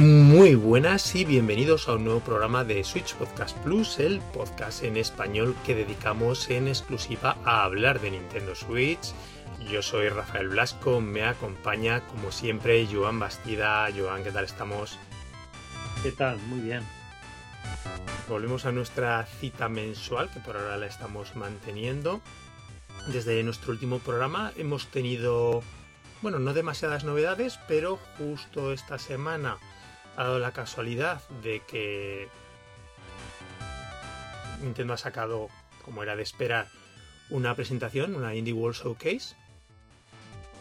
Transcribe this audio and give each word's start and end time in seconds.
Muy 0.00 0.54
buenas 0.54 1.14
y 1.14 1.26
bienvenidos 1.26 1.86
a 1.86 1.92
un 1.92 2.04
nuevo 2.04 2.20
programa 2.20 2.64
de 2.64 2.82
Switch 2.84 3.14
Podcast 3.16 3.54
Plus, 3.58 3.98
el 3.98 4.20
podcast 4.32 4.82
en 4.82 4.96
español 4.96 5.54
que 5.66 5.74
dedicamos 5.74 6.48
en 6.48 6.68
exclusiva 6.68 7.36
a 7.44 7.64
hablar 7.64 8.00
de 8.00 8.12
Nintendo 8.12 8.54
Switch. 8.54 9.12
Yo 9.70 9.82
soy 9.82 10.08
Rafael 10.08 10.48
Blasco, 10.48 11.02
me 11.02 11.24
acompaña 11.24 12.00
como 12.06 12.32
siempre 12.32 12.88
Joan 12.90 13.18
Bastida. 13.18 13.90
Joan, 13.94 14.24
¿qué 14.24 14.30
tal 14.32 14.46
estamos? 14.46 14.98
¿Qué 16.02 16.12
tal? 16.12 16.38
Muy 16.48 16.60
bien. 16.60 16.82
Volvemos 18.26 18.64
a 18.64 18.72
nuestra 18.72 19.26
cita 19.26 19.68
mensual 19.68 20.30
que 20.30 20.40
por 20.40 20.56
ahora 20.56 20.78
la 20.78 20.86
estamos 20.86 21.36
manteniendo. 21.36 22.22
Desde 23.08 23.42
nuestro 23.42 23.72
último 23.72 23.98
programa 23.98 24.50
hemos 24.56 24.86
tenido, 24.86 25.62
bueno, 26.22 26.38
no 26.38 26.54
demasiadas 26.54 27.04
novedades, 27.04 27.60
pero 27.68 27.98
justo 28.16 28.72
esta 28.72 28.98
semana 28.98 29.58
ha 30.16 30.24
dado 30.24 30.38
la 30.38 30.52
casualidad 30.52 31.20
de 31.42 31.60
que 31.66 32.28
Nintendo 34.62 34.94
ha 34.94 34.98
sacado, 34.98 35.48
como 35.84 36.02
era 36.02 36.16
de 36.16 36.22
esperar, 36.22 36.68
una 37.30 37.54
presentación, 37.54 38.14
una 38.14 38.34
Indie 38.34 38.52
World 38.52 38.76
Showcase. 38.76 39.36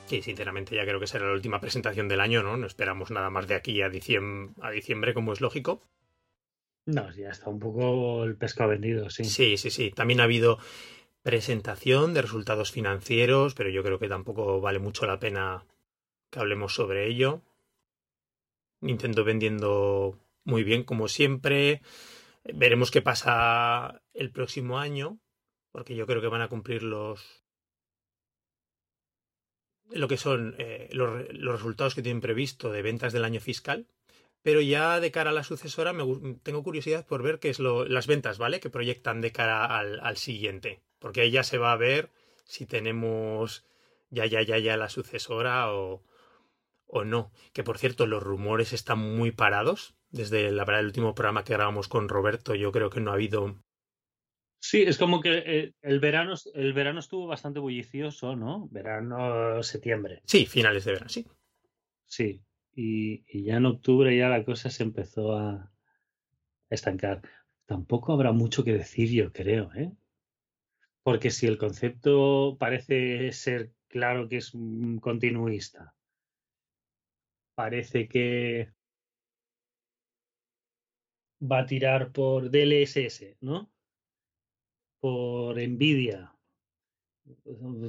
Que 0.07 0.21
sinceramente 0.21 0.75
ya 0.75 0.85
creo 0.85 0.99
que 0.99 1.07
será 1.07 1.27
la 1.27 1.33
última 1.33 1.59
presentación 1.59 2.07
del 2.07 2.21
año, 2.21 2.41
¿no? 2.41 2.57
No 2.57 2.65
esperamos 2.65 3.11
nada 3.11 3.29
más 3.29 3.47
de 3.47 3.55
aquí 3.55 3.81
a 3.81 3.89
diciembre, 3.89 4.53
a 4.61 4.71
diciembre 4.71 5.13
como 5.13 5.33
es 5.33 5.41
lógico. 5.41 5.81
No, 6.85 7.11
ya 7.11 7.29
está 7.29 7.49
un 7.49 7.59
poco 7.59 8.23
el 8.23 8.35
pescado 8.35 8.71
vendido, 8.71 9.09
sí. 9.09 9.23
Sí, 9.23 9.57
sí, 9.57 9.69
sí. 9.69 9.91
También 9.91 10.21
ha 10.21 10.23
habido 10.23 10.57
presentación 11.21 12.13
de 12.13 12.23
resultados 12.23 12.71
financieros, 12.71 13.53
pero 13.53 13.69
yo 13.69 13.83
creo 13.83 13.99
que 13.99 14.07
tampoco 14.07 14.61
vale 14.61 14.79
mucho 14.79 15.05
la 15.05 15.19
pena 15.19 15.65
que 16.31 16.39
hablemos 16.39 16.73
sobre 16.73 17.07
ello. 17.07 17.41
Nintendo 18.81 19.23
vendiendo 19.23 20.19
muy 20.43 20.63
bien 20.63 20.83
como 20.83 21.07
siempre. 21.07 21.81
Veremos 22.43 22.91
qué 22.91 23.01
pasa 23.01 24.01
el 24.13 24.31
próximo 24.31 24.79
año, 24.79 25.19
porque 25.71 25.95
yo 25.95 26.07
creo 26.07 26.21
que 26.21 26.27
van 26.27 26.41
a 26.41 26.47
cumplir 26.49 26.83
los 26.83 27.43
lo 29.91 30.07
que 30.07 30.17
son 30.17 30.55
eh, 30.59 30.87
los, 30.91 31.27
los, 31.33 31.55
resultados 31.55 31.95
que 31.95 32.03
tienen 32.03 32.21
previsto 32.21 32.71
de 32.71 32.83
ventas 32.83 33.11
del 33.11 33.25
año 33.25 33.39
fiscal. 33.39 33.87
Pero 34.41 34.61
ya 34.61 34.99
de 34.99 35.11
cara 35.11 35.31
a 35.31 35.33
la 35.33 35.43
sucesora 35.43 35.93
me, 35.93 36.03
tengo 36.43 36.63
curiosidad 36.63 37.05
por 37.05 37.23
ver 37.23 37.39
qué 37.39 37.49
es 37.49 37.59
lo, 37.59 37.85
las 37.85 38.07
ventas, 38.07 38.37
¿vale? 38.37 38.59
Que 38.59 38.69
proyectan 38.69 39.19
de 39.19 39.31
cara 39.31 39.65
al, 39.65 39.99
al 39.99 40.17
siguiente. 40.17 40.81
Porque 40.99 41.21
ahí 41.21 41.31
ya 41.31 41.43
se 41.43 41.57
va 41.57 41.73
a 41.73 41.77
ver 41.77 42.09
si 42.45 42.65
tenemos 42.65 43.65
ya, 44.09 44.25
ya, 44.25 44.41
ya, 44.41 44.57
ya 44.57 44.77
la 44.77 44.89
sucesora 44.89 45.73
o, 45.73 46.03
o 46.89 47.05
no. 47.05 47.31
Que 47.53 47.63
por 47.63 47.77
cierto, 47.77 48.07
los 48.07 48.21
rumores 48.21 48.73
están 48.73 48.99
muy 48.99 49.31
parados. 49.31 49.95
Desde 50.09 50.51
la 50.51 50.65
verdad, 50.65 50.81
el 50.81 50.87
último 50.87 51.13
programa 51.13 51.43
que 51.43 51.53
grabamos 51.53 51.87
con 51.87 52.09
Roberto, 52.09 52.55
yo 52.55 52.71
creo 52.71 52.89
que 52.89 52.99
no 52.99 53.11
ha 53.11 53.13
habido. 53.13 53.61
Sí, 54.59 54.81
es 54.81 54.97
como 54.97 55.21
que 55.21 55.43
eh, 55.45 55.73
el 55.81 55.99
verano, 55.99 56.33
el 56.53 56.73
verano 56.73 56.99
estuvo 56.99 57.27
bastante 57.27 57.59
bullicioso, 57.59 58.35
¿no? 58.35 58.67
Verano, 58.71 59.63
septiembre. 59.63 60.21
Sí, 60.25 60.45
finales 60.45 60.83
de 60.83 60.91
verano, 60.91 61.09
sí. 61.09 61.25
Sí, 62.05 62.43
y, 62.75 63.23
y 63.27 63.43
ya 63.43 63.57
en 63.57 63.67
octubre 63.67 64.15
ya 64.17 64.27
la 64.27 64.43
cosa 64.43 64.69
se 64.69 64.83
empezó 64.83 65.37
a 65.37 65.71
estancar. 66.69 67.21
Tampoco 67.65 68.13
habrá 68.13 68.31
mucho 68.31 68.63
que 68.63 68.73
decir, 68.73 69.11
yo 69.11 69.31
creo, 69.31 69.71
¿eh? 69.75 69.91
Porque 71.03 71.29
si 71.29 71.45
el 71.45 71.57
concepto 71.57 72.57
parece 72.59 73.31
ser 73.31 73.71
claro 73.87 74.27
que 74.27 74.37
es 74.37 74.53
un 74.53 74.99
continuista, 74.99 75.93
parece 77.59 78.07
que 78.07 78.69
va 81.41 81.59
a 81.59 81.65
tirar 81.65 82.13
por 82.13 82.49
DLSS, 82.49 83.35
¿no? 83.41 83.69
Por 85.01 85.57
Nvidia. 85.57 86.33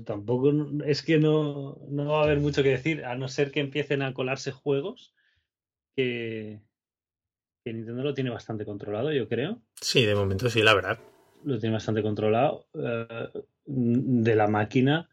Tampoco 0.05 0.53
es 0.85 1.05
que 1.05 1.21
no, 1.21 1.79
no 1.89 2.05
va 2.07 2.23
a 2.23 2.25
haber 2.25 2.41
mucho 2.41 2.65
que 2.65 2.71
decir, 2.71 3.05
a 3.05 3.15
no 3.15 3.29
ser 3.29 3.53
que 3.53 3.61
empiecen 3.61 4.03
a 4.03 4.13
colarse 4.13 4.51
juegos 4.51 5.15
que, 5.95 6.61
que 7.65 7.73
Nintendo 7.73 8.03
lo 8.03 8.13
tiene 8.13 8.31
bastante 8.31 8.65
controlado, 8.65 9.13
yo 9.13 9.29
creo. 9.29 9.63
Sí, 9.81 10.05
de 10.05 10.17
momento 10.17 10.51
sí, 10.51 10.63
la 10.63 10.75
verdad 10.75 10.99
lo 11.45 11.61
tiene 11.61 11.75
bastante 11.75 12.03
controlado 12.03 12.67
uh, 12.75 13.45
de 13.67 14.35
la 14.35 14.49
máquina. 14.49 15.09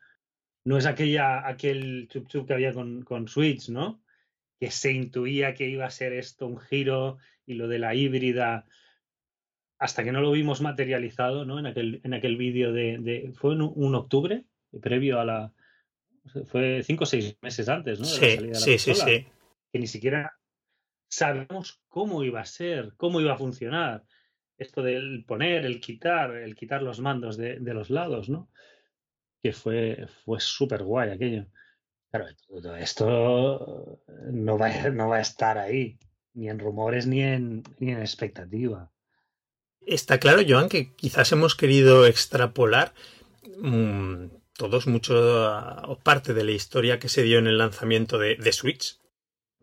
No 0.65 0.79
es 0.79 0.87
aquella, 0.87 1.47
aquel 1.47 2.07
chup 2.09 2.27
chup 2.27 2.47
que 2.47 2.53
había 2.53 2.73
con, 2.73 3.03
con, 3.03 3.27
Switch, 3.27 3.69
¿no? 3.69 4.01
Que 4.59 4.71
se 4.71 4.91
intuía 4.91 5.53
que 5.53 5.67
iba 5.69 5.85
a 5.85 5.91
ser 5.91 6.13
esto 6.13 6.47
un 6.47 6.59
giro 6.59 7.17
y 7.45 7.53
lo 7.53 7.67
de 7.67 7.79
la 7.79 7.95
híbrida, 7.95 8.65
hasta 9.79 10.03
que 10.03 10.11
no 10.11 10.21
lo 10.21 10.31
vimos 10.31 10.61
materializado, 10.61 11.45
¿no? 11.45 11.59
En 11.59 11.67
aquel, 11.67 12.01
en 12.03 12.13
aquel 12.13 12.37
vídeo 12.37 12.73
de, 12.73 12.97
de, 12.99 13.31
Fue 13.33 13.53
en 13.53 13.61
un 13.61 13.95
octubre, 13.95 14.45
previo 14.81 15.19
a 15.19 15.25
la. 15.25 15.53
Fue 16.47 16.83
cinco 16.83 17.03
o 17.03 17.07
seis 17.07 17.37
meses 17.41 17.69
antes, 17.69 17.99
¿no? 17.99 18.05
De 18.05 18.11
sí, 18.11 18.21
la 18.21 18.27
salida 18.27 18.41
de 18.41 18.53
la 18.53 18.59
sí, 18.59 18.77
sí, 18.77 18.93
sí. 18.95 19.27
Que 19.71 19.79
ni 19.79 19.87
siquiera 19.87 20.33
sabemos 21.09 21.81
cómo 21.87 22.23
iba 22.23 22.41
a 22.41 22.45
ser, 22.45 22.93
cómo 22.97 23.21
iba 23.21 23.33
a 23.33 23.37
funcionar 23.37 24.03
esto 24.57 24.81
del 24.81 25.23
poner, 25.25 25.65
el 25.65 25.79
quitar, 25.79 26.35
el 26.35 26.55
quitar 26.55 26.81
los 26.81 26.99
mandos 26.99 27.37
de, 27.37 27.59
de 27.59 27.73
los 27.73 27.89
lados, 27.89 28.27
¿no? 28.27 28.49
Que 29.41 29.53
fue, 29.53 30.07
fue 30.25 30.39
súper 30.39 30.83
guay 30.83 31.11
aquello. 31.11 31.45
Claro, 32.09 32.27
todo 32.47 32.75
esto 32.75 34.01
no 34.31 34.57
va, 34.57 34.69
no 34.91 35.09
va 35.09 35.17
a 35.17 35.21
estar 35.21 35.57
ahí, 35.57 35.97
ni 36.33 36.49
en 36.49 36.59
rumores 36.59 37.07
ni 37.07 37.21
en, 37.21 37.63
ni 37.79 37.91
en 37.91 37.99
expectativa. 37.99 38.91
Está 39.81 40.19
claro, 40.19 40.41
Joan, 40.47 40.69
que 40.69 40.93
quizás 40.95 41.31
hemos 41.31 41.55
querido 41.55 42.05
extrapolar 42.05 42.93
mmm, 43.57 44.25
todos 44.53 44.87
mucho 44.87 45.13
uh, 45.15 45.97
parte 46.03 46.33
de 46.33 46.43
la 46.43 46.51
historia 46.51 46.99
que 46.99 47.09
se 47.09 47.23
dio 47.23 47.39
en 47.39 47.47
el 47.47 47.57
lanzamiento 47.57 48.17
de, 48.17 48.35
de 48.35 48.51
Switch 48.51 48.99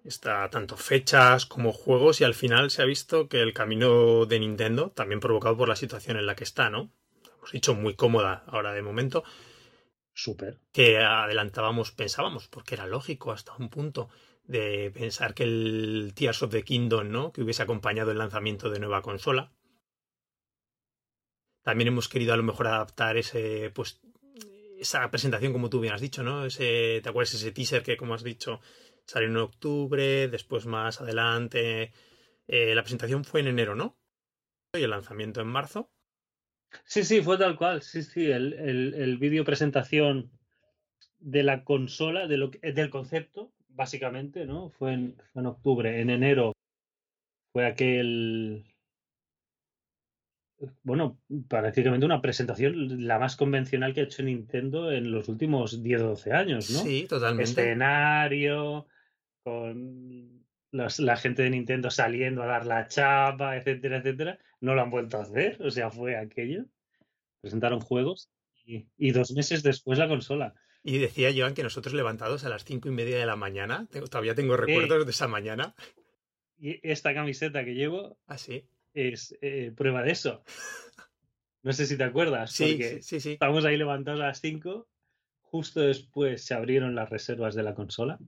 Está 0.04 0.50
tanto 0.50 0.76
fechas 0.76 1.46
como 1.46 1.72
juegos 1.72 2.20
y 2.20 2.24
al 2.24 2.34
final 2.34 2.70
se 2.70 2.82
ha 2.82 2.84
visto 2.84 3.26
que 3.26 3.40
el 3.40 3.54
camino 3.54 4.26
de 4.26 4.38
Nintendo, 4.38 4.90
también 4.90 5.18
provocado 5.18 5.56
por 5.56 5.66
la 5.66 5.76
situación 5.76 6.18
en 6.18 6.26
la 6.26 6.36
que 6.36 6.44
está, 6.44 6.68
¿no? 6.68 6.90
Hemos 7.38 7.52
dicho 7.52 7.74
muy 7.74 7.94
cómoda 7.94 8.44
ahora 8.46 8.74
de 8.74 8.82
momento. 8.82 9.24
Que 10.72 10.98
adelantábamos, 10.98 11.92
pensábamos, 11.92 12.48
porque 12.48 12.74
era 12.74 12.86
lógico 12.86 13.32
hasta 13.32 13.54
un 13.56 13.68
punto 13.68 14.08
de 14.44 14.90
pensar 14.92 15.34
que 15.34 15.42
el 15.44 16.12
Tears 16.14 16.42
of 16.42 16.52
the 16.52 16.62
Kingdom, 16.62 17.10
¿no? 17.10 17.32
Que 17.32 17.42
hubiese 17.42 17.62
acompañado 17.62 18.10
el 18.10 18.18
lanzamiento 18.18 18.70
de 18.70 18.78
nueva 18.78 19.02
consola. 19.02 19.52
También 21.62 21.88
hemos 21.88 22.08
querido 22.08 22.34
a 22.34 22.36
lo 22.36 22.42
mejor 22.42 22.66
adaptar 22.66 23.16
ese, 23.16 23.70
pues, 23.74 24.00
esa 24.78 25.10
presentación 25.10 25.52
como 25.52 25.70
tú 25.70 25.80
bien 25.80 25.94
has 25.94 26.00
dicho, 26.00 26.22
¿no? 26.22 26.44
Ese, 26.44 27.00
¿te 27.02 27.08
acuerdas 27.08 27.34
ese 27.34 27.52
teaser 27.52 27.82
que, 27.82 27.96
como 27.96 28.14
has 28.14 28.22
dicho, 28.22 28.60
Salió 29.06 29.28
en 29.28 29.36
octubre, 29.36 30.28
después 30.28 30.66
más 30.66 31.00
adelante. 31.00 31.92
Eh, 32.46 32.74
la 32.74 32.82
presentación 32.82 33.24
fue 33.24 33.40
en 33.40 33.48
enero, 33.48 33.74
¿no? 33.74 33.98
Y 34.72 34.82
el 34.82 34.90
lanzamiento 34.90 35.40
en 35.40 35.48
marzo. 35.48 35.93
Sí, 36.84 37.04
sí, 37.04 37.22
fue 37.22 37.38
tal 37.38 37.56
cual. 37.56 37.82
Sí, 37.82 38.02
sí, 38.02 38.30
el, 38.30 38.52
el, 38.54 38.94
el 38.94 39.18
vídeo 39.18 39.44
presentación 39.44 40.30
de 41.18 41.42
la 41.42 41.64
consola, 41.64 42.26
de 42.26 42.36
lo 42.36 42.50
que, 42.50 42.72
del 42.72 42.90
concepto, 42.90 43.52
básicamente, 43.68 44.46
¿no? 44.46 44.70
Fue 44.70 44.92
en, 44.92 45.16
fue 45.32 45.42
en 45.42 45.46
octubre. 45.46 46.00
En 46.00 46.10
enero 46.10 46.52
fue 47.52 47.66
aquel 47.66 48.64
bueno, 50.82 51.18
prácticamente 51.48 52.06
una 52.06 52.20
presentación 52.20 53.06
la 53.06 53.18
más 53.18 53.36
convencional 53.36 53.92
que 53.92 54.00
ha 54.00 54.04
hecho 54.04 54.22
Nintendo 54.22 54.92
en 54.92 55.10
los 55.10 55.28
últimos 55.28 55.82
10 55.82 56.02
o 56.02 56.08
12 56.08 56.32
años, 56.32 56.70
¿no? 56.70 56.80
Sí, 56.80 57.06
totalmente. 57.08 57.50
Escenario, 57.50 58.86
con 59.42 60.43
los, 60.74 60.98
la 60.98 61.16
gente 61.16 61.42
de 61.42 61.50
Nintendo 61.50 61.90
saliendo 61.90 62.42
a 62.42 62.46
dar 62.46 62.66
la 62.66 62.88
chapa, 62.88 63.56
etcétera, 63.56 63.98
etcétera. 63.98 64.38
No 64.60 64.74
lo 64.74 64.82
han 64.82 64.90
vuelto 64.90 65.18
a 65.18 65.22
hacer, 65.22 65.62
o 65.62 65.70
sea, 65.70 65.90
fue 65.90 66.16
aquello. 66.16 66.64
Presentaron 67.40 67.80
juegos 67.80 68.30
y, 68.64 68.88
y 68.96 69.12
dos 69.12 69.32
meses 69.32 69.62
después 69.62 69.98
la 69.98 70.08
consola. 70.08 70.54
Y 70.82 70.98
decía 70.98 71.32
Joan 71.34 71.54
que 71.54 71.62
nosotros 71.62 71.94
levantados 71.94 72.44
a 72.44 72.48
las 72.48 72.64
cinco 72.64 72.88
y 72.88 72.92
media 72.92 73.18
de 73.18 73.26
la 73.26 73.36
mañana, 73.36 73.88
todavía 74.10 74.34
tengo 74.34 74.56
recuerdos 74.56 75.02
eh, 75.02 75.04
de 75.04 75.10
esa 75.10 75.28
mañana. 75.28 75.74
Y 76.58 76.78
esta 76.88 77.14
camiseta 77.14 77.64
que 77.64 77.74
llevo. 77.74 78.18
Ah, 78.26 78.38
sí 78.38 78.68
es 78.94 79.36
eh, 79.42 79.72
prueba 79.76 80.02
de 80.02 80.12
eso. 80.12 80.42
No 81.62 81.72
sé 81.72 81.86
si 81.86 81.96
te 81.96 82.04
acuerdas. 82.04 82.52
Sí, 82.52 82.78
sí, 82.82 83.02
sí, 83.02 83.20
sí. 83.20 83.32
Estábamos 83.32 83.64
ahí 83.64 83.76
levantados 83.76 84.20
a 84.20 84.26
las 84.26 84.40
5. 84.40 84.86
Justo 85.40 85.80
después 85.80 86.44
se 86.44 86.54
abrieron 86.54 86.94
las 86.94 87.10
reservas 87.10 87.54
de 87.54 87.62
la 87.62 87.74
consola. 87.74 88.18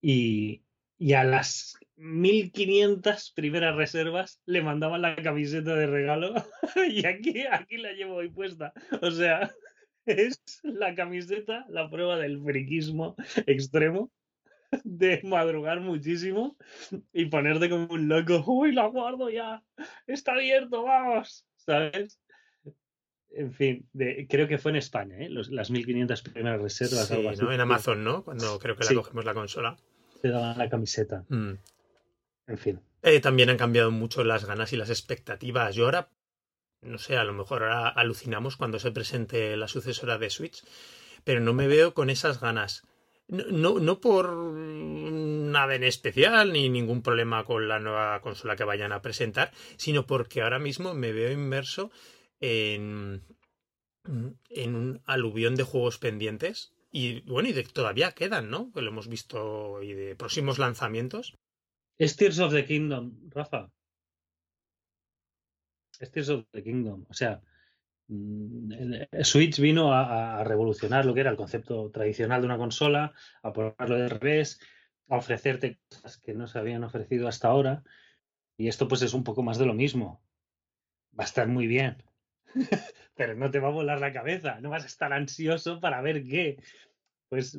Y, 0.00 0.62
y 0.98 1.12
a 1.12 1.24
las 1.24 1.78
1500 1.96 3.32
primeras 3.32 3.74
reservas 3.76 4.40
le 4.46 4.62
mandaban 4.62 5.02
la 5.02 5.16
camiseta 5.16 5.74
de 5.74 5.86
regalo. 5.86 6.34
y 6.88 7.06
aquí, 7.06 7.44
aquí 7.50 7.76
la 7.76 7.92
llevo 7.92 8.16
hoy 8.16 8.28
puesta. 8.28 8.72
O 9.00 9.10
sea, 9.10 9.50
es 10.06 10.40
la 10.62 10.94
camiseta, 10.94 11.64
la 11.68 11.88
prueba 11.88 12.18
del 12.18 12.42
friquismo 12.42 13.16
extremo. 13.46 14.10
de 14.84 15.22
madrugar 15.24 15.80
muchísimo 15.80 16.56
y 17.12 17.26
ponerte 17.26 17.70
como 17.70 17.86
un 17.86 18.08
loco. 18.08 18.44
Uy, 18.46 18.72
la 18.72 18.86
guardo 18.86 19.30
ya. 19.30 19.62
Está 20.06 20.32
abierto, 20.32 20.82
vamos. 20.82 21.46
¿Sabes? 21.56 22.20
En 23.30 23.52
fin, 23.52 23.88
creo 24.28 24.48
que 24.48 24.58
fue 24.58 24.72
en 24.72 24.76
España, 24.76 25.16
¿eh? 25.18 25.28
las 25.30 25.70
1500 25.70 26.22
primeras 26.22 26.60
reservas. 26.60 27.10
En 27.10 27.60
Amazon, 27.60 28.02
¿no? 28.02 28.24
Cuando 28.24 28.58
creo 28.58 28.74
que 28.76 28.84
la 28.84 28.94
cogemos 28.94 29.24
la 29.24 29.34
consola. 29.34 29.76
Daban 30.22 30.58
la 30.58 30.68
camiseta. 30.68 31.24
Mm. 31.28 31.52
En 32.48 32.58
fin. 32.58 32.80
Eh, 33.02 33.20
también 33.20 33.50
han 33.50 33.56
cambiado 33.56 33.90
mucho 33.90 34.24
las 34.24 34.44
ganas 34.44 34.72
y 34.72 34.76
las 34.76 34.90
expectativas. 34.90 35.74
Yo 35.74 35.84
ahora, 35.84 36.10
no 36.80 36.98
sé, 36.98 37.16
a 37.16 37.24
lo 37.24 37.32
mejor 37.32 37.62
ahora 37.62 37.88
alucinamos 37.88 38.56
cuando 38.56 38.78
se 38.78 38.90
presente 38.90 39.56
la 39.56 39.68
sucesora 39.68 40.18
de 40.18 40.30
Switch, 40.30 40.64
pero 41.24 41.40
no 41.40 41.52
me 41.52 41.68
veo 41.68 41.94
con 41.94 42.10
esas 42.10 42.40
ganas. 42.40 42.82
No, 43.28 43.78
no, 43.78 44.00
por 44.00 44.32
nada 44.32 45.74
en 45.74 45.84
especial 45.84 46.52
ni 46.52 46.70
ningún 46.70 47.02
problema 47.02 47.44
con 47.44 47.68
la 47.68 47.78
nueva 47.78 48.20
consola 48.22 48.56
que 48.56 48.64
vayan 48.64 48.92
a 48.92 49.02
presentar, 49.02 49.52
sino 49.76 50.06
porque 50.06 50.40
ahora 50.40 50.58
mismo 50.58 50.94
me 50.94 51.12
veo 51.12 51.30
inmerso 51.30 51.90
en, 52.40 53.22
en 54.48 54.74
un 54.74 55.02
aluvión 55.04 55.56
de 55.56 55.64
juegos 55.64 55.98
pendientes 55.98 56.72
y 56.90 57.20
bueno, 57.22 57.48
y 57.48 57.52
de, 57.52 57.64
todavía 57.64 58.12
quedan, 58.12 58.50
¿no? 58.50 58.72
Que 58.72 58.82
lo 58.82 58.90
hemos 58.90 59.08
visto 59.08 59.82
y 59.82 59.92
de 59.92 60.16
próximos 60.16 60.58
lanzamientos. 60.58 61.36
Es 61.98 62.16
Tears 62.16 62.38
of 62.38 62.52
the 62.52 62.64
Kingdom, 62.64 63.28
Rafa. 63.30 63.70
Es 66.00 66.10
Tears 66.10 66.28
of 66.30 66.46
the 66.50 66.62
Kingdom. 66.62 67.04
O 67.08 67.14
sea, 67.14 67.42
mm, 68.08 68.72
Switch 69.22 69.58
vino 69.60 69.92
a, 69.92 70.42
revolucionar 70.44 71.04
lo 71.04 71.12
que 71.12 71.20
era 71.20 71.30
el 71.30 71.36
concepto 71.36 71.90
tradicional 71.90 72.40
de 72.40 72.46
una 72.46 72.58
consola, 72.58 73.12
a 73.42 73.52
ponerlo 73.52 73.96
de 73.96 74.08
revés, 74.08 74.60
a 75.08 75.16
ofrecerte 75.16 75.80
cosas 75.88 76.18
que 76.18 76.34
no 76.34 76.46
se 76.46 76.58
habían 76.58 76.84
ofrecido 76.84 77.28
hasta 77.28 77.48
ahora. 77.48 77.82
Y 78.56 78.68
esto 78.68 78.88
pues 78.88 79.02
es 79.02 79.12
un 79.14 79.24
poco 79.24 79.42
más 79.42 79.58
de 79.58 79.66
lo 79.66 79.74
mismo. 79.74 80.22
Va 81.18 81.24
a 81.24 81.26
estar 81.26 81.48
muy 81.48 81.66
bien. 81.66 82.02
Pero 83.18 83.34
no 83.34 83.50
te 83.50 83.58
va 83.58 83.66
a 83.66 83.72
volar 83.72 83.98
la 83.98 84.12
cabeza, 84.12 84.60
no 84.60 84.70
vas 84.70 84.84
a 84.84 84.86
estar 84.86 85.12
ansioso 85.12 85.80
para 85.80 86.00
ver 86.00 86.22
qué. 86.22 86.62
Pues 87.28 87.58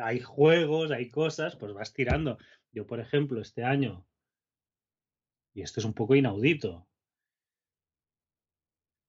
hay 0.00 0.20
juegos, 0.20 0.92
hay 0.92 1.10
cosas, 1.10 1.56
pues 1.56 1.72
vas 1.72 1.92
tirando. 1.92 2.38
Yo, 2.70 2.86
por 2.86 3.00
ejemplo, 3.00 3.40
este 3.40 3.64
año, 3.64 4.06
y 5.52 5.62
esto 5.62 5.80
es 5.80 5.84
un 5.84 5.94
poco 5.94 6.14
inaudito, 6.14 6.86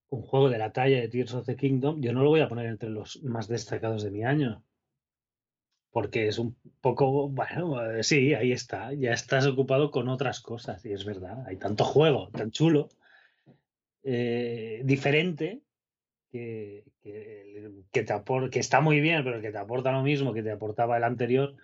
un 0.09 0.23
juego 0.23 0.49
de 0.49 0.57
la 0.57 0.73
talla 0.73 0.99
de 0.99 1.07
Tears 1.07 1.35
of 1.35 1.45
the 1.45 1.55
Kingdom, 1.55 2.01
yo 2.01 2.13
no 2.13 2.23
lo 2.23 2.29
voy 2.29 2.41
a 2.41 2.49
poner 2.49 2.65
entre 2.65 2.89
los 2.89 3.21
más 3.21 3.47
destacados 3.47 4.01
de 4.01 4.09
mi 4.09 4.23
año. 4.23 4.65
Porque 5.91 6.27
es 6.27 6.39
un 6.39 6.57
poco, 6.81 7.29
bueno, 7.29 7.79
eh, 7.91 8.01
sí, 8.01 8.33
ahí 8.33 8.53
está, 8.53 8.91
ya 8.93 9.13
estás 9.13 9.45
ocupado 9.45 9.91
con 9.91 10.09
otras 10.09 10.39
cosas, 10.39 10.83
y 10.83 10.93
es 10.93 11.05
verdad, 11.05 11.45
hay 11.45 11.57
tanto 11.57 11.83
juego 11.85 12.29
tan 12.31 12.49
chulo, 12.49 12.89
eh, 14.01 14.81
diferente, 14.83 15.61
que, 16.31 16.85
que, 17.01 17.81
te 17.91 18.23
que 18.51 18.59
está 18.59 18.81
muy 18.81 19.01
bien, 19.01 19.23
pero 19.23 19.41
que 19.41 19.51
te 19.51 19.57
aporta 19.57 19.91
lo 19.91 20.03
mismo 20.03 20.33
que 20.33 20.43
te 20.43 20.51
aportaba 20.51 20.97
el 20.97 21.03
anterior, 21.03 21.55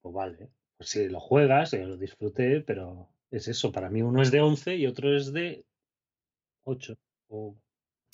pues 0.00 0.14
vale, 0.14 0.50
pues 0.76 0.90
si 0.90 1.08
lo 1.08 1.20
juegas, 1.20 1.72
lo 1.72 1.96
disfruté, 1.96 2.60
pero 2.60 3.08
es 3.30 3.48
eso, 3.48 3.72
para 3.72 3.90
mí 3.90 4.02
uno 4.02 4.22
es 4.22 4.30
de 4.30 4.40
11 4.40 4.76
y 4.76 4.86
otro 4.86 5.14
es 5.14 5.32
de 5.32 5.64
8. 6.64 6.96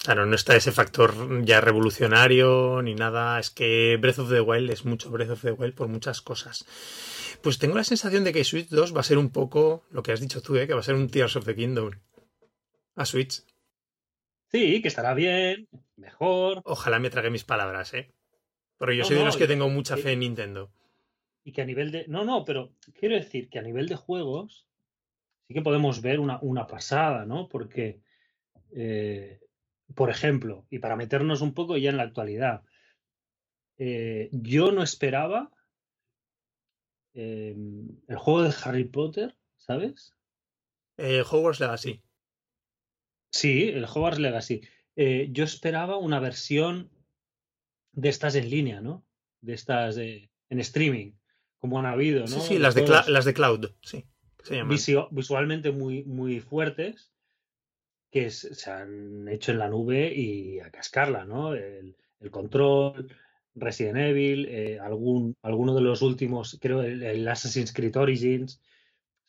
Claro, 0.03 0.25
no 0.25 0.35
está 0.35 0.56
ese 0.56 0.73
factor 0.73 1.44
ya 1.44 1.61
revolucionario 1.61 2.81
ni 2.83 2.94
nada. 2.94 3.38
Es 3.38 3.50
que 3.50 3.99
Breath 4.00 4.21
of 4.21 4.31
the 4.31 4.41
Wild 4.41 4.71
es 4.71 4.87
mucho 4.87 5.11
Breath 5.11 5.31
of 5.31 5.43
the 5.43 5.53
Wild 5.53 5.75
por 5.75 5.88
muchas 5.88 6.23
cosas. 6.23 6.65
Pues 7.43 7.59
tengo 7.59 7.75
la 7.75 7.85
sensación 7.85 8.25
de 8.25 8.33
que 8.33 8.44
Switch 8.44 8.69
2 8.69 8.97
va 8.97 9.00
a 9.00 9.05
ser 9.05 9.19
un 9.19 9.31
poco 9.31 9.85
lo 9.91 10.03
que 10.03 10.12
has 10.12 10.21
dicho 10.21 10.41
tú, 10.41 10.56
¿eh? 10.56 10.67
que 10.67 10.75
va 10.75 10.81
a 10.81 10.85
ser 10.85 10.94
un 10.94 11.11
Tears 11.11 11.37
of 11.37 11.44
the 11.44 11.55
Kingdom 11.55 11.91
a 12.97 13.05
Switch. 13.05 13.43
Sí, 14.50 14.82
que 14.82 14.88
estará 14.88 15.14
bien, 15.14 15.69
mejor. 15.97 16.61
Ojalá 16.64 16.99
me 16.99 17.11
trague 17.11 17.31
mis 17.31 17.44
palabras, 17.44 17.94
¿eh? 17.94 18.12
Pero 18.79 18.93
yo 18.93 19.05
soy 19.05 19.17
de 19.17 19.25
los 19.25 19.37
que 19.37 19.47
tengo 19.47 19.69
mucha 19.69 19.97
fe 19.97 20.12
en 20.12 20.20
Nintendo. 20.20 20.73
Y 21.44 21.52
que 21.52 21.62
a 21.62 21.67
nivel 21.67 21.93
de. 21.93 22.06
No, 22.08 22.25
no, 22.25 22.44
pero 22.44 22.73
quiero 22.99 23.14
decir 23.14 23.49
que 23.49 23.58
a 23.58 23.62
nivel 23.62 23.87
de 23.87 23.97
juegos 23.97 24.67
sí 25.47 25.55
que 25.55 25.62
podemos 25.62 26.02
ver 26.02 26.19
una, 26.19 26.38
una 26.43 26.67
pasada, 26.67 27.26
¿no? 27.26 27.49
Porque, 27.49 28.00
eh, 28.73 29.41
por 29.94 30.11
ejemplo, 30.11 30.67
y 30.69 30.81
para 30.81 30.97
meternos 30.97 31.43
un 31.43 31.55
poco 31.55 31.76
ya 31.76 31.91
en 31.91 31.99
la 31.99 32.05
actualidad, 32.05 32.62
eh, 33.79 34.29
yo 34.32 34.73
no 34.73 34.82
esperaba 34.82 35.50
em, 37.14 37.88
el 38.08 38.17
juego 38.17 38.43
de 38.43 38.55
Harry 38.64 38.85
Potter, 38.85 39.37
¿sabes? 39.56 40.14
Eh, 40.97 41.23
Hogwarts 41.23 41.61
Legacy. 41.61 42.02
Sí, 43.31 43.69
el 43.69 43.85
Hogwarts 43.85 44.19
Legacy. 44.19 44.62
Eh, 44.97 45.29
yo 45.31 45.44
esperaba 45.44 45.97
una 45.97 46.19
versión 46.19 46.91
de 47.93 48.09
estas 48.09 48.35
en 48.35 48.50
línea, 48.50 48.81
¿no? 48.81 49.05
De 49.41 49.55
estas 49.55 49.97
en 49.97 50.29
streaming, 50.50 51.12
como 51.59 51.79
han 51.79 51.87
habido, 51.87 52.21
¿no? 52.21 52.27
Sí, 52.27 52.41
sí, 52.41 52.59
las 52.59 52.75
de, 52.75 52.87
las 52.87 53.25
de 53.25 53.35
Cloud, 53.35 53.71
sí. 53.82 54.05
visualmente 55.11 55.71
muy, 55.71 56.05
muy 56.05 56.41
fuertes, 56.41 57.12
que 58.11 58.31
se 58.31 58.71
han 58.71 59.29
hecho 59.29 59.53
en 59.53 59.59
la 59.59 59.69
nube 59.69 60.12
y 60.12 60.59
a 60.61 60.71
cascarla, 60.71 61.25
¿no? 61.25 61.55
El, 61.55 61.97
control, 62.31 63.11
Resident 63.55 63.97
Evil, 63.97 64.47
eh, 64.47 64.79
algún, 64.79 65.37
alguno 65.43 65.75
de 65.75 65.81
los 65.81 66.03
últimos, 66.03 66.59
creo, 66.61 66.83
el, 66.83 67.03
el 67.03 67.26
Assassin's 67.26 67.73
Creed 67.73 67.97
Origins. 67.97 68.61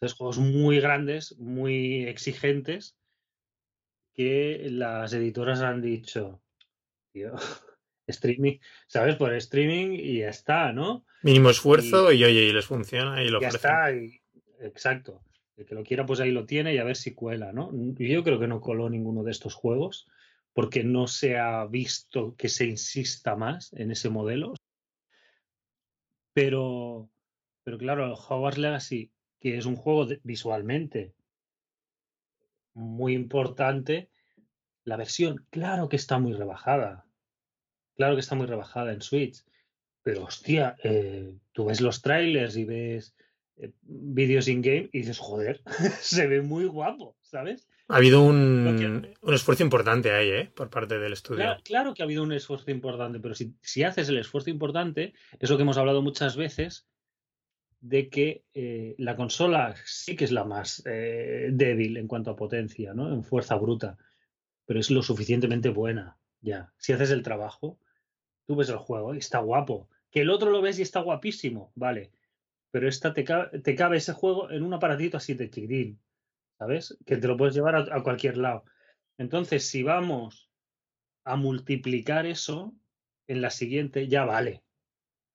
Esos 0.01 0.17
juegos 0.17 0.39
muy 0.39 0.81
grandes, 0.81 1.37
muy 1.37 2.03
exigentes 2.05 2.97
que 4.13 4.67
las 4.69 5.13
editoras 5.13 5.61
han 5.61 5.81
dicho, 5.81 6.41
tío, 7.11 7.33
streaming, 8.07 8.57
¿sabes? 8.87 9.15
Por 9.15 9.33
streaming 9.33 9.93
y 9.93 10.19
ya 10.19 10.29
está, 10.29 10.71
¿no? 10.71 11.05
Mínimo 11.23 11.49
esfuerzo 11.49 12.11
y, 12.11 12.23
oye, 12.23 12.43
y 12.43 12.53
les 12.53 12.65
funciona 12.65 13.23
y 13.23 13.29
lo 13.29 13.41
Ya 13.41 13.49
está, 13.49 13.91
y, 13.93 14.21
exacto. 14.59 15.23
El 15.57 15.65
que 15.65 15.75
lo 15.75 15.83
quiera, 15.83 16.05
pues 16.05 16.19
ahí 16.19 16.31
lo 16.31 16.45
tiene 16.45 16.73
y 16.73 16.79
a 16.79 16.83
ver 16.83 16.95
si 16.95 17.13
cuela, 17.13 17.51
¿no? 17.51 17.71
Yo 17.97 18.23
creo 18.23 18.39
que 18.39 18.47
no 18.47 18.61
coló 18.61 18.89
ninguno 18.89 19.23
de 19.23 19.31
estos 19.31 19.53
juegos 19.53 20.07
porque 20.53 20.83
no 20.83 21.07
se 21.07 21.37
ha 21.37 21.65
visto 21.65 22.35
que 22.35 22.49
se 22.49 22.65
insista 22.65 23.35
más 23.35 23.71
en 23.73 23.91
ese 23.91 24.09
modelo. 24.09 24.53
Pero, 26.33 27.09
pero 27.63 27.77
claro, 27.77 28.13
Hogwarts 28.13 28.57
Legacy, 28.57 29.11
que 29.39 29.57
es 29.57 29.65
un 29.65 29.75
juego 29.75 30.07
visualmente 30.23 31.13
muy 32.73 33.13
importante. 33.13 34.09
La 34.83 34.97
versión, 34.97 35.45
claro 35.49 35.89
que 35.89 35.95
está 35.95 36.19
muy 36.19 36.33
rebajada. 36.33 37.05
Claro 37.95 38.15
que 38.15 38.21
está 38.21 38.35
muy 38.35 38.47
rebajada 38.47 38.93
en 38.93 39.01
Switch. 39.01 39.43
Pero 40.03 40.23
hostia, 40.23 40.75
eh, 40.83 41.35
tú 41.51 41.65
ves 41.65 41.81
los 41.81 42.01
trailers 42.01 42.57
y 42.57 42.65
ves 42.65 43.15
eh, 43.57 43.71
vídeos 43.81 44.47
in-game 44.47 44.89
y 44.91 44.99
dices, 44.99 45.19
joder, 45.19 45.61
se 46.01 46.27
ve 46.27 46.41
muy 46.41 46.65
guapo, 46.65 47.15
¿sabes? 47.21 47.67
Ha 47.87 47.97
habido 47.97 48.23
un, 48.23 49.13
un, 49.21 49.33
esfuerzo 49.33 49.63
importante 49.63 50.11
ahí, 50.11 50.29
¿eh? 50.29 50.51
Por 50.55 50.69
parte 50.69 50.97
del 50.97 51.11
estudio. 51.11 51.57
Claro, 51.63 51.93
que 51.93 52.01
ha 52.01 52.05
habido 52.05 52.23
un 52.23 52.31
esfuerzo 52.31 52.71
importante, 52.71 53.19
pero 53.19 53.35
si, 53.35 53.53
si, 53.61 53.83
haces 53.83 54.07
el 54.07 54.17
esfuerzo 54.17 54.49
importante, 54.49 55.13
es 55.39 55.49
lo 55.49 55.57
que 55.57 55.63
hemos 55.63 55.77
hablado 55.77 56.01
muchas 56.01 56.37
veces, 56.37 56.87
de 57.81 58.09
que 58.09 58.45
eh, 58.53 58.95
la 58.99 59.15
consola 59.15 59.75
sí 59.85 60.15
que 60.15 60.23
es 60.23 60.31
la 60.31 60.45
más 60.45 60.83
eh, 60.85 61.49
débil 61.51 61.97
en 61.97 62.07
cuanto 62.07 62.31
a 62.31 62.35
potencia, 62.35 62.93
¿no? 62.93 63.11
En 63.11 63.23
fuerza 63.23 63.55
bruta, 63.55 63.97
pero 64.65 64.79
es 64.79 64.91
lo 64.91 65.01
suficientemente 65.01 65.69
buena, 65.69 66.17
ya. 66.41 66.71
Si 66.77 66.93
haces 66.93 67.09
el 67.09 67.23
trabajo, 67.23 67.79
tú 68.45 68.55
ves 68.55 68.69
el 68.69 68.77
juego 68.77 69.15
y 69.15 69.17
está 69.17 69.39
guapo. 69.39 69.89
Que 70.11 70.21
el 70.21 70.29
otro 70.29 70.51
lo 70.51 70.61
ves 70.61 70.77
y 70.77 70.83
está 70.83 71.01
guapísimo, 71.01 71.71
vale. 71.75 72.11
Pero 72.69 72.87
esta 72.87 73.13
te, 73.13 73.23
cabe, 73.23 73.97
ese 73.97 74.13
juego 74.13 74.51
en 74.51 74.63
un 74.63 74.73
aparatito 74.73 75.17
así 75.17 75.33
de 75.33 75.49
chiquitín, 75.49 75.99
¿sabes? 76.59 76.97
Que 77.05 77.17
te 77.17 77.27
lo 77.27 77.35
puedes 77.35 77.55
llevar 77.55 77.75
a 77.75 78.03
cualquier 78.03 78.37
lado. 78.37 78.63
Entonces, 79.17 79.67
si 79.67 79.83
vamos 79.83 80.49
a 81.23 81.35
multiplicar 81.35 82.25
eso 82.25 82.73
en 83.27 83.41
la 83.41 83.49
siguiente, 83.49 84.07
ya 84.07 84.25
vale. 84.25 84.63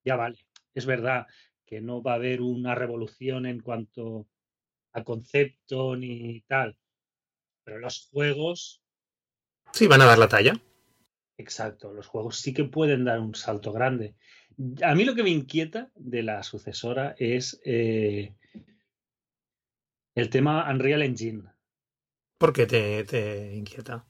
Ya 0.05 0.17
vale. 0.17 0.39
Es 0.75 0.87
verdad 0.87 1.27
que 1.67 1.81
no 1.81 2.03
va 2.03 2.13
a 2.13 2.17
haber 2.17 2.41
una 2.41 2.75
revolución 2.75 3.45
en 3.45 3.61
cuanto 3.61 4.27
a 4.93 5.05
concepto 5.05 5.97
ni 5.97 6.41
tal. 6.43 6.79
Pero 7.65 7.79
los 7.79 8.09
juegos. 8.11 8.83
Sí, 9.73 9.87
van 9.87 10.01
a 10.01 10.07
dar 10.07 10.19
la 10.19 10.29
talla. 10.29 10.55
Exacto, 11.37 11.93
los 11.93 12.07
juegos 12.07 12.39
sí 12.39 12.55
que 12.55 12.65
pueden 12.65 13.05
dar 13.05 13.21
un 13.21 13.35
salto 13.35 13.73
grande. 13.73 14.15
A 14.83 14.95
mí 14.95 15.05
lo 15.05 15.15
que 15.15 15.23
me 15.23 15.31
inquieta 15.31 15.91
de 15.95 16.23
la 16.23 16.43
sucesora 16.43 17.15
es 17.19 17.61
eh, 17.65 18.35
el 20.15 20.31
tema 20.31 20.71
Unreal 20.71 21.03
Engine. 21.03 21.43
¿Por 22.39 22.53
qué 22.55 22.67
te, 22.67 23.05
te 23.05 23.55
inquieta? 23.55 24.07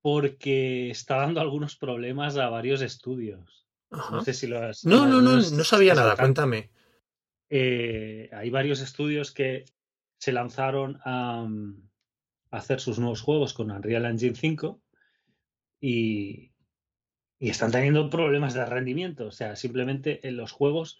Porque 0.00 0.90
está 0.90 1.16
dando 1.16 1.40
algunos 1.40 1.76
problemas 1.76 2.36
a 2.36 2.48
varios 2.48 2.80
estudios. 2.80 3.65
No 3.90 4.24
sé 4.24 4.34
si 4.34 4.46
lo 4.46 4.62
has. 4.62 4.84
No, 4.84 5.06
no, 5.06 5.20
no, 5.20 5.36
no 5.36 5.64
sabía 5.64 5.94
nada, 5.94 6.16
cuéntame. 6.16 6.70
Eh, 7.48 8.28
hay 8.32 8.50
varios 8.50 8.80
estudios 8.80 9.32
que 9.32 9.64
se 10.18 10.32
lanzaron 10.32 10.98
a, 11.04 11.46
hacer 12.50 12.80
sus 12.80 12.98
nuevos 12.98 13.20
juegos 13.20 13.54
con 13.54 13.70
Unreal 13.70 14.06
Engine 14.06 14.34
5 14.34 14.80
y, 15.80 16.52
y, 17.38 17.50
están 17.50 17.70
teniendo 17.70 18.10
problemas 18.10 18.54
de 18.54 18.64
rendimiento. 18.64 19.26
O 19.26 19.32
sea, 19.32 19.56
simplemente 19.56 20.26
en 20.26 20.36
los 20.36 20.52
juegos 20.52 20.98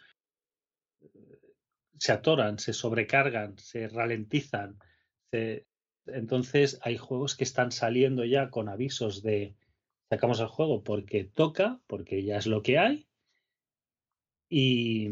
se 1.99 2.13
atoran, 2.13 2.59
se 2.59 2.73
sobrecargan, 2.73 3.59
se 3.59 3.89
ralentizan. 3.89 4.79
Entonces 6.07 6.79
hay 6.83 6.97
juegos 6.97 7.37
que 7.37 7.45
están 7.45 7.73
saliendo 7.73 8.25
ya 8.25 8.51
con 8.51 8.69
avisos 8.69 9.23
de 9.23 9.57
sacamos 10.09 10.41
el 10.41 10.47
juego 10.47 10.83
porque 10.83 11.25
toca, 11.25 11.81
porque 11.87 12.23
ya 12.23 12.37
es 12.37 12.47
lo 12.47 12.63
que 12.63 12.79
hay. 12.79 13.09
Y 14.49 15.11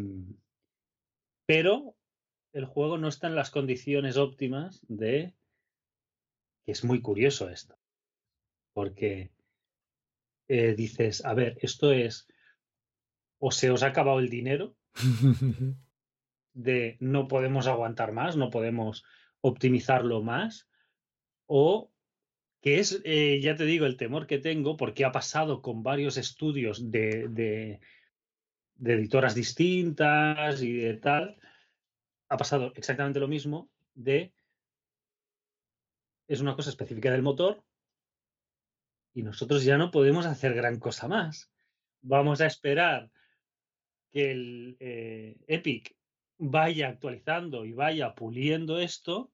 pero 1.46 1.96
el 2.52 2.64
juego 2.64 2.98
no 2.98 3.08
está 3.08 3.26
en 3.26 3.34
las 3.34 3.50
condiciones 3.50 4.16
óptimas 4.16 4.80
de 4.88 5.34
que 6.64 6.72
es 6.72 6.84
muy 6.84 7.02
curioso 7.02 7.50
esto. 7.50 7.76
Porque 8.72 9.32
eh, 10.48 10.74
dices, 10.74 11.24
a 11.24 11.34
ver, 11.34 11.58
esto 11.60 11.92
es 11.92 12.26
o 13.38 13.50
se 13.50 13.70
os 13.70 13.82
ha 13.82 13.88
acabado 13.88 14.20
el 14.20 14.30
dinero 14.30 14.76
de 16.54 16.96
no 17.00 17.28
podemos 17.28 17.66
aguantar 17.66 18.12
más, 18.12 18.36
no 18.36 18.50
podemos 18.50 19.04
optimizarlo 19.40 20.22
más, 20.22 20.68
o 21.46 21.90
que 22.64 22.78
es, 22.78 23.02
eh, 23.04 23.40
ya 23.42 23.56
te 23.56 23.66
digo, 23.66 23.84
el 23.84 23.98
temor 23.98 24.26
que 24.26 24.38
tengo, 24.38 24.78
porque 24.78 25.04
ha 25.04 25.12
pasado 25.12 25.60
con 25.60 25.82
varios 25.82 26.16
estudios 26.16 26.90
de, 26.90 27.78
editoras 28.82 29.34
distintas 29.34 30.62
y 30.62 30.72
de 30.72 30.94
tal, 30.94 31.38
ha 32.30 32.38
pasado 32.38 32.72
exactamente 32.74 33.20
lo 33.20 33.28
mismo 33.28 33.68
de 33.94 34.32
es 36.26 36.40
una 36.40 36.56
cosa 36.56 36.70
específica 36.70 37.10
del 37.10 37.20
motor 37.20 37.62
y 39.12 39.22
nosotros 39.22 39.62
ya 39.62 39.76
no 39.76 39.90
podemos 39.90 40.24
hacer 40.24 40.54
gran 40.54 40.78
cosa 40.78 41.06
más. 41.06 41.52
Vamos 42.00 42.40
a 42.40 42.46
esperar 42.46 43.10
que 44.10 44.30
el 44.30 44.76
eh, 44.80 45.36
Epic 45.48 45.94
vaya 46.38 46.88
actualizando 46.88 47.66
y 47.66 47.74
vaya 47.74 48.14
puliendo 48.14 48.80
esto 48.80 49.33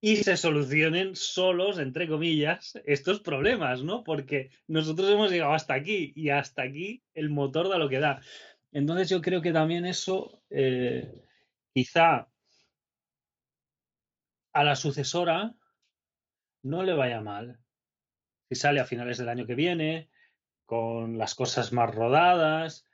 y 0.00 0.16
se 0.16 0.36
solucionen 0.36 1.16
solos, 1.16 1.78
entre 1.78 2.08
comillas, 2.08 2.78
estos 2.84 3.20
problemas, 3.20 3.82
¿no? 3.82 4.04
Porque 4.04 4.50
nosotros 4.68 5.10
hemos 5.10 5.30
llegado 5.30 5.54
hasta 5.54 5.74
aquí 5.74 6.12
y 6.14 6.30
hasta 6.30 6.62
aquí 6.62 7.02
el 7.14 7.30
motor 7.30 7.68
da 7.68 7.78
lo 7.78 7.88
que 7.88 7.98
da. 7.98 8.20
Entonces 8.70 9.08
yo 9.08 9.20
creo 9.20 9.42
que 9.42 9.52
también 9.52 9.86
eso 9.86 10.42
eh, 10.50 11.12
quizá 11.74 12.28
a 14.52 14.64
la 14.64 14.76
sucesora 14.76 15.54
no 16.62 16.82
le 16.84 16.92
vaya 16.92 17.20
mal. 17.20 17.58
Si 18.48 18.54
sale 18.54 18.80
a 18.80 18.84
finales 18.84 19.18
del 19.18 19.28
año 19.28 19.46
que 19.46 19.54
viene, 19.54 20.10
con 20.64 21.18
las 21.18 21.34
cosas 21.34 21.72
más 21.72 21.92
rodadas, 21.92 22.86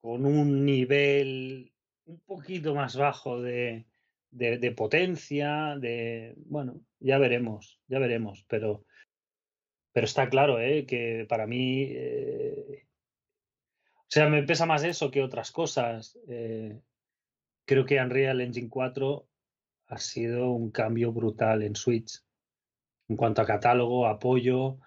con 0.00 0.26
un 0.26 0.64
nivel 0.64 1.72
un 2.04 2.20
poquito 2.20 2.74
más 2.74 2.96
bajo 2.96 3.40
de, 3.40 3.86
de, 4.34 4.72
potencia, 4.72 5.76
de... 5.78 6.34
Bueno, 6.36 6.80
ya 6.98 7.18
veremos, 7.18 7.80
ya 7.86 7.98
veremos, 7.98 8.44
pero, 8.48 8.84
pero 9.92 10.04
está 10.04 10.28
claro 10.28 10.60
¿eh? 10.60 10.84
que 10.86 11.26
para 11.28 11.46
mí... 11.46 11.84
Eh, 11.90 12.86
o 13.96 14.10
sea, 14.14 14.28
me 14.28 14.42
pesa 14.42 14.66
más 14.66 14.84
eso 14.84 15.10
que 15.10 15.22
otras 15.22 15.50
cosas. 15.50 16.18
Eh, 16.28 16.80
creo 17.64 17.84
que 17.84 18.00
Unreal 18.00 18.40
Engine 18.40 18.68
4 18.68 19.26
ha 19.88 19.98
sido 19.98 20.50
un 20.50 20.70
cambio 20.70 21.12
brutal 21.12 21.62
en 21.62 21.74
Switch 21.74 22.22
en 23.08 23.16
cuanto 23.16 23.42
a 23.42 23.46
catálogo, 23.46 24.06
apoyo 24.06 24.78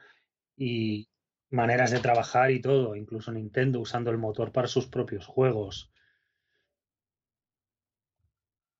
y 0.55 1.07
maneras 1.49 1.91
de 1.91 1.99
trabajar 1.99 2.51
y 2.51 2.61
todo, 2.61 2.95
incluso 2.95 3.31
Nintendo 3.31 3.79
usando 3.79 4.11
el 4.11 4.17
motor 4.17 4.51
para 4.51 4.67
sus 4.67 4.87
propios 4.87 5.25
juegos. 5.25 5.91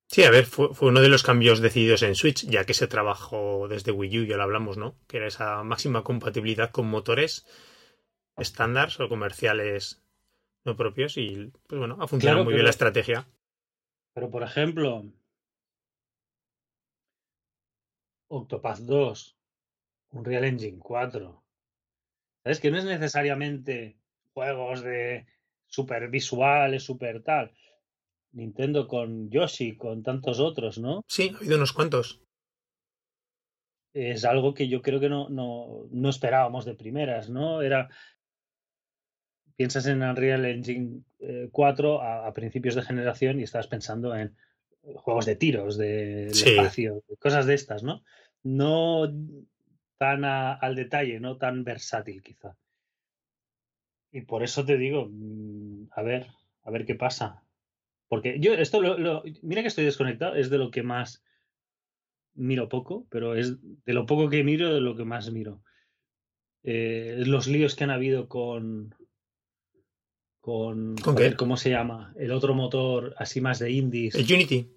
Sí, 0.10 0.24
a 0.24 0.32
ver, 0.32 0.46
fue, 0.46 0.70
uno 0.82 1.02
de 1.02 1.10
los 1.10 1.24
cambios 1.24 1.60
decididos 1.60 2.02
en 2.02 2.16
Switch, 2.16 2.46
ya 2.46 2.66
que 2.66 2.74
se 2.74 2.88
trabajó 2.88 3.68
desde 3.68 3.92
Wii 3.92 4.20
U, 4.20 4.26
ya 4.26 4.38
lo 4.38 4.44
hablamos, 4.44 4.78
¿no? 4.78 4.96
Que 5.08 5.18
era 5.18 5.28
esa 5.28 5.64
máxima 5.64 6.04
compatibilidad 6.04 6.72
con 6.72 6.88
motores 6.88 7.46
estándar 8.38 8.90
o 9.00 9.10
comerciales 9.10 10.02
no 10.64 10.76
propios 10.76 11.18
y, 11.18 11.52
pues 11.68 11.80
bueno, 11.80 11.98
ha 12.00 12.08
funcionado 12.08 12.44
muy 12.44 12.54
bien 12.54 12.66
la 12.66 12.72
estrategia. 12.72 13.28
Pero, 14.14 14.30
por 14.30 14.44
ejemplo, 14.44 15.06
Octopath 18.30 18.80
2, 18.80 19.38
Unreal 20.12 20.46
Engine 20.46 20.80
4. 20.80 21.44
¿Sabes? 22.44 22.60
Que 22.60 22.72
no 22.72 22.78
es 22.78 22.86
necesariamente 22.86 23.98
juegos 24.34 24.82
de 24.82 25.26
super 25.66 26.10
visuales, 26.10 26.84
super 26.84 27.24
tal. 27.24 27.54
Nintendo 28.38 28.88
con 28.88 29.29
Yoshi, 29.29 29.75
con 29.75 30.03
tantos 30.03 30.39
otros, 30.39 30.77
¿no? 30.77 31.03
Sí, 31.08 31.32
ha 31.34 31.38
habido 31.38 31.58
unos 31.58 31.74
cuantos. 31.74 32.22
Es 33.94 34.25
algo 34.25 34.53
que 34.53 34.67
yo 34.67 34.84
creo 34.84 35.00
que 35.00 35.10
no, 35.10 35.27
no, 35.29 35.88
no 35.89 36.10
esperábamos 36.10 36.63
de 36.65 36.75
primeras, 36.75 37.29
¿no? 37.29 37.62
Era. 37.62 37.89
Piensas 39.56 39.88
en 39.88 40.03
Unreal 40.03 40.46
Engine 40.46 41.01
4 41.51 41.96
eh, 41.96 42.06
a, 42.06 42.27
a 42.27 42.34
principios 42.34 42.75
de 42.75 42.84
generación 42.84 43.39
y 43.39 43.44
estás 43.44 43.65
pensando 43.65 44.15
en 44.15 44.38
juegos 44.96 45.25
de 45.25 45.36
tiros, 45.36 45.77
de, 45.77 46.27
espacio, 46.27 47.03
cosas 47.17 47.48
de 47.48 47.56
estas, 47.56 47.82
¿no? 47.82 48.03
No 48.44 49.12
tan 49.98 50.24
al 50.24 50.75
detalle, 50.75 51.20
no 51.20 51.38
tan 51.38 51.63
versátil 51.63 52.22
quizá. 52.22 52.56
Y 54.12 54.22
por 54.22 54.44
eso 54.44 54.63
te 54.63 54.77
digo, 54.77 55.10
mm, 55.10 55.88
a 55.91 56.03
ver, 56.03 56.27
a 56.62 56.70
ver 56.70 56.86
qué 56.86 56.94
pasa. 56.94 57.44
Porque 58.08 58.40
yo 58.40 58.54
esto 58.54 58.82
lo, 58.82 59.24
mira 59.42 59.62
que 59.62 59.68
estoy 59.68 59.86
desconectado, 59.86 60.36
es 60.36 60.50
de 60.50 60.58
lo 60.58 60.72
que 60.72 60.84
más 60.84 61.24
miro 62.34 62.70
poco, 62.70 63.06
pero 63.10 63.36
es 63.36 63.58
de 63.62 63.94
lo 63.94 64.06
poco 64.06 64.30
que 64.30 64.44
miro 64.44 64.74
de 64.74 64.82
lo 64.82 64.96
que 64.96 65.06
más 65.06 65.32
miro. 65.32 65.62
Eh, 66.64 67.24
los 67.26 67.48
líos 67.48 67.76
que 67.76 67.84
han 67.84 67.92
habido 67.92 68.28
con 68.28 68.96
con, 70.40 70.96
¿Con 70.96 71.18
¿cómo 71.34 71.58
se 71.58 71.72
llama? 71.72 72.14
El 72.18 72.32
otro 72.32 72.54
motor 72.54 73.14
así 73.18 73.42
más 73.42 73.60
de 73.60 73.70
indies. 73.70 74.16
El 74.16 74.34
Unity. 74.34 74.72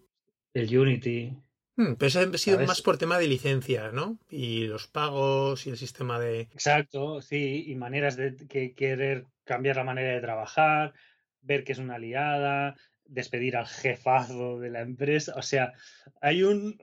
El 0.53 0.77
Unity. 0.77 1.33
Hmm, 1.77 1.95
pero 1.95 2.09
eso 2.09 2.21
ha 2.21 2.39
sido 2.39 2.59
más 2.67 2.83
por 2.83 2.99
tema 2.99 3.19
de 3.19 3.29
licencias, 3.29 3.93
¿no? 3.93 4.19
Y 4.29 4.67
los 4.67 4.89
pagos 4.89 5.69
y 5.69 5.71
el 5.71 5.77
sistema 5.77 6.19
de. 6.19 6.41
Exacto, 6.41 7.23
sí, 7.23 7.67
y 7.69 7.77
maneras 7.77 8.17
de 8.17 8.35
que 8.49 8.75
querer 8.75 9.27
cambiar 9.45 9.77
la 9.77 9.85
manera 9.85 10.13
de 10.13 10.21
trabajar, 10.21 10.93
ver 11.41 11.63
que 11.63 11.71
es 11.71 11.79
una 11.79 11.95
aliada, 11.95 12.75
despedir 13.11 13.57
al 13.57 13.67
jefazo 13.67 14.59
de 14.59 14.71
la 14.71 14.81
empresa. 14.81 15.35
O 15.37 15.43
sea, 15.43 15.73
hay 16.21 16.43
un, 16.43 16.79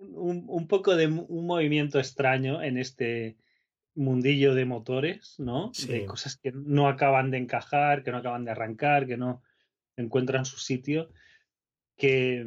un, 0.00 0.44
un 0.48 0.66
poco 0.66 0.96
de 0.96 1.06
un 1.06 1.46
movimiento 1.46 1.98
extraño 1.98 2.62
en 2.62 2.78
este 2.78 3.36
mundillo 3.94 4.54
de 4.54 4.64
motores, 4.64 5.36
¿no? 5.38 5.70
De 5.86 6.04
cosas 6.04 6.36
que 6.36 6.52
no 6.52 6.88
acaban 6.88 7.30
de 7.30 7.38
encajar, 7.38 8.02
que 8.02 8.10
no 8.10 8.18
acaban 8.18 8.44
de 8.44 8.50
arrancar, 8.50 9.06
que 9.06 9.16
no 9.16 9.42
encuentran 9.96 10.44
su 10.44 10.58
sitio 10.58 11.10
que, 11.96 12.44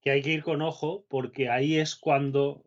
que 0.00 0.10
hay 0.10 0.22
que 0.22 0.32
ir 0.32 0.42
con 0.42 0.62
ojo 0.62 1.04
porque 1.08 1.50
ahí 1.50 1.76
es 1.76 1.96
cuando, 1.96 2.62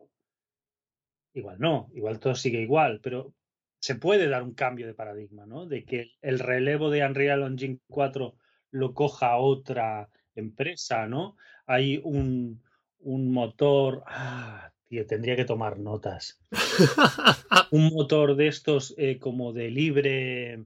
igual 1.34 1.58
no, 1.58 1.90
igual 1.94 2.20
todo 2.20 2.34
sigue 2.34 2.60
igual, 2.60 3.00
pero 3.02 3.34
se 3.80 3.94
puede 3.94 4.28
dar 4.28 4.42
un 4.42 4.54
cambio 4.54 4.86
de 4.86 4.94
paradigma, 4.94 5.46
¿no? 5.46 5.66
De 5.66 5.84
que 5.84 6.12
el 6.20 6.38
relevo 6.38 6.90
de 6.90 7.04
Unreal 7.04 7.42
Engine 7.42 7.78
4 7.88 8.36
lo 8.70 8.94
coja 8.94 9.36
otra 9.36 10.08
empresa, 10.34 11.06
¿no? 11.06 11.36
Hay 11.66 12.00
un, 12.02 12.62
un 13.00 13.32
motor, 13.32 14.02
ah, 14.06 14.72
tío, 14.88 15.06
tendría 15.06 15.36
que 15.36 15.44
tomar 15.44 15.78
notas. 15.78 16.40
un 17.70 17.92
motor 17.92 18.36
de 18.36 18.48
estos 18.48 18.94
eh, 18.96 19.18
como 19.18 19.52
de 19.52 19.70
libre, 19.70 20.64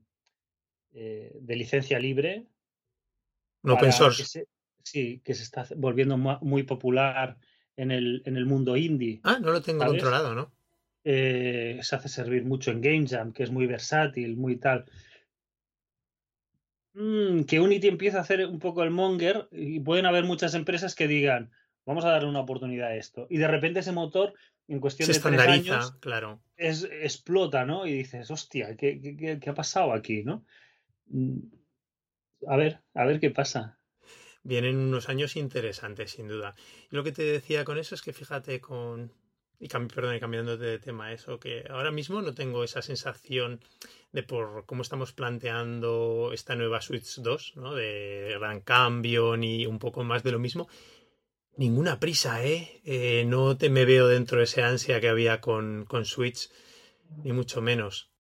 eh, 0.93 1.37
de 1.41 1.57
licencia 1.57 1.99
libre. 1.99 2.47
No 3.63 3.75
open 3.75 3.93
source 3.93 4.47
sí, 4.85 5.21
que 5.25 5.35
se 5.35 5.43
está 5.43 5.67
volviendo 5.77 6.17
muy 6.17 6.63
popular 6.63 7.37
en 7.77 7.91
el, 7.91 8.23
en 8.27 8.37
el 8.37 8.47
mundo 8.47 8.77
indie. 8.77 9.21
Ah, 9.25 9.39
no 9.41 9.51
lo 9.51 9.63
tengo 9.63 9.85
controlado, 9.85 10.35
¿no? 10.35 10.53
Eh, 11.03 11.81
se 11.83 11.97
hace 11.97 12.09
servir 12.09 12.45
mucho 12.45 12.71
en 12.71 12.81
Game 12.81 13.07
Jam, 13.07 13.33
que 13.33 13.43
es 13.43 13.51
muy 13.51 13.67
versátil, 13.67 14.37
muy 14.37 14.57
tal. 14.57 14.85
Mm, 16.95 17.43
que 17.43 17.61
Unity 17.61 17.89
empieza 17.89 18.19
a 18.19 18.21
hacer 18.23 18.47
un 18.47 18.61
poco 18.61 18.83
el 18.83 18.91
monger 18.91 19.49
y 19.51 19.81
pueden 19.81 20.07
haber 20.07 20.25
muchas 20.25 20.55
empresas 20.55 20.95
que 20.95 21.09
digan, 21.09 21.51
vamos 21.85 22.05
a 22.05 22.11
darle 22.11 22.29
una 22.29 22.41
oportunidad 22.41 22.89
a 22.89 22.97
esto. 22.97 23.27
Y 23.29 23.39
de 23.39 23.49
repente 23.49 23.81
ese 23.81 23.93
motor, 23.93 24.35
en 24.69 24.81
cuestión 24.81 25.11
de 25.11 25.19
tres 25.19 25.41
años, 25.41 25.93
claro. 26.01 26.41
Es, 26.57 26.85
explota, 26.85 27.65
¿no? 27.65 27.87
Y 27.87 27.93
dices, 27.93 28.31
hostia, 28.31 28.77
¿qué, 28.77 29.01
qué, 29.01 29.39
qué 29.41 29.51
ha 29.51 29.55
pasado 29.55 29.93
aquí, 29.93 30.23
no? 30.23 30.45
mm, 31.07 31.39
a 32.47 32.57
ver, 32.57 32.81
a 32.95 33.05
ver 33.05 33.21
qué 33.21 33.31
pasa. 33.31 33.79
Vienen 34.43 34.77
unos 34.77 35.09
años 35.09 35.37
interesantes, 35.37 36.13
sin 36.13 36.29
duda. 36.29 36.55
Y 36.91 36.97
lo 36.97 37.03
que 37.03 37.13
te 37.13 37.23
decía 37.23 37.65
con 37.65 37.79
eso 37.79 37.95
es 37.95 38.03
que 38.03 38.13
fíjate 38.13 38.61
con... 38.61 39.11
Y 39.61 39.69
perdón, 39.69 40.19
cambiando 40.19 40.57
de 40.57 40.79
tema, 40.79 41.13
eso, 41.13 41.39
que 41.39 41.65
ahora 41.71 41.91
mismo 41.91 42.21
no 42.21 42.35
tengo 42.35 42.65
esa 42.65 42.83
sensación 42.83 43.61
de 44.13 44.23
por 44.23 44.67
cómo 44.67 44.83
estamos 44.83 45.13
planteando 45.13 46.31
esta 46.33 46.55
nueva 46.55 46.81
Switch 46.81 47.17
2, 47.19 47.53
¿no? 47.57 47.75
De 47.75 48.37
gran 48.39 48.61
cambio 48.61 49.37
ni 49.37 49.67
un 49.67 49.79
poco 49.79 50.05
más 50.05 50.23
de 50.23 50.33
lo 50.33 50.39
mismo. 50.39 50.69
Ninguna 51.57 52.01
prisa, 52.01 52.45
¿eh? 52.45 52.81
eh 52.85 53.25
no 53.27 53.57
te 53.57 53.71
me 53.71 53.85
veo 53.85 54.09
dentro 54.09 54.39
de 54.39 54.45
ese 54.45 54.63
ansia 54.63 55.01
que 55.01 55.09
había 55.09 55.41
con, 55.41 55.85
con 55.85 56.05
Switch, 56.05 56.51
ni 57.23 57.33
mucho 57.33 57.61
menos. 57.61 58.13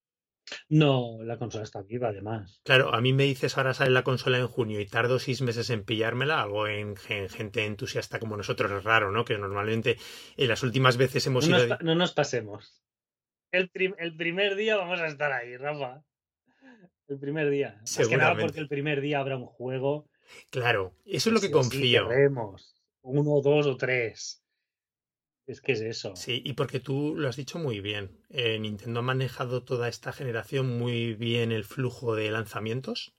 No, 0.68 1.18
la 1.22 1.38
consola 1.38 1.64
está 1.64 1.82
viva, 1.82 2.08
además. 2.08 2.60
Claro, 2.64 2.94
a 2.94 3.00
mí 3.00 3.12
me 3.12 3.24
dices 3.24 3.56
ahora 3.56 3.74
sale 3.74 3.90
la 3.90 4.04
consola 4.04 4.38
en 4.38 4.46
junio 4.46 4.80
y 4.80 4.86
tardo 4.86 5.18
seis 5.18 5.42
meses 5.42 5.70
en 5.70 5.84
pillármela, 5.84 6.42
algo 6.42 6.66
en, 6.66 6.96
gente 6.96 7.64
entusiasta 7.64 8.18
como 8.18 8.36
nosotros 8.36 8.70
es 8.70 8.84
raro, 8.84 9.10
¿no? 9.10 9.24
Que 9.24 9.38
normalmente 9.38 9.96
en 10.36 10.48
las 10.48 10.62
últimas 10.62 10.96
veces 10.96 11.26
hemos 11.26 11.48
no 11.48 11.58
ido. 11.58 11.68
Nos, 11.68 11.82
no 11.82 11.94
nos 11.94 12.12
pasemos. 12.12 12.82
El, 13.50 13.70
el, 13.98 14.16
primer 14.16 14.56
día 14.56 14.76
vamos 14.76 15.00
a 15.00 15.06
estar 15.06 15.32
ahí, 15.32 15.56
Rafa. 15.56 16.02
El 17.06 17.18
primer 17.18 17.50
día. 17.50 17.80
Es 17.84 18.08
que 18.08 18.16
nada 18.16 18.36
porque 18.36 18.60
el 18.60 18.68
primer 18.68 19.00
día 19.00 19.20
habrá 19.20 19.36
un 19.36 19.46
juego. 19.46 20.08
Claro, 20.50 20.96
eso 21.04 21.28
es 21.30 21.34
lo 21.34 21.40
que 21.40 21.50
confío. 21.50 22.08
uno, 23.02 23.40
dos 23.42 23.66
o 23.66 23.76
tres. 23.76 24.43
Es 25.46 25.60
que 25.60 25.72
es 25.72 25.80
eso. 25.82 26.16
Sí, 26.16 26.40
y 26.44 26.54
porque 26.54 26.80
tú 26.80 27.14
lo 27.16 27.28
has 27.28 27.36
dicho 27.36 27.58
muy 27.58 27.80
bien. 27.80 28.10
Eh, 28.30 28.58
Nintendo 28.58 29.00
ha 29.00 29.02
manejado 29.02 29.62
toda 29.62 29.88
esta 29.88 30.12
generación 30.12 30.78
muy 30.78 31.14
bien 31.14 31.52
el 31.52 31.64
flujo 31.64 32.14
de 32.14 32.30
lanzamientos. 32.30 33.14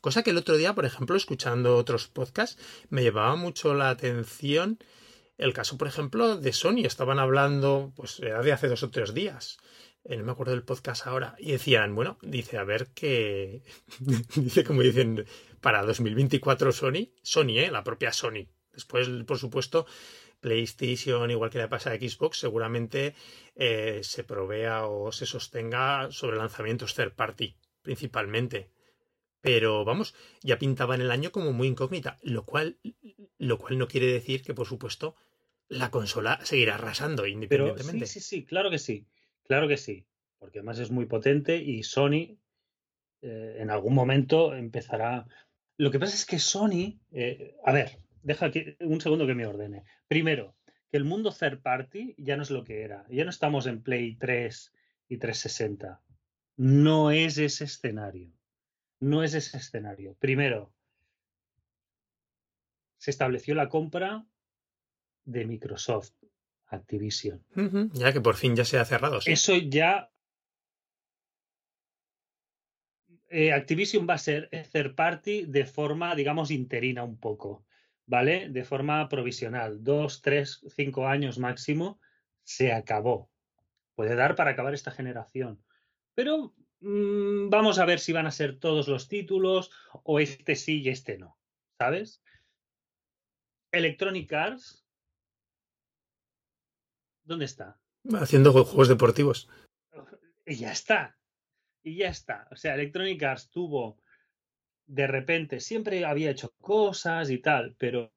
Cosa 0.00 0.22
que 0.22 0.30
el 0.30 0.38
otro 0.38 0.56
día, 0.56 0.74
por 0.74 0.84
ejemplo, 0.84 1.16
escuchando 1.16 1.76
otros 1.76 2.08
podcasts, 2.08 2.60
me 2.88 3.02
llevaba 3.02 3.36
mucho 3.36 3.74
la 3.74 3.90
atención 3.90 4.78
el 5.36 5.52
caso, 5.52 5.76
por 5.76 5.88
ejemplo, 5.88 6.36
de 6.36 6.52
Sony. 6.52 6.84
Estaban 6.84 7.18
hablando, 7.18 7.92
pues 7.96 8.20
era 8.20 8.42
de 8.42 8.52
hace 8.52 8.68
dos 8.68 8.82
o 8.82 8.90
tres 8.90 9.14
días. 9.14 9.58
Eh, 10.04 10.16
no 10.16 10.24
me 10.24 10.32
acuerdo 10.32 10.52
del 10.52 10.62
podcast 10.62 11.06
ahora. 11.06 11.34
Y 11.38 11.52
decían, 11.52 11.94
bueno, 11.94 12.18
dice, 12.22 12.56
a 12.58 12.64
ver 12.64 12.88
qué. 12.94 13.62
dice, 14.36 14.64
como 14.64 14.82
dicen, 14.82 15.26
para 15.60 15.82
2024 15.82 16.72
Sony. 16.72 17.10
Sony, 17.22 17.58
¿eh? 17.58 17.70
La 17.70 17.84
propia 17.84 18.12
Sony. 18.12 18.46
Después, 18.72 19.08
por 19.26 19.38
supuesto, 19.38 19.86
PlayStation, 20.44 21.30
igual 21.30 21.48
que 21.48 21.56
le 21.56 21.68
pasa 21.68 21.90
a 21.90 21.96
Xbox, 21.96 22.36
seguramente 22.36 23.14
eh, 23.56 24.00
se 24.02 24.24
provea 24.24 24.86
o 24.86 25.10
se 25.10 25.24
sostenga 25.24 26.10
sobre 26.10 26.36
lanzamientos 26.36 26.94
third 26.94 27.14
party, 27.14 27.56
principalmente. 27.80 28.68
Pero 29.40 29.86
vamos, 29.86 30.14
ya 30.42 30.58
pintaban 30.58 31.00
el 31.00 31.10
año 31.10 31.32
como 31.32 31.52
muy 31.52 31.68
incógnita, 31.68 32.18
lo 32.22 32.44
cual, 32.44 32.78
lo 33.38 33.56
cual 33.56 33.78
no 33.78 33.88
quiere 33.88 34.08
decir 34.08 34.42
que, 34.42 34.52
por 34.52 34.66
supuesto, 34.66 35.16
la 35.68 35.90
consola 35.90 36.38
seguirá 36.42 36.74
arrasando 36.74 37.26
independientemente. 37.26 38.04
sí, 38.04 38.20
sí, 38.20 38.28
sí, 38.28 38.44
claro 38.44 38.70
que 38.70 38.78
sí, 38.78 39.06
claro 39.44 39.66
que 39.66 39.78
sí, 39.78 40.04
porque 40.38 40.58
además 40.58 40.78
es 40.78 40.90
muy 40.90 41.06
potente 41.06 41.56
y 41.56 41.84
Sony 41.84 42.36
eh, 43.22 43.56
en 43.60 43.70
algún 43.70 43.94
momento 43.94 44.54
empezará. 44.54 45.26
Lo 45.78 45.90
que 45.90 45.98
pasa 45.98 46.14
es 46.14 46.26
que 46.26 46.38
Sony, 46.38 47.00
eh, 47.12 47.56
a 47.64 47.72
ver, 47.72 48.03
deja 48.24 48.46
aquí 48.46 48.76
un 48.80 49.00
segundo 49.00 49.26
que 49.26 49.34
me 49.34 49.46
ordene. 49.46 49.84
Primero, 50.08 50.56
que 50.90 50.96
el 50.96 51.04
mundo 51.04 51.32
third 51.32 51.60
party 51.60 52.14
ya 52.18 52.36
no 52.36 52.42
es 52.42 52.50
lo 52.50 52.64
que 52.64 52.82
era. 52.82 53.06
Ya 53.08 53.24
no 53.24 53.30
estamos 53.30 53.66
en 53.66 53.82
Play 53.82 54.16
3 54.16 54.72
y 55.08 55.18
360. 55.18 56.00
No 56.56 57.10
es 57.10 57.38
ese 57.38 57.64
escenario. 57.64 58.32
No 58.98 59.22
es 59.22 59.34
ese 59.34 59.58
escenario. 59.58 60.14
Primero, 60.18 60.72
se 62.96 63.10
estableció 63.10 63.54
la 63.54 63.68
compra 63.68 64.26
de 65.24 65.44
Microsoft, 65.44 66.12
Activision. 66.66 67.44
Ya 67.92 68.12
que 68.12 68.20
por 68.20 68.36
fin 68.36 68.56
ya 68.56 68.64
se 68.64 68.78
ha 68.78 68.84
cerrado. 68.84 69.20
Eso 69.26 69.56
ya. 69.56 70.10
Eh, 73.28 73.52
Activision 73.52 74.06
va 74.08 74.14
a 74.14 74.18
ser 74.18 74.48
third 74.72 74.94
party 74.94 75.44
de 75.44 75.66
forma, 75.66 76.14
digamos, 76.14 76.50
interina 76.50 77.02
un 77.02 77.18
poco. 77.18 77.66
¿Vale? 78.06 78.48
De 78.50 78.64
forma 78.64 79.08
provisional, 79.08 79.82
dos, 79.82 80.22
tres, 80.22 80.60
cinco 80.74 81.06
años 81.06 81.38
máximo, 81.38 82.00
se 82.42 82.72
acabó. 82.72 83.30
Puede 83.94 84.14
dar 84.14 84.34
para 84.36 84.50
acabar 84.50 84.74
esta 84.74 84.90
generación. 84.90 85.62
Pero 86.14 86.54
mm, 86.80 87.48
vamos 87.48 87.78
a 87.78 87.84
ver 87.84 88.00
si 88.00 88.12
van 88.12 88.26
a 88.26 88.30
ser 88.30 88.58
todos 88.58 88.88
los 88.88 89.08
títulos 89.08 89.70
o 90.02 90.20
este 90.20 90.56
sí 90.56 90.82
y 90.82 90.88
este 90.88 91.18
no, 91.18 91.38
¿sabes? 91.78 92.22
Electronic 93.72 94.32
Arts, 94.32 94.86
¿dónde 97.24 97.46
está? 97.46 97.80
Haciendo 98.12 98.52
juegos 98.52 98.88
deportivos. 98.88 99.48
Y 100.46 100.56
ya 100.56 100.72
está. 100.72 101.18
Y 101.82 101.96
ya 101.96 102.08
está. 102.08 102.46
O 102.50 102.56
sea, 102.56 102.74
Electronic 102.74 103.22
Arts 103.22 103.50
tuvo 103.50 103.98
de 104.86 105.06
repente 105.06 105.60
siempre 105.60 106.04
había 106.04 106.30
hecho 106.30 106.52
cosas 106.60 107.30
y 107.30 107.38
tal, 107.38 107.74
pero 107.78 108.12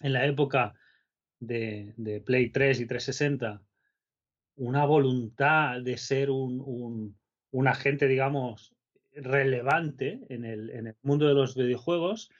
en 0.00 0.12
la 0.12 0.26
época 0.26 0.74
de, 1.40 2.22
Play 2.24 2.50
3 2.50 2.80
y 2.80 2.86
360, 2.86 3.62
una 4.56 4.84
voluntad 4.84 5.80
de 5.80 5.96
ser 5.96 6.30
un, 6.30 7.16
agente, 7.66 8.08
digamos, 8.08 8.74
relevante 9.12 10.20
en 10.28 10.44
el, 10.44 10.70
en 10.70 10.88
el, 10.88 10.96
mundo 11.02 11.28
de 11.28 11.34
los 11.34 11.54
videojuegos 11.54 12.30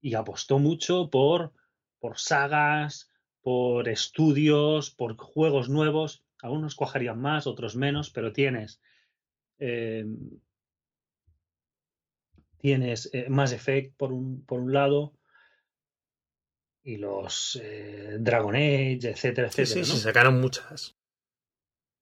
y 0.00 0.14
apostó 0.14 0.58
mucho 0.58 1.10
por, 1.10 1.52
por 1.98 2.18
sagas, 2.18 3.10
por 3.42 3.88
estudios, 3.88 4.90
por 4.90 5.16
juegos 5.16 5.68
nuevos. 5.68 6.24
Algunos 6.42 6.74
cuajarían 6.74 7.20
más, 7.20 7.46
otros 7.46 7.76
menos, 7.76 8.10
pero 8.10 8.32
tienes 8.32 8.80
eh, 9.58 10.04
tienes 12.62 13.10
eh, 13.12 13.26
Mass 13.28 13.52
Effect 13.52 13.96
por 13.96 14.12
un, 14.12 14.46
por 14.46 14.60
un 14.60 14.72
lado 14.72 15.14
y 16.84 16.96
los 16.96 17.60
eh, 17.60 18.18
Dragon 18.20 18.54
Age, 18.54 19.00
etcétera, 19.10 19.48
etcétera. 19.48 19.66
Sí, 19.66 19.84
sí, 19.84 19.96
se 19.96 19.98
sacaron 19.98 20.40
muchas. 20.40 20.96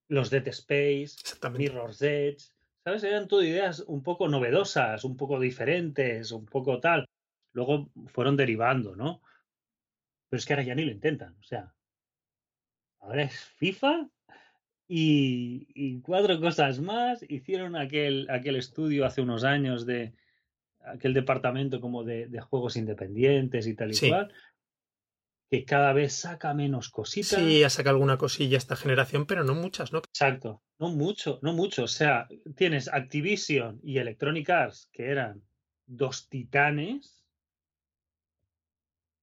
Los 0.08 0.28
Dead 0.28 0.46
Space, 0.48 1.16
Mirror's 1.50 2.02
Edge, 2.02 2.44
¿sabes? 2.84 3.02
Eran 3.04 3.26
todo 3.26 3.42
ideas 3.42 3.80
un 3.86 4.02
poco 4.02 4.28
novedosas, 4.28 5.02
un 5.04 5.16
poco 5.16 5.40
diferentes, 5.40 6.30
un 6.30 6.44
poco 6.44 6.78
tal. 6.78 7.08
Luego 7.52 7.90
fueron 8.08 8.36
derivando, 8.36 8.94
¿no? 8.94 9.22
Pero 10.28 10.38
es 10.38 10.44
que 10.44 10.52
ahora 10.52 10.64
ya 10.64 10.74
ni 10.74 10.84
lo 10.84 10.92
intentan, 10.92 11.36
o 11.40 11.42
sea, 11.42 11.74
ahora 13.00 13.22
es 13.22 13.34
FIFA 13.56 14.08
y, 14.86 15.68
y, 15.74 16.00
cuatro 16.02 16.38
cosas 16.38 16.80
más. 16.80 17.24
Hicieron 17.28 17.76
aquel, 17.76 18.28
aquel 18.28 18.56
estudio 18.56 19.06
hace 19.06 19.22
unos 19.22 19.44
años 19.44 19.86
de, 19.86 20.14
aquel 20.84 21.14
departamento 21.14 21.80
como 21.80 22.04
de, 22.04 22.40
juegos 22.40 22.76
independientes 22.76 23.66
y 23.66 23.74
tal 23.74 23.92
y 23.92 24.08
cual, 24.08 24.32
que 25.50 25.64
cada 25.64 25.92
vez 25.92 26.14
saca 26.14 26.54
menos 26.54 26.90
cositas. 26.90 27.40
Sí, 27.40 27.60
ya 27.60 27.70
saca 27.70 27.90
alguna 27.90 28.16
cosilla 28.16 28.56
esta 28.56 28.76
generación, 28.76 29.26
pero 29.26 29.44
no 29.44 29.54
muchas, 29.54 29.92
¿no? 29.92 29.98
Exacto, 29.98 30.62
no 30.78 30.90
mucho, 30.90 31.38
no 31.42 31.52
mucho. 31.52 31.84
O 31.84 31.88
sea, 31.88 32.28
tienes 32.54 32.88
Activision 32.88 33.80
y 33.82 33.98
Electronic 33.98 34.48
Arts, 34.48 34.88
que 34.92 35.10
eran 35.10 35.42
dos 35.86 36.28
titanes, 36.28 37.26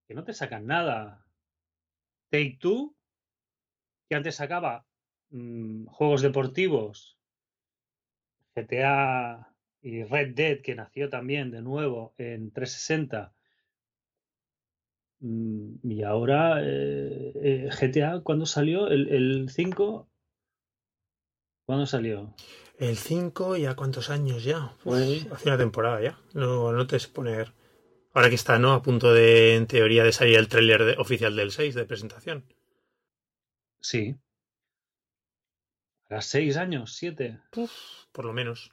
que 0.06 0.14
no 0.14 0.24
te 0.24 0.34
sacan 0.34 0.66
nada. 0.66 1.24
Take 2.30 2.58
Two, 2.60 2.94
que 4.08 4.14
antes 4.14 4.36
sacaba 4.36 4.86
mm, 5.30 5.86
juegos 5.86 6.20
deportivos, 6.20 7.18
GTA 8.54 9.54
y 9.88 10.04
Red 10.04 10.34
Dead, 10.34 10.60
que 10.60 10.74
nació 10.74 11.08
también 11.08 11.50
de 11.50 11.62
nuevo 11.62 12.12
en 12.18 12.50
360. 12.50 13.32
Mm, 15.20 15.76
y 15.82 16.02
ahora 16.02 16.60
eh, 16.62 17.32
eh, 17.42 17.70
GTA, 17.70 18.20
¿cuándo 18.20 18.44
salió? 18.44 18.88
¿El, 18.88 19.48
5? 19.48 20.06
¿Cuándo 21.64 21.86
salió? 21.86 22.34
El 22.78 22.98
5, 22.98 23.56
¿ya 23.56 23.74
cuántos 23.76 24.10
años 24.10 24.44
ya? 24.44 24.74
Pues, 24.84 25.26
hace 25.32 25.48
una 25.48 25.56
temporada 25.56 26.02
ya. 26.02 26.18
No, 26.34 26.70
no 26.70 26.86
te 26.86 26.96
exponer. 26.96 27.54
Ahora 28.12 28.28
que 28.28 28.34
está, 28.34 28.58
¿no? 28.58 28.74
A 28.74 28.82
punto 28.82 29.14
de, 29.14 29.56
en 29.56 29.66
teoría, 29.66 30.04
de 30.04 30.12
salir 30.12 30.36
el 30.36 30.48
tráiler 30.48 30.96
oficial 30.98 31.34
del 31.34 31.50
6 31.50 31.74
de 31.74 31.86
presentación. 31.86 32.44
Sí. 33.80 34.16
¿A 36.10 36.20
seis 36.20 36.58
años? 36.58 36.94
¿Siete? 36.94 37.38
por 38.12 38.24
lo 38.24 38.32
menos 38.32 38.70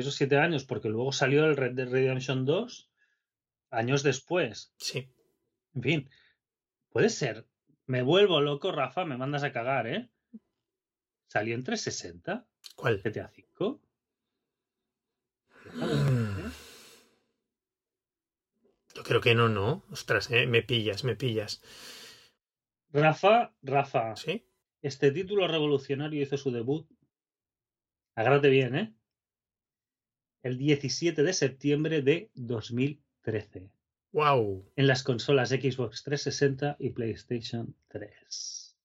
esos 0.00 0.14
siete 0.14 0.36
años, 0.36 0.64
porque 0.64 0.88
luego 0.88 1.12
salió 1.12 1.44
el 1.46 1.56
Red 1.56 1.72
Dead 1.72 1.88
Redemption 1.88 2.44
2 2.44 2.90
años 3.70 4.02
después. 4.02 4.72
Sí. 4.78 5.10
En 5.74 5.82
fin, 5.82 6.10
puede 6.90 7.10
ser. 7.10 7.46
Me 7.86 8.02
vuelvo 8.02 8.40
loco, 8.40 8.72
Rafa, 8.72 9.04
me 9.04 9.16
mandas 9.16 9.42
a 9.42 9.52
cagar, 9.52 9.86
¿eh? 9.86 10.10
Salió 11.28 11.54
en 11.54 11.64
360. 11.64 12.46
¿Cuál? 12.74 13.00
GTA 13.02 13.30
V. 13.58 13.78
Mm. 15.72 16.46
¿eh? 16.46 16.50
Yo 18.94 19.02
creo 19.02 19.20
que 19.20 19.34
no, 19.34 19.48
no. 19.48 19.84
Ostras, 19.90 20.30
eh, 20.30 20.46
me 20.46 20.62
pillas, 20.62 21.04
me 21.04 21.16
pillas. 21.16 21.62
Rafa, 22.92 23.54
Rafa. 23.62 24.16
Sí. 24.16 24.48
Este 24.80 25.10
título 25.10 25.46
revolucionario 25.48 26.22
hizo 26.22 26.36
su 26.36 26.50
debut. 26.50 26.88
Agárrate 28.14 28.48
bien, 28.48 28.74
¿eh? 28.74 28.94
El 30.42 30.58
17 30.58 31.22
de 31.22 31.32
septiembre 31.32 32.02
de 32.02 32.30
2013 32.34 33.70
¡Wow! 34.12 34.72
en 34.76 34.86
las 34.86 35.02
consolas 35.02 35.50
Xbox 35.50 36.02
360 36.04 36.76
y 36.78 36.90
PlayStation 36.90 37.74
3. 37.88 38.76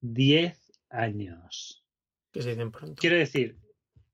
10 0.00 0.72
años. 0.90 1.84
Que 2.30 2.42
se 2.42 2.50
dicen 2.50 2.70
pronto. 2.70 3.00
Quiero 3.00 3.16
decir, 3.16 3.58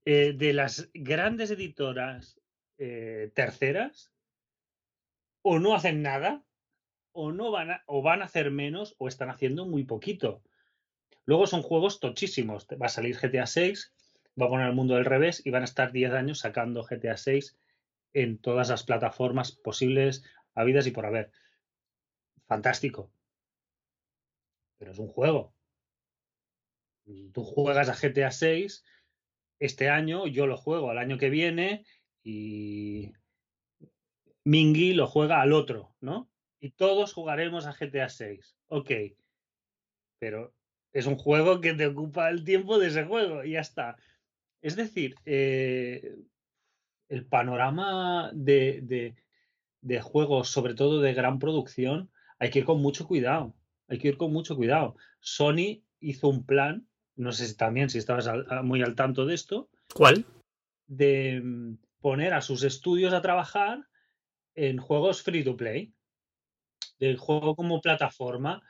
eh, 0.05 0.33
de 0.33 0.53
las 0.53 0.89
grandes 0.95 1.51
editoras 1.51 2.41
eh, 2.79 3.31
terceras, 3.35 4.11
o 5.43 5.59
no 5.59 5.75
hacen 5.75 6.03
nada, 6.03 6.45
o 7.13 7.33
no 7.33 7.51
van 7.51 7.73
a, 7.73 7.83
o 7.87 8.01
van 8.03 8.23
a 8.23 8.25
hacer 8.25 8.51
menos, 8.51 8.95
o 8.99 9.09
están 9.09 9.29
haciendo 9.29 9.67
muy 9.67 9.85
poquito. 9.85 10.43
Luego 11.25 11.47
son 11.47 11.63
juegos 11.63 12.01
tochísimos. 12.01 12.67
Va 12.81 12.87
a 12.87 12.89
salir 12.89 13.17
GTA 13.17 13.47
6, 13.47 13.93
va 14.41 14.47
a 14.47 14.49
poner 14.49 14.69
el 14.69 14.75
mundo 14.75 14.95
del 14.95 15.05
revés 15.05 15.45
y 15.45 15.51
van 15.51 15.63
a 15.63 15.67
estar 15.67 15.93
10 15.93 16.13
años 16.13 16.41
sacando 16.41 16.85
GTA 16.85 17.17
6 17.17 17.57
en 18.15 18.39
todas 18.39 18.69
las 18.69 18.85
plataformas 18.85 19.53
posibles, 19.53 20.25
habidas 20.55 20.87
y 20.87 20.91
por 20.91 21.07
haber. 21.07 21.33
Fantástico. 22.47 23.11
Pero 24.79 24.93
es 24.93 24.99
un 24.99 25.09
juego. 25.09 25.55
Tú 27.33 27.45
juegas 27.45 27.89
a 27.89 27.95
GTA 27.95 28.31
6 28.31 28.85
este 29.59 29.89
año, 29.89 30.27
yo 30.27 30.47
lo 30.47 30.57
juego 30.57 30.91
al 30.91 30.99
año 30.99 31.19
que 31.19 31.31
viene 31.31 31.85
y 32.23 33.13
Mingy 34.45 34.95
lo 34.95 35.07
juega 35.07 35.41
al 35.41 35.53
otro, 35.53 35.95
¿no? 36.01 36.31
Y 36.61 36.71
todos 36.71 37.13
jugaremos 37.13 37.67
a 37.67 37.73
GTA 37.73 38.09
6. 38.09 38.57
Ok. 38.69 38.91
Pero 40.19 40.55
es 40.93 41.07
un 41.07 41.17
juego 41.17 41.61
que 41.61 41.75
te 41.75 41.87
ocupa 41.87 42.29
el 42.29 42.45
tiempo 42.45 42.79
de 42.79 42.89
ese 42.89 43.05
juego 43.05 43.45
y 43.45 43.53
ya 43.53 43.61
está. 43.61 43.97
Es 44.63 44.77
decir, 44.77 45.17
eh, 45.27 46.15
el 47.09 47.27
panorama 47.27 48.31
de, 48.33 48.81
de, 48.83 49.15
de 49.81 50.01
juegos, 50.01 50.49
sobre 50.49 50.75
todo 50.75 51.01
de 51.01 51.13
gran 51.15 51.39
producción, 51.39 52.11
hay 52.39 52.51
que 52.51 52.61
ir 52.61 52.65
con 52.65 52.81
mucho 52.81 53.07
cuidado. 53.07 53.55
Hay 53.89 53.99
que 53.99 54.09
ir 54.09 54.17
con 54.17 54.33
mucho 54.33 54.57
cuidado. 54.57 54.97
Sony 55.21 55.83
hizo 56.01 56.29
un 56.29 56.47
plan, 56.47 56.87
no 57.17 57.33
sé 57.33 57.47
si 57.47 57.57
también 57.57 57.91
si 57.91 57.99
estabas 57.99 58.27
al- 58.29 58.47
muy 58.65 58.83
al 58.83 58.95
tanto 58.95 59.27
de 59.27 59.35
esto, 59.35 59.69
¿Cuál? 59.95 60.25
de 60.87 61.41
mm, 61.43 61.79
poner 62.01 62.33
a 62.35 62.41
sus 62.41 62.63
estudios 62.63 63.13
a 63.13 63.21
trabajar 63.23 63.87
en 64.55 64.79
juegos 64.79 65.23
free 65.23 65.45
to 65.45 65.57
play, 65.57 65.93
del 66.99 67.17
juego 67.17 67.57
como 67.57 67.81
plataforma. 67.81 68.63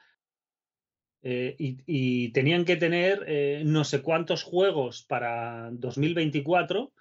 Eh, 1.23 1.55
y, 1.59 2.33
tenían 2.33 2.65
que 2.65 2.77
tener 2.77 3.25
eh, 3.29 3.63
no 3.65 3.85
sé 3.85 4.03
cuántos 4.03 4.43
juegos 4.43 5.05
para 5.05 5.71
2024, 5.73 6.93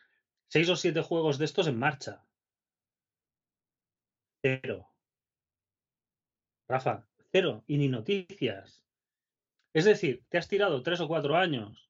seis 0.47 0.69
o 0.69 0.75
siete 0.75 1.01
juegos 1.01 1.37
de 1.39 1.45
estos 1.45 1.67
en 1.67 1.79
marcha. 1.79 2.23
Cero. 4.43 4.87
Rafa, 6.67 7.07
cero. 7.31 7.63
Y 7.67 7.77
ni 7.77 7.87
noticias. 7.87 8.83
Es 9.73 9.85
decir, 9.85 10.23
te 10.29 10.37
has 10.37 10.47
tirado 10.47 10.83
tres 10.83 10.99
o 10.99 11.07
cuatro 11.07 11.35
años 11.35 11.89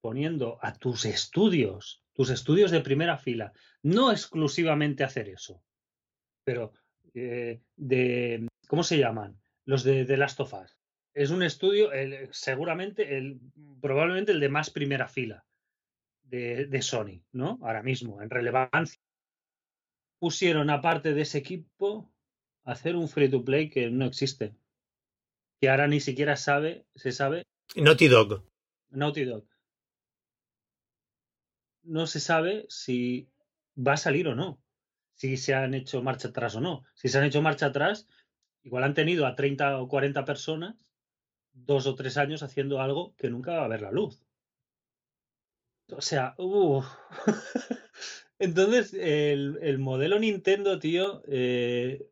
poniendo 0.00 0.58
a 0.62 0.72
tus 0.72 1.04
estudios, 1.04 2.02
tus 2.12 2.30
estudios 2.30 2.70
de 2.70 2.80
primera 2.80 3.18
fila, 3.18 3.52
no 3.82 4.12
exclusivamente 4.12 5.04
hacer 5.04 5.28
eso, 5.28 5.62
pero 6.44 6.72
eh, 7.14 7.60
de, 7.74 8.46
¿cómo 8.68 8.84
se 8.84 8.98
llaman? 8.98 9.40
Los 9.64 9.82
de 9.82 10.04
The 10.04 10.16
Last 10.16 10.38
of 10.40 10.54
Us. 10.54 10.78
Es 11.16 11.30
un 11.30 11.42
estudio, 11.42 11.92
el- 11.92 12.28
seguramente, 12.30 13.16
el, 13.16 13.40
probablemente 13.80 14.32
el 14.32 14.40
de 14.40 14.50
más 14.50 14.68
primera 14.68 15.08
fila 15.08 15.46
de, 16.24 16.66
de 16.66 16.82
Sony, 16.82 17.22
¿no? 17.32 17.58
Ahora 17.62 17.82
mismo, 17.82 18.20
en 18.20 18.28
relevancia. 18.28 19.00
Pusieron 20.18 20.68
aparte 20.68 21.14
de 21.14 21.22
ese 21.22 21.38
equipo 21.38 22.12
a 22.64 22.72
hacer 22.72 22.96
un 22.96 23.08
free 23.08 23.30
to 23.30 23.42
play 23.42 23.70
que 23.70 23.88
no 23.90 24.04
existe. 24.04 24.54
Que 25.58 25.70
ahora 25.70 25.86
ni 25.86 26.00
siquiera 26.00 26.36
sabe, 26.36 26.84
se 26.94 27.12
sabe 27.12 27.46
Naughty 27.74 28.08
Dog. 28.08 28.44
Naughty 28.90 29.24
Dog. 29.24 29.46
No 31.82 32.06
se 32.06 32.20
sabe 32.20 32.66
si 32.68 33.30
va 33.74 33.94
a 33.94 33.96
salir 33.96 34.28
o 34.28 34.34
no. 34.34 34.60
Si 35.14 35.38
se 35.38 35.54
han 35.54 35.72
hecho 35.72 36.02
marcha 36.02 36.28
atrás 36.28 36.56
o 36.56 36.60
no. 36.60 36.84
Si 36.94 37.08
se 37.08 37.16
han 37.16 37.24
hecho 37.24 37.40
marcha 37.40 37.66
atrás, 37.66 38.06
igual 38.64 38.84
han 38.84 38.92
tenido 38.92 39.24
a 39.24 39.34
30 39.34 39.78
o 39.80 39.88
40 39.88 40.26
personas 40.26 40.76
dos 41.56 41.86
o 41.86 41.94
tres 41.94 42.16
años 42.16 42.42
haciendo 42.42 42.80
algo 42.80 43.14
que 43.16 43.30
nunca 43.30 43.54
va 43.54 43.64
a 43.64 43.68
ver 43.68 43.82
la 43.82 43.90
luz. 43.90 44.20
O 45.90 46.00
sea, 46.00 46.34
uf. 46.38 46.84
entonces 48.38 48.94
el, 48.94 49.58
el 49.62 49.78
modelo 49.78 50.18
Nintendo, 50.18 50.78
tío, 50.78 51.22
eh, 51.26 52.06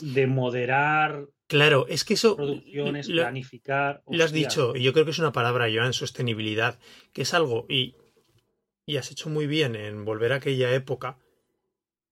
de 0.00 0.26
moderar 0.26 1.26
Claro, 1.46 1.86
es 1.88 2.04
que 2.04 2.14
eso 2.14 2.36
producciones, 2.36 3.08
lo, 3.08 3.22
planificar. 3.22 4.02
lo 4.08 4.22
has 4.22 4.30
hostia. 4.30 4.48
dicho, 4.48 4.76
y 4.76 4.84
yo 4.84 4.92
creo 4.92 5.04
que 5.04 5.10
es 5.10 5.18
una 5.18 5.32
palabra, 5.32 5.66
Joan, 5.72 5.92
sostenibilidad, 5.92 6.78
que 7.12 7.22
es 7.22 7.34
algo, 7.34 7.66
y, 7.68 7.96
y 8.86 8.98
has 8.98 9.10
hecho 9.10 9.28
muy 9.30 9.48
bien 9.48 9.74
en 9.74 10.04
volver 10.04 10.32
a 10.32 10.36
aquella 10.36 10.72
época. 10.72 11.18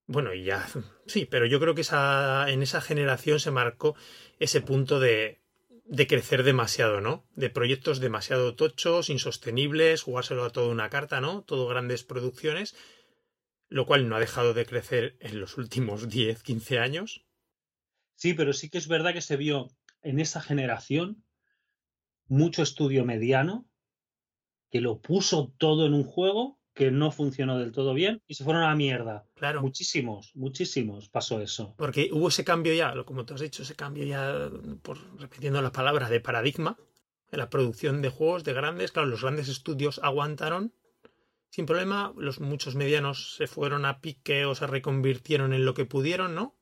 Bueno, 0.09 0.33
y 0.33 0.43
ya, 0.43 0.67
sí, 1.05 1.25
pero 1.25 1.45
yo 1.45 1.59
creo 1.59 1.75
que 1.75 1.81
esa, 1.81 2.49
en 2.49 2.63
esa 2.63 2.81
generación 2.81 3.39
se 3.39 3.51
marcó 3.51 3.95
ese 4.39 4.59
punto 4.59 4.99
de, 4.99 5.39
de 5.85 6.07
crecer 6.07 6.41
demasiado, 6.41 6.99
¿no? 6.99 7.27
De 7.35 7.51
proyectos 7.51 7.99
demasiado 7.99 8.55
tochos, 8.55 9.11
insostenibles, 9.11 10.01
jugárselo 10.01 10.45
a 10.45 10.49
toda 10.49 10.69
una 10.69 10.89
carta, 10.89 11.21
¿no? 11.21 11.43
Todo 11.43 11.67
grandes 11.67 12.03
producciones, 12.03 12.75
lo 13.67 13.85
cual 13.85 14.09
no 14.09 14.15
ha 14.15 14.19
dejado 14.19 14.55
de 14.55 14.65
crecer 14.65 15.15
en 15.19 15.39
los 15.39 15.59
últimos 15.59 16.09
10, 16.09 16.41
15 16.41 16.79
años. 16.79 17.23
Sí, 18.15 18.33
pero 18.33 18.53
sí 18.53 18.71
que 18.71 18.79
es 18.79 18.87
verdad 18.87 19.13
que 19.13 19.21
se 19.21 19.37
vio 19.37 19.67
en 20.01 20.19
esa 20.19 20.41
generación 20.41 21.23
mucho 22.25 22.63
estudio 22.63 23.05
mediano 23.05 23.69
que 24.71 24.81
lo 24.81 25.01
puso 25.01 25.53
todo 25.59 25.85
en 25.85 25.93
un 25.93 26.03
juego 26.03 26.58
que 26.79 26.91
no 26.91 27.11
funcionó 27.11 27.59
del 27.59 27.73
todo 27.73 27.93
bien 27.93 28.21
y 28.25 28.35
se 28.35 28.45
fueron 28.45 28.63
a 28.63 28.69
la 28.69 28.75
mierda. 28.75 29.25
Claro. 29.35 29.61
Muchísimos, 29.61 30.31
muchísimos 30.33 31.09
pasó 31.09 31.41
eso. 31.41 31.75
Porque 31.77 32.09
hubo 32.13 32.29
ese 32.29 32.45
cambio 32.45 32.73
ya, 32.73 32.95
lo- 32.95 33.05
como 33.05 33.25
tú 33.25 33.33
has 33.33 33.41
dicho, 33.41 33.63
ese 33.63 33.75
cambio 33.75 34.05
ya, 34.05 34.49
por 34.81 34.97
repitiendo 35.19 35.61
las 35.61 35.71
palabras, 35.71 36.09
de 36.09 36.21
paradigma 36.21 36.77
en 37.31 37.39
la 37.39 37.49
producción 37.49 38.01
de 38.01 38.07
juegos 38.07 38.45
de 38.45 38.53
grandes. 38.53 38.93
Claro, 38.93 39.09
los 39.09 39.21
grandes 39.21 39.49
estudios 39.49 39.99
aguantaron 40.01 40.73
sin 41.49 41.65
problema, 41.65 42.13
los 42.15 42.39
muchos 42.39 42.75
medianos 42.75 43.35
se 43.35 43.47
fueron 43.47 43.83
a 43.83 43.99
pique 43.99 44.45
o 44.45 44.55
se 44.55 44.65
reconvirtieron 44.65 45.51
en 45.51 45.65
lo 45.65 45.73
que 45.73 45.83
pudieron, 45.83 46.33
¿no? 46.33 46.55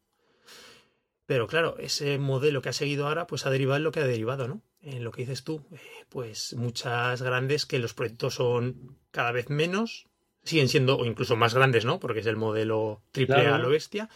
Pero 1.28 1.46
claro, 1.46 1.78
ese 1.78 2.18
modelo 2.18 2.62
que 2.62 2.70
ha 2.70 2.74
seguido 2.74 3.06
ahora, 3.08 3.28
pues 3.28 3.46
ha 3.46 3.50
derivado 3.52 3.78
en 3.78 3.84
lo 3.84 3.92
que 3.92 4.00
ha 4.00 4.08
derivado, 4.08 4.48
¿no? 4.48 4.64
En 4.82 5.04
lo 5.04 5.12
que 5.12 5.24
dices 5.24 5.44
tú, 5.44 5.68
eh, 5.74 5.80
pues 6.08 6.54
muchas 6.54 7.22
grandes 7.22 7.66
que 7.66 7.80
los 7.80 7.94
proyectos 7.94 8.36
son 8.36 8.98
cada 9.12 9.34
vez 9.34 9.50
menos, 9.50 10.07
siguen 10.48 10.70
siendo 10.70 10.98
o 10.98 11.06
incluso 11.06 11.36
más 11.36 11.54
grandes, 11.54 11.86
¿no? 11.86 12.00
Porque 12.00 12.22
es 12.22 12.26
el 12.26 12.38
modelo 12.38 13.04
triple 13.12 13.36
A 13.36 13.42
Claro. 13.42 13.64
lo 13.64 13.70
bestia. 13.70 14.10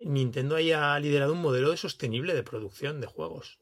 Nintendo 0.00 0.56
ahí 0.56 0.72
ha 0.72 0.98
liderado 0.98 1.32
un 1.32 1.40
modelo 1.40 1.70
de 1.70 1.76
sostenible 1.76 2.34
de 2.34 2.42
producción 2.42 3.00
de 3.00 3.06
juegos. 3.06 3.58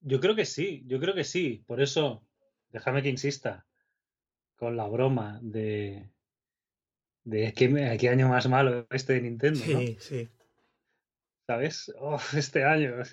Yo 0.00 0.20
creo 0.20 0.34
que 0.36 0.44
sí, 0.44 0.82
yo 0.86 1.00
creo 1.00 1.14
que 1.14 1.24
sí. 1.24 1.64
Por 1.66 1.80
eso, 1.80 2.22
déjame 2.70 3.02
que 3.02 3.08
insista 3.08 3.66
con 4.56 4.76
la 4.76 4.86
broma 4.86 5.40
de, 5.42 6.10
de 7.24 7.52
qué, 7.54 7.96
qué 7.98 8.08
año 8.08 8.28
más 8.28 8.48
malo 8.48 8.86
este 8.90 9.14
de 9.14 9.22
Nintendo, 9.22 9.60
¿no? 9.66 9.80
Sí, 9.80 9.96
sí. 10.00 10.28
¿Sabes? 11.46 11.92
Oh, 11.98 12.20
este 12.36 12.64
año, 12.64 12.96
de 12.96 13.04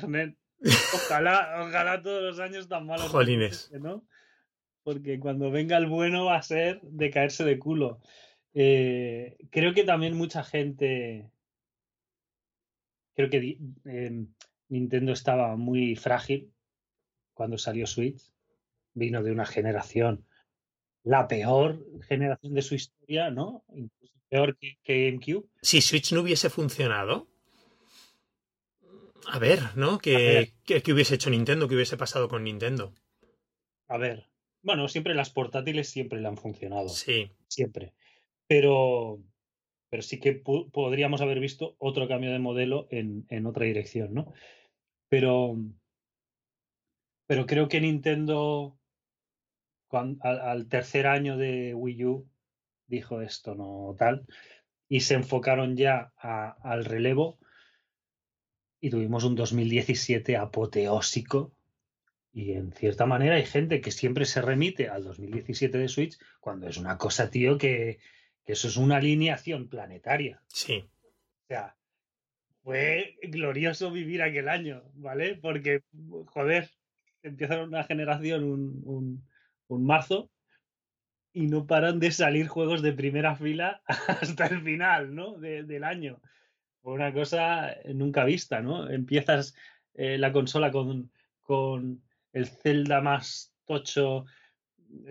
joder. 0.00 0.36
Ojalá, 0.94 1.64
ojalá 1.68 2.02
todos 2.02 2.20
los 2.22 2.40
años 2.40 2.68
tan 2.68 2.84
malos. 2.86 3.08
Jolines. 3.10 3.64
este, 3.66 3.78
¿no? 3.78 4.07
Porque 4.88 5.20
cuando 5.20 5.50
venga 5.50 5.76
el 5.76 5.86
bueno 5.86 6.24
va 6.24 6.36
a 6.36 6.42
ser 6.42 6.80
de 6.80 7.10
caerse 7.10 7.44
de 7.44 7.58
culo. 7.58 8.00
Eh, 8.54 9.36
creo 9.50 9.74
que 9.74 9.84
también 9.84 10.16
mucha 10.16 10.42
gente. 10.42 11.30
Creo 13.14 13.28
que 13.28 13.58
eh, 13.84 14.24
Nintendo 14.70 15.12
estaba 15.12 15.56
muy 15.56 15.94
frágil 15.94 16.54
cuando 17.34 17.58
salió 17.58 17.86
Switch. 17.86 18.32
Vino 18.94 19.22
de 19.22 19.30
una 19.30 19.44
generación, 19.44 20.24
la 21.04 21.28
peor 21.28 21.84
generación 22.08 22.54
de 22.54 22.62
su 22.62 22.74
historia, 22.74 23.30
¿no? 23.30 23.64
Incluso 23.74 24.14
peor 24.30 24.56
que, 24.56 24.78
que 24.82 25.10
GameCube. 25.10 25.50
Si 25.60 25.82
Switch 25.82 26.14
no 26.14 26.22
hubiese 26.22 26.48
funcionado, 26.48 27.28
a 29.26 29.38
ver, 29.38 29.76
¿no? 29.76 29.98
¿Qué, 29.98 30.16
ver. 30.16 30.48
qué- 30.64 30.82
qué 30.82 30.92
hubiese 30.94 31.16
hecho 31.16 31.28
Nintendo? 31.28 31.68
¿Qué 31.68 31.74
hubiese 31.74 31.98
pasado 31.98 32.30
con 32.30 32.44
Nintendo? 32.44 32.94
A 33.88 33.98
ver, 33.98 34.26
bueno, 34.62 34.88
siempre 34.88 35.14
las 35.14 35.30
portátiles 35.30 35.88
siempre 35.88 36.20
le 36.20 36.28
han 36.28 36.36
funcionado, 36.36 36.88
Sí, 36.88 37.30
siempre. 37.46 37.94
Pero, 38.46 39.22
pero 39.90 40.02
sí 40.02 40.18
que 40.20 40.32
podríamos 40.32 41.20
haber 41.20 41.40
visto 41.40 41.76
otro 41.78 42.08
cambio 42.08 42.30
de 42.30 42.38
modelo 42.38 42.88
en, 42.90 43.26
en 43.28 43.46
otra 43.46 43.66
dirección, 43.66 44.14
¿no? 44.14 44.32
Pero, 45.08 45.56
pero 47.26 47.46
creo 47.46 47.68
que 47.68 47.80
Nintendo 47.80 48.78
al, 49.90 50.68
tercer 50.68 51.06
año 51.06 51.36
de 51.36 51.74
Wii 51.74 52.04
U 52.04 52.28
dijo 52.86 53.20
esto 53.20 53.54
no 53.54 53.94
tal 53.98 54.26
y 54.88 55.00
se 55.00 55.14
enfocaron 55.14 55.76
ya 55.76 56.12
al 56.16 56.84
relevo 56.84 57.38
y 58.80 58.90
tuvimos 58.90 59.24
un 59.24 59.34
2017 59.34 60.36
apoteósico 60.36 61.52
y 62.38 62.52
en 62.52 62.70
cierta 62.70 63.04
manera 63.04 63.34
hay 63.34 63.44
gente 63.44 63.80
que 63.80 63.90
siempre 63.90 64.24
se 64.24 64.40
remite 64.40 64.88
al 64.88 65.02
2017 65.02 65.76
de 65.76 65.88
Switch 65.88 66.16
cuando 66.38 66.68
es 66.68 66.76
una 66.76 66.96
cosa, 66.96 67.30
tío, 67.30 67.58
que, 67.58 67.98
que 68.44 68.52
eso 68.52 68.68
es 68.68 68.76
una 68.76 68.98
alineación 68.98 69.68
planetaria. 69.68 70.40
Sí. 70.46 70.88
O 71.42 71.46
sea, 71.48 71.74
fue 72.62 73.18
glorioso 73.24 73.90
vivir 73.90 74.22
aquel 74.22 74.48
año, 74.48 74.84
¿vale? 74.94 75.34
Porque, 75.34 75.82
joder, 76.26 76.70
empieza 77.24 77.60
una 77.60 77.82
generación 77.82 78.44
un, 78.44 79.26
un 79.66 79.84
marzo 79.84 80.30
y 81.32 81.48
no 81.48 81.66
paran 81.66 81.98
de 81.98 82.12
salir 82.12 82.46
juegos 82.46 82.82
de 82.82 82.92
primera 82.92 83.34
fila 83.34 83.82
hasta 84.22 84.46
el 84.46 84.62
final, 84.62 85.12
¿no? 85.12 85.38
del 85.38 85.82
año. 85.82 86.20
Fue 86.82 86.92
una 86.92 87.12
cosa 87.12 87.74
nunca 87.86 88.22
vista, 88.22 88.60
¿no? 88.60 88.88
Empiezas 88.88 89.56
eh, 89.94 90.18
la 90.18 90.30
consola 90.30 90.70
con, 90.70 91.10
con 91.40 92.00
el 92.32 92.46
Zelda 92.46 93.00
más 93.00 93.54
tocho 93.64 94.24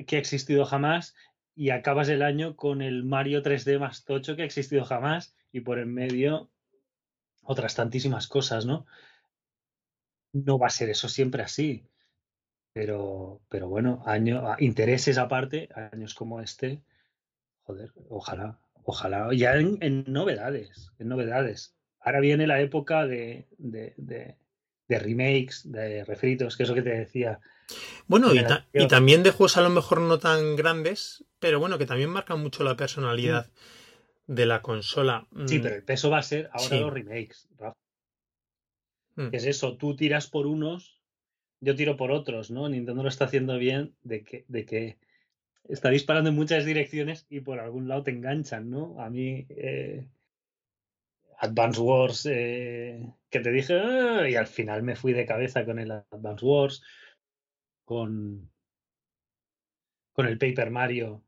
que 0.05 0.15
ha 0.15 0.19
existido 0.19 0.65
jamás 0.65 1.15
y 1.55 1.71
acabas 1.71 2.09
el 2.09 2.21
año 2.21 2.55
con 2.55 2.81
el 2.81 3.03
Mario 3.03 3.41
3D 3.41 3.79
más 3.79 4.05
tocho 4.05 4.35
que 4.35 4.43
ha 4.43 4.45
existido 4.45 4.85
jamás 4.85 5.35
y 5.51 5.61
por 5.61 5.79
en 5.79 5.93
medio 5.93 6.49
otras 7.43 7.75
tantísimas 7.75 8.27
cosas, 8.27 8.65
¿no? 8.65 8.85
No 10.33 10.59
va 10.59 10.67
a 10.67 10.71
ser 10.71 10.89
eso 10.89 11.07
siempre 11.09 11.41
así. 11.41 11.83
Pero, 12.73 13.41
pero 13.49 13.69
bueno, 13.69 14.03
año, 14.05 14.43
intereses 14.59 15.17
aparte, 15.17 15.69
años 15.73 16.13
como 16.13 16.41
este, 16.41 16.83
joder, 17.63 17.91
ojalá, 18.09 18.59
ojalá, 18.83 19.29
ya 19.33 19.55
en, 19.55 20.03
novedades, 20.07 20.91
en 20.99 21.07
novedades. 21.07 21.75
Ahora 21.99 22.19
viene 22.19 22.45
la 22.45 22.61
época 22.61 23.07
de, 23.07 23.47
de, 23.57 23.95
de, 23.97 24.37
remakes, 24.89 25.69
de 25.71 26.03
refritos, 26.05 26.55
que 26.55 26.63
es 26.63 26.69
lo 26.69 26.75
que 26.75 26.81
te 26.81 26.97
decía. 26.97 27.39
Bueno, 28.07 28.33
y, 28.33 28.39
y, 28.73 28.87
también 28.87 29.23
de 29.23 29.31
juegos 29.31 29.57
a 29.57 29.61
lo 29.61 29.69
mejor 29.69 29.99
no 30.01 30.19
tan 30.19 30.55
grandes, 30.55 31.25
pero 31.39 31.59
bueno, 31.59 31.77
que 31.77 31.85
también 31.85 32.09
marcan 32.09 32.39
mucho 32.39 32.63
la 32.63 32.77
personalidad 32.77 33.49
mm. 34.27 34.33
de 34.33 34.45
la 34.45 34.61
consola. 34.61 35.27
Sí, 35.45 35.59
mm. 35.59 35.61
pero 35.61 35.75
el 35.75 35.83
peso 35.83 36.09
va 36.09 36.19
a 36.19 36.23
ser 36.23 36.49
ahora 36.53 36.77
los 36.77 36.93
remakes, 36.93 37.49
Rafa. 37.57 37.77
Mm. 39.15 39.29
es 39.33 39.45
eso? 39.45 39.75
Tú 39.75 39.95
tiras 39.95 40.27
por 40.27 40.47
unos 40.47 40.97
yo 41.59 41.75
tiro 41.75 41.97
por 41.97 42.11
otros, 42.11 42.51
¿no? 42.51 42.69
Nintendo 42.69 43.03
lo 43.03 43.09
está 43.09 43.25
haciendo 43.25 43.57
bien 43.57 43.95
de 44.03 44.23
que, 44.23 44.45
de 44.47 44.65
que 44.65 44.97
está 45.67 45.89
disparando 45.89 46.29
en 46.29 46.35
muchas 46.35 46.65
direcciones 46.65 47.25
y 47.29 47.41
por 47.41 47.59
algún 47.59 47.87
lado 47.87 48.03
te 48.03 48.11
enganchan, 48.11 48.69
¿no? 48.69 48.99
A 49.01 49.09
mí, 49.09 49.45
eh, 49.49 50.07
Advance 51.37 51.79
Wars, 51.79 52.25
eh, 52.29 53.13
que 53.29 53.39
te 53.39 53.51
dije, 53.51 53.79
ah", 53.79 54.27
y 54.29 54.35
al 54.35 54.47
final 54.47 54.83
me 54.83 54.95
fui 54.95 55.13
de 55.13 55.25
cabeza 55.25 55.65
con 55.65 55.79
el 55.79 55.91
Advance 55.91 56.45
Wars, 56.45 56.83
con, 57.85 58.51
con 60.13 60.25
el 60.25 60.37
Paper 60.37 60.71
Mario, 60.71 61.23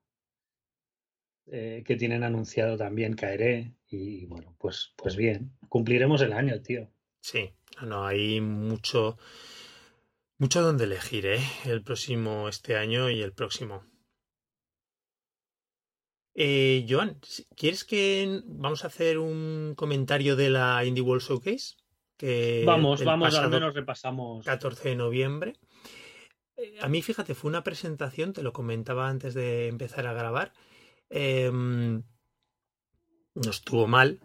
eh, 1.48 1.84
que 1.86 1.96
tienen 1.96 2.24
anunciado 2.24 2.78
también, 2.78 3.16
caeré, 3.16 3.74
y 3.88 4.26
bueno, 4.26 4.56
pues, 4.60 4.94
pues 4.96 5.16
bien, 5.16 5.52
cumpliremos 5.68 6.22
el 6.22 6.34
año, 6.34 6.62
tío. 6.62 6.90
Sí, 7.22 7.54
no, 7.82 8.06
hay 8.06 8.40
mucho 8.42 9.18
mucho 10.38 10.62
donde 10.62 10.86
elegir, 10.86 11.26
¿eh? 11.26 11.42
El 11.66 11.84
próximo, 11.84 12.48
este 12.48 12.78
año 12.78 13.10
y 13.10 13.22
el 13.22 13.34
próximo. 13.34 13.84
Eh, 16.42 16.86
Joan, 16.88 17.20
¿quieres 17.58 17.84
que 17.84 18.42
vamos 18.46 18.86
a 18.86 18.88
hacer 18.88 19.18
un 19.18 19.74
comentario 19.76 20.38
de 20.38 20.50
la 20.50 20.86
Indie 20.86 21.04
World 21.04 21.22
Showcase? 21.22 21.76
Que 22.16 22.64
vamos, 22.66 23.04
vamos, 23.04 23.36
al 23.36 23.50
menos 23.50 23.74
repasamos. 23.74 24.46
14 24.46 24.88
de 24.88 24.96
noviembre. 24.96 25.58
Eh, 26.56 26.78
a 26.80 26.88
mí, 26.88 27.02
fíjate, 27.02 27.36
fue 27.36 27.50
una 27.50 27.66
presentación, 27.66 28.32
te 28.32 28.42
lo 28.42 28.54
comentaba 28.54 29.10
antes 29.10 29.34
de 29.34 29.68
empezar 29.68 30.08
a 30.08 30.14
grabar. 30.14 30.54
Em, 31.10 32.04
no 33.36 33.50
estuvo 33.50 33.86
mal, 33.86 34.22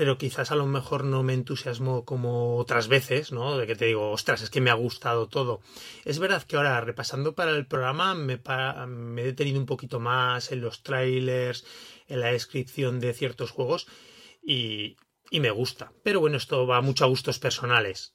pero 0.00 0.16
quizás 0.16 0.50
a 0.50 0.56
lo 0.56 0.64
mejor 0.64 1.04
no 1.04 1.22
me 1.22 1.34
entusiasmo 1.34 2.06
como 2.06 2.56
otras 2.56 2.88
veces, 2.88 3.32
¿no? 3.32 3.58
De 3.58 3.66
que 3.66 3.76
te 3.76 3.84
digo, 3.84 4.12
ostras, 4.12 4.40
es 4.40 4.48
que 4.48 4.62
me 4.62 4.70
ha 4.70 4.74
gustado 4.74 5.28
todo. 5.28 5.60
Es 6.06 6.18
verdad 6.18 6.42
que 6.42 6.56
ahora, 6.56 6.80
repasando 6.80 7.34
para 7.34 7.50
el 7.50 7.66
programa, 7.66 8.14
me, 8.14 8.40
he 8.40 9.24
detenido 9.24 9.60
un 9.60 9.66
poquito 9.66 10.00
más 10.00 10.52
en 10.52 10.62
los 10.62 10.82
trailers, 10.82 11.66
en 12.08 12.20
la 12.20 12.32
descripción 12.32 12.98
de 12.98 13.12
ciertos 13.12 13.50
juegos 13.50 13.88
y, 14.42 14.96
y 15.30 15.40
me 15.40 15.50
gusta. 15.50 15.92
Pero 16.02 16.20
bueno, 16.20 16.38
esto 16.38 16.66
va 16.66 16.80
mucho 16.80 17.04
a 17.04 17.08
gustos 17.08 17.38
personales. 17.38 18.14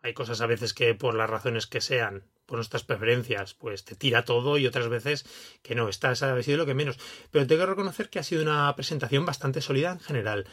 Hay 0.00 0.14
cosas 0.14 0.40
a 0.40 0.46
veces 0.46 0.72
que 0.72 0.94
por 0.94 1.14
las 1.14 1.28
razones 1.28 1.66
que 1.66 1.82
sean, 1.82 2.24
por 2.46 2.56
nuestras 2.56 2.84
preferencias, 2.84 3.52
pues 3.52 3.84
te 3.84 3.94
tira 3.94 4.24
todo 4.24 4.56
y 4.56 4.66
otras 4.66 4.88
veces 4.88 5.26
que 5.62 5.74
no, 5.74 5.90
estás 5.90 6.22
ha 6.22 6.42
sido 6.42 6.56
lo 6.56 6.64
que 6.64 6.72
menos. 6.72 6.96
Pero 7.30 7.46
tengo 7.46 7.60
que 7.60 7.66
reconocer 7.66 8.08
que 8.08 8.20
ha 8.20 8.22
sido 8.22 8.42
una 8.42 8.74
presentación 8.74 9.26
bastante 9.26 9.60
sólida 9.60 9.92
en 9.92 10.00
general. 10.00 10.46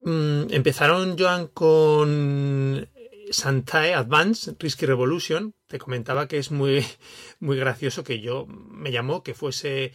Mm, 0.00 0.52
empezaron, 0.52 1.18
Joan, 1.18 1.48
con 1.48 2.88
Santae 3.30 3.94
Advance 3.94 4.54
Risky 4.58 4.86
Revolution. 4.86 5.54
Te 5.66 5.78
comentaba 5.78 6.28
que 6.28 6.38
es 6.38 6.50
muy, 6.50 6.84
muy 7.40 7.56
gracioso 7.56 8.04
que 8.04 8.20
yo 8.20 8.46
me 8.46 8.92
llamó 8.92 9.22
que 9.22 9.34
fuese 9.34 9.92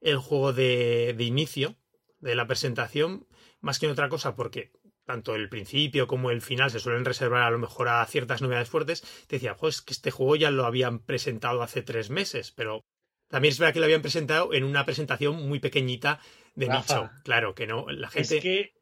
el 0.00 0.18
juego 0.18 0.52
de, 0.52 1.14
de 1.16 1.24
inicio 1.24 1.76
de 2.20 2.34
la 2.34 2.46
presentación, 2.46 3.26
más 3.60 3.78
que 3.78 3.86
en 3.86 3.92
otra 3.92 4.08
cosa, 4.08 4.36
porque 4.36 4.72
tanto 5.04 5.34
el 5.34 5.48
principio 5.48 6.06
como 6.06 6.30
el 6.30 6.42
final 6.42 6.70
se 6.70 6.80
suelen 6.80 7.04
reservar 7.04 7.42
a 7.42 7.50
lo 7.50 7.58
mejor 7.58 7.88
a 7.88 8.04
ciertas 8.06 8.42
novedades 8.42 8.68
fuertes. 8.68 9.02
Te 9.26 9.36
decía, 9.36 9.56
pues 9.56 9.80
que 9.80 9.92
este 9.92 10.10
juego 10.10 10.36
ya 10.36 10.50
lo 10.50 10.66
habían 10.66 10.98
presentado 10.98 11.62
hace 11.62 11.82
tres 11.82 12.10
meses, 12.10 12.52
pero 12.52 12.84
también 13.28 13.52
es 13.52 13.58
verdad 13.58 13.72
que 13.72 13.80
lo 13.80 13.86
habían 13.86 14.02
presentado 14.02 14.52
en 14.52 14.64
una 14.64 14.84
presentación 14.84 15.48
muy 15.48 15.60
pequeñita 15.60 16.20
de 16.54 16.68
nicho. 16.68 17.10
Claro, 17.24 17.54
que 17.54 17.66
no, 17.66 17.86
la 17.88 18.08
gente. 18.10 18.36
Es 18.36 18.42
que 18.42 18.75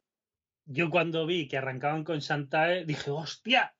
yo 0.65 0.89
cuando 0.89 1.25
vi 1.25 1.47
que 1.47 1.57
arrancaban 1.57 2.03
con 2.03 2.19
Shantae, 2.19 2.85
dije, 2.85 3.11
hostia, 3.11 3.75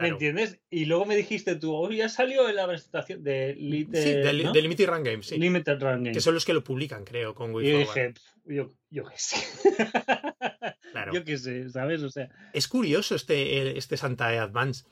¿Me 0.00 0.08
entiendes? 0.08 0.60
Y 0.70 0.86
luego 0.86 1.04
me 1.04 1.14
dijiste 1.14 1.56
tú, 1.56 1.74
hoy 1.74 1.98
ya 1.98 2.08
salió 2.08 2.48
en 2.48 2.56
la 2.56 2.66
presentación 2.66 3.22
de, 3.22 3.54
de, 3.54 4.32
Limited 4.62 4.88
Run 4.88 5.02
Games, 5.04 5.26
sí. 5.26 5.38
Limited 5.38 5.78
Run 5.78 6.04
Games. 6.04 6.16
Que 6.16 6.20
son 6.20 6.34
los 6.34 6.44
que 6.44 6.54
lo 6.54 6.64
publican, 6.64 7.04
creo, 7.04 7.34
con 7.34 7.54
Wii 7.54 7.68
Y 7.68 7.78
dije, 7.80 8.14
yo, 8.46 8.70
yo 8.88 9.04
qué 9.04 9.18
sé. 9.18 9.36
claro. 10.92 11.12
Yo 11.12 11.24
qué 11.24 11.36
sé, 11.36 11.68
¿sabes? 11.68 12.02
O 12.02 12.10
sea. 12.10 12.30
Es 12.54 12.66
curioso 12.66 13.14
este, 13.14 13.76
este 13.76 13.96
Shantae 13.96 14.38
Advance. 14.38 14.84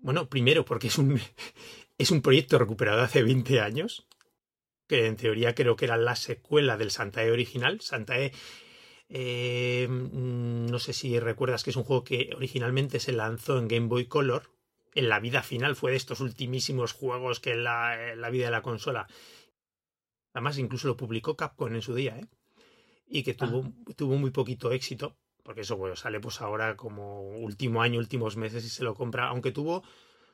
Bueno, 0.00 0.30
primero, 0.30 0.64
porque 0.64 0.86
es 0.86 0.96
un, 0.96 1.20
es 1.98 2.10
un 2.10 2.22
proyecto 2.22 2.58
recuperado 2.58 3.02
hace 3.02 3.22
20 3.22 3.60
años 3.60 4.06
que 4.90 5.06
en 5.06 5.14
teoría 5.14 5.54
creo 5.54 5.76
que 5.76 5.84
era 5.84 5.96
la 5.96 6.16
secuela 6.16 6.76
del 6.76 6.90
Santae 6.90 7.30
original. 7.30 7.80
Santae, 7.80 8.32
eh, 9.08 9.86
no 9.88 10.78
sé 10.80 10.92
si 10.92 11.20
recuerdas 11.20 11.62
que 11.62 11.70
es 11.70 11.76
un 11.76 11.84
juego 11.84 12.02
que 12.02 12.32
originalmente 12.34 12.98
se 12.98 13.12
lanzó 13.12 13.56
en 13.58 13.68
Game 13.68 13.86
Boy 13.86 14.06
Color. 14.06 14.50
En 14.96 15.08
la 15.08 15.20
vida 15.20 15.44
final 15.44 15.76
fue 15.76 15.92
de 15.92 15.96
estos 15.96 16.18
ultimísimos 16.18 16.92
juegos 16.92 17.38
que 17.38 17.52
en 17.52 17.62
la, 17.62 18.30
vida 18.32 18.46
de 18.46 18.50
la 18.50 18.62
consola. 18.62 19.06
Además, 20.34 20.58
incluso 20.58 20.88
lo 20.88 20.96
publicó 20.96 21.36
Capcom 21.36 21.72
en 21.72 21.82
su 21.82 21.94
día, 21.94 22.18
¿eh? 22.18 22.26
Y 23.06 23.22
que 23.22 23.34
tuvo, 23.34 23.66
ah. 23.66 23.92
tuvo 23.96 24.16
muy 24.16 24.32
poquito 24.32 24.72
éxito. 24.72 25.16
Porque 25.44 25.60
eso, 25.60 25.76
bueno, 25.76 25.94
sale 25.94 26.18
pues 26.18 26.40
ahora 26.40 26.76
como 26.76 27.22
último 27.38 27.80
año, 27.80 28.00
últimos 28.00 28.36
meses 28.36 28.64
y 28.64 28.68
se 28.68 28.82
lo 28.82 28.96
compra. 28.96 29.28
Aunque 29.28 29.52
tuvo, 29.52 29.84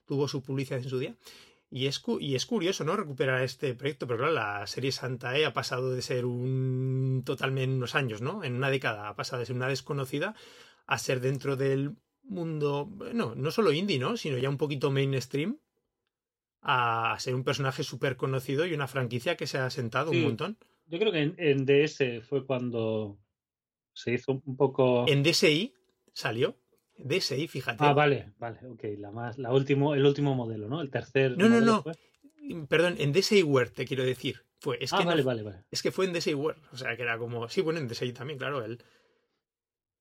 tuvo 0.06 0.28
su 0.28 0.40
publicidad 0.40 0.78
en 0.78 0.88
su 0.88 0.98
día. 0.98 1.14
Y 1.68 1.86
es, 1.86 2.02
y 2.20 2.36
es 2.36 2.46
curioso, 2.46 2.84
¿no? 2.84 2.96
Recuperar 2.96 3.42
este 3.42 3.74
proyecto, 3.74 4.06
pero 4.06 4.20
claro, 4.20 4.32
la 4.32 4.66
serie 4.66 4.92
Santa 4.92 5.36
E 5.36 5.44
ha 5.44 5.52
pasado 5.52 5.90
de 5.90 6.00
ser 6.00 6.24
un 6.24 7.22
totalmente 7.24 7.64
en 7.64 7.76
unos 7.76 7.94
años, 7.94 8.22
¿no? 8.22 8.44
En 8.44 8.54
una 8.54 8.70
década 8.70 9.08
ha 9.08 9.16
pasado 9.16 9.40
de 9.40 9.46
ser 9.46 9.56
una 9.56 9.68
desconocida 9.68 10.34
a 10.86 10.98
ser 10.98 11.20
dentro 11.20 11.56
del 11.56 11.96
mundo, 12.22 12.86
bueno, 12.86 13.34
no 13.34 13.50
solo 13.50 13.72
indie, 13.72 13.98
¿no? 13.98 14.16
Sino 14.16 14.38
ya 14.38 14.48
un 14.48 14.58
poquito 14.58 14.90
mainstream, 14.90 15.58
a 16.62 17.16
ser 17.18 17.34
un 17.34 17.44
personaje 17.44 17.84
súper 17.84 18.16
conocido 18.16 18.66
y 18.66 18.74
una 18.74 18.88
franquicia 18.88 19.36
que 19.36 19.46
se 19.46 19.58
ha 19.58 19.70
sentado 19.70 20.10
un 20.10 20.22
montón. 20.22 20.58
Yo 20.86 20.98
creo 20.98 21.12
que 21.12 21.34
en, 21.36 21.64
DS 21.64 22.26
fue 22.26 22.44
cuando 22.44 23.18
se 23.92 24.14
hizo 24.14 24.40
un 24.44 24.56
poco. 24.56 25.06
En 25.08 25.22
DSI 25.22 25.74
salió. 26.12 26.56
DSI, 26.98 27.48
fíjate. 27.48 27.84
Ah, 27.84 27.92
vale, 27.92 28.32
vale, 28.38 28.58
ok. 28.66 28.84
La 28.98 29.10
más, 29.10 29.38
la 29.38 29.52
último, 29.52 29.94
el 29.94 30.04
último 30.04 30.34
modelo, 30.34 30.68
¿no? 30.68 30.80
El 30.80 30.90
tercer. 30.90 31.36
No, 31.36 31.48
no, 31.48 31.60
no. 31.60 31.84
perdón, 32.68 32.96
en 32.98 33.12
DSiWare 33.12 33.70
te 33.70 33.84
quiero 33.86 34.04
decir. 34.04 34.42
Fue, 34.58 34.78
es 34.80 34.92
ah, 34.92 34.98
que 34.98 35.04
no- 35.04 35.10
vale, 35.10 35.22
vale, 35.22 35.42
vale. 35.42 35.64
Es 35.70 35.82
que 35.82 35.92
fue 35.92 36.06
en 36.06 36.12
DSiWare. 36.14 36.56
O 36.72 36.76
sea, 36.76 36.96
que 36.96 37.02
era 37.02 37.18
como. 37.18 37.48
Sí, 37.48 37.60
bueno, 37.60 37.78
en 37.78 37.88
DSi 37.88 38.12
también, 38.12 38.38
claro. 38.38 38.64
Él. 38.64 38.82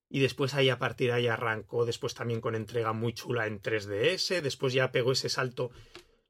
Y 0.10 0.20
después 0.20 0.54
ahí 0.54 0.70
a 0.70 0.78
partir 0.80 1.08
de 1.10 1.14
ahí 1.16 1.28
arrancó, 1.28 1.86
después 1.86 2.14
también 2.14 2.40
con 2.40 2.56
entrega 2.56 2.94
muy 2.94 3.14
chula 3.14 3.48
en 3.48 3.60
3DS. 3.62 4.42
Después 4.42 4.72
ya 4.74 4.92
pegó 4.92 5.12
ese 5.12 5.30
salto, 5.30 5.72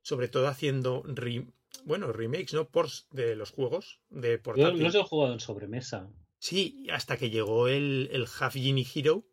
sobre 0.02 0.28
todo 0.28 0.48
haciendo. 0.48 1.04
re- 1.06 1.46
bueno, 1.84 2.12
remakes, 2.14 2.54
¿no? 2.54 2.70
Ports 2.70 3.08
de 3.12 3.36
los 3.36 3.52
juegos 3.52 4.00
de 4.10 4.38
Yo 4.38 4.42
portátil. 4.44 4.82
los 4.82 4.96
he 4.96 5.04
jugado 5.04 5.34
en 5.34 5.40
sobremesa. 5.42 6.10
Sí, 6.40 6.88
hasta 6.92 7.18
que 7.18 7.30
llegó 7.30 7.68
el, 7.68 8.10
el 8.12 8.26
Half 8.40 8.54
Genie 8.56 8.86
Hero, 8.94 9.26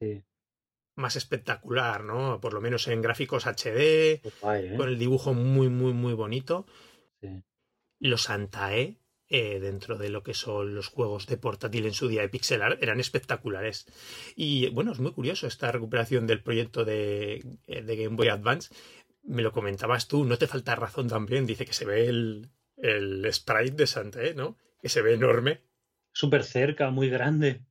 Sí. 0.00 0.22
Más 0.98 1.16
espectacular, 1.16 2.04
¿no? 2.04 2.40
Por 2.40 2.52
lo 2.52 2.60
menos 2.60 2.88
en 2.88 3.00
gráficos 3.00 3.46
HD, 3.46 4.20
guay, 4.40 4.66
¿eh? 4.66 4.74
con 4.76 4.88
el 4.88 4.98
dibujo 4.98 5.34
muy, 5.34 5.68
muy, 5.68 5.92
muy 5.92 6.12
bonito. 6.12 6.66
Sí. 7.20 7.42
Los 8.00 8.30
Antae, 8.30 9.00
eh, 9.28 9.60
dentro 9.60 9.98
de 9.98 10.08
lo 10.08 10.22
que 10.22 10.34
son 10.34 10.74
los 10.74 10.88
juegos 10.88 11.26
de 11.26 11.36
portátil 11.36 11.86
en 11.86 11.92
su 11.92 12.08
día 12.08 12.22
de 12.22 12.28
pixel 12.28 12.62
art, 12.62 12.82
eran 12.82 13.00
espectaculares. 13.00 13.86
Y 14.36 14.68
bueno, 14.70 14.92
es 14.92 15.00
muy 15.00 15.12
curioso 15.12 15.46
esta 15.46 15.70
recuperación 15.70 16.26
del 16.26 16.42
proyecto 16.42 16.84
de, 16.84 17.44
eh, 17.66 17.82
de 17.82 17.96
Game 17.96 18.16
Boy 18.16 18.28
Advance. 18.28 18.74
Me 19.22 19.42
lo 19.42 19.52
comentabas 19.52 20.08
tú, 20.08 20.24
no 20.24 20.38
te 20.38 20.46
falta 20.46 20.76
razón 20.76 21.08
también. 21.08 21.46
Dice 21.46 21.66
que 21.66 21.74
se 21.74 21.84
ve 21.84 22.06
el, 22.06 22.50
el 22.76 23.26
sprite 23.32 23.76
de 23.76 23.86
Santae, 23.86 24.34
¿no? 24.34 24.56
Que 24.80 24.88
se 24.88 25.02
ve 25.02 25.14
enorme. 25.14 25.62
Súper 26.12 26.42
cerca, 26.42 26.90
muy 26.90 27.10
grande. 27.10 27.62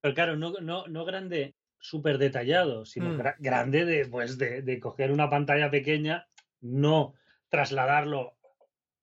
Pero 0.00 0.14
claro, 0.14 0.36
no, 0.36 0.52
no, 0.60 0.86
no 0.88 1.04
grande 1.04 1.54
súper 1.80 2.18
detallado, 2.18 2.84
sino 2.84 3.10
Mm. 3.10 3.18
gra- 3.20 3.36
grande 3.38 3.84
de, 3.84 4.06
pues, 4.06 4.38
de, 4.38 4.62
de 4.62 4.78
coger 4.80 5.10
una 5.12 5.28
pantalla 5.30 5.70
pequeña, 5.70 6.28
no 6.60 7.14
trasladarlo 7.48 8.36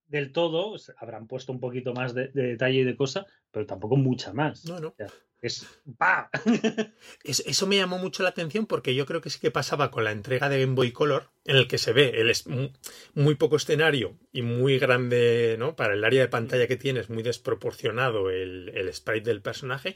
del 0.07 0.31
todo, 0.31 0.69
o 0.71 0.77
sea, 0.77 0.95
habrán 0.99 1.27
puesto 1.27 1.51
un 1.51 1.59
poquito 1.59 1.93
más 1.93 2.13
de, 2.13 2.29
de 2.29 2.43
detalle 2.43 2.79
y 2.79 2.83
de 2.85 2.95
cosa, 2.95 3.25
pero 3.51 3.65
tampoco 3.65 3.97
mucha 3.97 4.31
más. 4.31 4.63
No, 4.65 4.79
no. 4.79 4.95
Es 5.41 5.67
¡pa! 5.97 6.29
Es- 7.23 7.43
eso 7.45 7.67
me 7.67 7.75
llamó 7.77 7.97
mucho 7.99 8.23
la 8.23 8.29
atención 8.29 8.65
porque 8.65 8.95
yo 8.95 9.05
creo 9.05 9.21
que 9.21 9.29
sí 9.29 9.39
que 9.39 9.51
pasaba 9.51 9.91
con 9.91 10.03
la 10.03 10.11
entrega 10.11 10.49
de 10.49 10.61
Game 10.61 10.73
Boy 10.75 10.91
Color, 10.91 11.29
en 11.45 11.57
el 11.57 11.67
que 11.67 11.77
se 11.77 11.93
ve 11.93 12.11
el 12.15 12.29
es- 12.29 12.47
mu- 12.47 12.69
muy 13.13 13.35
poco 13.35 13.57
escenario 13.57 14.17
y 14.31 14.41
muy 14.41 14.79
grande, 14.79 15.55
¿no? 15.59 15.75
Para 15.75 15.93
el 15.93 16.03
área 16.05 16.21
de 16.21 16.27
pantalla 16.29 16.67
que 16.67 16.77
tienes, 16.77 17.09
muy 17.09 17.21
desproporcionado 17.21 18.29
el, 18.31 18.71
el 18.75 18.91
sprite 18.93 19.29
del 19.29 19.41
personaje. 19.41 19.93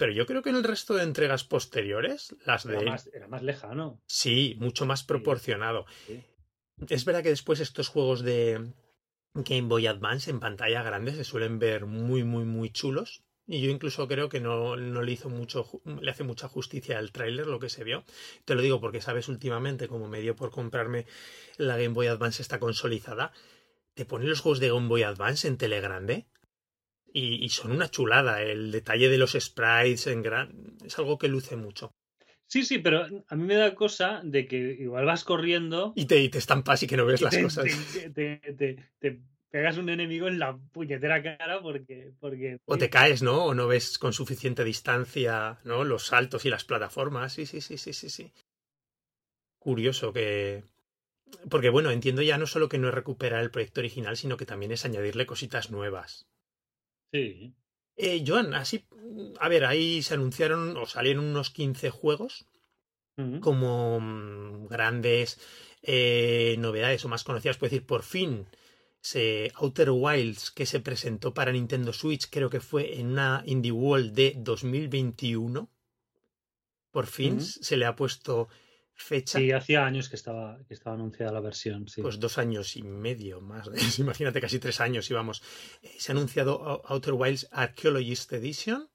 Pero 0.00 0.12
yo 0.12 0.24
creo 0.24 0.40
que 0.40 0.48
en 0.48 0.56
el 0.56 0.64
resto 0.64 0.94
de 0.94 1.02
entregas 1.02 1.44
posteriores, 1.44 2.34
las 2.46 2.64
era, 2.64 2.78
de. 2.78 2.86
más, 2.86 3.10
era 3.12 3.28
más 3.28 3.42
lejano. 3.42 4.00
Sí, 4.06 4.56
mucho 4.58 4.86
más 4.86 5.04
proporcionado. 5.04 5.84
sí. 6.06 6.24
Es 6.88 7.04
verdad 7.04 7.22
que 7.22 7.28
después 7.28 7.60
estos 7.60 7.88
juegos 7.88 8.22
de 8.22 8.72
Game 9.34 9.68
Boy 9.68 9.86
Advance 9.86 10.30
en 10.30 10.40
pantalla 10.40 10.82
grande 10.82 11.14
se 11.14 11.24
suelen 11.24 11.58
ver 11.58 11.84
muy, 11.84 12.24
muy, 12.24 12.44
muy 12.44 12.70
chulos. 12.70 13.24
Y 13.46 13.60
yo 13.60 13.70
incluso 13.70 14.08
creo 14.08 14.30
que 14.30 14.40
no, 14.40 14.74
no 14.74 15.02
le 15.02 15.12
hizo 15.12 15.28
mucho, 15.28 15.68
le 15.84 16.10
hace 16.10 16.24
mucha 16.24 16.48
justicia 16.48 16.96
al 16.98 17.12
tráiler 17.12 17.46
lo 17.46 17.58
que 17.58 17.68
se 17.68 17.84
vio. 17.84 18.04
Te 18.46 18.54
lo 18.54 18.62
digo 18.62 18.80
porque 18.80 19.02
sabes 19.02 19.28
últimamente, 19.28 19.86
como 19.86 20.08
me 20.08 20.22
dio 20.22 20.34
por 20.34 20.50
comprarme 20.50 21.04
la 21.58 21.76
Game 21.76 21.90
Boy 21.90 22.06
Advance 22.06 22.40
esta 22.40 22.58
consolizada, 22.58 23.32
te 23.92 24.06
ponen 24.06 24.30
los 24.30 24.40
juegos 24.40 24.60
de 24.60 24.70
Game 24.70 24.88
Boy 24.88 25.02
Advance 25.02 25.46
en 25.46 25.58
tele 25.58 25.82
grande 25.82 26.26
y, 27.12 27.44
y 27.44 27.48
son 27.48 27.72
una 27.72 27.90
chulada. 27.90 28.42
El 28.42 28.70
detalle 28.72 29.08
de 29.08 29.18
los 29.18 29.32
sprites 29.32 30.06
en 30.06 30.22
gran 30.22 30.76
es 30.84 30.98
algo 30.98 31.18
que 31.18 31.28
luce 31.28 31.56
mucho. 31.56 31.92
Sí, 32.46 32.64
sí, 32.64 32.78
pero 32.78 33.06
a 33.28 33.36
mí 33.36 33.44
me 33.44 33.54
da 33.54 33.74
cosa 33.76 34.20
de 34.24 34.48
que 34.48 34.56
igual 34.56 35.04
vas 35.04 35.22
corriendo 35.22 35.92
Y 35.94 36.06
te, 36.06 36.18
y 36.20 36.28
te 36.28 36.38
estampas 36.38 36.82
y 36.82 36.86
que 36.88 36.96
no 36.96 37.06
ves 37.06 37.22
las 37.22 37.34
te, 37.34 37.42
cosas. 37.42 37.66
te- 37.92 38.10
te- 38.10 38.52
te- 38.54 38.76
te 38.98 39.20
pegas 39.50 39.78
un 39.78 39.88
enemigo 39.88 40.26
en 40.26 40.38
la 40.38 40.56
puñetera 40.72 41.22
cara 41.22 41.60
porque... 41.62 42.12
porque 42.18 42.58
O 42.66 42.76
te 42.76 42.90
caes, 42.90 43.22
¿no? 43.22 43.44
O 43.44 43.54
no 43.54 43.68
ves 43.68 43.98
con 43.98 44.12
suficiente 44.12 44.64
distancia, 44.64 45.58
¿no? 45.64 45.84
Los 45.84 46.06
saltos 46.06 46.44
y 46.44 46.50
las 46.50 46.64
plataformas. 46.64 47.32
Sí, 47.32 47.46
sí, 47.46 47.60
sí, 47.60 47.78
sí, 47.78 47.92
sí, 47.92 48.10
sí. 48.10 48.32
Curioso 49.60 50.12
que. 50.12 50.64
Porque, 51.50 51.70
bueno, 51.70 51.90
entiendo 51.92 52.22
ya 52.22 52.38
no 52.38 52.46
solo 52.46 52.68
que 52.68 52.78
no 52.78 52.88
es 52.88 52.94
recuperar 52.94 53.42
el 53.42 53.50
proyecto 53.52 53.80
original, 53.80 54.16
sino 54.16 54.36
que 54.36 54.46
también 54.46 54.72
es 54.72 54.84
añadirle 54.84 55.26
cositas 55.26 55.70
nuevas. 55.70 56.26
Sí. 57.12 57.54
Eh, 57.96 58.24
Joan, 58.26 58.54
así. 58.54 58.84
A 59.38 59.48
ver, 59.48 59.64
ahí 59.64 60.02
se 60.02 60.14
anunciaron 60.14 60.76
o 60.76 60.86
salieron 60.86 61.24
unos 61.24 61.50
15 61.50 61.90
juegos 61.90 62.46
como 63.40 64.00
mm, 64.00 64.68
grandes 64.68 65.38
eh, 65.82 66.56
novedades 66.58 67.04
o 67.04 67.08
más 67.08 67.24
conocidas, 67.24 67.58
puedo 67.58 67.70
decir, 67.70 67.86
por 67.86 68.02
fin. 68.02 68.46
Se, 69.02 69.50
Outer 69.56 69.90
Wilds, 69.90 70.50
que 70.50 70.66
se 70.66 70.80
presentó 70.80 71.32
para 71.32 71.52
Nintendo 71.52 71.92
Switch, 71.92 72.28
creo 72.30 72.50
que 72.50 72.60
fue 72.60 72.98
en 72.98 73.08
una 73.08 73.42
Indie 73.46 73.72
World 73.72 74.12
de 74.12 74.34
2021. 74.36 75.68
Por 76.90 77.06
fin 77.06 77.40
se 77.40 77.76
le 77.76 77.86
ha 77.86 77.96
puesto 77.96 78.48
fecha. 79.00 79.38
Sí, 79.38 79.50
hacía 79.52 79.84
años 79.84 80.08
que 80.08 80.16
estaba, 80.16 80.58
que 80.68 80.74
estaba 80.74 80.94
anunciada 80.96 81.32
la 81.32 81.40
versión, 81.40 81.88
sí. 81.88 82.02
Pues 82.02 82.20
dos 82.20 82.38
años 82.38 82.76
y 82.76 82.82
medio 82.82 83.40
más. 83.40 83.68
Imagínate, 83.98 84.40
casi 84.40 84.58
tres 84.58 84.80
años 84.80 85.10
íbamos. 85.10 85.42
Eh, 85.82 85.90
Se 85.98 86.12
ha 86.12 86.14
anunciado 86.14 86.60
Ou- 86.60 86.82
Outer 86.86 87.14
Wilds 87.14 87.48
Archaeologist 87.50 88.32
Edition, 88.32 88.88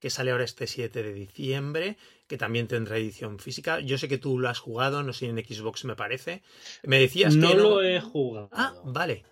que 0.00 0.10
sale 0.10 0.30
ahora 0.30 0.44
este 0.44 0.66
7 0.66 1.02
de 1.02 1.12
diciembre, 1.12 1.96
que 2.28 2.38
también 2.38 2.68
tendrá 2.68 2.96
edición 2.98 3.38
física. 3.38 3.80
Yo 3.80 3.98
sé 3.98 4.06
que 4.08 4.18
tú 4.18 4.38
lo 4.38 4.48
has 4.48 4.60
jugado, 4.60 5.02
no 5.02 5.12
sé, 5.12 5.26
en 5.26 5.38
Xbox 5.38 5.84
me 5.84 5.96
parece. 5.96 6.42
Me 6.84 7.00
decías 7.00 7.34
no 7.34 7.48
que 7.48 7.54
no. 7.56 7.62
lo 7.64 7.82
he 7.82 8.00
jugado. 8.00 8.48
Ah, 8.52 8.74
vale. 8.84 9.24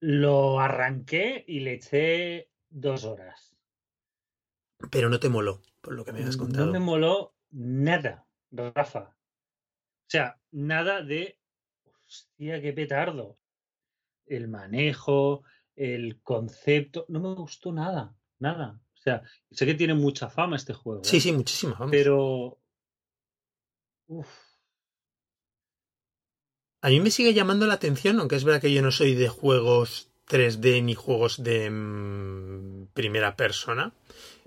Lo 0.00 0.60
arranqué 0.60 1.44
y 1.46 1.60
le 1.60 1.74
eché 1.74 2.50
dos 2.70 3.04
horas. 3.04 3.54
Pero 4.90 5.10
no 5.10 5.18
te 5.18 5.28
moló, 5.28 5.60
por 5.80 5.94
lo 5.94 6.04
que 6.04 6.12
me 6.12 6.22
has 6.22 6.36
contado. 6.36 6.66
No 6.66 6.72
me 6.72 6.78
moló 6.78 7.34
nada, 7.50 8.26
Rafa. 8.52 9.16
O 10.08 10.10
sea, 10.10 10.40
nada 10.52 11.02
de. 11.02 11.38
Hostia, 12.06 12.62
qué 12.62 12.72
petardo. 12.72 13.38
El 14.24 14.48
manejo, 14.48 15.44
el 15.76 16.22
concepto. 16.22 17.04
No 17.08 17.20
me 17.20 17.34
gustó 17.34 17.72
nada. 17.72 18.16
Nada. 18.38 18.80
O 18.94 19.02
sea, 19.02 19.22
sé 19.50 19.66
que 19.66 19.74
tiene 19.74 19.92
mucha 19.92 20.30
fama 20.30 20.56
este 20.56 20.72
juego. 20.72 21.04
Sí, 21.04 21.18
¿eh? 21.18 21.20
sí, 21.20 21.32
muchísimo. 21.32 21.74
Vamos. 21.78 21.90
Pero. 21.90 22.58
Uf. 24.06 24.28
A 26.80 26.88
mí 26.88 27.00
me 27.00 27.10
sigue 27.10 27.34
llamando 27.34 27.66
la 27.66 27.74
atención, 27.74 28.18
aunque 28.18 28.36
es 28.36 28.44
verdad 28.44 28.62
que 28.62 28.72
yo 28.72 28.80
no 28.80 28.90
soy 28.90 29.14
de 29.14 29.28
juegos 29.28 30.08
3D 30.26 30.82
ni 30.84 30.94
juegos 30.94 31.42
de 31.42 31.68
mm, 31.68 32.86
primera 32.94 33.36
persona. 33.36 33.92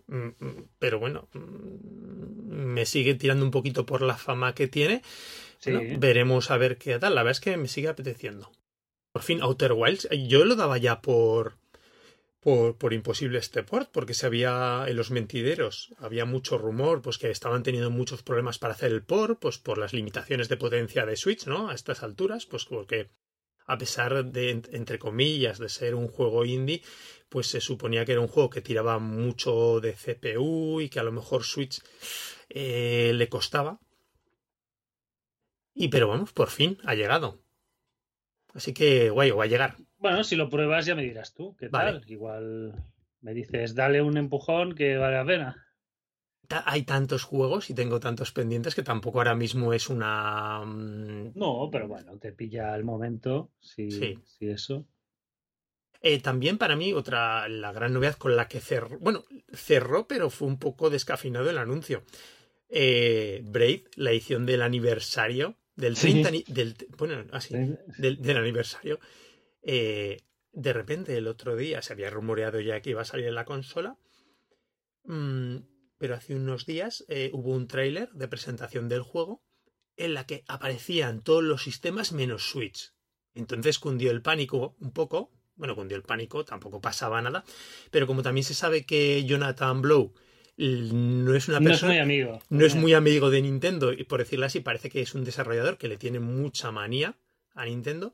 Mm, 0.08 0.30
mm, 0.40 0.70
Pero 0.80 1.00
bueno, 1.00 1.28
me 1.34 2.86
sigue 2.88 3.14
tirando 3.14 3.46
un 3.46 3.52
poquito 3.52 3.86
por 3.86 4.02
la 4.02 4.18
fama 4.18 4.56
que 4.56 4.68
tiene. 4.68 5.04
Sí. 5.62 5.72
Bueno, 5.72 6.00
veremos 6.00 6.52
a 6.52 6.58
ver 6.58 6.78
qué 6.78 6.98
tal. 7.00 7.16
La 7.16 7.24
verdad 7.24 7.32
es 7.38 7.40
que 7.40 7.56
me 7.58 7.68
sigue 7.68 7.88
apeteciendo. 7.88 8.52
Por 9.14 9.22
fin, 9.24 9.42
Outer 9.42 9.74
Wilds. 9.74 10.08
Yo 10.28 10.44
lo 10.46 10.56
daba 10.56 10.78
ya 10.78 11.02
por, 11.02 11.58
por, 12.40 12.78
por 12.78 12.94
imposible 12.94 13.38
este 13.40 13.64
port, 13.64 13.90
porque 13.92 14.14
se 14.14 14.26
había 14.26 14.86
en 14.88 14.96
los 14.98 15.12
mentideros, 15.12 15.94
había 15.98 16.26
mucho 16.26 16.58
rumor, 16.58 17.02
pues 17.02 17.18
que 17.18 17.30
estaban 17.30 17.64
teniendo 17.64 17.92
muchos 17.92 18.24
problemas 18.24 18.58
para 18.60 18.74
hacer 18.74 18.92
el 18.92 19.04
port, 19.04 19.40
pues 19.40 19.58
por 19.60 19.78
las 19.78 19.94
limitaciones 19.94 20.50
de 20.50 20.58
potencia 20.58 21.06
de 21.06 21.16
Switch, 21.16 21.46
¿no? 21.48 21.70
A 21.70 21.76
estas 21.76 22.04
alturas, 22.04 22.46
pues 22.46 22.66
porque 22.66 23.10
a 23.68 23.78
pesar 23.78 24.26
de, 24.26 24.50
en- 24.52 24.64
entre 24.72 25.00
comillas, 25.00 25.60
de 25.60 25.70
ser 25.70 25.96
un 25.96 26.08
juego 26.08 26.46
indie, 26.46 26.82
pues 27.30 27.48
se 27.48 27.62
suponía 27.62 28.06
que 28.06 28.14
era 28.14 28.22
un 28.22 28.28
juego 28.28 28.50
que 28.50 28.62
tiraba 28.62 28.98
mucho 29.00 29.80
de 29.80 29.94
CPU 29.96 30.82
y 30.82 30.90
que 30.90 31.00
a 31.00 31.04
lo 31.04 31.12
mejor 31.12 31.44
Switch 31.44 31.80
eh, 32.50 33.12
le 33.16 33.30
costaba. 33.30 33.80
Y 35.74 35.88
pero 35.90 36.08
vamos, 36.08 36.34
por 36.34 36.50
fin 36.50 36.78
ha 36.84 36.96
llegado. 36.96 37.42
Así 38.54 38.74
que 38.74 39.10
guay, 39.10 39.32
va 39.32 39.44
a 39.46 39.48
llegar. 39.48 39.78
Bueno, 39.98 40.24
si 40.24 40.36
lo 40.36 40.50
pruebas 40.50 40.86
ya 40.86 40.96
me 40.96 41.04
dirás 41.04 41.34
tú, 41.34 41.56
¿qué 41.58 41.70
Vale. 41.70 42.00
tal? 42.00 42.12
Igual 42.12 42.74
me 43.22 43.34
dices, 43.34 43.76
dale 43.76 44.02
un 44.02 44.18
empujón 44.18 44.76
que 44.76 44.98
vale 44.98 45.18
la 45.18 45.26
pena. 45.26 45.68
Hay 46.66 46.84
tantos 46.84 47.24
juegos 47.24 47.70
y 47.70 47.74
tengo 47.74 48.02
tantos 48.02 48.34
pendientes 48.34 48.76
que 48.76 48.84
tampoco 48.84 49.20
ahora 49.20 49.36
mismo 49.36 49.72
es 49.74 49.90
una... 49.90 50.62
mm, 50.66 51.32
No, 51.36 51.70
pero 51.72 51.88
bueno, 51.88 52.18
te 52.18 52.34
pilla 52.34 52.76
el 52.76 52.84
momento, 52.84 53.52
si, 53.62 53.90
Sí. 53.90 54.20
si 54.26 54.50
eso. 54.50 54.86
Eh, 56.02 56.20
también 56.20 56.58
para 56.58 56.76
mí 56.76 56.92
otra, 56.94 57.48
la 57.48 57.72
gran 57.72 57.94
novedad 57.94 58.16
con 58.18 58.36
la 58.36 58.50
que 58.50 58.60
cerró, 58.60 59.00
bueno, 59.00 59.24
cerró, 59.54 60.08
pero 60.08 60.30
fue 60.30 60.48
un 60.50 60.58
poco 60.60 60.90
descafinado 60.90 61.50
el 61.50 61.58
anuncio. 61.60 62.04
Eh, 62.68 63.42
Braid, 63.46 63.86
la 63.96 64.12
edición 64.12 64.46
del 64.46 64.64
aniversario, 64.64 65.56
del 65.82 65.98
Sí. 65.98 66.12
30, 66.24 66.30
ani- 66.30 66.46
del, 66.48 66.76
bueno, 66.98 67.26
así, 67.32 67.54
del, 67.98 68.22
del 68.22 68.38
aniversario. 68.38 69.00
eh, 69.64 70.18
de 70.54 70.74
repente 70.74 71.16
el 71.18 71.28
otro 71.28 71.56
día 71.56 71.82
se 71.82 71.94
había 71.94 72.10
rumoreado 72.10 72.60
ya 72.60 72.82
que 72.82 72.90
iba 72.92 73.02
a 73.02 73.06
salir 73.06 73.28
en 73.28 73.36
la 73.36 73.46
consola, 73.46 73.98
mm, 75.06 75.58
pero 75.98 76.16
hace 76.16 76.36
unos 76.36 76.66
días 76.66 77.06
eh, 77.08 77.30
hubo 77.34 77.52
un 77.52 77.68
tráiler 77.68 78.10
de 78.14 78.28
presentación 78.28 78.90
del 78.90 79.02
juego 79.02 79.44
en 79.98 80.14
la 80.14 80.26
que 80.26 80.44
aparecían 80.48 81.22
todos 81.22 81.44
los 81.44 81.64
sistemas 81.64 82.12
menos 82.12 82.50
Switch. 82.50 82.94
Entonces 83.34 83.80
cundió 83.80 84.12
el 84.12 84.22
pánico 84.22 84.76
un 84.80 84.92
poco. 84.92 85.32
Bueno, 85.56 85.76
cundió 85.76 85.96
el 85.96 86.04
pánico, 86.04 86.44
tampoco 86.44 86.82
pasaba 86.82 87.22
nada. 87.22 87.44
Pero 87.92 88.08
como 88.08 88.24
también 88.24 88.44
se 88.44 88.54
sabe 88.56 88.86
que 88.86 89.24
Jonathan 89.26 89.82
Blow 89.82 90.14
no 90.58 91.36
es 91.36 91.48
una 91.48 91.60
persona. 91.60 91.60
No 91.60 91.74
es 91.74 91.84
muy 91.84 91.98
amigo. 91.98 92.40
No 92.50 92.66
es 92.66 92.76
muy 92.76 92.94
amigo 92.94 93.30
de 93.30 93.42
Nintendo, 93.42 93.94
y 93.94 94.04
por 94.04 94.20
decirlo 94.20 94.46
así, 94.46 94.60
parece 94.60 94.90
que 94.90 95.02
es 95.02 95.16
un 95.16 95.24
desarrollador 95.24 95.78
que 95.78 95.88
le 95.88 95.98
tiene 95.98 96.20
mucha 96.20 96.72
manía 96.72 97.16
a 97.54 97.66
Nintendo. 97.66 98.14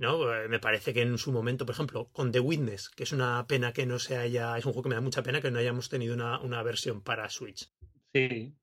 ¿no? 0.00 0.34
Eh, 0.34 0.48
me 0.48 0.58
parece 0.58 0.94
que 0.94 1.02
en 1.02 1.18
su 1.18 1.30
momento, 1.30 1.66
por 1.66 1.74
ejemplo, 1.74 2.08
con 2.12 2.32
The 2.32 2.40
Witness, 2.40 2.88
que 2.88 3.02
es 3.02 3.12
una 3.12 3.46
pena 3.46 3.72
que 3.72 3.84
no 3.84 3.98
se 3.98 4.16
haya, 4.16 4.56
es 4.56 4.64
un 4.64 4.72
juego 4.72 4.84
que 4.84 4.88
me 4.88 4.94
da 4.94 5.02
mucha 5.02 5.22
pena 5.22 5.42
que 5.42 5.50
no 5.50 5.58
hayamos 5.58 5.90
tenido 5.90 6.14
una, 6.14 6.40
una 6.40 6.62
versión 6.62 7.02
para 7.02 7.28
Switch. 7.28 7.70
Sí. 8.14 8.54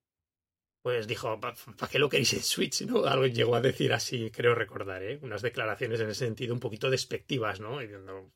Pues 0.82 1.06
dijo, 1.06 1.40
¿para 1.40 1.56
qué 1.92 2.00
lo 2.00 2.10
queréis 2.10 2.34
en 2.34 2.42
Switch? 2.42 2.82
¿no? 2.84 3.06
Algo 3.06 3.28
llegó 3.28 3.56
a 3.56 3.62
decir 3.62 3.94
así, 3.94 4.32
creo 4.32 4.56
recordar, 4.56 5.04
¿eh? 5.04 5.20
Unas 5.22 5.44
declaraciones 5.44 6.00
en 6.00 6.10
ese 6.10 6.26
sentido 6.26 6.56
un 6.56 6.60
poquito 6.60 6.90
despectivas, 6.90 7.60
¿no? 7.60 7.82
Y 7.82 7.86
diciendo, 7.86 8.32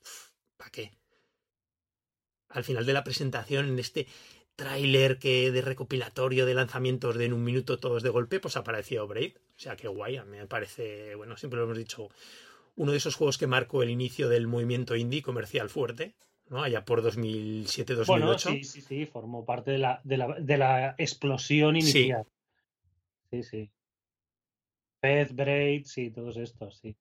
¿para 0.58 0.70
qué? 0.70 0.92
Al 2.50 2.64
final 2.64 2.86
de 2.86 2.94
la 2.94 3.04
presentación, 3.04 3.70
en 3.70 3.80
este 3.80 4.06
tráiler 4.62 5.18
que 5.18 5.50
de 5.50 5.62
recopilatorio 5.64 6.46
de 6.46 6.54
lanzamientos 6.54 7.18
de 7.18 7.26
en 7.26 7.34
un 7.34 7.44
minuto 7.44 7.80
todos 7.80 8.04
de 8.04 8.10
golpe, 8.10 8.40
pues 8.40 8.58
apareció 8.58 9.08
Braid. 9.08 9.34
O 9.36 9.60
sea, 9.60 9.76
qué 9.76 9.88
guay, 9.88 10.18
a 10.18 10.24
mí 10.24 10.38
me 10.38 10.46
parece, 10.46 11.16
bueno, 11.16 11.36
siempre 11.36 11.58
lo 11.58 11.64
hemos 11.64 11.80
dicho, 11.80 12.10
uno 12.76 12.92
de 12.92 13.00
esos 13.00 13.16
juegos 13.16 13.40
que 13.40 13.48
marcó 13.48 13.82
el 13.82 13.90
inicio 13.90 14.30
del 14.30 14.46
movimiento 14.46 14.96
indie 14.96 15.24
comercial 15.24 15.68
fuerte, 15.68 16.14
¿no? 16.48 16.62
Allá 16.62 16.86
por 16.86 17.02
2007-2008. 17.02 18.06
Bueno, 18.06 18.38
sí, 18.38 18.64
sí, 18.64 18.82
sí, 18.82 19.08
formó 19.08 19.46
parte 19.46 19.72
de 19.72 19.80
la, 19.80 20.00
de 20.04 20.18
la, 20.18 20.40
de 20.40 20.58
la 20.60 20.96
explosión 21.00 21.76
inicial. 21.76 22.28
Sí, 23.32 23.42
sí. 23.42 23.50
sí. 23.50 23.72
Pez, 25.00 25.34
Braid, 25.34 25.86
sí, 25.86 26.12
todos 26.12 26.38
estos, 26.38 26.78
sí. 26.78 26.96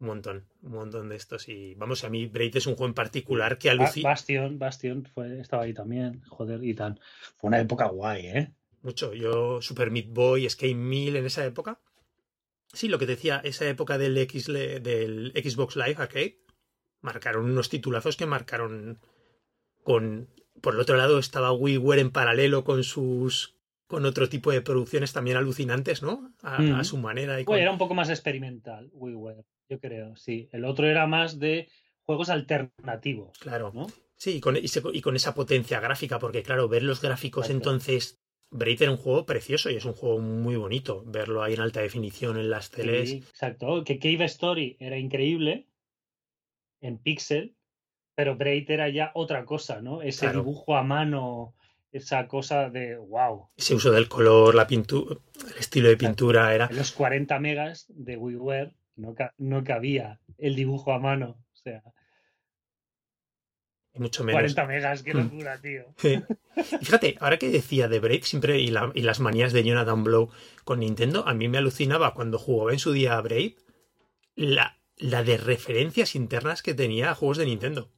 Un 0.00 0.06
montón, 0.06 0.46
un 0.62 0.72
montón 0.72 1.08
de 1.08 1.16
estos. 1.16 1.48
Y 1.48 1.74
vamos, 1.74 2.04
a 2.04 2.08
mí 2.08 2.26
Braid 2.26 2.56
es 2.56 2.66
un 2.66 2.74
juego 2.74 2.88
en 2.88 2.94
particular 2.94 3.58
que 3.58 3.70
alucina. 3.70 4.10
Bastion, 4.10 4.58
Bastion 4.58 5.04
fue, 5.04 5.40
estaba 5.40 5.64
ahí 5.64 5.74
también, 5.74 6.22
joder, 6.28 6.62
y 6.62 6.74
tan. 6.74 6.98
Fue 7.36 7.48
una 7.48 7.60
época 7.60 7.86
guay, 7.86 8.26
¿eh? 8.26 8.52
Mucho. 8.82 9.12
Yo, 9.14 9.60
Super 9.60 9.90
Meat 9.90 10.08
Boy, 10.08 10.48
Skate 10.48 10.76
1000 10.76 11.16
en 11.16 11.26
esa 11.26 11.44
época. 11.44 11.80
Sí, 12.72 12.88
lo 12.88 12.98
que 12.98 13.06
decía, 13.06 13.40
esa 13.44 13.66
época 13.66 13.98
del, 13.98 14.16
X, 14.18 14.46
del 14.46 15.32
Xbox 15.34 15.76
Live 15.76 15.96
Arcade, 15.98 16.38
marcaron 17.00 17.46
unos 17.46 17.68
titulazos 17.68 18.16
que 18.16 18.26
marcaron 18.26 19.00
con... 19.82 20.28
Por 20.60 20.74
el 20.74 20.80
otro 20.80 20.96
lado 20.96 21.18
estaba 21.18 21.52
WiiWare 21.52 22.00
en 22.00 22.10
paralelo 22.10 22.64
con 22.64 22.82
sus 22.82 23.54
con 23.86 24.04
otro 24.04 24.28
tipo 24.28 24.52
de 24.52 24.60
producciones 24.60 25.14
también 25.14 25.38
alucinantes, 25.38 26.02
¿no? 26.02 26.34
A, 26.42 26.60
mm. 26.60 26.84
su 26.84 26.98
manera. 26.98 27.40
Y 27.40 27.46
Era 27.48 27.70
un 27.72 27.78
poco 27.78 27.94
más 27.94 28.10
experimental, 28.10 28.90
WiiWare. 28.92 29.44
Yo 29.68 29.80
creo, 29.80 30.16
sí. 30.16 30.48
El 30.52 30.64
otro 30.64 30.86
era 30.86 31.06
más 31.06 31.38
de 31.38 31.68
juegos 32.04 32.30
alternativos. 32.30 33.38
Claro. 33.38 33.70
¿no? 33.74 33.86
Sí, 34.16 34.36
y 34.36 34.40
con, 34.40 34.56
y, 34.56 35.00
con, 35.00 35.16
esa 35.16 35.34
potencia 35.34 35.78
gráfica, 35.80 36.18
porque 36.18 36.42
claro, 36.42 36.68
ver 36.68 36.82
los 36.82 37.00
gráficos 37.00 37.50
entonces. 37.50 38.20
Braid 38.50 38.80
era 38.80 38.90
un 38.90 38.96
juego 38.96 39.26
precioso 39.26 39.68
y 39.68 39.76
es 39.76 39.84
un 39.84 39.92
juego 39.92 40.20
muy 40.20 40.56
bonito. 40.56 41.04
Verlo 41.06 41.42
ahí 41.42 41.52
en 41.52 41.60
alta 41.60 41.82
definición 41.82 42.38
en 42.38 42.48
las 42.48 42.70
teles. 42.70 43.12
exacto. 43.12 43.84
Que 43.84 43.98
Cave 43.98 44.24
Story 44.24 44.78
era 44.80 44.96
increíble 44.96 45.68
en 46.80 46.96
pixel, 46.96 47.56
pero 48.14 48.36
Braid 48.36 48.70
era 48.70 48.88
ya 48.88 49.10
otra 49.14 49.44
cosa, 49.44 49.82
¿no? 49.82 50.00
Ese 50.00 50.32
dibujo 50.32 50.76
a 50.76 50.82
mano, 50.82 51.54
esa 51.92 52.26
cosa 52.26 52.70
de 52.70 52.96
wow. 52.96 53.50
Ese 53.56 53.74
uso 53.74 53.90
del 53.90 54.08
color, 54.08 54.54
la 54.54 54.66
pintura, 54.66 55.16
el 55.46 55.58
estilo 55.58 55.88
de 55.90 55.96
pintura 55.96 56.54
era. 56.54 56.70
Los 56.72 56.92
40 56.92 57.38
megas 57.40 57.86
de 57.88 58.16
WiiWare 58.16 58.74
no, 58.98 59.64
cabía 59.64 60.20
el 60.36 60.54
dibujo 60.54 60.92
a 60.92 60.98
mano. 60.98 61.38
O 61.52 61.56
sea. 61.56 61.82
Mucho 63.94 64.22
menos. 64.22 64.54
40 64.54 64.66
megas, 64.66 65.02
qué 65.02 65.14
mm. 65.14 65.18
locura, 65.18 65.60
tío. 65.60 65.94
fíjate, 66.80 67.16
ahora 67.20 67.38
que 67.38 67.48
decía 67.48 67.88
de 67.88 68.00
Braid 68.00 68.22
siempre 68.22 68.60
y, 68.60 68.70
las 68.70 69.20
manías 69.20 69.52
de 69.52 69.64
Jonathan 69.64 70.04
Blow 70.04 70.30
con 70.64 70.80
Nintendo, 70.80 71.26
a 71.26 71.34
mí 71.34 71.48
me 71.48 71.58
alucinaba 71.58 72.14
cuando 72.14 72.38
jugaba 72.38 72.72
en 72.72 72.78
su 72.78 72.92
día 72.92 73.16
a 73.16 73.20
Braid 73.20 73.54
la, 74.34 74.78
la 74.96 75.24
de 75.24 75.36
referencias 75.36 76.14
internas 76.14 76.62
que 76.62 76.74
tenía 76.74 77.10
a 77.10 77.14
juegos 77.14 77.38
de 77.38 77.46
Nintendo 77.46 77.90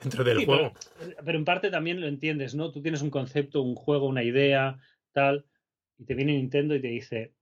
dentro 0.00 0.24
del 0.24 0.44
juego. 0.44 0.72
pero, 1.24 1.38
en 1.38 1.44
parte 1.44 1.70
también 1.70 2.00
lo 2.00 2.06
entiendes, 2.06 2.54
¿no? 2.54 2.70
Tú 2.70 2.82
tienes 2.82 3.02
un 3.02 3.10
concepto, 3.10 3.62
un 3.62 3.74
juego, 3.74 4.06
una 4.06 4.22
idea, 4.22 4.78
tal, 5.12 5.44
y 5.98 6.04
te 6.04 6.14
viene 6.14 6.32
Nintendo 6.32 6.74
y 6.74 6.80
te 6.80 6.88
dice, 6.88 7.34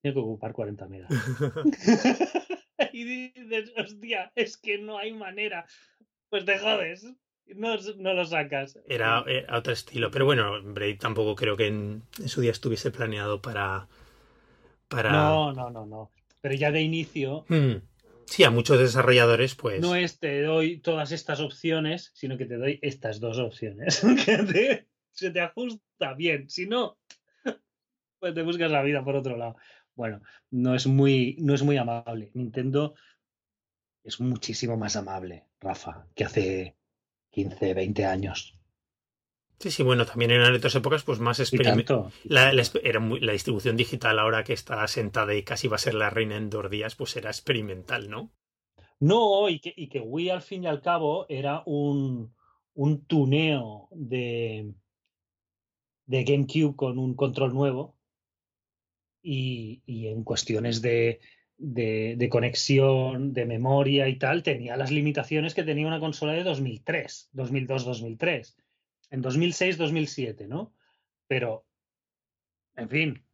tiene 0.00 0.14
que 0.14 0.20
ocupar 0.20 0.52
40 0.52 0.88
megas. 0.88 1.10
y 2.92 3.04
dices, 3.04 3.72
hostia, 3.76 4.32
es 4.34 4.56
que 4.56 4.78
no 4.78 4.98
hay 4.98 5.12
manera. 5.12 5.66
Pues 6.28 6.44
te 6.44 6.58
jodes. 6.58 7.06
No, 7.46 7.76
no 7.96 8.14
lo 8.14 8.24
sacas. 8.24 8.78
Era, 8.86 9.24
otro 9.52 9.72
estilo. 9.72 10.10
Pero 10.10 10.24
bueno, 10.24 10.62
Braid 10.62 10.98
tampoco 10.98 11.34
creo 11.34 11.56
que 11.56 11.66
en, 11.66 12.02
su 12.26 12.40
día 12.40 12.52
estuviese 12.52 12.90
planeado 12.92 13.42
para, 13.42 13.88
para. 14.88 15.10
No, 15.10 15.52
no, 15.52 15.70
no, 15.70 15.84
no. 15.84 16.12
Pero 16.40 16.54
ya 16.54 16.70
de 16.70 16.80
inicio. 16.80 17.44
Hmm. 17.48 17.82
Sí, 18.26 18.44
a 18.44 18.50
muchos 18.50 18.78
desarrolladores, 18.78 19.56
pues. 19.56 19.80
No 19.80 19.96
es 19.96 20.20
te 20.20 20.42
doy 20.42 20.78
todas 20.78 21.10
estas 21.10 21.40
opciones, 21.40 22.12
sino 22.14 22.38
que 22.38 22.46
te 22.46 22.56
doy 22.56 22.78
estas 22.82 23.18
dos 23.18 23.38
opciones. 23.38 24.00
que 24.24 24.86
se 25.10 25.30
te 25.32 25.40
ajusta 25.40 26.14
bien. 26.14 26.48
Si 26.48 26.66
no, 26.66 26.96
pues 28.20 28.32
te 28.32 28.42
buscas 28.42 28.70
la 28.70 28.82
vida 28.82 29.02
por 29.02 29.16
otro 29.16 29.36
lado 29.36 29.56
bueno, 30.00 30.22
no 30.50 30.74
es 30.74 30.86
muy, 30.86 31.36
no 31.40 31.54
es 31.54 31.62
muy 31.62 31.76
amable. 31.76 32.30
Nintendo 32.32 32.94
es 34.02 34.18
muchísimo 34.18 34.78
más 34.78 34.96
amable, 34.96 35.44
Rafa, 35.60 36.06
que 36.14 36.24
hace 36.24 36.76
15, 37.32 37.74
20 37.74 38.06
años. 38.06 38.58
Sí, 39.58 39.70
sí, 39.70 39.82
bueno, 39.82 40.06
también 40.06 40.30
en 40.30 40.40
otras 40.40 40.74
épocas, 40.74 41.02
pues 41.02 41.20
más 41.20 41.38
experimental. 41.38 42.10
La, 42.24 42.50
era 42.82 43.00
la 43.00 43.32
distribución 43.32 43.76
digital 43.76 44.18
ahora 44.18 44.42
que 44.42 44.54
está 44.54 44.88
sentada 44.88 45.34
y 45.34 45.42
casi 45.42 45.68
va 45.68 45.76
a 45.76 45.80
ser 45.86 45.92
la 45.92 46.08
reina 46.08 46.38
en 46.38 46.48
dos 46.48 46.70
días, 46.70 46.96
pues 46.96 47.14
era 47.16 47.28
experimental, 47.28 48.08
¿no? 48.08 48.32
No, 49.00 49.50
y 49.50 49.60
que, 49.60 49.74
y 49.76 49.90
que 49.90 50.00
Wii 50.00 50.30
al 50.30 50.40
fin 50.40 50.64
y 50.64 50.66
al 50.66 50.80
cabo 50.80 51.26
era 51.28 51.62
un, 51.66 52.34
un 52.72 53.04
tuneo 53.04 53.88
de, 53.90 54.72
de 56.06 56.24
GameCube 56.24 56.74
con 56.74 56.98
un 56.98 57.14
control 57.14 57.52
nuevo 57.52 57.99
y, 59.22 59.82
en 59.86 60.24
cuestiones 60.24 60.82
de, 60.82 61.20
de, 61.58 62.28
conexión, 62.30 63.32
de 63.32 63.46
memoria 63.46 64.08
y 64.08 64.18
tal, 64.18 64.42
tenía 64.42 64.76
las 64.76 64.90
limitaciones 64.90 65.54
que 65.54 65.62
tenía 65.62 65.86
una 65.86 66.00
consola 66.00 66.32
de 66.32 66.44
2003, 66.44 67.30
2002, 67.32 67.84
2003, 67.84 68.56
en 69.10 69.22
2006, 69.22 69.78
2007, 69.78 70.48
¿no? 70.48 70.72
Pero, 71.26 71.66
en 72.76 72.88
fin, 72.88 73.24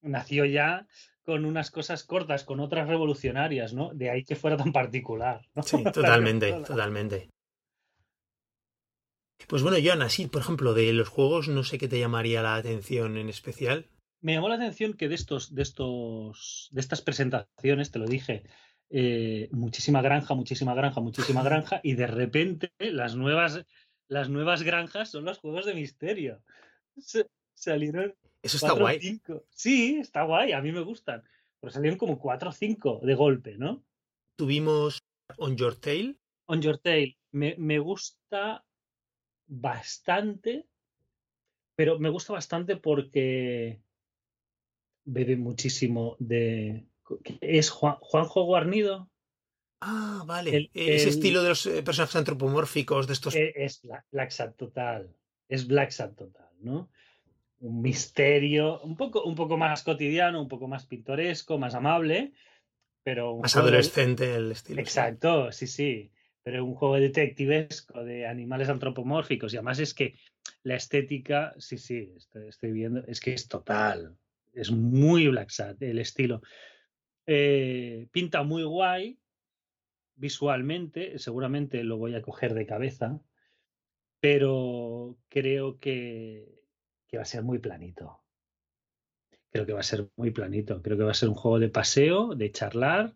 nació 0.00 0.44
ya 0.44 0.86
con 1.24 1.44
unas 1.44 1.70
cosas 1.70 2.02
cortas, 2.02 2.44
con 2.44 2.60
otras 2.60 2.88
revolucionarias, 2.88 3.72
¿no? 3.72 3.94
De 3.94 4.10
ahí 4.10 4.24
que 4.24 4.36
fuera 4.36 4.56
tan 4.56 4.72
particular. 4.72 5.46
Sí, 5.64 5.82
totalmente, 5.92 6.52
totalmente. 6.66 7.28
Pues 9.48 9.62
bueno, 9.62 9.76
Joan, 9.82 10.02
así, 10.02 10.26
por 10.26 10.40
ejemplo, 10.40 10.72
de 10.72 10.92
los 10.92 11.08
juegos, 11.08 11.48
no 11.48 11.64
sé 11.64 11.76
qué 11.78 11.88
te 11.88 11.98
llamaría 11.98 12.42
la 12.42 12.54
atención 12.54 13.16
en 13.16 13.28
especial 13.28 13.91
me 14.22 14.34
llamó 14.34 14.48
la 14.48 14.54
atención 14.54 14.94
que 14.94 15.08
de 15.08 15.16
estos, 15.16 15.54
de 15.54 15.62
estos, 15.62 16.68
de 16.70 16.80
estas 16.80 17.02
presentaciones, 17.02 17.90
te 17.90 17.98
lo 17.98 18.06
dije, 18.06 18.44
eh, 18.88 19.48
muchísima 19.52 20.00
granja, 20.00 20.34
muchísima 20.34 20.74
granja, 20.74 21.00
muchísima 21.00 21.42
granja, 21.44 21.80
y 21.82 21.94
de 21.94 22.06
repente 22.06 22.72
las 22.78 23.16
nuevas, 23.16 23.66
las 24.08 24.30
nuevas 24.30 24.62
granjas 24.62 25.10
son 25.10 25.24
los 25.24 25.38
juegos 25.38 25.66
de 25.66 25.74
misterio. 25.74 26.42
salieron. 27.54 28.14
Eso 28.42 28.56
está 28.56 28.72
guay. 28.72 29.20
Sí, 29.50 29.98
está 30.00 30.22
guay, 30.22 30.52
a 30.52 30.62
mí 30.62 30.72
me 30.72 30.80
gustan. 30.80 31.22
Pero 31.60 31.72
salieron 31.72 31.98
como 31.98 32.18
cuatro 32.18 32.50
o 32.50 32.52
cinco 32.52 33.00
de 33.02 33.14
golpe, 33.14 33.56
¿no? 33.58 33.84
Tuvimos 34.36 34.98
On 35.36 35.56
Your 35.56 35.76
Tail. 35.76 36.18
On 36.46 36.60
Your 36.60 36.78
Tail. 36.78 37.16
Me, 37.32 37.54
me 37.58 37.78
gusta 37.78 38.64
bastante, 39.46 40.66
pero 41.74 41.98
me 41.98 42.08
gusta 42.08 42.32
bastante 42.32 42.76
porque 42.76 43.80
bebe 45.04 45.36
muchísimo 45.36 46.16
de... 46.18 46.86
¿Es 47.40 47.70
Juanjo 47.70 48.44
Guarnido? 48.44 49.10
Ah, 49.80 50.22
vale. 50.26 50.70
Ese 50.72 51.08
estilo 51.08 51.42
de 51.42 51.50
los 51.50 51.66
eh, 51.66 51.82
personajes 51.82 52.16
antropomórficos 52.16 53.06
de 53.06 53.12
estos... 53.12 53.34
E, 53.34 53.52
es 53.56 53.82
Black 54.10 54.30
Sad 54.30 54.54
total. 54.54 55.14
Es 55.48 55.66
Black 55.66 55.90
Sad 55.90 56.12
total, 56.12 56.48
¿no? 56.60 56.90
Un 57.58 57.82
misterio 57.82 58.80
un 58.82 58.96
poco, 58.96 59.24
un 59.24 59.34
poco 59.34 59.56
más 59.56 59.82
cotidiano, 59.82 60.40
un 60.40 60.48
poco 60.48 60.68
más 60.68 60.86
pintoresco, 60.86 61.58
más 61.58 61.74
amable, 61.74 62.32
pero... 63.02 63.36
más 63.38 63.56
adolescente 63.56 64.34
el 64.34 64.52
estilo. 64.52 64.80
Exacto, 64.80 65.50
sí, 65.52 65.66
sí. 65.66 66.12
Pero 66.44 66.64
un 66.64 66.74
juego 66.74 66.96
detectivesco 66.96 68.02
de 68.02 68.26
animales 68.26 68.68
antropomórficos 68.68 69.52
y 69.52 69.56
además 69.56 69.78
es 69.78 69.94
que 69.94 70.16
la 70.64 70.74
estética, 70.74 71.54
sí, 71.58 71.78
sí, 71.78 72.12
estoy, 72.16 72.48
estoy 72.48 72.72
viendo, 72.72 73.04
es 73.06 73.20
que 73.20 73.34
es 73.34 73.46
total 73.46 74.16
es 74.52 74.70
muy 74.70 75.28
Black 75.28 75.50
Sat 75.50 75.80
el 75.82 75.98
estilo. 75.98 76.42
Eh, 77.26 78.08
pinta 78.10 78.42
muy 78.42 78.64
guay 78.64 79.18
visualmente, 80.14 81.18
seguramente 81.18 81.82
lo 81.84 81.96
voy 81.96 82.14
a 82.14 82.22
coger 82.22 82.54
de 82.54 82.66
cabeza, 82.66 83.20
pero 84.20 85.18
creo 85.28 85.78
que, 85.78 86.62
que 87.08 87.16
va 87.16 87.22
a 87.22 87.26
ser 87.26 87.42
muy 87.42 87.58
planito. 87.58 88.22
Creo 89.50 89.66
que 89.66 89.72
va 89.72 89.80
a 89.80 89.84
ser 89.84 90.08
muy 90.16 90.30
planito. 90.30 90.80
Creo 90.80 90.96
que 90.96 91.04
va 91.04 91.10
a 91.10 91.14
ser 91.14 91.28
un 91.28 91.34
juego 91.34 91.58
de 91.58 91.68
paseo, 91.68 92.34
de 92.34 92.50
charlar 92.50 93.14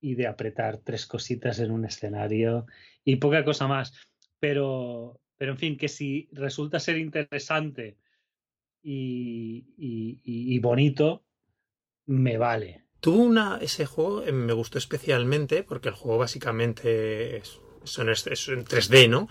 y 0.00 0.14
de 0.14 0.26
apretar 0.26 0.78
tres 0.78 1.06
cositas 1.06 1.58
en 1.58 1.70
un 1.70 1.84
escenario 1.84 2.66
y 3.04 3.16
poca 3.16 3.44
cosa 3.44 3.66
más. 3.66 3.92
Pero, 4.38 5.20
pero 5.36 5.52
en 5.52 5.58
fin, 5.58 5.76
que 5.76 5.88
si 5.88 6.28
resulta 6.32 6.78
ser 6.78 6.98
interesante 6.98 7.98
y, 8.82 10.58
bonito, 10.60 11.24
me 12.06 12.38
vale. 12.38 12.84
Tuvo 13.00 13.22
una, 13.22 13.58
ese 13.60 13.86
juego, 13.86 14.24
eh, 14.24 14.32
me 14.32 14.52
gustó 14.52 14.78
especialmente 14.78 15.62
porque 15.62 15.88
el 15.88 15.94
juego 15.94 16.18
básicamente 16.18 17.38
es, 17.38 17.60
es, 17.84 18.48
en 18.48 18.64
3D, 18.64 19.08
¿no? 19.08 19.28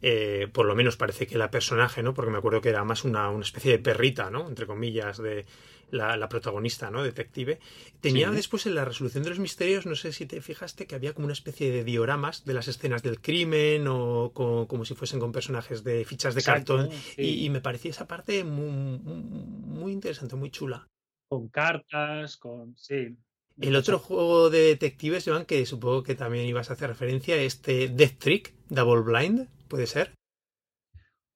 Eh, 0.00 0.48
por 0.52 0.66
lo 0.66 0.74
menos 0.74 0.96
parece 0.96 1.26
que 1.26 1.38
la 1.38 1.50
personaje, 1.50 2.02
¿no? 2.02 2.14
Porque 2.14 2.30
me 2.30 2.38
acuerdo 2.38 2.60
que 2.60 2.70
era 2.70 2.84
más 2.84 3.04
una, 3.04 3.28
una 3.30 3.44
especie 3.44 3.72
de 3.72 3.78
perrita, 3.78 4.30
¿no? 4.30 4.48
Entre 4.48 4.66
comillas, 4.66 5.18
de 5.18 5.44
la, 5.92 6.28
protagonista, 6.28 6.90
¿no? 6.90 7.02
Detective. 7.02 7.60
Tenía 8.00 8.30
después 8.30 8.66
en 8.66 8.74
la 8.74 8.84
resolución 8.84 9.22
de 9.22 9.30
los 9.30 9.38
misterios, 9.38 9.86
no 9.86 9.94
sé 9.94 10.12
si 10.12 10.26
te 10.26 10.40
fijaste, 10.40 10.86
que 10.86 10.94
había 10.94 11.12
como 11.12 11.26
una 11.26 11.34
especie 11.34 11.70
de 11.70 11.84
dioramas 11.84 12.44
de 12.44 12.54
las 12.54 12.68
escenas 12.68 13.02
del 13.02 13.20
crimen 13.20 13.86
o 13.86 14.32
como 14.32 14.84
si 14.84 14.94
fuesen 14.94 15.20
con 15.20 15.32
personajes 15.32 15.84
de 15.84 16.04
fichas 16.04 16.34
de 16.34 16.42
cartón. 16.42 16.88
Y, 17.16 17.50
me 17.50 17.60
parecía 17.60 17.90
esa 17.90 18.08
parte 18.08 18.44
muy, 18.44 18.70
muy 18.70 19.92
interesante, 19.92 20.36
muy 20.36 20.50
chula. 20.50 20.88
Con 21.28 21.48
cartas, 21.48 22.36
con... 22.38 22.74
Sí. 22.76 23.16
El 23.60 23.76
otro 23.76 23.98
juego 23.98 24.48
de 24.48 24.60
detectives, 24.60 25.24
Joan, 25.26 25.44
que 25.44 25.66
supongo 25.66 26.02
que 26.02 26.14
también 26.14 26.46
ibas 26.46 26.70
a 26.70 26.72
hacer 26.72 26.88
referencia, 26.88 27.36
este 27.36 27.88
Death 27.88 28.18
Trick, 28.18 28.54
Double 28.70 29.02
Blind, 29.02 29.48
¿puede 29.68 29.86
ser? 29.86 30.14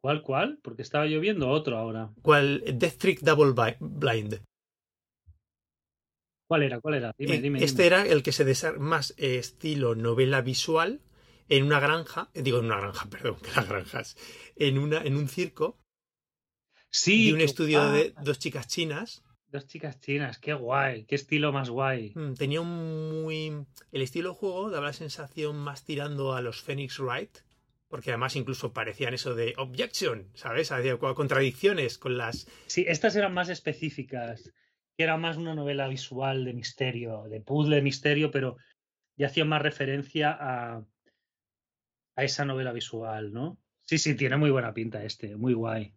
¿Cuál, 0.06 0.22
cuál? 0.22 0.60
Porque 0.62 0.82
estaba 0.82 1.04
lloviendo 1.06 1.48
otro 1.48 1.76
ahora. 1.76 2.12
¿Cuál? 2.22 2.62
Death 2.64 2.96
Trick 2.96 3.20
Double 3.22 3.52
Blind. 3.80 4.40
¿Cuál 6.48 6.62
era? 6.62 6.80
¿Cuál 6.80 6.94
era? 6.94 7.12
Dime, 7.18 7.34
eh, 7.34 7.40
dime. 7.40 7.64
Este 7.64 7.86
era 7.86 8.06
el 8.06 8.22
que 8.22 8.30
se 8.30 8.44
desarrolla 8.44 8.84
más 8.84 9.14
estilo 9.16 9.96
novela 9.96 10.42
visual 10.42 11.00
en 11.48 11.64
una 11.64 11.80
granja, 11.80 12.30
eh, 12.34 12.42
digo 12.42 12.60
en 12.60 12.66
una 12.66 12.78
granja, 12.78 13.06
perdón, 13.10 13.38
que 13.42 13.50
las 13.50 13.68
granjas, 13.68 14.16
en, 14.54 14.78
una, 14.78 15.02
en 15.02 15.16
un 15.16 15.26
circo. 15.26 15.80
Sí. 16.88 17.30
Y 17.30 17.32
un 17.32 17.40
estudio 17.40 17.90
de 17.90 18.14
dos 18.22 18.38
chicas 18.38 18.68
chinas. 18.68 19.24
Dos 19.48 19.66
chicas 19.66 19.98
chinas, 19.98 20.38
qué 20.38 20.54
guay, 20.54 21.04
qué 21.06 21.16
estilo 21.16 21.50
más 21.50 21.68
guay. 21.68 22.12
Mm, 22.14 22.34
tenía 22.34 22.60
un 22.60 23.24
muy. 23.24 23.66
El 23.90 24.02
estilo 24.02 24.28
de 24.28 24.36
juego 24.36 24.70
daba 24.70 24.86
la 24.86 24.92
sensación 24.92 25.56
más 25.56 25.84
tirando 25.84 26.32
a 26.34 26.42
los 26.42 26.62
Phoenix 26.62 27.00
Wright, 27.00 27.38
porque 27.88 28.10
además 28.10 28.36
incluso 28.36 28.72
parecían 28.72 29.14
eso 29.14 29.34
de 29.34 29.54
objection, 29.56 30.30
¿sabes? 30.34 30.72
Había 30.72 30.98
contradicciones 30.98 31.98
con 31.98 32.18
las... 32.18 32.48
Sí, 32.66 32.84
estas 32.88 33.16
eran 33.16 33.32
más 33.34 33.48
específicas, 33.48 34.52
que 34.96 35.04
era 35.04 35.16
más 35.16 35.36
una 35.36 35.54
novela 35.54 35.88
visual 35.88 36.44
de 36.44 36.52
misterio, 36.52 37.24
de 37.28 37.40
puzzle 37.40 37.76
de 37.76 37.82
misterio, 37.82 38.30
pero 38.30 38.56
ya 39.16 39.28
hacía 39.28 39.44
más 39.44 39.62
referencia 39.62 40.36
a, 40.38 40.84
a 42.16 42.24
esa 42.24 42.44
novela 42.44 42.72
visual, 42.72 43.32
¿no? 43.32 43.58
Sí, 43.84 43.98
sí, 43.98 44.16
tiene 44.16 44.36
muy 44.36 44.50
buena 44.50 44.74
pinta 44.74 45.04
este, 45.04 45.36
muy 45.36 45.54
guay. 45.54 45.94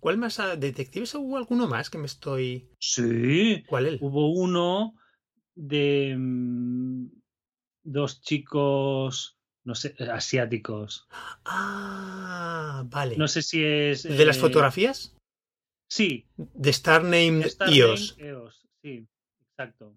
¿Cuál 0.00 0.18
más? 0.18 0.40
¿Detectives 0.58 1.14
hubo 1.14 1.36
alguno 1.36 1.68
más 1.68 1.90
que 1.90 1.98
me 1.98 2.06
estoy...? 2.06 2.68
Sí. 2.78 3.64
¿Cuál 3.68 3.86
él? 3.86 3.98
Hubo 4.00 4.32
uno 4.32 4.94
de 5.54 6.16
mm, 6.16 7.06
dos 7.84 8.20
chicos 8.22 9.38
no 9.64 9.74
sé, 9.74 9.94
eh, 9.98 10.08
asiáticos. 10.10 11.06
Ah, 11.44 12.84
vale. 12.86 13.16
No 13.16 13.28
sé 13.28 13.42
si 13.42 13.64
es. 13.64 14.02
¿De 14.02 14.26
las 14.26 14.36
eh, 14.36 14.40
fotografías? 14.40 15.16
Sí. 15.88 16.26
De 16.36 16.70
Star 16.70 17.02
Name 17.02 17.44
EOS. 17.68 18.16
Sí, 18.82 19.06
exacto. 19.50 19.96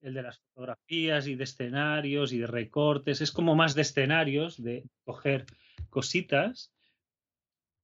El 0.00 0.14
de 0.14 0.22
las 0.22 0.38
fotografías 0.38 1.26
y 1.26 1.34
de 1.34 1.44
escenarios 1.44 2.32
y 2.32 2.38
de 2.38 2.46
recortes. 2.46 3.20
Es 3.20 3.32
como 3.32 3.54
más 3.54 3.74
de 3.74 3.82
escenarios, 3.82 4.62
de 4.62 4.84
coger 5.04 5.46
cositas. 5.90 6.72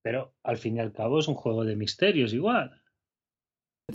Pero 0.02 0.34
al 0.42 0.56
fin 0.56 0.76
y 0.76 0.80
al 0.80 0.92
cabo 0.92 1.18
es 1.18 1.28
un 1.28 1.34
juego 1.34 1.64
de 1.64 1.76
misterios 1.76 2.32
igual. 2.32 2.79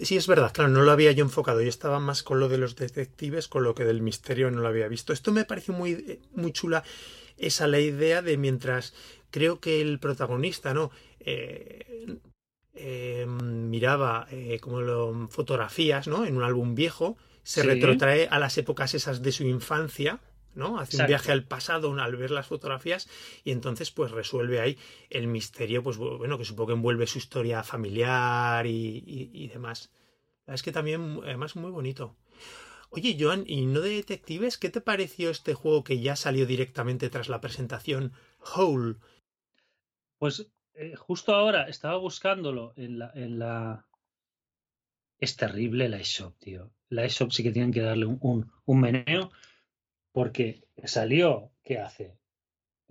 Sí, 0.02 0.18
es 0.18 0.28
verdad, 0.28 0.52
claro, 0.54 0.70
no 0.70 0.82
lo 0.82 0.92
había 0.92 1.12
yo 1.12 1.24
enfocado. 1.24 1.62
Yo 1.62 1.70
estaba 1.70 2.00
más 2.00 2.24
con 2.24 2.40
lo 2.40 2.50
de 2.50 2.58
los 2.58 2.76
detectives, 2.76 3.48
con 3.48 3.64
lo 3.64 3.76
que 3.76 3.86
del 3.86 4.02
misterio 4.02 4.52
no 4.52 4.62
lo 4.62 4.68
había 4.68 4.88
visto. 4.88 5.14
Esto 5.14 5.32
me 5.32 5.46
pareció 5.46 5.74
muy, 5.74 6.20
muy 6.34 6.52
chula, 6.52 6.84
esa 7.38 7.68
la 7.68 7.80
idea 7.80 8.22
de 8.22 8.38
mientras 8.38 8.94
creo 9.32 9.60
que 9.60 9.82
el 9.82 10.00
protagonista, 10.00 10.74
¿no? 10.74 10.92
Eh, 11.20 12.18
eh, 12.74 13.26
miraba 13.26 14.28
eh, 14.32 14.60
como 14.60 14.82
lo, 14.82 15.28
fotografías, 15.30 16.08
¿no? 16.08 16.26
En 16.26 16.38
un 16.38 16.44
álbum 16.44 16.76
viejo, 16.76 17.18
se 17.44 17.64
retrotrae 17.64 18.28
a 18.30 18.40
las 18.40 18.58
épocas 18.58 18.94
esas 18.94 19.22
de 19.22 19.32
su 19.32 19.44
infancia, 19.44 20.20
¿no? 20.56 20.80
Hace 20.80 20.98
un 20.98 21.08
viaje 21.08 21.32
al 21.32 21.44
pasado 21.44 21.94
al 22.00 22.16
ver 22.16 22.32
las 22.32 22.48
fotografías 22.48 23.08
y 23.44 23.52
entonces 23.52 23.92
pues 23.92 24.12
resuelve 24.12 24.60
ahí 24.60 24.78
el 25.10 25.28
misterio, 25.28 25.84
pues 25.84 25.98
bueno, 25.98 26.38
que 26.38 26.46
supongo 26.46 26.68
que 26.68 26.74
envuelve 26.74 27.08
su 27.08 27.18
historia 27.18 27.64
familiar 27.64 28.66
y, 28.66 29.48
demás. 29.54 29.92
Es 30.48 30.64
que 30.64 30.72
también, 30.72 31.20
además, 31.24 31.56
muy 31.56 31.72
bonito. 31.72 32.16
Oye, 32.90 33.18
Joan, 33.20 33.44
¿y 33.48 33.66
no 33.66 33.82
de 33.82 33.90
detectives? 33.90 34.58
¿Qué 34.58 34.70
te 34.70 34.80
pareció 34.80 35.30
este 35.30 35.54
juego 35.54 35.84
que 35.84 36.00
ya 36.00 36.16
salió 36.16 36.46
directamente 36.46 37.10
tras 37.10 37.30
la 37.30 37.42
presentación, 37.42 38.14
Hole? 38.56 38.96
Pues 40.20 40.48
eh, 40.76 40.96
justo 40.96 41.34
ahora 41.34 41.68
estaba 41.68 41.98
buscándolo 41.98 42.74
en 42.78 43.00
la, 43.00 43.12
en 43.16 43.40
la... 43.40 43.86
Es 45.20 45.36
terrible 45.36 45.90
la 45.90 45.98
eShop, 45.98 46.38
tío. 46.38 46.72
La 46.90 47.06
eShop 47.06 47.32
sí 47.32 47.42
que 47.42 47.52
tienen 47.52 47.74
que 47.74 47.82
darle 47.82 48.06
un, 48.06 48.52
un 48.66 48.80
meneo 48.80 49.32
porque 50.16 50.64
salió, 50.86 51.52
¿qué 51.62 51.78
hace? 51.78 52.18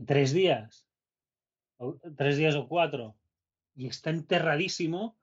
Tres 0.04 0.34
días, 0.34 0.86
tres 2.18 2.36
días 2.36 2.54
o 2.54 2.68
cuatro, 2.68 3.16
y 3.74 3.86
está 3.86 4.10
enterradísimo 4.10 5.16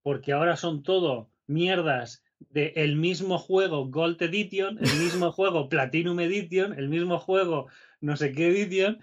porque 0.00 0.32
ahora 0.32 0.56
son 0.56 0.84
todo 0.84 1.28
mierdas 1.48 2.22
del 2.38 2.72
el 2.76 2.94
mismo 2.94 3.36
juego 3.36 3.88
Gold 3.88 4.22
Edition, 4.22 4.78
el 4.78 4.96
mismo 5.00 5.32
juego 5.32 5.68
Platinum 5.68 6.20
Edition, 6.20 6.78
el 6.78 6.88
mismo 6.88 7.18
juego 7.18 7.66
no 8.00 8.16
sé 8.16 8.30
qué 8.30 8.46
Edition, 8.46 9.00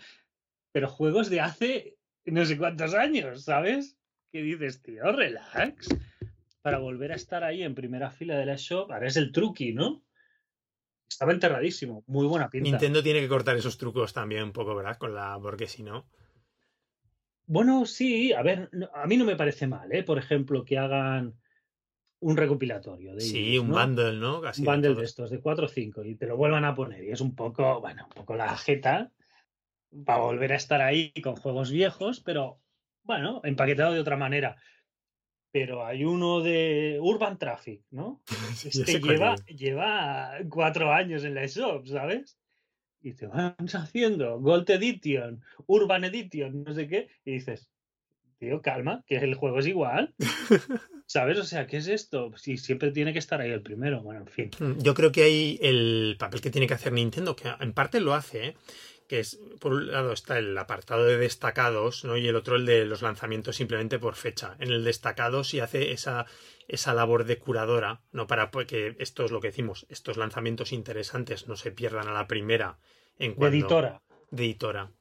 pero 0.72 0.88
juegos 0.88 1.30
de 1.30 1.42
hace 1.42 1.98
no 2.24 2.46
sé 2.46 2.58
cuántos 2.58 2.94
años, 2.94 3.44
¿sabes? 3.44 3.98
¿Qué 4.32 4.42
dices, 4.42 4.82
tío? 4.82 5.12
Relax. 5.12 5.90
Para 6.62 6.78
volver 6.78 7.12
a 7.12 7.16
estar 7.16 7.44
ahí 7.44 7.64
en 7.64 7.76
primera 7.76 8.10
fila 8.10 8.38
de 8.38 8.46
la 8.46 8.56
shop, 8.56 8.94
ahora 8.94 9.08
es 9.08 9.18
el 9.18 9.34
truqui, 9.34 9.74
¿no? 9.74 10.07
Estaba 11.10 11.32
enterradísimo. 11.32 12.04
Muy 12.08 12.28
buena 12.28 12.50
pinta. 12.50 12.70
Nintendo 12.70 13.02
tiene 13.02 13.22
que 13.22 13.28
cortar 13.28 13.56
esos 13.58 13.78
trucos 13.78 14.14
también 14.14 14.44
un 14.44 14.52
poco, 14.52 14.76
¿verdad? 14.76 14.98
Con 14.98 15.16
la. 15.16 15.40
Porque 15.42 15.68
si 15.68 15.84
no. 15.84 16.08
Bueno, 17.46 17.86
sí, 17.86 18.34
a 18.34 18.42
ver, 18.42 18.70
a 18.94 19.08
mí 19.08 19.16
no 19.16 19.24
me 19.24 19.38
parece 19.38 19.68
mal, 19.68 19.90
¿eh? 19.94 20.04
Por 20.04 20.18
ejemplo, 20.18 20.66
que 20.66 20.78
hagan 20.78 21.34
un 22.20 22.36
recopilatorio 22.36 23.16
de 23.16 23.22
Sí, 23.22 23.58
un 23.58 23.70
bundle, 23.70 24.20
¿no? 24.20 24.40
un 24.40 24.66
bundle 24.66 24.96
de, 24.96 25.04
estos, 25.04 25.30
de 25.30 25.40
4 25.40 25.66
o 25.66 25.70
5, 25.70 26.04
y 26.04 26.16
te 26.16 26.26
lo 26.26 26.36
vuelvan 26.36 26.66
a 26.66 26.76
poner. 26.76 27.04
Y 27.04 27.12
es 27.12 27.22
un 27.22 27.36
poco, 27.36 27.80
bueno, 27.80 28.06
un 28.06 28.14
poco 28.14 28.36
la 28.36 28.58
jeta 28.58 29.12
para 30.06 30.20
volver 30.20 30.52
a 30.52 30.58
estar 30.58 30.82
ahí 30.82 31.14
con 31.24 31.36
juegos 31.36 31.72
viejos, 31.72 32.20
pero 32.20 32.60
bueno, 33.04 33.40
empaquetado 33.44 33.94
de 33.94 34.02
otra 34.02 34.18
manera 34.18 34.58
pero 35.52 35.86
hay 35.86 36.04
uno 36.04 36.42
de 36.42 37.00
Urban 37.02 37.38
Traffic, 37.38 37.82
¿no? 37.92 38.22
este 38.66 39.00
lleva, 39.00 39.36
lleva 39.48 40.32
cuatro 40.50 40.92
años 40.92 41.24
en 41.24 41.36
la 41.36 41.46
shop, 41.46 41.88
¿sabes? 41.88 42.38
Y 43.02 43.14
te 43.14 43.28
van 43.28 43.56
haciendo 43.74 44.40
Gold 44.40 44.70
Edition, 44.70 45.42
Urban 45.68 46.04
Edition, 46.04 46.64
no 46.64 46.74
sé 46.74 46.88
qué, 46.88 47.08
y 47.24 47.34
dices, 47.34 47.70
tío, 48.40 48.62
calma, 48.62 49.04
que 49.08 49.18
el 49.18 49.36
juego 49.36 49.60
es 49.60 49.68
igual. 49.68 50.14
¿Sabes? 51.06 51.40
O 51.40 51.44
sea, 51.44 51.68
¿qué 51.68 51.78
es 51.78 51.88
esto? 51.88 52.34
Si 52.36 52.58
siempre 52.58 52.92
tiene 52.92 53.14
que 53.14 53.20
estar 53.20 53.40
ahí 53.40 53.50
el 53.50 53.62
primero. 53.62 54.04
Bueno, 54.04 54.22
en 54.22 54.28
fin. 54.28 54.52
Mm, 54.60 54.82
yo 54.82 54.94
creo 54.94 55.12
que 55.12 55.24
hay 55.24 55.60
el 55.62 56.18
papel 56.20 56.42
que 56.42 56.50
tiene 56.50 56.68
que 56.68 56.74
hacer 56.74 56.92
Nintendo, 56.92 57.34
que 57.34 57.48
en 57.60 57.72
parte 57.72 58.02
lo 58.02 58.14
hace, 58.14 58.48
¿eh? 58.48 58.56
Que 59.08 59.20
es, 59.20 59.40
por 59.60 59.74
un 59.74 59.88
lado 59.88 60.12
está 60.12 60.38
el 60.38 60.58
apartado 60.58 61.06
de 61.06 61.18
destacados, 61.18 62.04
¿no? 62.04 62.18
Y 62.18 62.28
el 62.28 62.36
otro 62.36 62.58
el 62.58 62.66
de 62.66 62.86
los 62.86 63.02
lanzamientos 63.02 63.56
simplemente 63.56 64.00
por 64.00 64.16
fecha. 64.16 64.56
En 64.60 64.72
el 64.72 64.84
destacado 64.84 65.44
sí 65.44 65.60
hace 65.60 65.92
esa, 65.92 66.26
esa 66.68 66.94
labor 66.94 67.24
de 67.24 67.40
curadora, 67.40 68.02
¿no? 68.12 68.28
Para 68.28 68.52
que 68.52 68.96
esto 69.00 69.24
es 69.24 69.32
lo 69.32 69.40
que 69.40 69.48
decimos, 69.48 69.86
estos 69.90 70.18
lanzamientos 70.18 70.74
interesantes 70.74 71.48
no 71.48 71.56
se 71.56 71.72
pierdan 71.72 72.08
a 72.08 72.14
la 72.14 72.28
primera 72.28 72.80
en. 73.18 73.36
De 73.36 73.48
editora. 73.48 74.02
De 74.30 74.44
editora. 74.44 74.92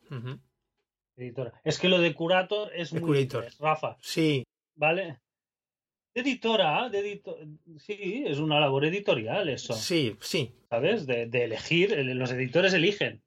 editora. 1.16 1.61
Es 1.64 1.78
que 1.78 1.88
lo 1.88 1.98
de 1.98 2.14
curator 2.14 2.70
es 2.74 2.92
muy... 2.92 3.26
Curator. 3.26 3.46
Rafa. 3.59 3.96
Sí. 4.00 4.44
¿Vale? 4.76 5.20
editora, 6.14 6.88
de 6.88 7.20
sí, 7.76 8.24
es 8.26 8.38
una 8.38 8.59
labor 8.59 8.86
editorial 8.86 9.50
eso. 9.50 9.74
Sí, 9.74 10.16
sí. 10.20 10.54
¿Sabes? 10.70 11.07
De, 11.07 11.26
de, 11.26 11.44
elegir, 11.44 11.94
los 11.94 12.32
editores 12.32 12.72
eligen 12.72 13.22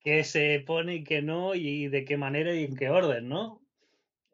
qué 0.00 0.24
se 0.24 0.62
pone 0.66 0.96
y 0.96 1.04
qué 1.04 1.22
no, 1.22 1.54
y 1.54 1.88
de 1.88 2.04
qué 2.04 2.16
manera 2.16 2.54
y 2.54 2.64
en 2.64 2.76
qué 2.76 2.90
orden, 2.90 3.28
¿no? 3.28 3.60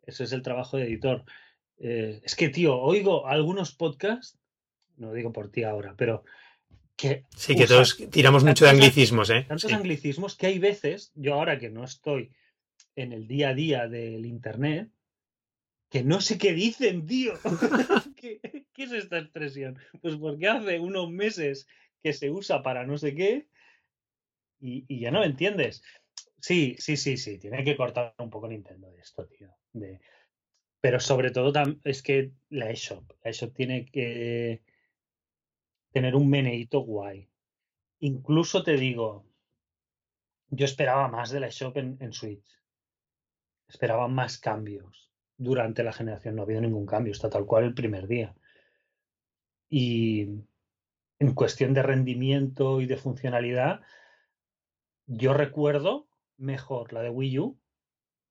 Eso 0.07 0.25
es 0.25 0.33
el 0.33 0.43
trabajo 0.43 0.77
de 0.77 0.85
editor. 0.85 1.25
Eh, 1.79 2.21
es 2.23 2.37
que, 2.37 2.49
tío, 2.49 2.79
oigo 2.79 3.27
algunos 3.27 3.73
podcasts, 3.73 4.39
no 4.97 5.13
digo 5.13 5.33
por 5.33 5.51
ti 5.51 5.65
ahora, 5.65 5.95
pero 5.97 6.25
que... 6.97 7.25
Sí, 7.37 7.55
que 7.55 7.67
todos 7.67 7.99
tiramos 8.11 8.45
mucho 8.45 8.65
de 8.65 8.71
anglicismos, 8.71 9.29
¿eh? 9.31 9.45
Tantos 9.49 9.73
anglicismos 9.73 10.37
que 10.37 10.47
hay 10.47 10.59
veces, 10.59 11.13
yo 11.15 11.35
ahora 11.35 11.59
que 11.59 11.69
no 11.69 11.85
estoy 11.85 12.31
en 12.95 13.13
el 13.13 13.27
día 13.27 13.51
a 13.51 13.55
día 13.55 13.89
del 13.89 14.25
Internet, 14.25 14.89
que 15.91 16.03
no 16.03 16.21
sé 16.21 16.39
qué 16.39 16.53
dicen, 16.53 17.07
tío. 17.07 17.35
¿Qué, 18.17 18.41
es 18.77 18.93
esta 18.93 19.19
expresión? 19.19 19.79
Pues 20.01 20.17
porque 20.17 20.49
hace 20.49 20.81
unos 20.81 21.11
meses 21.11 21.67
que 22.03 22.13
se 22.13 22.31
usa 22.31 22.63
para 22.63 22.87
no 22.87 22.99
sé 22.99 23.15
qué 23.15 23.47
y, 24.61 25.01
ya 25.01 25.11
no 25.11 25.23
entiendes. 25.25 25.83
Sí, 26.41 26.77
sí, 26.79 26.97
sí, 26.97 27.17
sí, 27.17 27.39
tiene 27.39 27.65
que 27.65 27.77
cortar 27.77 28.15
un 28.19 28.31
poco 28.31 28.49
Nintendo 28.49 28.91
de 28.91 29.01
esto, 29.01 29.27
tío. 29.27 29.55
De... 29.73 30.01
Pero 30.81 31.01
sobre 31.01 31.31
todo 31.31 31.53
es 31.85 32.03
que 32.03 32.33
la 32.51 32.71
eShop, 32.71 33.13
la 33.23 33.31
eShop 33.31 33.55
tiene 33.55 33.87
que 33.87 34.63
tener 35.93 36.15
un 36.15 36.29
meneito 36.29 36.81
guay. 36.81 37.29
Incluso 38.01 38.63
te 38.63 38.77
digo, 38.77 39.27
yo 40.51 40.65
esperaba 40.65 41.09
más 41.09 41.31
de 41.31 41.41
la 41.41 41.49
eShop 41.49 41.77
en, 41.79 41.97
en 42.01 42.13
Switch. 42.13 42.47
Esperaba 43.69 44.07
más 44.07 44.39
cambios 44.39 45.11
durante 45.37 45.83
la 45.83 45.93
generación. 45.93 46.37
No 46.37 46.43
ha 46.43 46.45
habido 46.45 46.61
ningún 46.61 46.87
cambio, 46.87 47.13
está 47.13 47.31
tal 47.31 47.47
cual 47.47 47.65
el 47.65 47.75
primer 47.75 48.07
día. 48.07 48.37
Y 49.69 50.29
en 51.19 51.35
cuestión 51.35 51.75
de 51.75 51.83
rendimiento 51.83 52.81
y 52.81 52.87
de 52.87 52.97
funcionalidad, 52.97 53.81
yo 55.07 55.33
recuerdo 55.33 56.09
mejor 56.37 56.93
la 56.93 57.03
de 57.03 57.11
Wii 57.11 57.39
U 57.39 57.61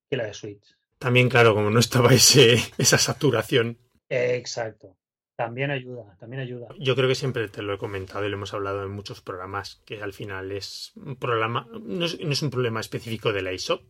que 0.08 0.16
la 0.16 0.24
de 0.24 0.34
Switch. 0.34 0.76
También, 0.98 1.28
claro, 1.28 1.54
como 1.54 1.70
no 1.70 1.78
estaba 1.78 2.12
ese, 2.12 2.56
esa 2.78 2.98
saturación. 2.98 3.78
exacto. 4.08 4.96
También 5.36 5.70
ayuda, 5.70 6.16
también 6.18 6.40
ayuda. 6.40 6.68
Yo 6.78 6.96
creo 6.96 7.08
que 7.08 7.14
siempre 7.14 7.48
te 7.48 7.60
lo 7.60 7.74
he 7.74 7.78
comentado 7.78 8.24
y 8.24 8.30
lo 8.30 8.36
hemos 8.36 8.54
hablado 8.54 8.82
en 8.82 8.90
muchos 8.90 9.20
programas, 9.20 9.82
que 9.84 10.02
al 10.02 10.14
final 10.14 10.50
es 10.50 10.92
un 10.96 11.16
problema, 11.16 11.68
no 11.78 12.06
es, 12.06 12.42
un 12.42 12.50
problema 12.50 12.80
específico 12.80 13.34
de 13.34 13.42
la 13.42 13.52
ISO, 13.52 13.82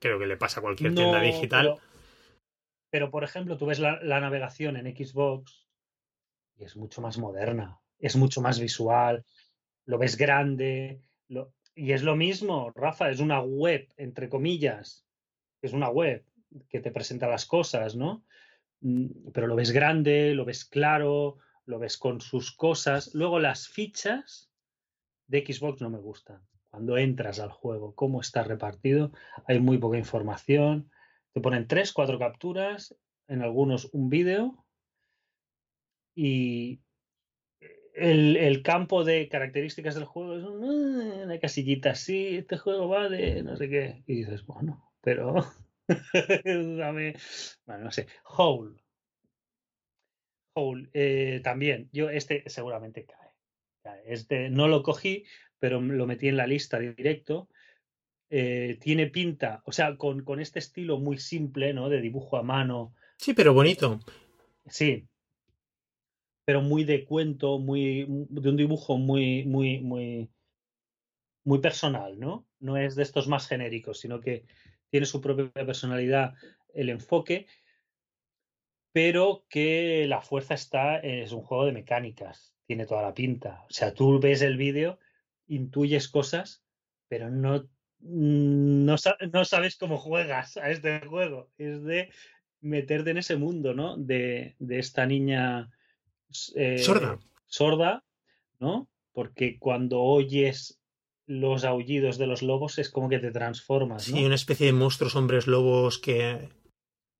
creo 0.00 0.18
que 0.18 0.26
le 0.26 0.36
pasa 0.36 0.58
a 0.58 0.62
cualquier 0.64 0.96
tienda 0.96 1.20
digital. 1.20 1.76
Pero, 2.90 3.12
por 3.12 3.22
ejemplo, 3.22 3.56
tú 3.56 3.66
ves 3.66 3.78
la, 3.78 4.00
navegación 4.02 4.76
en 4.76 4.86
Xbox 4.96 5.68
y 6.56 6.64
es 6.64 6.76
mucho 6.76 7.00
más 7.00 7.16
moderna, 7.16 7.78
es 8.00 8.16
mucho 8.16 8.40
más 8.40 8.58
visual, 8.58 9.24
lo 9.84 9.98
ves 9.98 10.16
grande, 10.16 11.00
lo, 11.28 11.54
y 11.78 11.92
es 11.92 12.02
lo 12.02 12.16
mismo, 12.16 12.72
Rafa, 12.74 13.08
es 13.08 13.20
una 13.20 13.40
web, 13.40 13.88
entre 13.96 14.28
comillas, 14.28 15.06
es 15.62 15.72
una 15.72 15.88
web 15.88 16.24
que 16.68 16.80
te 16.80 16.90
presenta 16.90 17.28
las 17.28 17.46
cosas, 17.46 17.94
¿no? 17.94 18.24
Mm, 18.80 19.30
pero 19.32 19.46
lo 19.46 19.54
ves 19.54 19.70
grande, 19.70 20.34
lo 20.34 20.44
ves 20.44 20.64
claro, 20.64 21.38
lo 21.66 21.78
ves 21.78 21.96
con 21.96 22.20
sus 22.20 22.50
cosas. 22.50 23.14
Luego 23.14 23.38
las 23.38 23.68
fichas 23.68 24.50
de 25.28 25.46
Xbox 25.46 25.80
no 25.80 25.88
me 25.88 26.00
gustan. 26.00 26.42
Cuando 26.68 26.98
entras 26.98 27.38
al 27.38 27.52
juego, 27.52 27.94
cómo 27.94 28.20
está 28.20 28.42
repartido, 28.42 29.12
hay 29.46 29.60
muy 29.60 29.78
poca 29.78 29.98
información. 29.98 30.90
Te 31.32 31.40
ponen 31.40 31.68
tres, 31.68 31.92
cuatro 31.92 32.18
capturas, 32.18 32.96
en 33.28 33.40
algunos 33.40 33.88
un 33.92 34.08
vídeo 34.08 34.66
y, 36.16 36.80
el, 37.98 38.62
campo 38.62 39.04
de 39.04 39.28
características 39.28 39.94
del 39.94 40.04
juego 40.04 40.36
es 40.36 40.44
una 40.44 41.38
casillita 41.38 41.90
así, 41.90 42.36
este 42.36 42.58
juego 42.58 42.88
va 42.88 43.08
de 43.08 43.42
no 43.42 43.56
sé 43.56 43.68
qué. 43.68 44.02
Y 44.06 44.16
dices, 44.16 44.44
bueno, 44.46 44.92
pero 45.00 45.34
dame, 46.44 47.14
bueno, 47.66 47.84
no 47.84 47.90
sé, 47.90 48.06
Hole. 48.24 48.76
Hole, 50.54 50.88
eh, 50.92 51.40
también, 51.42 51.88
yo 51.92 52.10
este 52.10 52.44
seguramente 52.46 53.04
cae. 53.04 54.02
Este 54.04 54.50
no 54.50 54.68
lo 54.68 54.82
cogí, 54.82 55.24
pero 55.58 55.80
lo 55.80 56.06
metí 56.06 56.28
en 56.28 56.36
la 56.36 56.46
lista 56.46 56.78
directo. 56.78 57.48
Eh, 58.30 58.76
tiene 58.80 59.06
pinta, 59.06 59.62
o 59.64 59.72
sea, 59.72 59.96
con, 59.96 60.22
con 60.24 60.40
este 60.40 60.58
estilo 60.58 60.98
muy 60.98 61.18
simple, 61.18 61.72
¿no? 61.72 61.88
De 61.88 62.00
dibujo 62.00 62.36
a 62.36 62.42
mano. 62.42 62.94
Sí, 63.16 63.32
pero 63.32 63.54
bonito. 63.54 64.00
Sí, 64.66 65.07
pero 66.48 66.62
muy 66.62 66.84
de 66.84 67.04
cuento, 67.04 67.58
muy 67.58 68.06
de 68.08 68.48
un 68.48 68.56
dibujo 68.56 68.96
muy, 68.96 69.44
muy, 69.44 69.80
muy, 69.80 70.30
muy 71.44 71.58
personal, 71.58 72.18
¿no? 72.18 72.48
No 72.58 72.78
es 72.78 72.96
de 72.96 73.02
estos 73.02 73.28
más 73.28 73.46
genéricos, 73.46 74.00
sino 74.00 74.18
que 74.18 74.46
tiene 74.88 75.04
su 75.04 75.20
propia 75.20 75.50
personalidad, 75.52 76.32
el 76.72 76.88
enfoque, 76.88 77.48
pero 78.92 79.44
que 79.50 80.06
la 80.08 80.22
fuerza 80.22 80.54
está, 80.54 80.96
es 81.00 81.32
un 81.32 81.42
juego 81.42 81.66
de 81.66 81.72
mecánicas, 81.72 82.54
tiene 82.66 82.86
toda 82.86 83.02
la 83.02 83.12
pinta. 83.12 83.66
O 83.68 83.70
sea, 83.70 83.92
tú 83.92 84.18
ves 84.18 84.40
el 84.40 84.56
vídeo, 84.56 84.98
intuyes 85.48 86.08
cosas, 86.08 86.64
pero 87.08 87.28
no, 87.28 87.68
no, 87.98 88.96
no 89.32 89.44
sabes 89.44 89.76
cómo 89.76 89.98
juegas 89.98 90.56
a 90.56 90.70
este 90.70 91.00
juego. 91.00 91.50
Es 91.58 91.84
de 91.84 92.10
meterte 92.62 93.10
en 93.10 93.18
ese 93.18 93.36
mundo, 93.36 93.74
¿no? 93.74 93.98
De, 93.98 94.56
de 94.58 94.78
esta 94.78 95.04
niña 95.04 95.70
eh, 96.54 96.78
sorda. 96.78 97.18
Sorda, 97.46 98.04
¿no? 98.58 98.88
Porque 99.12 99.58
cuando 99.58 100.00
oyes 100.00 100.78
los 101.26 101.64
aullidos 101.64 102.16
de 102.18 102.26
los 102.26 102.42
lobos 102.42 102.78
es 102.78 102.90
como 102.90 103.08
que 103.08 103.18
te 103.18 103.30
transformas. 103.30 104.04
Sí, 104.04 104.24
una 104.24 104.34
especie 104.34 104.66
de 104.66 104.72
monstruos 104.72 105.14
hombres 105.14 105.46
lobos 105.46 105.98
que, 105.98 106.48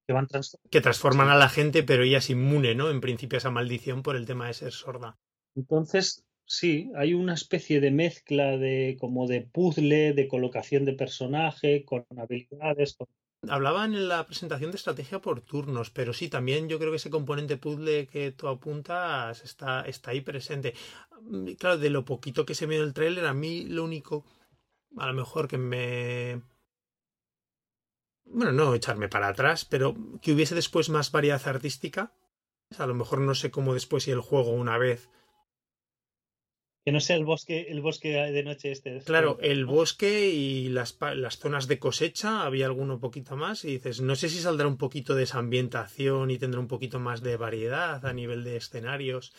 que, 0.06 0.12
van 0.12 0.26
que 0.70 0.80
transforman 0.80 1.28
a 1.28 1.36
la 1.36 1.48
gente, 1.48 1.82
pero 1.82 2.02
ella 2.02 2.18
es 2.18 2.30
inmune, 2.30 2.74
¿no? 2.74 2.90
En 2.90 3.00
principio 3.00 3.36
a 3.36 3.38
esa 3.38 3.50
maldición 3.50 4.02
por 4.02 4.16
el 4.16 4.26
tema 4.26 4.46
de 4.46 4.54
ser 4.54 4.72
sorda. 4.72 5.18
Entonces, 5.54 6.24
sí, 6.48 6.90
hay 6.96 7.14
una 7.14 7.34
especie 7.34 7.80
de 7.80 7.90
mezcla 7.92 8.56
de 8.56 8.96
como 8.98 9.28
de 9.28 9.42
puzzle, 9.42 10.14
de 10.14 10.26
colocación 10.26 10.84
de 10.84 10.94
personaje, 10.94 11.84
con 11.84 12.06
habilidades, 12.16 12.94
con 12.94 13.06
Hablaban 13.46 13.94
en 13.94 14.08
la 14.08 14.26
presentación 14.26 14.72
de 14.72 14.78
estrategia 14.78 15.20
por 15.20 15.42
turnos, 15.42 15.90
pero 15.90 16.12
sí, 16.12 16.28
también 16.28 16.68
yo 16.68 16.78
creo 16.78 16.90
que 16.90 16.96
ese 16.96 17.08
componente 17.10 17.56
puzzle 17.56 18.08
que 18.08 18.32
tú 18.32 18.48
apuntas 18.48 19.44
está, 19.44 19.82
está 19.82 20.10
ahí 20.10 20.22
presente. 20.22 20.74
Mm, 21.22 21.52
claro, 21.52 21.78
de 21.78 21.90
lo 21.90 22.04
poquito 22.04 22.44
que 22.44 22.56
se 22.56 22.64
en 22.64 22.72
el 22.72 22.92
tráiler, 22.94 23.26
a 23.26 23.34
mí 23.34 23.64
lo 23.64 23.84
único, 23.84 24.24
a 24.96 25.06
lo 25.06 25.14
mejor 25.14 25.46
que 25.46 25.58
me... 25.58 26.42
Bueno, 28.24 28.52
no 28.52 28.74
echarme 28.74 29.08
para 29.08 29.28
atrás, 29.28 29.64
pero 29.64 29.94
que 30.20 30.32
hubiese 30.32 30.54
después 30.56 30.90
más 30.90 31.12
variedad 31.12 31.46
artística. 31.46 32.12
A 32.76 32.86
lo 32.86 32.94
mejor 32.94 33.20
no 33.20 33.34
sé 33.34 33.50
cómo 33.50 33.72
después 33.72 34.02
si 34.04 34.10
el 34.10 34.20
juego 34.20 34.50
una 34.50 34.76
vez 34.78 35.08
que 36.88 36.92
no 36.92 37.00
sea 37.00 37.16
el 37.16 37.26
bosque, 37.26 37.66
el 37.68 37.82
bosque 37.82 38.14
de 38.14 38.42
noche 38.42 38.70
este. 38.70 39.00
Claro, 39.00 39.36
el 39.42 39.66
bosque 39.66 40.30
y 40.30 40.70
las, 40.70 40.96
las, 41.16 41.36
zonas 41.36 41.68
de 41.68 41.78
cosecha, 41.78 42.46
había 42.46 42.64
alguno 42.64 42.98
poquito 42.98 43.36
más, 43.36 43.66
y 43.66 43.72
dices, 43.72 44.00
no 44.00 44.16
sé 44.16 44.30
si 44.30 44.38
saldrá 44.38 44.66
un 44.66 44.78
poquito 44.78 45.14
de 45.14 45.24
esa 45.24 45.38
ambientación 45.38 46.30
y 46.30 46.38
tendrá 46.38 46.60
un 46.60 46.66
poquito 46.66 46.98
más 46.98 47.20
de 47.20 47.36
variedad 47.36 48.06
a 48.06 48.12
nivel 48.14 48.42
de 48.42 48.56
escenarios. 48.56 49.34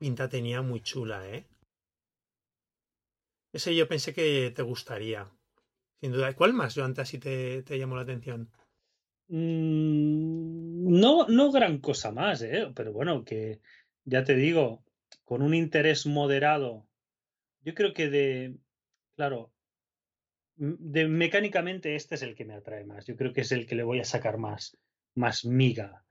Pinta 0.00 0.28
tenía 0.28 0.60
muy 0.60 0.80
chula, 0.80 1.28
¿eh? 1.28 1.46
Ese 3.52 3.76
yo 3.76 3.86
pensé 3.86 4.12
que 4.12 4.50
te 4.50 4.62
gustaría. 4.62 5.30
Sin 6.00 6.10
duda. 6.10 6.34
¿Cuál 6.34 6.52
más, 6.52 6.74
Joan, 6.74 6.94
así 6.98 7.20
te, 7.20 7.62
te 7.62 7.78
llamó 7.78 7.94
la 7.94 8.02
atención? 8.02 8.50
Mm, 9.28 10.98
no, 10.98 11.28
no 11.28 11.52
gran 11.52 11.78
cosa 11.78 12.10
más, 12.10 12.42
¿eh? 12.42 12.72
Pero 12.74 12.92
bueno, 12.92 13.24
que 13.24 13.60
ya 14.04 14.24
te 14.24 14.34
digo, 14.34 14.82
con 15.30 15.42
un 15.42 15.54
interés 15.54 16.06
moderado, 16.06 16.88
yo 17.60 17.72
creo 17.72 17.92
que 17.94 18.10
de, 18.10 18.56
claro, 19.14 19.52
de 20.56 21.06
mecánicamente 21.06 21.94
este 21.94 22.16
es 22.16 22.22
el 22.22 22.34
que 22.34 22.44
me 22.44 22.54
atrae 22.54 22.82
más. 22.82 23.06
Yo 23.06 23.14
creo 23.14 23.32
que 23.32 23.42
es 23.42 23.52
el 23.52 23.64
que 23.68 23.76
le 23.76 23.84
voy 23.84 24.00
a 24.00 24.04
sacar 24.04 24.38
más, 24.38 24.76
más 25.14 25.44
miga. 25.44 26.04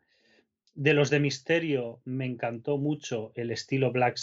De 0.74 0.93
los 0.93 1.09
de 1.09 1.20
misterio 1.20 2.01
me 2.05 2.26
encantó 2.28 2.78
mucho 2.78 3.34
el 3.36 3.51
estilo 3.51 3.91
Black. 3.91 4.17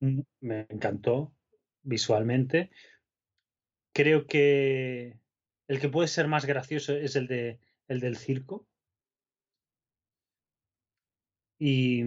Mm, 0.00 0.20
me 0.40 0.60
encantó 0.70 1.34
visualmente. 1.82 2.70
Creo 3.92 4.26
que 4.26 5.18
el 5.68 5.80
que 5.80 5.90
puede 5.90 6.08
ser 6.08 6.28
más 6.28 6.46
gracioso 6.46 6.96
es 6.96 7.14
el 7.14 7.26
de 7.26 7.60
el 7.88 8.00
del 8.00 8.16
circo. 8.16 8.66
Y 11.58 12.02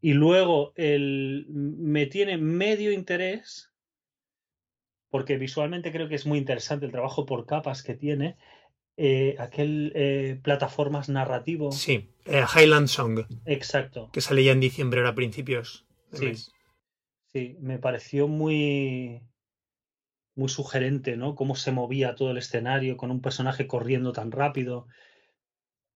y 0.00 0.12
luego 0.14 0.72
el, 0.76 1.46
me 1.48 2.06
tiene 2.06 2.36
medio 2.38 2.92
interés, 2.92 3.72
porque 5.10 5.36
visualmente 5.38 5.90
creo 5.92 6.08
que 6.08 6.14
es 6.14 6.26
muy 6.26 6.38
interesante 6.38 6.86
el 6.86 6.92
trabajo 6.92 7.26
por 7.26 7.46
capas 7.46 7.82
que 7.82 7.94
tiene, 7.94 8.36
eh, 8.96 9.36
aquel 9.38 9.92
eh, 9.94 10.38
plataformas 10.42 11.08
narrativo. 11.08 11.72
Sí, 11.72 12.10
eh, 12.26 12.44
Highland 12.54 12.88
Song. 12.88 13.20
Exacto. 13.46 14.10
Que 14.12 14.20
salía 14.20 14.52
en 14.52 14.60
diciembre, 14.60 15.00
era 15.00 15.10
a 15.10 15.14
principios. 15.14 15.86
De 16.10 16.18
Sí. 16.18 16.24
mes. 16.26 16.52
Sí, 17.32 17.56
me 17.60 17.78
pareció 17.78 18.26
muy, 18.26 19.22
muy 20.34 20.48
sugerente, 20.48 21.16
¿no? 21.16 21.34
Cómo 21.34 21.54
se 21.56 21.72
movía 21.72 22.14
todo 22.14 22.30
el 22.30 22.38
escenario 22.38 22.96
con 22.96 23.10
un 23.10 23.20
personaje 23.20 23.66
corriendo 23.66 24.12
tan 24.12 24.32
rápido. 24.32 24.86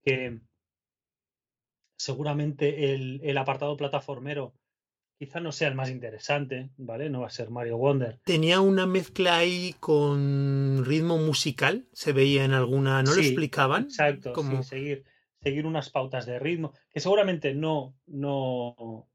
Que 0.05 0.41
seguramente 2.03 2.93
el, 2.93 3.21
el 3.23 3.39
apartado 3.39 3.77
plataformero 3.77 4.55
quizá 5.19 5.39
no 5.39 5.53
sea 5.53 5.69
el 5.69 5.77
más 5.77 5.89
interesante, 5.89 6.71
¿vale? 6.77 7.09
No 7.09 7.21
va 7.21 7.29
a 7.29 7.31
ser 7.31 7.49
Mario 7.51 7.77
Wonder. 7.79 8.19
Tenía 8.25 8.61
una 8.61 8.87
mezcla 8.87 9.37
ahí 9.37 9.77
con 9.79 10.85
ritmo 10.85 11.17
musical, 11.19 11.87
se 11.93 12.13
veía 12.13 12.45
en 12.45 12.55
alguna, 12.55 13.05
¿no 13.05 13.15
lo 13.15 13.21
explicaban? 13.21 13.85
Exacto, 13.85 14.33
Como- 14.33 14.65
sí, 14.65 14.69
seguir, 14.69 15.05
seguir 15.41 15.65
unas 15.65 15.91
pautas 15.91 16.27
de 16.27 16.41
ritmo, 16.41 16.73
que 16.91 16.99
seguramente 16.99 17.55
no, 17.55 17.95
no, 18.07 19.09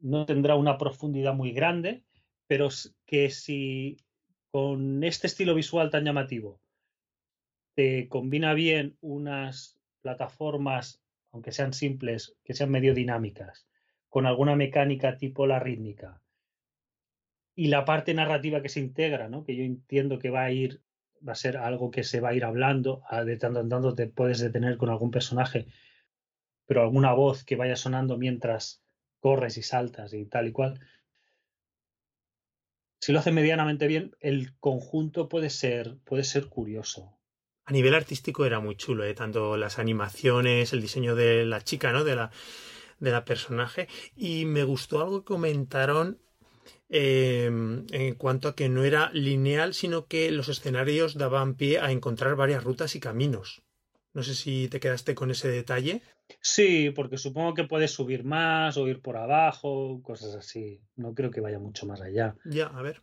no 0.00 0.26
tendrá 0.26 0.56
una 0.56 0.76
profundidad 0.76 1.32
muy 1.32 1.52
grande, 1.52 2.04
pero 2.46 2.68
que 3.06 3.30
si 3.30 3.96
con 4.50 5.02
este 5.04 5.26
estilo 5.26 5.54
visual 5.54 5.88
tan 5.88 6.04
llamativo 6.04 6.60
te 7.74 8.08
combina 8.08 8.52
bien 8.52 8.98
unas 9.00 9.78
plataformas, 10.02 11.01
aunque 11.32 11.52
sean 11.52 11.72
simples, 11.72 12.36
que 12.44 12.54
sean 12.54 12.70
medio 12.70 12.94
dinámicas, 12.94 13.66
con 14.08 14.26
alguna 14.26 14.54
mecánica 14.54 15.16
tipo 15.16 15.46
la 15.46 15.58
rítmica, 15.58 16.22
y 17.54 17.68
la 17.68 17.84
parte 17.84 18.14
narrativa 18.14 18.62
que 18.62 18.68
se 18.68 18.80
integra, 18.80 19.28
¿no? 19.28 19.44
que 19.44 19.56
yo 19.56 19.64
entiendo 19.64 20.18
que 20.18 20.30
va 20.30 20.44
a 20.44 20.52
ir, 20.52 20.82
va 21.26 21.32
a 21.32 21.36
ser 21.36 21.56
algo 21.56 21.90
que 21.90 22.04
se 22.04 22.20
va 22.20 22.30
a 22.30 22.34
ir 22.34 22.44
hablando, 22.44 23.02
de 23.24 23.36
tanto 23.36 23.60
en 23.60 23.68
tanto 23.68 23.94
te 23.94 24.06
puedes 24.06 24.40
detener 24.40 24.76
con 24.78 24.88
algún 24.88 25.10
personaje, 25.10 25.66
pero 26.66 26.82
alguna 26.82 27.12
voz 27.12 27.44
que 27.44 27.56
vaya 27.56 27.76
sonando 27.76 28.16
mientras 28.16 28.82
corres 29.20 29.58
y 29.58 29.62
saltas 29.62 30.14
y 30.14 30.24
tal 30.24 30.48
y 30.48 30.52
cual. 30.52 30.80
Si 33.00 33.12
lo 33.12 33.18
hace 33.18 33.32
medianamente 33.32 33.86
bien, 33.86 34.16
el 34.20 34.56
conjunto 34.58 35.28
puede 35.28 35.50
ser, 35.50 35.98
puede 36.04 36.24
ser 36.24 36.46
curioso. 36.46 37.18
A 37.72 37.78
nivel 37.80 37.94
artístico 37.94 38.44
era 38.44 38.60
muy 38.60 38.76
chulo, 38.76 39.02
¿eh? 39.02 39.14
tanto 39.14 39.56
las 39.56 39.78
animaciones, 39.78 40.74
el 40.74 40.82
diseño 40.82 41.14
de 41.14 41.46
la 41.46 41.62
chica, 41.64 41.90
¿no? 41.90 42.04
De 42.04 42.14
la, 42.14 42.30
de 43.00 43.10
la 43.10 43.24
personaje. 43.24 43.88
Y 44.14 44.44
me 44.44 44.62
gustó 44.62 45.00
algo 45.00 45.20
que 45.20 45.32
comentaron 45.32 46.18
eh, 46.90 47.46
en 47.46 48.14
cuanto 48.16 48.48
a 48.48 48.54
que 48.54 48.68
no 48.68 48.84
era 48.84 49.10
lineal, 49.14 49.72
sino 49.72 50.06
que 50.06 50.30
los 50.30 50.50
escenarios 50.50 51.16
daban 51.16 51.54
pie 51.54 51.80
a 51.80 51.92
encontrar 51.92 52.36
varias 52.36 52.62
rutas 52.62 52.94
y 52.94 53.00
caminos. 53.00 53.62
No 54.12 54.22
sé 54.22 54.34
si 54.34 54.68
te 54.68 54.78
quedaste 54.78 55.14
con 55.14 55.30
ese 55.30 55.48
detalle. 55.48 56.02
Sí, 56.42 56.90
porque 56.90 57.16
supongo 57.16 57.54
que 57.54 57.64
puedes 57.64 57.90
subir 57.90 58.22
más 58.22 58.76
o 58.76 58.86
ir 58.86 59.00
por 59.00 59.16
abajo, 59.16 60.02
cosas 60.02 60.34
así. 60.34 60.82
No 60.96 61.14
creo 61.14 61.30
que 61.30 61.40
vaya 61.40 61.58
mucho 61.58 61.86
más 61.86 62.02
allá. 62.02 62.36
Ya, 62.44 62.66
a 62.66 62.82
ver. 62.82 63.02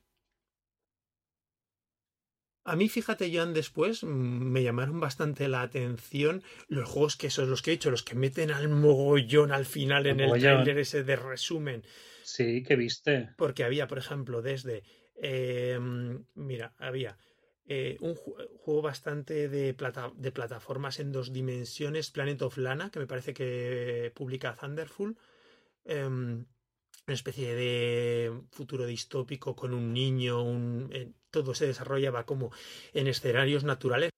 A 2.72 2.76
mí, 2.80 2.88
fíjate, 2.98 3.32
Joan, 3.34 3.54
después 3.54 4.04
mm, 4.04 4.08
me 4.08 4.64
llamaron 4.64 5.00
bastante 5.00 5.48
la 5.48 5.62
atención 5.62 6.44
los 6.68 6.88
juegos 6.90 7.16
que 7.18 7.28
esos, 7.28 7.48
los 7.48 7.62
que 7.62 7.72
he 7.72 7.78
dicho, 7.78 7.92
los 7.92 8.04
que 8.04 8.16
meten 8.16 8.52
al 8.52 8.68
mogollón 8.70 9.52
al 9.52 9.66
final 9.66 10.06
en 10.06 10.20
el 10.20 10.32
trailer 10.40 10.78
ese 10.78 11.04
de 11.04 11.16
resumen. 11.16 11.84
Sí, 12.24 12.64
¿qué 12.64 12.76
viste? 12.76 13.30
Porque 13.38 13.64
había, 13.64 13.88
por 13.88 13.98
ejemplo, 13.98 14.42
desde. 14.42 14.84
eh, 15.22 15.80
mira, 16.36 16.74
había 16.78 17.18
eh, 17.68 17.98
un 18.02 18.16
ju- 18.16 18.36
juego 18.58 18.82
bastante 18.82 19.50
de, 19.50 19.74
plata- 19.74 20.12
de 20.16 20.32
plataformas 20.32 21.00
en 21.00 21.12
dos 21.12 21.32
dimensiones, 21.34 22.12
Planet 22.12 22.42
of 22.42 22.58
Lana, 22.58 22.90
que 22.92 23.00
me 23.00 23.08
parece 23.08 23.34
que 23.34 24.12
publica 24.16 24.56
Thunderful. 24.56 25.18
em, 25.86 26.46
una 27.08 27.16
especie 27.16 27.56
de 27.56 28.32
futuro 28.52 28.86
distópico 28.86 29.56
con 29.56 29.74
un 29.74 29.94
niño, 29.94 30.44
un, 30.44 30.90
eh, 30.94 31.12
todo 31.32 31.54
se 31.54 31.68
desarrollaba 31.68 32.26
como 32.26 32.52
en 32.94 33.08
escenarios 33.08 33.64
naturales, 33.64 34.12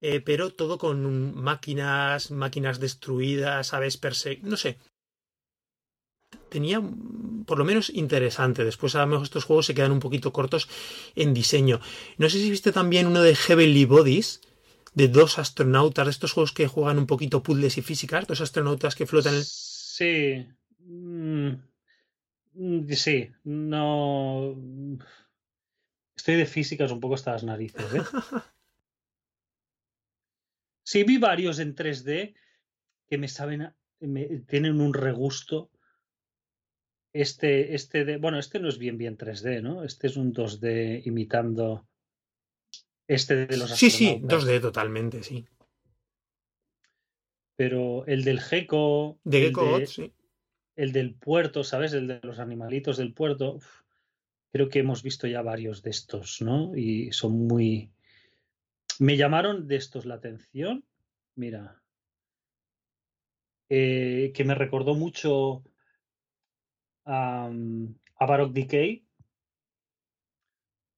eh, 0.00 0.20
pero 0.20 0.50
todo 0.50 0.78
con 0.78 1.34
máquinas, 1.34 2.30
máquinas 2.30 2.78
destruidas, 2.78 3.74
aves 3.74 3.96
perse... 3.96 4.38
no 4.42 4.56
sé. 4.56 4.78
Tenía, 6.50 6.80
por 7.46 7.58
lo 7.58 7.64
menos, 7.64 7.90
interesante. 7.90 8.64
Después, 8.64 8.94
a 8.94 9.00
lo 9.00 9.06
mejor, 9.06 9.24
estos 9.24 9.44
juegos 9.44 9.66
se 9.66 9.74
quedan 9.74 9.92
un 9.92 10.00
poquito 10.00 10.32
cortos 10.32 10.68
en 11.14 11.34
diseño. 11.34 11.80
No 12.16 12.28
sé 12.28 12.38
si 12.38 12.50
viste 12.50 12.72
también 12.72 13.06
uno 13.06 13.22
de 13.22 13.34
Heavenly 13.34 13.84
Bodies, 13.84 14.40
de 14.94 15.08
dos 15.08 15.38
astronautas, 15.38 16.06
de 16.06 16.10
estos 16.10 16.32
juegos 16.32 16.52
que 16.52 16.66
juegan 16.66 16.98
un 16.98 17.06
poquito 17.06 17.42
puzzles 17.42 17.78
y 17.78 17.82
físicas, 17.82 18.26
dos 18.26 18.40
astronautas 18.40 18.94
que 18.94 19.06
flotan 19.06 19.34
en. 19.34 19.44
Sí. 19.44 20.46
mm, 20.80 21.50
mm, 22.54 22.92
Sí, 22.92 23.30
no. 23.44 24.56
Estoy 26.18 26.34
de 26.34 26.46
físicas 26.46 26.90
un 26.90 26.98
poco 26.98 27.14
hasta 27.14 27.30
las 27.32 27.44
narices, 27.44 27.94
¿eh? 27.94 28.02
Sí, 30.84 31.04
vi 31.04 31.18
varios 31.18 31.58
en 31.58 31.74
3D 31.76 32.34
que 33.06 33.18
me 33.18 33.28
saben, 33.28 33.74
me- 34.00 34.40
tienen 34.48 34.80
un 34.80 34.94
regusto. 34.94 35.70
Este, 37.12 37.74
este 37.74 38.04
de, 38.06 38.16
bueno, 38.16 38.38
este 38.38 38.58
no 38.58 38.68
es 38.68 38.78
bien 38.78 38.96
bien 38.98 39.16
3D, 39.18 39.60
¿no? 39.62 39.84
Este 39.84 40.06
es 40.06 40.16
un 40.16 40.32
2D 40.32 41.02
imitando 41.04 41.86
este 43.06 43.46
de 43.46 43.56
los 43.58 43.70
Sí, 43.70 43.90
sí, 43.90 44.06
astronautas. 44.08 44.44
2D 44.48 44.60
totalmente, 44.62 45.22
sí. 45.22 45.46
Pero 47.56 48.06
el 48.06 48.24
del 48.24 48.40
gecko, 48.40 49.18
De 49.24 49.40
Gecko 49.42 49.78
de- 49.78 49.86
sí. 49.86 50.12
el 50.76 50.92
del 50.92 51.14
puerto, 51.14 51.64
¿sabes? 51.64 51.92
El 51.92 52.06
de 52.06 52.20
los 52.22 52.38
animalitos 52.38 52.96
del 52.96 53.12
puerto. 53.12 53.56
uf, 53.56 53.82
creo 54.52 54.68
que 54.68 54.78
hemos 54.80 55.02
visto 55.02 55.26
ya 55.26 55.42
varios 55.42 55.82
de 55.82 55.90
estos, 55.90 56.40
¿no? 56.42 56.76
Y 56.76 57.12
son 57.12 57.46
muy... 57.46 57.90
Me 58.98 59.16
llamaron 59.16 59.68
de 59.68 59.76
estos 59.76 60.06
la 60.06 60.14
atención. 60.14 60.84
Mira. 61.36 61.80
eh, 63.68 64.32
que 64.34 64.44
me 64.44 64.54
recordó 64.54 64.94
mucho 64.94 65.62
a, 67.04 67.50
a 68.16 68.26
Baroque 68.26 68.60
Decay. 68.60 69.04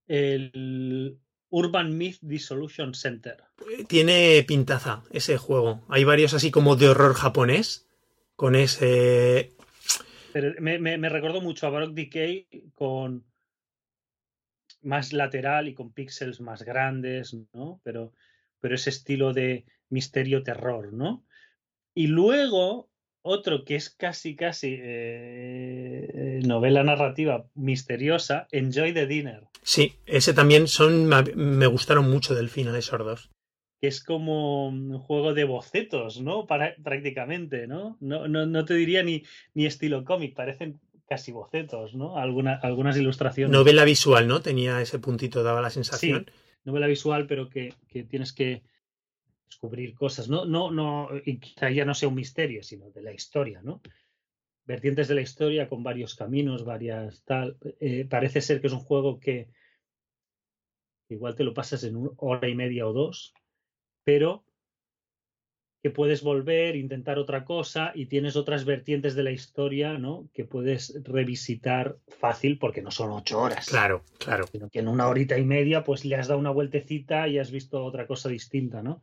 El 0.09 1.19
Urban 1.51 1.97
Myth 1.97 2.19
Dissolution 2.23 2.95
Center. 2.95 3.45
Tiene 3.87 4.45
pintaza 4.47 5.03
ese 5.11 5.37
juego. 5.37 5.85
Hay 5.89 6.05
varios 6.05 6.35
así 6.35 6.51
como 6.51 6.77
de 6.77 6.89
horror 6.89 7.15
japonés, 7.15 7.87
con 8.37 8.55
ese... 8.55 9.55
Pero 10.33 10.55
me, 10.61 10.79
me- 10.79 10.97
me 10.97 11.09
recordó 11.09 11.41
mucho 11.41 11.67
a 11.67 11.71
Baroque 11.71 11.95
Decay 11.95 12.47
con 12.75 13.25
más 14.83 15.13
lateral 15.13 15.69
y 15.69 15.75
con 15.75 15.93
píxeles 15.93 16.41
más 16.41 16.63
grandes, 16.63 17.37
¿no? 17.53 17.81
Pero, 17.85 18.13
pero 18.61 18.75
ese 18.75 18.91
estilo 18.91 19.33
de 19.33 19.65
misterio 19.89 20.43
terror, 20.43 20.93
¿no? 20.93 21.25
Y 21.95 22.07
luego 22.07 22.89
otro 23.23 23.65
que 23.65 23.77
es 23.77 23.91
casi, 23.91 24.35
casi 24.37 24.79
eh, 24.81 26.41
novela 26.45 26.83
narrativa 26.83 27.47
misteriosa, 27.55 28.49
Enjoy 28.51 28.95
the 28.95 29.07
Dinner, 29.07 29.51
Sí, 29.63 29.93
ese 30.07 30.33
también 30.33 30.67
son... 30.67 31.07
Me 31.37 31.67
gustaron 31.67 32.11
mucho 32.11 32.35
del 32.35 32.49
final 32.49 32.75
esos 32.77 32.99
dos. 33.01 33.31
es 33.83 34.03
como 34.03 34.69
un 34.69 34.99
juego 34.99 35.35
de 35.35 35.45
bocetos, 35.45 36.21
¿no? 36.21 36.47
Para, 36.47 36.75
prácticamente, 36.83 37.67
¿no? 37.67 37.97
No, 38.01 38.27
no, 38.29 38.47
no 38.47 38.65
te 38.65 38.75
diría 38.75 39.03
ni, 39.03 39.23
ni 39.55 39.67
estilo 39.67 40.05
cómic, 40.05 40.35
parecen 40.35 40.81
casi 41.11 41.33
bocetos, 41.33 41.97
¿no? 41.97 42.17
Alguna- 42.17 42.55
algunas 42.63 42.97
ilustraciones. 42.97 43.53
Novela 43.53 43.85
visual, 43.85 44.29
¿no? 44.29 44.41
Tenía 44.41 44.81
ese 44.81 45.01
puntito, 45.01 45.43
daba 45.43 45.61
la 45.61 45.69
Sí, 45.71 45.75
sensación. 45.75 46.31
novela 46.63 46.87
visual, 46.87 47.27
pero 47.27 47.51
que, 47.51 47.75
que 47.89 48.05
tienes 48.05 48.33
que 48.33 48.63
descubrir 49.49 49.93
cosas. 49.95 50.29
No, 50.29 50.45
no, 50.45 50.71
no, 50.71 51.09
y 51.27 51.39
quizá 51.39 51.69
ya 51.69 51.85
no 51.85 51.95
sea 51.95 52.09
un 52.09 52.15
misterio, 52.15 52.63
sino 52.63 52.91
de 52.93 53.03
la 53.03 53.13
historia, 53.13 53.61
¿no? 53.61 53.83
Vertientes 54.65 55.09
de 55.09 55.17
la 55.17 55.23
historia 55.23 55.69
con 55.69 55.83
varios 55.83 56.15
caminos, 56.15 56.65
varias 56.65 57.25
tal. 57.25 57.57
Eh, 57.81 58.07
parece 58.09 58.41
ser 58.41 58.61
que 58.61 58.69
es 58.69 58.73
un 58.73 58.79
juego 58.79 59.19
que 59.19 59.49
igual 61.09 61.35
te 61.35 61.43
lo 61.43 61.53
pasas 61.53 61.83
en 61.83 61.97
una 61.97 62.11
hora 62.19 62.49
y 62.49 62.55
media 62.55 62.87
o 62.87 62.93
dos, 62.93 63.35
pero 64.05 64.45
que 65.83 65.91
puedes 65.91 66.23
volver, 66.23 66.77
intentar 66.77 67.19
otra 67.19 67.45
cosa 67.45 67.93
y 67.95 68.07
tienes 68.07 68.37
otras 68.37 68.65
vertientes 68.67 69.15
de 69.15 69.23
la 69.23 69.31
historia, 69.31 69.97
¿no? 69.97 70.29
Que 70.35 70.45
puedes 70.45 70.95
revisitar 71.05 71.97
fácil 72.09 72.59
porque 72.59 72.83
no 72.83 72.91
son 72.91 73.11
ocho 73.13 73.41
horas 73.41 73.67
Claro, 73.69 74.05
claro. 74.19 74.47
sino 74.53 74.69
que 74.69 74.81
en 74.81 74.89
una 74.89 75.09
horita 75.09 75.39
y 75.39 75.45
media 75.45 75.83
pues 75.83 76.05
le 76.05 76.17
has 76.17 76.29
dado 76.29 76.39
una 76.39 76.51
vueltecita 76.51 77.29
y 77.29 77.39
has 77.39 77.51
visto 77.51 77.83
otra 77.85 78.07
cosa 78.07 78.29
distinta, 78.29 78.83
¿no? 78.83 79.01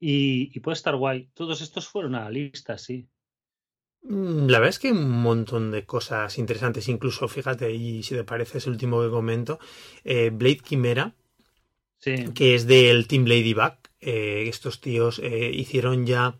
Y, 0.00 0.50
y 0.52 0.60
puede 0.60 0.74
estar 0.74 0.96
guay. 0.96 1.28
Todos 1.34 1.60
estos 1.62 1.86
fueron 1.86 2.16
a 2.16 2.24
la 2.24 2.30
lista, 2.30 2.76
sí. 2.78 3.06
Mm, 4.02 4.48
La 4.48 4.58
verdad 4.58 4.70
es 4.70 4.78
que 4.80 4.88
hay 4.88 4.94
un 4.94 5.08
montón 5.08 5.70
de 5.70 5.84
cosas 5.86 6.36
interesantes, 6.38 6.88
incluso 6.88 7.28
fíjate, 7.28 7.70
y 7.72 8.02
si 8.02 8.16
te 8.16 8.24
parece 8.24 8.58
es 8.58 8.66
el 8.66 8.72
último 8.72 9.00
que 9.02 9.10
comento, 9.10 9.60
eh, 10.02 10.30
Blade 10.32 10.60
Chimera, 10.64 11.14
Sí. 11.98 12.24
que 12.34 12.56
es 12.56 12.66
del 12.66 13.06
Team 13.06 13.26
Ladybug. 13.26 13.74
Eh, 14.02 14.44
estos 14.48 14.80
tíos 14.80 15.20
eh, 15.22 15.50
hicieron 15.54 16.04
ya... 16.06 16.34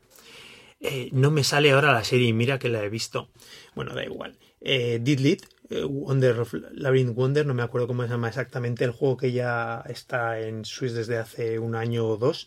eh, 0.81 1.09
no 1.13 1.31
me 1.31 1.45
sale 1.45 1.71
ahora 1.71 1.93
la 1.93 2.05
serie, 2.05 2.33
mira 2.33 2.59
que 2.59 2.69
la 2.69 2.83
he 2.85 2.89
visto. 2.89 3.29
Bueno, 3.75 3.95
da 3.95 4.05
igual. 4.05 4.37
Eh, 4.61 4.99
Didlit, 5.01 5.47
Wonder 5.89 6.41
of 6.41 6.53
Labyrinth 6.73 7.15
Wonder, 7.15 7.47
no 7.47 7.55
me 7.55 7.63
acuerdo 7.63 7.87
cómo 7.87 8.03
se 8.03 8.11
llama 8.11 8.29
exactamente 8.29 8.85
el 8.85 8.91
juego 8.91 9.17
que 9.17 9.33
ya 9.33 9.83
está 9.89 10.41
en 10.41 10.65
Swiss 10.65 10.93
desde 10.93 11.17
hace 11.17 11.59
un 11.59 11.75
año 11.75 12.07
o 12.07 12.17
dos. 12.19 12.47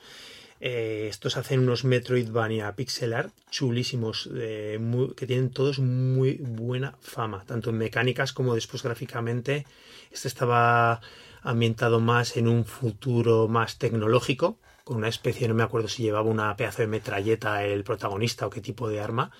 Estos 0.59 1.35
hacen 1.35 1.59
unos 1.59 1.83
Metroidvania 1.83 2.75
pixel 2.75 3.13
art 3.13 3.33
chulísimos, 3.51 4.29
que 4.31 5.27
tienen 5.27 5.49
todos 5.49 5.79
muy 5.79 6.37
buena 6.39 6.95
fama, 7.01 7.43
tanto 7.45 7.71
en 7.71 7.77
mecánicas 7.77 8.31
como 8.31 8.55
después 8.55 8.83
gráficamente. 8.83 9.65
Este 10.11 10.27
estaba 10.27 11.01
ambientado 11.41 11.99
más 11.99 12.37
en 12.37 12.47
un 12.47 12.63
futuro 12.65 13.47
más 13.47 13.77
tecnológico, 13.77 14.57
con 14.85 14.95
una 14.97 15.09
especie, 15.09 15.47
no 15.49 15.53
me 15.55 15.63
acuerdo 15.63 15.87
si 15.89 16.03
llevaba 16.03 16.29
una 16.29 16.55
pedazo 16.55 16.83
de 16.83 16.87
metralleta 16.87 17.65
el 17.65 17.83
protagonista 17.83 18.47
o 18.47 18.49
qué 18.49 18.61
tipo 18.61 18.87
de 18.87 19.01
arma. 19.01 19.31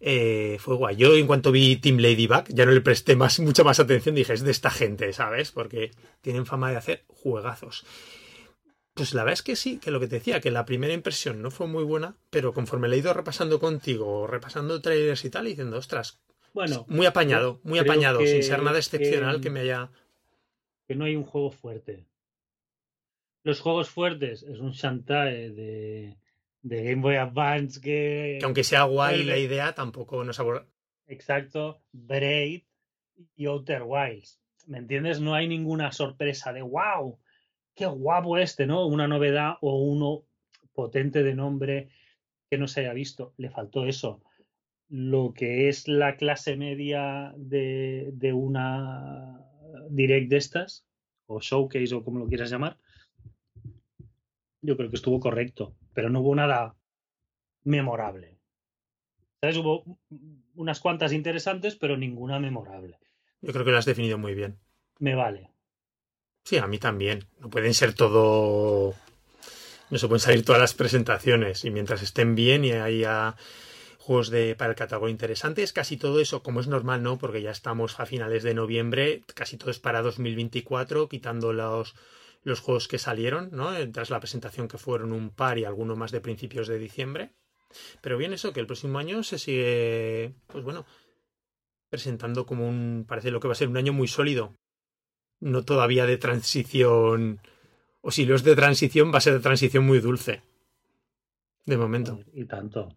Eh, 0.00 0.58
fue 0.60 0.76
guay. 0.76 0.94
Yo 0.94 1.16
en 1.16 1.26
cuanto 1.26 1.50
vi 1.50 1.76
Team 1.76 1.96
Ladybug 1.98 2.44
ya 2.50 2.64
no 2.66 2.70
le 2.72 2.80
presté 2.82 3.16
más, 3.16 3.40
mucha 3.40 3.64
más 3.64 3.80
atención, 3.80 4.14
dije, 4.14 4.32
es 4.34 4.42
de 4.42 4.52
esta 4.52 4.70
gente, 4.70 5.12
¿sabes? 5.12 5.50
Porque 5.50 5.90
tienen 6.20 6.46
fama 6.46 6.70
de 6.70 6.76
hacer 6.76 7.04
juegazos. 7.08 7.84
Pues 8.94 9.14
la 9.14 9.22
verdad 9.24 9.34
es 9.34 9.42
que 9.42 9.56
sí, 9.56 9.78
que 9.78 9.90
lo 9.90 10.00
que 10.00 10.06
te 10.08 10.16
decía, 10.16 10.40
que 10.40 10.50
la 10.50 10.64
primera 10.66 10.92
impresión 10.92 11.40
no 11.40 11.50
fue 11.50 11.66
muy 11.66 11.84
buena, 11.84 12.16
pero 12.30 12.52
conforme 12.52 12.88
le 12.88 12.96
he 12.96 12.98
ido 12.98 13.14
repasando 13.14 13.58
contigo, 13.60 14.26
repasando 14.26 14.80
trailers 14.82 15.24
y 15.24 15.30
tal, 15.30 15.46
y 15.46 15.50
diciendo, 15.50 15.78
ostras, 15.78 16.20
Bueno, 16.52 16.84
muy 16.88 17.06
apañado, 17.06 17.60
muy 17.62 17.78
apañado, 17.78 18.18
que- 18.18 18.26
sin 18.26 18.42
ser 18.42 18.62
nada 18.62 18.78
excepcional 18.78 19.36
que- 19.36 19.42
que 19.42 19.50
me 19.50 19.60
haya... 19.60 19.90
que 20.88 20.94
no 20.96 21.04
hay 21.04 21.14
un 21.16 21.24
juego 21.24 21.50
fuerte. 21.52 22.06
Los 23.48 23.60
juegos 23.60 23.88
fuertes 23.88 24.42
es 24.42 24.60
un 24.60 24.72
Shantae 24.72 25.48
de, 25.48 26.18
de 26.60 26.84
Game 26.84 27.00
Boy 27.00 27.16
Advance 27.16 27.80
que... 27.80 28.36
Que 28.38 28.44
aunque 28.44 28.62
sea 28.62 28.82
guay 28.82 29.24
la 29.24 29.38
idea, 29.38 29.74
tampoco 29.74 30.22
nos 30.22 30.38
aborda. 30.38 30.66
Exacto, 31.06 31.80
Braid 31.92 32.64
y 33.36 33.46
Outer 33.46 33.84
Wilds. 33.86 34.38
¿Me 34.66 34.76
entiendes? 34.76 35.22
No 35.22 35.34
hay 35.34 35.48
ninguna 35.48 35.92
sorpresa 35.92 36.52
de 36.52 36.60
wow, 36.60 37.18
qué 37.74 37.86
guapo 37.86 38.36
este, 38.36 38.66
¿no? 38.66 38.84
Una 38.86 39.08
novedad 39.08 39.54
o 39.62 39.82
uno 39.82 40.24
potente 40.74 41.22
de 41.22 41.34
nombre 41.34 41.88
que 42.50 42.58
no 42.58 42.68
se 42.68 42.80
haya 42.80 42.92
visto. 42.92 43.32
Le 43.38 43.48
faltó 43.48 43.86
eso. 43.86 44.20
Lo 44.90 45.32
que 45.32 45.70
es 45.70 45.88
la 45.88 46.18
clase 46.18 46.54
media 46.54 47.32
de, 47.38 48.10
de 48.12 48.34
una 48.34 49.40
direct 49.88 50.28
de 50.28 50.36
estas, 50.36 50.84
o 51.24 51.40
showcase 51.40 51.94
o 51.94 52.04
como 52.04 52.18
lo 52.18 52.28
quieras 52.28 52.50
llamar, 52.50 52.76
yo 54.60 54.76
creo 54.76 54.90
que 54.90 54.96
estuvo 54.96 55.20
correcto, 55.20 55.74
pero 55.94 56.10
no 56.10 56.20
hubo 56.20 56.34
nada 56.34 56.76
memorable. 57.64 58.38
¿Sabes? 59.40 59.56
Hubo 59.56 59.98
unas 60.54 60.80
cuantas 60.80 61.12
interesantes, 61.12 61.76
pero 61.76 61.96
ninguna 61.96 62.40
memorable. 62.40 62.98
Yo 63.40 63.52
creo 63.52 63.64
que 63.64 63.70
lo 63.70 63.78
has 63.78 63.84
definido 63.84 64.18
muy 64.18 64.34
bien. 64.34 64.58
Me 64.98 65.14
vale. 65.14 65.50
Sí, 66.44 66.56
a 66.56 66.66
mí 66.66 66.78
también. 66.78 67.26
No 67.38 67.50
pueden 67.50 67.74
ser 67.74 67.94
todo. 67.94 68.94
No 69.90 69.98
se 69.98 70.08
pueden 70.08 70.20
salir 70.20 70.44
todas 70.44 70.60
las 70.60 70.74
presentaciones. 70.74 71.64
Y 71.64 71.70
mientras 71.70 72.02
estén 72.02 72.34
bien 72.34 72.64
y 72.64 72.72
haya 72.72 73.36
juegos 73.98 74.30
de, 74.30 74.56
para 74.56 74.70
el 74.70 74.76
catálogo 74.76 75.08
interesantes, 75.08 75.72
casi 75.72 75.96
todo 75.98 76.18
eso, 76.18 76.42
como 76.42 76.60
es 76.60 76.66
normal, 76.66 77.02
¿no? 77.02 77.18
Porque 77.18 77.42
ya 77.42 77.50
estamos 77.50 78.00
a 78.00 78.06
finales 78.06 78.42
de 78.42 78.54
noviembre, 78.54 79.22
casi 79.34 79.56
todo 79.58 79.70
es 79.70 79.78
para 79.78 80.02
2024, 80.02 81.08
quitando 81.08 81.52
los, 81.52 81.94
los 82.42 82.60
juegos 82.60 82.88
que 82.88 82.98
salieron, 82.98 83.50
¿no? 83.52 83.70
Tras 83.92 84.10
la 84.10 84.20
presentación 84.20 84.68
que 84.68 84.78
fueron 84.78 85.12
un 85.12 85.30
par 85.30 85.58
y 85.58 85.64
alguno 85.64 85.96
más 85.96 86.12
de 86.12 86.20
principios 86.20 86.68
de 86.68 86.78
diciembre. 86.78 87.34
Pero 88.00 88.16
bien 88.16 88.32
eso, 88.32 88.52
que 88.52 88.60
el 88.60 88.66
próximo 88.66 88.98
año 88.98 89.22
se 89.22 89.38
sigue, 89.38 90.34
pues 90.46 90.64
bueno, 90.64 90.86
presentando 91.90 92.46
como 92.46 92.68
un, 92.68 93.04
parece 93.06 93.30
lo 93.30 93.40
que 93.40 93.48
va 93.48 93.52
a 93.52 93.56
ser 93.56 93.68
un 93.68 93.76
año 93.76 93.92
muy 93.92 94.08
sólido. 94.08 94.54
No 95.40 95.64
todavía 95.64 96.06
de 96.06 96.16
transición, 96.16 97.40
o 98.00 98.10
si 98.10 98.24
lo 98.24 98.34
es 98.34 98.42
de 98.42 98.56
transición, 98.56 99.12
va 99.12 99.18
a 99.18 99.22
ser 99.22 99.34
de 99.34 99.40
transición 99.40 99.84
muy 99.84 100.00
dulce. 100.00 100.42
De 101.64 101.76
momento. 101.76 102.20
Y 102.32 102.46
tanto. 102.46 102.96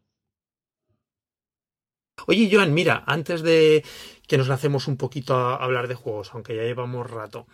Oye, 2.28 2.50
Joan, 2.52 2.74
mira, 2.74 3.04
antes 3.08 3.42
de 3.42 3.84
que 4.28 4.38
nos 4.38 4.48
lancemos 4.48 4.88
un 4.88 4.98
poquito 4.98 5.36
a 5.36 5.56
hablar 5.56 5.88
de 5.88 5.96
juegos, 5.96 6.34
aunque 6.34 6.56
ya 6.56 6.64
llevamos 6.64 7.10
rato, 7.10 7.48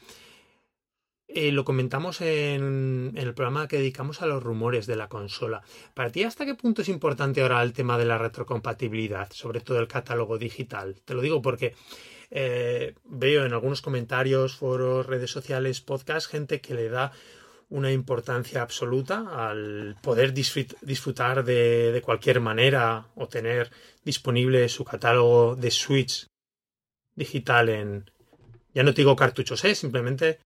eh, 1.28 1.52
lo 1.52 1.66
comentamos 1.66 2.22
en, 2.22 3.12
en, 3.14 3.18
el 3.18 3.34
programa 3.34 3.68
que 3.68 3.78
dedicamos 3.78 4.22
a 4.22 4.28
los 4.28 4.42
rumores 4.42 4.88
de 4.88 4.96
la 4.96 5.10
consola. 5.10 5.62
¿Para 5.94 6.10
ti 6.10 6.24
hasta 6.24 6.46
qué 6.46 6.56
punto 6.56 6.82
es 6.82 6.90
importante 6.90 7.42
ahora 7.42 7.62
el 7.64 7.74
tema 7.74 7.98
de 7.98 8.06
la 8.06 8.18
retrocompatibilidad, 8.18 9.30
sobre 9.32 9.60
todo 9.60 9.80
el 9.80 9.88
catálogo 9.88 10.38
digital? 10.38 10.96
Te 11.04 11.14
lo 11.14 11.22
digo 11.22 11.42
porque 11.42 11.76
eh, 12.32 12.96
veo 13.04 13.46
en 13.46 13.54
algunos 13.54 13.82
comentarios, 13.82 14.56
foros, 14.56 15.06
redes 15.06 15.32
sociales, 15.32 15.82
podcasts, 15.82 16.30
gente 16.30 16.62
que 16.62 16.74
le 16.74 16.90
da 16.90 17.12
una 17.70 17.92
importancia 17.92 18.62
absoluta 18.62 19.50
al 19.50 19.98
poder 20.02 20.34
disfrutar 20.34 21.44
de, 21.44 21.92
de, 21.92 22.02
cualquier 22.02 22.40
manera 22.40 23.08
o 23.16 23.28
tener 23.28 23.70
disponible 24.06 24.70
su 24.70 24.86
catálogo 24.86 25.58
de 25.58 25.72
Switch 25.72 26.28
digital 27.16 27.68
en, 27.68 28.10
ya 28.74 28.84
no 28.84 28.94
te 28.94 29.02
digo 29.02 29.16
cartuchos, 29.16 29.66
¿eh? 29.66 29.76
simplemente 29.76 30.40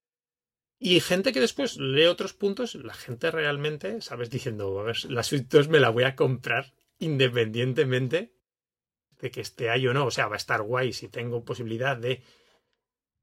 y 0.83 0.99
gente 0.99 1.31
que 1.31 1.39
después 1.39 1.77
lee 1.77 2.07
otros 2.07 2.33
puntos, 2.33 2.73
la 2.73 2.95
gente 2.95 3.29
realmente, 3.29 4.01
¿sabes? 4.01 4.31
Diciendo, 4.31 4.79
a 4.79 4.83
ver, 4.83 4.97
la 5.11 5.21
Switch 5.21 5.47
2 5.47 5.67
me 5.67 5.79
la 5.79 5.91
voy 5.91 6.05
a 6.05 6.15
comprar 6.15 6.73
independientemente 6.97 8.33
de 9.19 9.29
que 9.29 9.41
esté 9.41 9.69
ahí 9.69 9.85
o 9.85 9.93
no. 9.93 10.07
O 10.07 10.11
sea, 10.11 10.27
va 10.27 10.33
a 10.33 10.37
estar 10.37 10.63
guay 10.63 10.91
si 10.91 11.07
tengo 11.07 11.45
posibilidad 11.45 11.97
de 11.97 12.23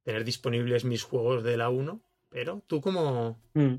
tener 0.04 0.22
disponibles 0.22 0.84
mis 0.84 1.02
juegos 1.02 1.42
de 1.42 1.56
la 1.56 1.68
1. 1.68 2.00
Pero 2.28 2.62
tú 2.68 2.80
cómo, 2.80 3.42
mm. 3.54 3.74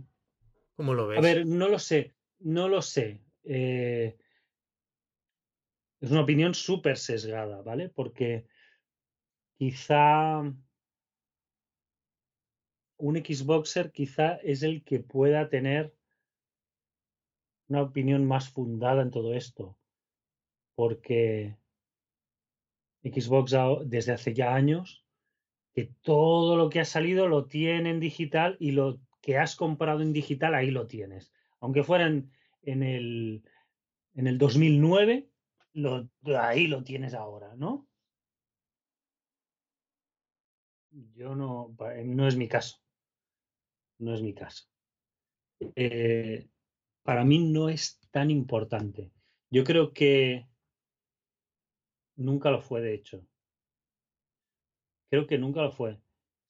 cómo 0.76 0.94
lo 0.94 1.08
ves? 1.08 1.20
A 1.20 1.22
ver, 1.22 1.48
no 1.48 1.70
lo 1.70 1.80
sé, 1.80 2.18
no 2.40 2.68
lo 2.68 2.82
sé. 2.82 3.22
Eh, 3.46 4.18
es 6.02 6.12
una 6.12 6.24
opinión 6.24 6.54
súper 6.54 6.98
sesgada, 6.98 7.62
¿vale? 7.62 7.88
Porque 7.88 8.46
quizá 9.58 10.44
un 13.00 13.16
Xboxer 13.16 13.92
quizá 13.92 14.36
es 14.44 14.62
el 14.62 14.84
que 14.84 15.00
pueda 15.00 15.50
tener 15.50 15.96
una 17.70 17.82
opinión 17.82 18.26
más 18.26 18.50
fundada 18.50 19.02
en 19.02 19.12
todo 19.12 19.34
esto. 19.34 19.78
Porque 20.76 21.58
Xbox 23.04 23.56
desde 23.86 24.14
hace 24.14 24.34
ya 24.34 24.54
años 24.54 25.06
que 25.74 25.92
todo 26.02 26.58
lo 26.58 26.70
que 26.70 26.82
ha 26.82 26.86
salido 26.86 27.28
lo 27.28 27.46
tiene 27.46 27.90
en 27.90 28.00
digital 28.00 28.58
y 28.60 28.72
lo 28.72 29.00
que 29.22 29.38
has 29.38 29.56
comprado 29.56 30.02
en 30.02 30.14
digital 30.14 30.54
ahí 30.54 30.72
lo 30.72 30.88
tienes. 30.88 31.32
Aunque 31.62 31.84
fuera 31.84 32.08
en, 32.08 32.84
el, 32.84 33.44
en 34.16 34.28
el 34.28 34.38
2009, 34.38 35.30
lo, 35.74 36.10
ahí 36.38 36.68
lo 36.68 36.84
tienes 36.84 37.14
ahora, 37.14 37.56
¿no? 37.56 37.88
Yo 40.92 41.36
no, 41.36 41.76
no 42.06 42.28
es 42.28 42.36
mi 42.36 42.48
caso. 42.48 42.80
No 44.00 44.14
es 44.14 44.22
mi 44.22 44.34
caso. 44.34 44.66
Eh, 45.76 46.48
para 47.04 47.24
mí 47.26 47.40
no 47.40 47.70
es 47.70 48.00
tan 48.12 48.32
importante. 48.32 49.12
Yo 49.52 49.64
creo 49.64 49.94
que 49.94 50.48
nunca 52.16 52.50
lo 52.52 52.62
fue, 52.62 52.82
de 52.82 52.94
hecho. 52.94 53.26
Creo 55.10 55.28
que 55.28 55.38
nunca 55.38 55.62
lo 55.62 55.72
fue. 55.72 56.00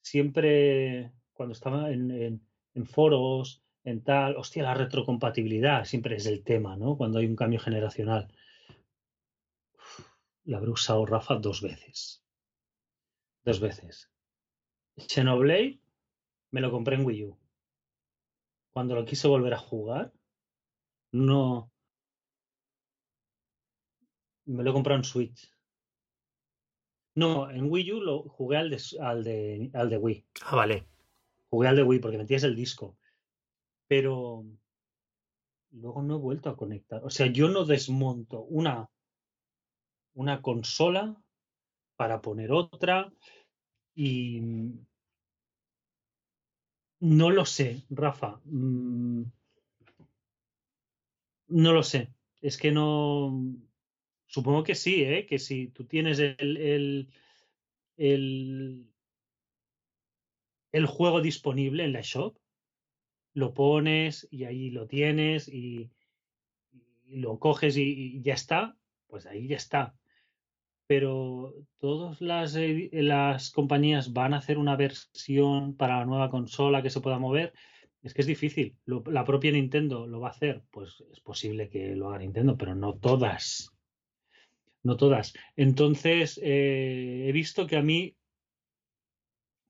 Siempre, 0.02 1.12
cuando 1.34 1.54
estaba 1.54 1.92
en, 1.92 2.42
en, 2.74 2.86
foros, 2.86 3.64
en 3.84 4.04
tal, 4.04 4.36
hostia, 4.36 4.64
la 4.64 4.74
retrocompatibilidad 4.74 5.86
siempre 5.86 6.18
es 6.18 6.26
el 6.26 6.44
tema, 6.44 6.76
¿no? 6.78 6.98
Cuando 6.98 7.20
hay 7.20 7.26
un 7.26 7.36
cambio 7.36 7.60
generacional. 7.60 8.28
La 10.44 10.58
habré 10.58 10.72
usado 10.72 11.06
Rafa 11.06 11.36
dos 11.36 11.62
veces. 11.62 12.24
Dos 13.44 13.60
veces. 13.60 14.12
Xenoblade 14.98 15.80
me 16.52 16.62
lo 16.62 16.72
compré 16.72 16.96
en 16.96 17.06
Wii 17.06 17.26
U. 17.26 17.38
Cuando 18.72 18.96
lo 18.96 19.06
quise 19.06 19.28
volver 19.28 19.54
a 19.54 19.60
jugar, 19.60 20.14
no. 21.12 21.72
Me 24.46 24.64
lo 24.64 24.70
he 24.70 24.74
comprado 24.74 25.00
en 25.00 25.04
Switch. 25.04 25.54
No, 27.16 27.50
en 27.50 27.70
Wii 27.70 27.92
U 27.94 28.02
lo 28.02 28.24
jugué 28.24 28.58
al 28.58 28.70
de, 28.70 28.82
al 29.02 29.24
de, 29.24 29.70
al 29.74 29.90
de 29.90 29.98
Wii. 29.98 30.26
Ah, 30.46 30.56
vale. 30.56 30.88
Jugué 31.50 31.68
al 31.68 31.76
de 31.76 31.84
Wii 31.84 32.00
porque 32.00 32.18
metías 32.18 32.44
el 32.44 32.56
disco. 32.56 32.98
Pero 33.88 34.46
luego 35.72 36.02
no 36.02 36.16
he 36.16 36.20
vuelto 36.20 36.50
a 36.50 36.58
conectar. 36.58 37.04
O 37.04 37.10
sea, 37.10 37.28
yo 37.28 37.50
no 37.50 37.66
desmonto 37.66 38.42
una, 38.44 38.90
una 40.14 40.42
consola 40.42 41.16
para 41.96 42.22
poner 42.22 42.52
otra 42.52 43.12
y 43.94 44.42
No 47.02 47.30
lo 47.30 47.46
sé, 47.46 47.84
Rafa. 47.90 48.40
Mm, 48.46 49.24
no 51.50 51.74
lo 51.74 51.84
sé. 51.84 52.14
Es 52.42 52.58
que 52.58 52.72
no. 52.72 53.56
Supongo 54.28 54.64
que 54.64 54.76
sí, 54.76 55.04
¿eh? 55.04 55.26
Que 55.26 55.40
si 55.40 55.68
tú 55.68 55.86
tienes 55.86 56.20
el, 56.20 56.58
el, 56.58 57.10
el, 57.98 58.88
el 60.72 60.86
juego 60.86 61.22
disponible 61.22 61.84
en 61.84 61.94
la 61.94 62.02
shop, 62.02 62.38
lo 63.34 63.54
pones 63.54 64.28
y 64.32 64.44
ahí 64.44 64.70
lo 64.70 64.88
tienes 64.88 65.48
y, 65.48 65.90
lo 67.08 67.40
coges 67.40 67.78
y, 67.78 67.84
y, 68.18 68.22
ya 68.22 68.36
está, 68.36 68.78
pues 69.08 69.26
ahí 69.26 69.48
ya 69.48 69.58
está. 69.58 69.99
Pero 70.90 71.54
todas 71.78 72.20
las, 72.20 72.58
las 72.92 73.52
compañías 73.52 74.12
van 74.12 74.34
a 74.34 74.38
hacer 74.38 74.58
una 74.58 74.76
versión 74.76 75.76
para 75.78 76.00
la 76.00 76.06
nueva 76.08 76.32
consola 76.32 76.82
que 76.82 76.90
se 76.90 77.00
pueda 77.00 77.20
mover. 77.20 77.54
Es 78.02 78.16
que 78.16 78.22
es 78.22 78.28
difícil. 78.28 78.76
La 79.06 79.24
propia 79.24 79.52
Nintendo 79.52 80.08
lo 80.08 80.20
va 80.20 80.30
a 80.30 80.32
hacer. 80.32 80.64
Pues 80.72 81.04
es 81.12 81.20
posible 81.20 81.70
que 81.70 81.96
lo 81.96 82.10
haga 82.10 82.18
Nintendo, 82.18 82.58
pero 82.58 82.74
no 82.74 82.98
todas. 82.98 83.72
No 84.82 84.98
todas. 84.98 85.34
Entonces, 85.56 86.40
eh, 86.42 87.28
he 87.28 87.32
visto 87.34 87.68
que 87.68 87.78
a 87.78 87.84
mí, 87.84 88.18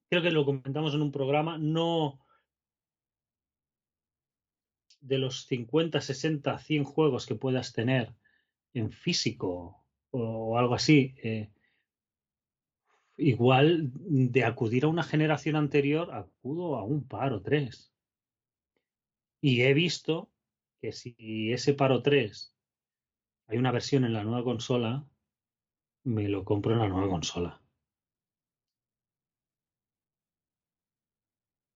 creo 0.09 0.21
que 0.21 0.31
lo 0.31 0.45
comentamos 0.45 0.93
en 0.93 1.01
un 1.01 1.11
programa, 1.11 1.57
no, 1.57 2.25
de 5.01 5.17
los 5.17 5.47
50, 5.47 5.99
60, 5.99 6.59
100 6.59 6.85
juegos 6.85 7.25
que 7.25 7.35
puedas 7.35 7.73
tener 7.73 8.15
en 8.73 8.93
físico 8.93 9.83
o 10.11 10.57
algo 10.57 10.75
así, 10.75 11.15
eh, 11.23 11.49
igual 13.17 13.91
de 13.93 14.45
acudir 14.45 14.85
a 14.85 14.87
una 14.87 15.03
generación 15.03 15.55
anterior, 15.55 16.13
acudo 16.13 16.75
a 16.77 16.83
un 16.83 17.07
par 17.07 17.33
o 17.33 17.41
tres. 17.41 17.93
Y 19.41 19.61
he 19.61 19.73
visto 19.73 20.29
que 20.81 20.91
si 20.91 21.51
ese 21.51 21.73
par 21.73 21.91
o 21.91 22.01
tres 22.01 22.55
hay 23.47 23.57
una 23.57 23.71
versión 23.71 24.05
en 24.05 24.13
la 24.13 24.23
nueva 24.23 24.43
consola, 24.43 25.05
me 26.03 26.29
lo 26.29 26.45
compro 26.45 26.73
en 26.73 26.79
la 26.79 26.87
nueva 26.87 27.09
consola. 27.09 27.61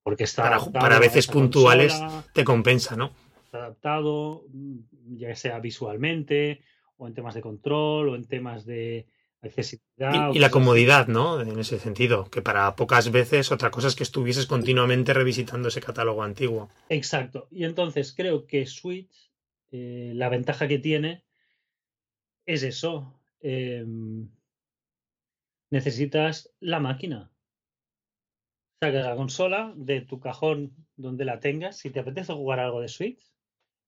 Porque 0.03 0.25
está 0.25 0.43
para, 0.43 0.71
para 0.71 0.99
veces 0.99 1.27
puntuales 1.27 1.93
consola, 1.93 2.25
te 2.33 2.43
compensa, 2.43 2.95
¿no? 2.95 3.11
Está 3.45 3.59
adaptado, 3.59 4.45
ya 5.07 5.35
sea 5.35 5.59
visualmente, 5.59 6.61
o 6.97 7.07
en 7.07 7.13
temas 7.13 7.33
de 7.33 7.41
control, 7.41 8.09
o 8.09 8.15
en 8.15 8.25
temas 8.25 8.65
de 8.65 9.07
accesibilidad. 9.41 10.31
Y, 10.31 10.37
y 10.37 10.39
la 10.39 10.49
comodidad, 10.49 11.07
¿no? 11.07 11.41
En 11.41 11.59
ese 11.59 11.79
sentido, 11.79 12.29
que 12.29 12.41
para 12.41 12.75
pocas 12.75 13.11
veces 13.11 13.51
otra 13.51 13.71
cosa 13.71 13.87
es 13.87 13.95
que 13.95 14.03
estuvieses 14.03 14.45
continuamente 14.45 15.13
revisitando 15.13 15.67
ese 15.67 15.81
catálogo 15.81 16.23
antiguo. 16.23 16.69
Exacto. 16.89 17.47
Y 17.51 17.65
entonces 17.65 18.13
creo 18.15 18.45
que 18.45 18.65
Switch, 18.65 19.31
eh, 19.71 20.13
la 20.15 20.29
ventaja 20.29 20.67
que 20.67 20.79
tiene 20.79 21.25
es 22.45 22.63
eso. 22.63 23.19
Eh, 23.41 23.85
necesitas 25.69 26.53
la 26.59 26.79
máquina 26.79 27.33
sacas 28.83 29.05
la 29.05 29.15
consola 29.15 29.73
de 29.77 30.01
tu 30.01 30.19
cajón 30.19 30.75
donde 30.97 31.23
la 31.23 31.39
tengas. 31.39 31.77
Si 31.77 31.89
te 31.89 32.01
apetece 32.01 32.33
jugar 32.33 32.59
algo 32.59 32.81
de 32.81 32.89
Switch, 32.89 33.31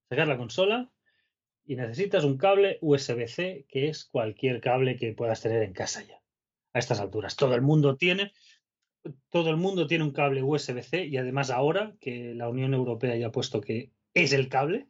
sacas 0.10 0.28
la 0.28 0.38
consola 0.38 0.90
y 1.66 1.76
necesitas 1.76 2.24
un 2.24 2.38
cable 2.38 2.78
USB-C, 2.82 3.66
que 3.68 3.90
es 3.90 4.06
cualquier 4.06 4.62
cable 4.62 4.96
que 4.96 5.14
puedas 5.14 5.42
tener 5.42 5.64
en 5.64 5.74
casa 5.74 6.04
ya. 6.04 6.22
A 6.74 6.80
estas 6.80 7.00
alturas. 7.00 7.36
Todo 7.36 7.56
el 7.56 7.62
mundo 7.62 7.96
tiene. 7.96 8.34
Todo 9.30 9.50
el 9.50 9.58
mundo 9.58 9.88
tiene 9.88 10.04
un 10.04 10.12
cable 10.12 10.44
USB-C 10.44 11.06
y 11.06 11.18
además 11.18 11.50
ahora 11.50 11.96
que 12.00 12.34
la 12.36 12.50
Unión 12.50 12.74
Europea 12.74 13.16
ya 13.16 13.28
ha 13.28 13.32
puesto 13.32 13.62
que 13.62 13.92
es 14.14 14.34
el 14.34 14.50
cable, 14.50 14.88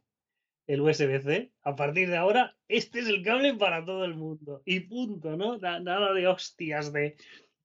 el 0.67 0.81
USB-C, 0.81 1.51
a 1.61 1.75
partir 1.75 2.09
de 2.09 2.17
ahora, 2.17 2.55
este 2.67 2.99
es 2.99 3.07
el 3.07 3.23
cable 3.23 3.53
para 3.53 3.85
todo 3.85 4.05
el 4.05 4.15
mundo. 4.15 4.61
Y 4.65 4.81
punto, 4.81 5.35
¿no? 5.35 5.57
Nada 5.57 6.13
de 6.13 6.27
hostias 6.27 6.91
de... 6.91 7.15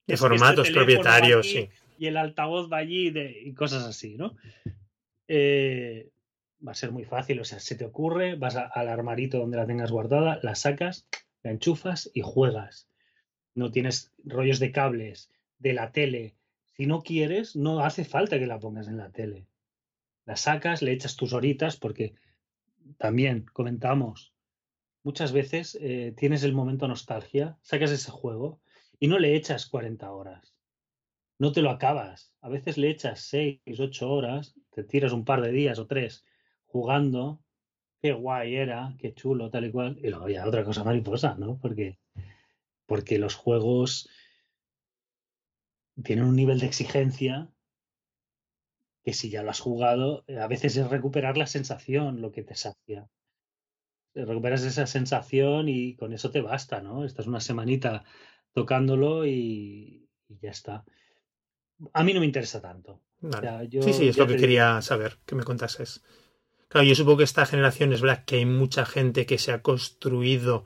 De 0.07 0.17
formatos 0.17 0.67
este 0.67 0.79
propietarios, 0.79 1.47
aquí, 1.47 1.49
sí 1.49 1.71
y 2.01 2.07
el 2.07 2.17
altavoz 2.17 2.73
va 2.73 2.79
allí 2.79 3.11
de, 3.11 3.43
y 3.45 3.53
cosas 3.53 3.85
así, 3.85 4.17
¿no? 4.17 4.35
Eh, 5.29 6.09
va 6.67 6.73
a 6.73 6.75
ser 6.75 6.93
muy 6.93 7.05
fácil, 7.05 7.41
o 7.41 7.45
sea, 7.45 7.61
se 7.61 7.75
te 7.75 7.85
ocurre, 7.85 8.37
vas 8.37 8.57
al 8.57 8.89
armarito 8.89 9.39
donde 9.39 9.57
la 9.57 9.67
tengas 9.67 9.91
guardada, 9.91 10.41
la 10.43 10.55
sacas, 10.55 11.07
la 11.43 11.51
enchufas 11.51 12.11
y 12.15 12.23
juegas. 12.23 12.89
No 13.55 13.71
tienes 13.71 14.13
rollos 14.25 14.59
de 14.59 14.73
cables, 14.73 15.31
de 15.59 15.73
la 15.73 15.93
tele. 15.93 16.35
Si 16.77 16.87
no 16.87 17.03
quieres, 17.03 17.57
no 17.57 17.81
hace 17.81 18.05
falta 18.05 18.39
que 18.39 18.47
la 18.47 18.59
pongas 18.59 18.89
en 18.89 18.99
la 18.99 19.11
tele. 19.11 19.47
La 20.27 20.37
sacas, 20.37 20.83
le 20.83 20.93
echas 20.93 21.17
tus 21.17 21.33
horitas, 21.33 21.77
porque 21.77 22.15
también 22.99 23.47
comentamos, 23.53 24.33
muchas 25.03 25.33
veces 25.33 25.79
eh, 25.81 26.15
tienes 26.17 26.43
el 26.43 26.53
momento 26.53 26.87
nostalgia, 26.89 27.59
sacas 27.63 27.91
ese 27.91 28.11
juego 28.11 28.61
y 28.99 29.09
no 29.09 29.19
le 29.19 29.35
echas 29.35 29.67
40 29.67 30.11
horas 30.13 30.55
no 31.41 31.53
te 31.53 31.63
lo 31.63 31.71
acabas. 31.71 32.35
A 32.43 32.51
veces 32.51 32.77
le 32.77 32.91
echas 32.91 33.23
seis, 33.23 33.59
ocho 33.79 34.11
horas, 34.11 34.55
te 34.75 34.85
tiras 34.85 35.13
un 35.13 35.25
par 35.25 35.41
de 35.41 35.51
días 35.51 35.79
o 35.79 35.87
tres 35.87 36.23
jugando, 36.71 37.41
qué 38.01 38.13
guay 38.13 38.57
era, 38.57 38.95
qué 38.99 39.15
chulo, 39.15 39.51
tal 39.51 39.67
y 39.67 39.71
cual, 39.71 39.99
y 40.03 40.09
luego 40.09 40.29
ya 40.29 40.47
otra 40.47 40.65
cosa 40.65 40.85
mariposa, 40.85 41.35
¿no? 41.39 41.59
Porque, 41.59 41.99
porque 42.87 43.19
los 43.19 43.35
juegos 43.35 44.09
tienen 46.03 46.25
un 46.25 46.37
nivel 46.37 46.61
de 46.61 46.67
exigencia 46.67 47.49
que 49.03 49.13
si 49.13 49.31
ya 49.31 49.43
lo 49.43 49.51
has 49.51 49.61
jugado, 49.61 50.25
a 50.29 50.47
veces 50.47 50.77
es 50.77 50.89
recuperar 50.89 51.37
la 51.37 51.47
sensación 51.47 52.21
lo 52.21 52.33
que 52.33 52.43
te 52.43 52.55
sacia. 52.55 53.09
Recuperas 54.15 54.63
esa 54.63 54.87
sensación 54.87 55.69
y 55.69 55.95
con 55.95 56.13
eso 56.13 56.31
te 56.31 56.41
basta, 56.41 56.83
¿no? 56.83 57.05
Estás 57.05 57.27
una 57.27 57.41
semanita 57.41 58.05
tocándolo 58.53 59.27
y, 59.27 60.09
y 60.29 60.39
ya 60.41 60.51
está 60.51 60.85
a 61.93 62.05
mí 62.05 62.13
no 62.13 62.21
me 62.21 62.27
interesa 62.27 62.61
tanto. 62.61 63.01
Vale. 63.21 63.37
O 63.37 63.41
sea, 63.41 63.65
yo, 63.65 63.83
sí, 63.83 63.93
sí, 63.93 64.09
es 64.09 64.17
lo 64.17 64.27
que 64.27 64.35
digo. 64.35 64.43
quería 64.43 64.81
saber, 64.83 65.19
que 65.27 65.35
me 65.35 65.45
contases. 65.45 66.03
Claro, 66.71 66.87
yo 66.87 66.95
supongo 66.95 67.19
que 67.19 67.25
esta 67.25 67.47
generación 67.47 67.93
es 67.93 68.01
verdad 68.01 68.25
que 68.25 68.37
hay 68.37 68.47
mucha 68.47 68.87
gente 68.87 69.27
que 69.27 69.39
se 69.39 69.51
ha 69.51 69.61
construido, 69.61 70.65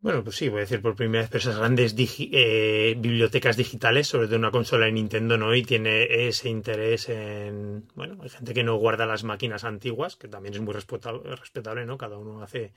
bueno, 0.00 0.24
pues 0.24 0.36
sí, 0.36 0.48
voy 0.48 0.58
a 0.58 0.60
decir 0.62 0.82
por 0.82 0.96
primera 0.96 1.22
vez, 1.22 1.30
pero 1.30 1.42
esas 1.42 1.58
grandes 1.58 1.94
eh, 1.96 2.96
bibliotecas 2.98 3.56
digitales, 3.56 4.08
sobre 4.08 4.26
todo 4.26 4.36
una 4.36 4.50
consola 4.50 4.86
de 4.86 4.92
Nintendo, 4.92 5.38
¿no? 5.38 5.54
Y 5.54 5.62
tiene 5.62 6.28
ese 6.28 6.48
interés 6.48 7.08
en, 7.08 7.86
bueno, 7.94 8.18
hay 8.20 8.28
gente 8.30 8.52
que 8.52 8.64
no 8.64 8.76
guarda 8.76 9.06
las 9.06 9.22
máquinas 9.22 9.62
antiguas, 9.62 10.16
que 10.16 10.26
también 10.26 10.54
es 10.54 10.60
muy 10.60 10.74
respetable, 10.74 11.36
respetable 11.36 11.86
¿no? 11.86 11.96
Cada 11.96 12.16
uno 12.18 12.42
hace 12.42 12.72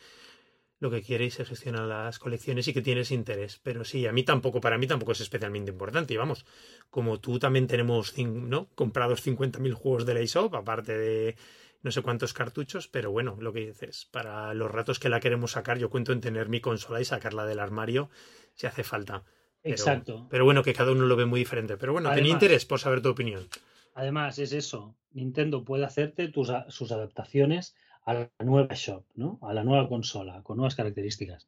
lo 0.79 0.91
que 0.91 1.01
quiere 1.03 1.25
y 1.25 1.31
se 1.31 1.45
gestionan 1.45 1.89
las 1.89 2.19
colecciones 2.19 2.67
y 2.67 2.73
que 2.73 2.81
tienes 2.81 3.11
interés. 3.11 3.59
Pero 3.63 3.83
sí, 3.85 4.07
a 4.07 4.11
mí 4.11 4.23
tampoco, 4.23 4.61
para 4.61 4.77
mí 4.77 4.87
tampoco 4.87 5.13
es 5.13 5.21
especialmente 5.21 5.71
importante. 5.71 6.13
Y 6.13 6.17
vamos, 6.17 6.45
como 6.89 7.19
tú 7.19 7.39
también 7.39 7.67
tenemos 7.67 8.17
¿no? 8.17 8.67
comprados 8.75 9.21
50.000 9.21 9.73
juegos 9.73 10.05
de 10.05 10.13
la 10.15 10.21
eShop, 10.21 10.55
aparte 10.55 10.97
de 10.97 11.35
no 11.83 11.91
sé 11.91 12.01
cuántos 12.01 12.33
cartuchos, 12.33 12.87
pero 12.87 13.11
bueno, 13.11 13.37
lo 13.39 13.53
que 13.53 13.67
dices, 13.67 14.07
para 14.11 14.53
los 14.53 14.69
ratos 14.69 14.99
que 14.99 15.09
la 15.09 15.19
queremos 15.19 15.51
sacar, 15.51 15.77
yo 15.77 15.89
cuento 15.89 16.11
en 16.11 16.21
tener 16.21 16.49
mi 16.49 16.61
consola 16.61 17.01
y 17.01 17.05
sacarla 17.05 17.45
del 17.45 17.59
armario 17.59 18.09
si 18.53 18.67
hace 18.67 18.83
falta. 18.83 19.23
Pero, 19.61 19.75
Exacto. 19.75 20.27
Pero 20.29 20.45
bueno, 20.45 20.63
que 20.63 20.73
cada 20.73 20.91
uno 20.91 21.05
lo 21.05 21.15
ve 21.15 21.25
muy 21.25 21.39
diferente. 21.39 21.77
Pero 21.77 21.93
bueno, 21.93 22.09
además, 22.09 22.21
tenía 22.21 22.33
interés 22.33 22.65
por 22.65 22.79
saber 22.79 23.01
tu 23.01 23.09
opinión. 23.09 23.47
Además, 23.93 24.39
es 24.39 24.53
eso. 24.53 24.95
Nintendo 25.11 25.63
puede 25.63 25.85
hacerte 25.85 26.27
tus, 26.29 26.51
sus 26.69 26.91
adaptaciones 26.91 27.75
a 28.03 28.13
la 28.13 28.31
nueva 28.39 28.73
shop, 28.73 29.05
¿no? 29.15 29.39
A 29.41 29.53
la 29.53 29.63
nueva 29.63 29.87
consola, 29.87 30.41
con 30.43 30.57
nuevas 30.57 30.75
características. 30.75 31.47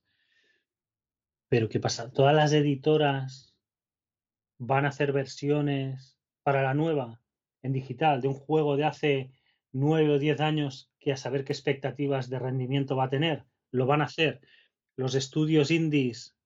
Pero 1.49 1.69
¿qué 1.69 1.79
pasa? 1.79 2.11
Todas 2.11 2.35
las 2.35 2.53
editoras 2.53 3.55
van 4.57 4.85
a 4.85 4.89
hacer 4.89 5.11
versiones 5.11 6.17
para 6.43 6.63
la 6.63 6.73
nueva 6.73 7.21
en 7.61 7.73
digital 7.73 8.21
de 8.21 8.27
un 8.27 8.33
juego 8.33 8.75
de 8.75 8.83
hace 8.83 9.31
nueve 9.73 10.11
o 10.11 10.19
diez 10.19 10.39
años 10.39 10.89
que 10.99 11.11
a 11.11 11.17
saber 11.17 11.43
qué 11.43 11.51
expectativas 11.51 12.29
de 12.29 12.39
rendimiento 12.39 12.95
va 12.95 13.05
a 13.05 13.09
tener. 13.09 13.43
Lo 13.71 13.85
van 13.85 14.01
a 14.01 14.05
hacer 14.05 14.39
los 14.95 15.15
estudios 15.15 15.71
indies 15.71 16.37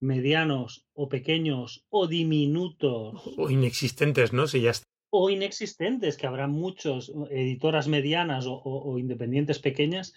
medianos 0.00 0.86
o 0.92 1.08
pequeños 1.08 1.86
o 1.88 2.08
diminutos. 2.08 3.22
O 3.38 3.48
inexistentes, 3.48 4.32
¿no? 4.32 4.46
Si 4.46 4.60
ya 4.60 4.70
está 4.70 4.92
o 5.14 5.28
inexistentes, 5.28 6.16
que 6.16 6.26
habrá 6.26 6.46
muchos 6.46 7.12
editoras 7.30 7.86
medianas 7.86 8.46
o, 8.46 8.54
o, 8.54 8.90
o, 8.90 8.98
independientes 8.98 9.58
pequeñas 9.58 10.14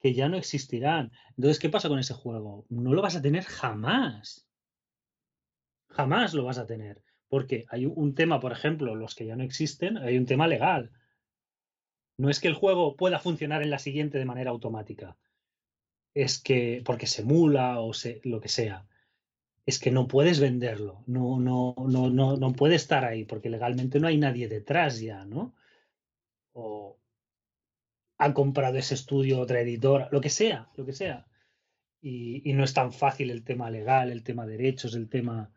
que 0.00 0.14
ya 0.14 0.30
no 0.30 0.38
existirán. 0.38 1.12
Entonces, 1.36 1.58
¿qué 1.58 1.68
pasa 1.68 1.90
con 1.90 1.98
ese 1.98 2.14
juego? 2.14 2.64
No 2.70 2.94
lo 2.94 3.02
vas 3.02 3.16
a 3.16 3.20
tener 3.20 3.44
jamás. 3.44 4.48
Jamás 5.90 6.32
lo 6.32 6.44
vas 6.44 6.56
a 6.56 6.66
tener. 6.66 7.02
Porque 7.28 7.66
hay 7.68 7.84
un 7.84 8.14
tema, 8.14 8.40
por 8.40 8.52
ejemplo, 8.52 8.94
los 8.94 9.14
que 9.14 9.26
ya 9.26 9.36
no 9.36 9.44
existen, 9.44 9.98
hay 9.98 10.16
un 10.16 10.24
tema 10.24 10.46
legal. 10.46 10.92
No 12.18 12.30
es 12.30 12.40
que 12.40 12.48
el 12.48 12.54
juego 12.54 12.96
pueda 12.96 13.18
funcionar 13.18 13.62
en 13.62 13.70
la 13.70 13.78
siguiente 13.78 14.18
de 14.18 14.24
manera 14.24 14.50
automática. 14.50 15.16
Es 16.14 16.38
que, 16.38 16.82
porque 16.84 17.06
se 17.06 17.22
emula 17.22 17.80
o 17.80 17.92
se, 17.92 18.20
lo 18.24 18.40
que 18.40 18.48
sea 18.48 18.86
es 19.66 19.80
que 19.80 19.90
no 19.90 20.06
puedes 20.06 20.38
venderlo, 20.38 21.02
no, 21.06 21.40
no, 21.40 21.74
no, 21.76 22.08
no, 22.08 22.36
no 22.36 22.52
puede 22.52 22.76
estar 22.76 23.04
ahí, 23.04 23.24
porque 23.24 23.50
legalmente 23.50 23.98
no 23.98 24.06
hay 24.06 24.16
nadie 24.16 24.46
detrás 24.48 25.00
ya, 25.00 25.24
¿no? 25.24 25.54
O 26.52 26.96
han 28.18 28.32
comprado 28.32 28.78
ese 28.78 28.94
estudio 28.94 29.40
otra 29.40 29.60
editora, 29.60 30.08
lo 30.12 30.20
que 30.20 30.30
sea, 30.30 30.70
lo 30.76 30.86
que 30.86 30.92
sea. 30.92 31.26
Y, 32.00 32.48
y 32.48 32.52
no 32.52 32.62
es 32.62 32.72
tan 32.74 32.92
fácil 32.92 33.30
el 33.30 33.42
tema 33.42 33.68
legal, 33.68 34.12
el 34.12 34.22
tema 34.22 34.46
derechos, 34.46 34.94
el 34.94 35.08
tema... 35.08 35.52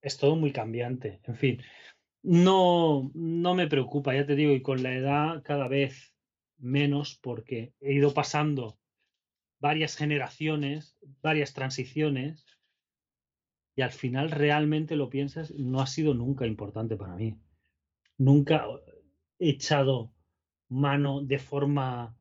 Es 0.00 0.16
todo 0.16 0.36
muy 0.36 0.52
cambiante. 0.52 1.20
En 1.24 1.36
fin, 1.36 1.62
no, 2.22 3.10
no 3.14 3.54
me 3.54 3.68
preocupa, 3.68 4.14
ya 4.14 4.26
te 4.26 4.34
digo, 4.34 4.52
y 4.52 4.62
con 4.62 4.82
la 4.82 4.94
edad 4.94 5.42
cada 5.42 5.68
vez 5.68 6.14
menos 6.58 7.18
porque 7.22 7.72
he 7.80 7.92
ido 7.92 8.12
pasando 8.12 8.78
varias 9.60 9.96
generaciones, 9.96 10.96
varias 11.22 11.54
transiciones, 11.54 12.46
y 13.76 13.82
al 13.82 13.92
final 13.92 14.30
realmente 14.32 14.96
lo 14.96 15.08
piensas, 15.08 15.52
no 15.52 15.80
ha 15.80 15.86
sido 15.86 16.12
nunca 16.12 16.46
importante 16.46 16.96
para 16.96 17.14
mí. 17.14 17.36
Nunca 18.16 18.66
he 19.38 19.50
echado 19.50 20.12
mano 20.68 21.22
de 21.22 21.38
forma 21.38 22.16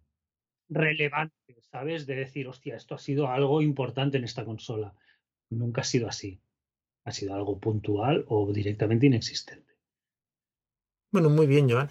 relevante, 0.70 1.60
¿sabes? 1.62 2.06
De 2.06 2.16
decir, 2.16 2.48
hostia, 2.48 2.76
esto 2.76 2.94
ha 2.94 3.00
sido 3.00 3.28
algo 3.28 3.64
importante 3.64 4.18
en 4.18 4.24
esta 4.24 4.46
consola. 4.46 4.94
Nunca 5.50 5.82
ha 5.82 5.84
sido 5.84 6.08
así. 6.08 6.40
Ha 7.06 7.12
sido 7.12 7.34
algo 7.34 7.60
puntual 7.60 8.26
o 8.28 8.52
directamente 8.54 9.08
inexistente. 9.08 9.67
Bueno, 11.12 11.30
muy 11.30 11.48
bien, 11.48 11.70
Joan. 11.70 11.90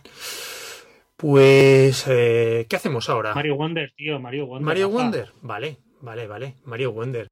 Pues, 1.17 2.05
eh, 2.09 2.67
¿qué 2.69 2.77
hacemos 2.77 3.09
ahora? 3.09 3.35
Mario 3.35 3.57
Wonder, 3.57 3.91
tío, 3.97 4.21
Mario 4.21 4.47
Wonder. 4.47 4.67
Mario. 4.67 4.89
Wonder. 4.91 5.33
Vale, 5.41 5.79
vale, 6.03 6.27
vale. 6.27 6.55
Mario 6.65 6.93
Wonder. 6.93 7.29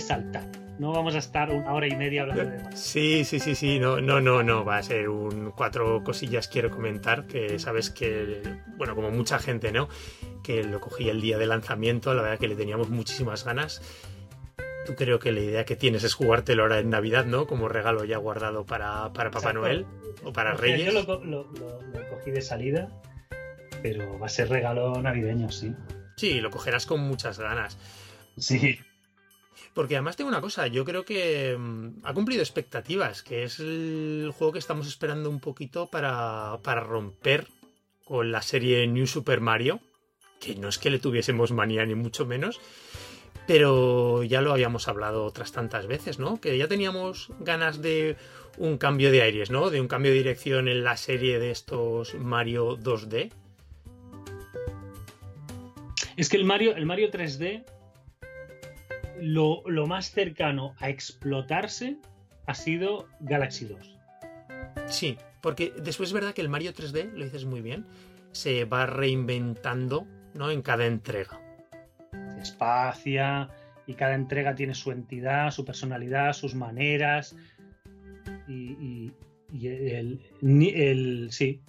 Saltar. 0.00 0.44
No 0.78 0.92
vamos 0.92 1.14
a 1.14 1.18
estar 1.18 1.50
una 1.50 1.74
hora 1.74 1.86
y 1.86 1.94
media 1.94 2.22
hablando 2.22 2.44
de 2.46 2.62
más. 2.64 2.80
Sí, 2.80 3.24
sí, 3.26 3.38
sí, 3.38 3.54
sí. 3.54 3.78
No, 3.78 4.00
no, 4.00 4.20
no, 4.20 4.42
no. 4.42 4.64
Va 4.64 4.78
a 4.78 4.82
ser 4.82 5.10
un 5.10 5.50
cuatro 5.50 6.02
cosillas 6.02 6.48
quiero 6.48 6.70
comentar. 6.70 7.26
Que 7.26 7.58
sabes 7.58 7.90
que, 7.90 8.40
bueno, 8.78 8.94
como 8.94 9.10
mucha 9.10 9.38
gente, 9.38 9.72
¿no? 9.72 9.88
Que 10.42 10.64
lo 10.64 10.80
cogí 10.80 11.10
el 11.10 11.20
día 11.20 11.36
de 11.36 11.46
lanzamiento. 11.46 12.14
La 12.14 12.22
verdad 12.22 12.38
que 12.38 12.48
le 12.48 12.56
teníamos 12.56 12.88
muchísimas 12.88 13.44
ganas. 13.44 13.82
Tú 14.86 14.94
creo 14.94 15.18
que 15.18 15.32
la 15.32 15.40
idea 15.40 15.64
que 15.66 15.76
tienes 15.76 16.02
es 16.02 16.14
jugártelo 16.14 16.62
ahora 16.62 16.78
en 16.78 16.88
Navidad, 16.88 17.26
¿no? 17.26 17.46
Como 17.46 17.68
regalo 17.68 18.04
ya 18.04 18.16
guardado 18.16 18.64
para, 18.64 19.12
para 19.12 19.30
Papá 19.30 19.50
Exacto. 19.50 19.60
Noel 19.60 19.86
o 20.24 20.32
para 20.32 20.54
O 20.54 20.56
sea, 20.56 20.62
Reyes. 20.62 20.86
Yo 20.86 20.92
lo, 20.98 21.04
co- 21.06 21.22
lo- 21.22 21.44
lo- 21.52 21.82
lo 21.82 22.08
cogí 22.08 22.30
de 22.30 22.40
salida, 22.40 22.88
pero 23.82 24.18
va 24.18 24.26
a 24.26 24.30
ser 24.30 24.48
regalo 24.48 25.00
navideño, 25.02 25.50
sí. 25.50 25.74
Sí, 26.16 26.40
lo 26.40 26.50
cogerás 26.50 26.86
con 26.86 27.00
muchas 27.00 27.38
ganas. 27.38 27.76
Sí. 28.38 28.78
Porque 29.74 29.96
además 29.96 30.16
tengo 30.16 30.28
una 30.28 30.40
cosa, 30.40 30.66
yo 30.66 30.84
creo 30.84 31.04
que 31.04 31.56
mm, 31.58 32.04
ha 32.04 32.14
cumplido 32.14 32.42
expectativas, 32.42 33.22
que 33.22 33.44
es 33.44 33.60
el 33.60 34.32
juego 34.36 34.52
que 34.52 34.58
estamos 34.58 34.86
esperando 34.86 35.30
un 35.30 35.40
poquito 35.40 35.86
para, 35.86 36.58
para 36.62 36.80
romper 36.80 37.46
con 38.04 38.32
la 38.32 38.42
serie 38.42 38.86
New 38.86 39.06
Super 39.06 39.40
Mario, 39.40 39.80
que 40.40 40.56
no 40.56 40.68
es 40.68 40.78
que 40.78 40.90
le 40.90 40.98
tuviésemos 40.98 41.52
manía 41.52 41.84
ni 41.86 41.94
mucho 41.94 42.26
menos, 42.26 42.60
pero 43.46 44.22
ya 44.24 44.40
lo 44.40 44.52
habíamos 44.52 44.88
hablado 44.88 45.24
otras 45.24 45.52
tantas 45.52 45.86
veces, 45.86 46.18
¿no? 46.18 46.40
Que 46.40 46.56
ya 46.58 46.68
teníamos 46.68 47.30
ganas 47.40 47.80
de 47.82 48.16
un 48.58 48.78
cambio 48.78 49.10
de 49.10 49.22
aires, 49.22 49.50
¿no? 49.50 49.70
De 49.70 49.80
un 49.80 49.88
cambio 49.88 50.12
de 50.12 50.18
dirección 50.18 50.68
en 50.68 50.84
la 50.84 50.96
serie 50.96 51.38
de 51.38 51.50
estos 51.50 52.14
Mario 52.14 52.76
2D. 52.78 53.32
Es 56.16 56.28
que 56.28 56.36
el 56.36 56.44
Mario, 56.44 56.76
el 56.76 56.86
Mario 56.86 57.10
3D, 57.10 57.64
lo, 59.20 59.62
lo 59.66 59.86
más 59.86 60.10
cercano 60.10 60.74
a 60.78 60.88
explotarse 60.88 61.96
ha 62.46 62.54
sido 62.54 63.06
Galaxy 63.20 63.66
2. 63.66 63.98
Sí, 64.86 65.16
porque 65.40 65.72
después 65.82 66.08
es 66.10 66.12
verdad 66.12 66.34
que 66.34 66.40
el 66.40 66.48
Mario 66.48 66.72
3D, 66.72 67.12
lo 67.12 67.24
dices 67.24 67.44
muy 67.44 67.60
bien, 67.60 67.86
se 68.32 68.64
va 68.64 68.86
reinventando, 68.86 70.06
¿no? 70.34 70.50
En 70.50 70.62
cada 70.62 70.86
entrega. 70.86 71.40
Se 72.36 72.40
espacia 72.42 73.48
y 73.86 73.94
cada 73.94 74.14
entrega 74.14 74.54
tiene 74.54 74.74
su 74.74 74.90
entidad, 74.92 75.50
su 75.50 75.64
personalidad, 75.64 76.32
sus 76.32 76.54
maneras. 76.54 77.36
Y, 78.48 78.52
y- 78.72 79.12
y 79.52 79.66
el, 79.66 80.20
el- 80.42 81.28
sí, 81.32 81.60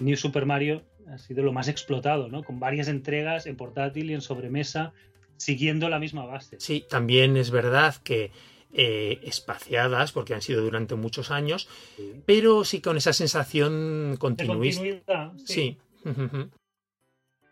New 0.00 0.16
Super 0.16 0.44
Mario 0.44 0.82
ha 1.10 1.16
sido 1.18 1.42
lo 1.42 1.52
más 1.52 1.68
explotado, 1.68 2.28
¿no? 2.28 2.42
Con 2.42 2.60
varias 2.60 2.88
entregas 2.88 3.46
en 3.46 3.56
portátil 3.56 4.10
y 4.10 4.14
en 4.14 4.20
sobremesa, 4.20 4.92
siguiendo 5.36 5.88
la 5.88 5.98
misma 5.98 6.24
base. 6.26 6.56
Sí, 6.60 6.84
también 6.88 7.36
es 7.36 7.50
verdad 7.50 7.96
que 8.02 8.30
eh, 8.72 9.20
espaciadas, 9.22 10.10
porque 10.12 10.34
han 10.34 10.42
sido 10.42 10.60
durante 10.62 10.94
muchos 10.96 11.30
años, 11.30 11.68
Sí. 11.96 12.22
pero 12.26 12.64
sí 12.64 12.80
con 12.80 12.96
esa 12.96 13.12
sensación 13.12 14.12
De 14.12 14.18
continuista. 14.18 14.92
continuidad, 15.04 15.32
Sí. 15.44 15.78
Eh, 16.04 16.04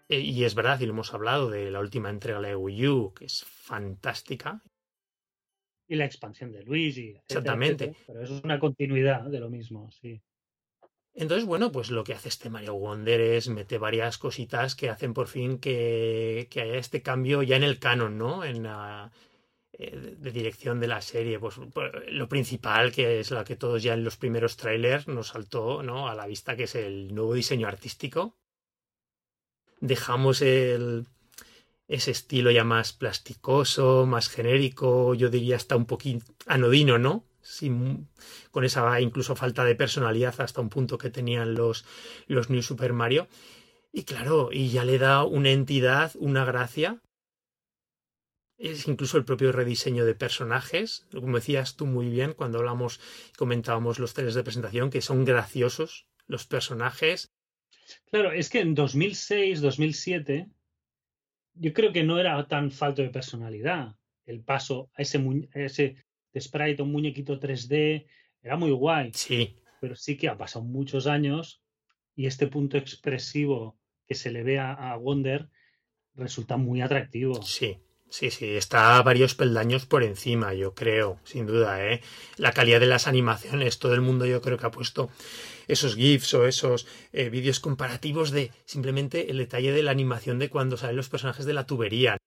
Y 0.09 0.45
es 0.45 0.55
verdad, 0.55 0.79
y 0.81 0.87
lo 0.87 0.93
hemos 0.93 1.15
hablado 1.15 1.49
de 1.49 1.71
la 1.71 1.81
última 1.81 2.11
entrega 2.11 2.41
de 2.41 2.55
Wii 2.57 2.89
U, 2.89 3.15
que 3.15 3.25
es 3.27 3.45
fantástica. 3.45 4.63
Y 5.89 5.95
la 5.97 6.05
expansión 6.05 6.53
de 6.53 6.63
Luigi. 6.65 7.11
etcétera, 7.11 7.23
Exactamente. 7.29 7.85
etcétera. 7.85 8.05
Pero 8.09 8.23
eso 8.23 8.37
es 8.37 8.45
una 8.45 8.59
continuidad 8.59 9.23
de 9.25 9.41
lo 9.41 9.49
mismo, 9.49 9.91
sí. 9.93 10.21
Entonces, 11.15 11.47
bueno, 11.47 11.71
pues 11.73 11.91
lo 11.91 12.05
que 12.05 12.15
hace 12.15 12.29
este 12.31 12.49
Mario 12.51 12.75
Wonder 12.75 13.21
es 13.21 13.49
mete 13.49 13.77
varias 13.79 14.17
cositas 14.19 14.75
que 14.75 14.89
hacen 14.91 15.13
por 15.15 15.29
fin 15.29 15.59
que, 15.59 16.49
que 16.51 16.63
haya 16.63 16.77
este 16.79 17.03
cambio 17.03 17.43
ya 17.43 17.57
en 17.57 17.63
el 17.65 17.79
canon, 17.79 18.17
¿no? 18.19 18.45
En 18.45 18.63
la 18.63 19.13
eh, 19.75 20.17
de- 20.19 20.31
dirección 20.33 20.81
de 20.81 20.89
la 20.89 21.03
serie. 21.03 21.39
Pues, 21.39 21.57
pues, 21.75 21.93
lo 22.09 22.29
principal, 22.29 22.93
que 22.93 23.21
es 23.21 23.31
la 23.31 23.45
que 23.45 23.57
todos 23.57 23.83
ya 23.83 23.95
en 23.95 24.05
los 24.05 24.17
primeros 24.17 24.57
trailers 24.57 25.09
nos 25.09 25.29
saltó, 25.29 25.83
¿no? 25.83 26.09
A 26.09 26.15
la 26.15 26.27
vista, 26.27 26.57
que 26.57 26.65
es 26.65 26.75
el 26.77 27.15
nuevo 27.15 27.35
diseño 27.35 27.69
artístico. 27.69 28.37
Dejamos 29.81 30.41
el, 30.43 31.07
ese 31.89 32.13
estilo 32.13 32.51
ya 32.51 32.65
más 32.65 32.93
plasticoso, 32.95 34.07
más 34.07 34.29
genérico, 34.29 35.15
yo 35.15 35.29
diría 35.31 35.57
hasta 35.57 35.77
un 35.77 35.87
poquito 35.87 36.25
anodino, 36.47 36.99
¿no? 36.99 37.25
Con 38.51 38.65
esa 38.65 39.01
incluso 39.01 39.37
falta 39.37 39.65
de 39.65 39.75
personalidad 39.75 40.41
hasta 40.41 40.61
un 40.61 40.69
punto 40.69 40.99
que 40.99 41.11
tenían 41.11 41.55
los, 41.55 41.85
los 42.27 42.51
New 42.51 42.63
Super 42.63 42.93
Mario. 42.93 43.29
Y 43.93 44.05
claro, 44.05 44.51
y 44.53 44.71
ya 44.71 44.85
le 44.85 44.99
da 44.99 45.25
una 45.25 45.51
entidad, 45.51 46.13
una 46.19 46.45
gracia. 46.45 47.03
Es 48.57 48.87
incluso 48.87 49.19
el 49.19 49.25
propio 49.25 49.51
rediseño 49.53 50.05
de 50.05 50.15
personajes, 50.15 51.07
como 51.11 51.37
decías 51.37 51.77
tú 51.77 51.85
muy 51.87 52.09
bien 52.09 52.33
cuando 52.33 52.59
hablamos 52.59 53.01
y 53.31 53.37
comentábamos 53.37 53.99
los 53.99 54.15
trailers 54.15 54.37
de 54.37 54.45
presentación, 54.45 54.91
que 54.91 55.03
son 55.03 55.25
graciosos 55.25 56.07
los 56.27 56.47
personajes. 56.47 57.33
Claro, 58.11 58.33
es 58.33 58.49
que 58.49 58.61
en 58.61 58.75
2006, 58.75 59.61
2007, 59.61 60.49
yo 61.55 61.73
creo 61.73 61.93
que 61.93 62.05
no 62.05 62.19
era 62.19 62.47
tan 62.47 62.71
falto 62.71 63.03
de 63.03 63.11
personalidad. 63.11 63.97
El 64.25 64.43
paso 64.43 64.91
a 64.95 65.03
ese, 65.03 65.19
a 65.19 65.59
ese 65.59 65.97
de 66.33 66.41
sprite, 66.41 66.83
un 66.83 66.93
muñequito 66.93 67.39
3D, 67.39 68.07
era 68.43 68.57
muy 68.57 68.71
guay. 68.71 69.11
Sí, 69.15 69.57
Pero 69.81 69.95
sí 69.95 70.17
que 70.17 70.29
ha 70.29 70.37
pasado 70.37 70.65
muchos 70.65 71.07
años 71.07 71.63
y 72.15 72.27
este 72.27 72.47
punto 72.47 72.77
expresivo 72.77 73.79
que 74.07 74.15
se 74.15 74.31
le 74.31 74.43
ve 74.43 74.59
a, 74.59 74.73
a 74.73 74.97
Wonder 74.97 75.49
resulta 76.15 76.57
muy 76.57 76.83
atractivo. 76.83 77.43
Sí, 77.43 77.79
sí, 78.09 78.31
sí, 78.31 78.51
está 78.51 78.97
a 78.97 79.03
varios 79.03 79.35
peldaños 79.35 79.87
por 79.87 80.03
encima, 80.03 80.55
yo 80.55 80.75
creo, 80.75 81.19
sin 81.25 81.47
duda, 81.47 81.87
¿eh? 81.87 82.03
La 82.37 82.53
calidad 82.53 82.81
de 82.81 82.87
las 82.87 83.07
animaciones, 83.07 83.79
todo 83.79 83.95
el 83.95 84.01
mundo 84.01 84.27
yo 84.27 84.41
creo 84.43 84.59
que 84.59 84.67
ha 84.67 84.71
puesto 84.71 85.11
esos 85.69 85.97
GIFs 85.97 86.35
o 86.35 86.47
esos 86.47 86.87
eh, 87.13 87.31
vídeos 87.31 87.61
comparativos 87.61 88.31
de 88.31 88.51
simplemente 88.65 89.31
el 89.31 89.39
detalle 89.39 89.73
de 89.73 89.83
la 89.83 89.91
animación 89.91 90.39
de 90.39 90.51
cuando 90.51 90.77
salen 90.77 90.97
los 90.97 91.09
personajes 91.09 91.47
de 91.47 91.55
la 91.55 91.67
tubería. 91.67 92.19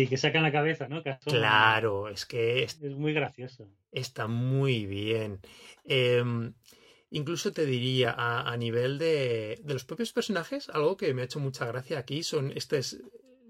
Sí, 0.00 0.06
que 0.06 0.16
sacan 0.16 0.42
la 0.42 0.52
cabeza, 0.52 0.88
¿no? 0.88 1.02
Claro, 1.24 2.08
es 2.08 2.24
que 2.24 2.62
es, 2.62 2.80
muy 2.80 3.12
gracioso. 3.12 3.68
Está 3.92 4.26
muy 4.28 4.86
bien. 4.86 5.40
Em, 5.84 6.54
incluso 7.10 7.52
te 7.52 7.66
diría, 7.66 8.14
a, 8.16 8.56
nivel 8.56 8.98
de, 8.98 9.60
de, 9.62 9.72
los 9.74 9.84
propios 9.84 10.12
personajes, 10.12 10.70
algo 10.70 10.96
que 10.96 11.12
me 11.12 11.20
ha 11.20 11.26
hecho 11.26 11.38
mucha 11.38 11.66
gracia 11.66 11.98
aquí 11.98 12.22
son 12.22 12.50
estos, 12.56 12.96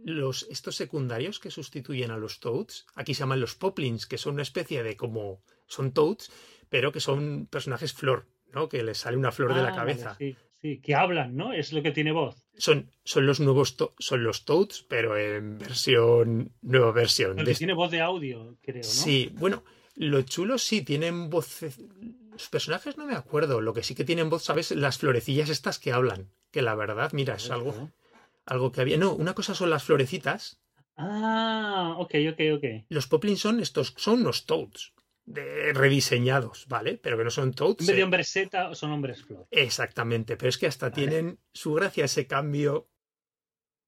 los, 0.05 0.48
estos 0.51 0.74
secundarios 0.74 1.39
que 1.39 1.52
sustituyen 1.52 2.10
a 2.10 2.16
los 2.16 2.40
Toads. 2.40 2.86
Aquí 2.97 3.14
se 3.14 3.20
llaman 3.20 3.40
los 3.40 3.55
Poplins, 3.55 4.06
que 4.06 4.18
son 4.18 4.35
una 4.35 4.43
especie 4.43 4.82
de 4.82 4.97
como. 4.97 5.44
Son 5.66 5.93
Toads, 5.93 6.32
pero 6.68 6.90
que 6.90 6.98
son 6.98 7.47
personajes 7.47 7.93
flor, 7.93 8.27
¿no? 8.52 8.68
Que 8.68 8.82
les 8.82 8.98
sale 8.98 9.16
una 9.16 9.31
flor 9.31 9.55
de 9.55 9.62
la 9.62 9.68
ah, 9.68 9.77
cabeza. 9.77 10.16
sí, 10.18 10.36
sí, 10.60 10.80
que 10.80 10.94
hablan, 10.94 11.36
¿no? 11.36 11.52
Es 11.52 11.72
lo 11.72 11.82
que 11.82 11.90
tiene 11.90 12.12
voz. 12.12 12.44
Son, 12.56 12.90
son 13.04 13.26
los 13.26 13.40
nuevos 13.40 13.76
son 13.98 14.24
los 14.24 14.44
Toads, 14.44 14.84
pero 14.88 15.16
en 15.16 15.58
versión. 15.58 16.52
nueva 16.62 16.92
versión. 16.92 17.36
tiene 17.56 17.74
voz 17.74 17.90
de 17.90 18.00
audio, 18.00 18.56
creo, 18.60 18.82
¿no? 18.82 18.88
Sí, 18.88 19.30
bueno, 19.34 19.64
lo 19.94 20.22
chulo 20.22 20.58
sí, 20.58 20.82
tienen 20.82 21.30
voz. 21.30 21.60
Los 22.32 22.48
personajes 22.48 22.96
no 22.96 23.06
me 23.06 23.14
acuerdo. 23.14 23.60
Lo 23.60 23.74
que 23.74 23.82
sí 23.82 23.94
que 23.94 24.04
tienen 24.04 24.30
voz, 24.30 24.44
¿sabes? 24.44 24.70
Las 24.72 24.98
florecillas 24.98 25.48
estas 25.48 25.78
que 25.78 25.92
hablan. 25.92 26.30
Que 26.50 26.62
la 26.62 26.74
verdad, 26.74 27.12
mira, 27.12 27.34
es 27.34 27.50
algo, 27.50 27.90
algo 28.44 28.72
que 28.72 28.80
había. 28.80 28.96
No, 28.98 29.14
una 29.14 29.34
cosa 29.34 29.54
son 29.54 29.70
las 29.70 29.84
florecitas. 29.84 30.60
Ah, 30.96 31.94
ok, 31.98 32.14
ok, 32.32 32.40
ok. 32.56 32.64
Los 32.88 33.06
Poplins 33.06 33.40
son 33.40 33.60
estos, 33.60 33.94
son 33.96 34.22
los 34.22 34.44
Toads 34.44 34.92
de 35.31 35.73
rediseñados, 35.73 36.66
¿vale? 36.69 36.98
Pero 36.98 37.16
que 37.16 37.24
no 37.24 37.31
son 37.31 37.52
toads. 37.52 37.81
En 37.81 37.86
vez 37.86 37.97
de 37.97 38.05
hombres 38.05 38.28
Z 38.28 38.74
son 38.74 38.90
hombres 38.90 39.24
flor. 39.24 39.47
Exactamente, 39.51 40.36
pero 40.36 40.48
es 40.48 40.59
que 40.59 40.66
hasta 40.66 40.90
tienen 40.90 41.39
su 41.52 41.73
gracia 41.74 42.05
ese 42.05 42.27
cambio. 42.27 42.89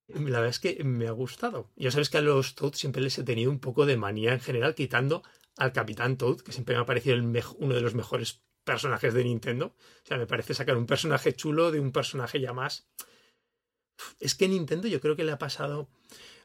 La 0.09 0.41
verdad 0.41 0.49
es 0.49 0.61
que 0.61 0.85
me 0.85 1.09
ha 1.09 1.13
gustado. 1.13 1.71
Ya 1.75 1.91
sabes 1.91 2.11
que 2.11 2.19
a 2.19 2.23
los 2.23 2.55
Toads 2.55 2.79
siempre 2.79 3.03
les 3.03 3.17
he 3.19 3.25
tenido 3.25 3.51
un 3.51 3.61
poco 3.61 3.87
de 3.87 3.97
manía 3.97 4.33
en 4.33 4.41
general, 4.41 4.75
quitando 4.75 5.23
al 5.57 5.73
Capitán 5.73 6.17
Toad, 6.17 6.41
que 6.41 6.53
siempre 6.53 6.75
me 6.75 6.83
ha 6.83 6.87
parecido 6.87 7.17
el 7.17 7.23
uno 7.59 7.75
de 7.75 7.81
los 7.81 7.95
mejores 7.95 8.43
personajes 8.65 9.15
de 9.15 9.25
Nintendo. 9.25 9.67
O 9.67 10.07
sea, 10.07 10.19
me 10.19 10.27
parece 10.27 10.55
sacar 10.55 10.77
un 10.77 10.87
personaje 10.87 11.35
chulo 11.35 11.71
de 11.71 11.81
un 11.81 11.93
personaje 11.93 12.41
ya 12.41 12.53
más. 12.53 12.89
Es 14.21 14.35
que 14.35 14.49
Nintendo 14.49 14.89
yo 14.89 15.01
creo 15.01 15.17
que 15.17 15.25
le 15.25 15.33
ha 15.33 15.39
pasado 15.39 15.89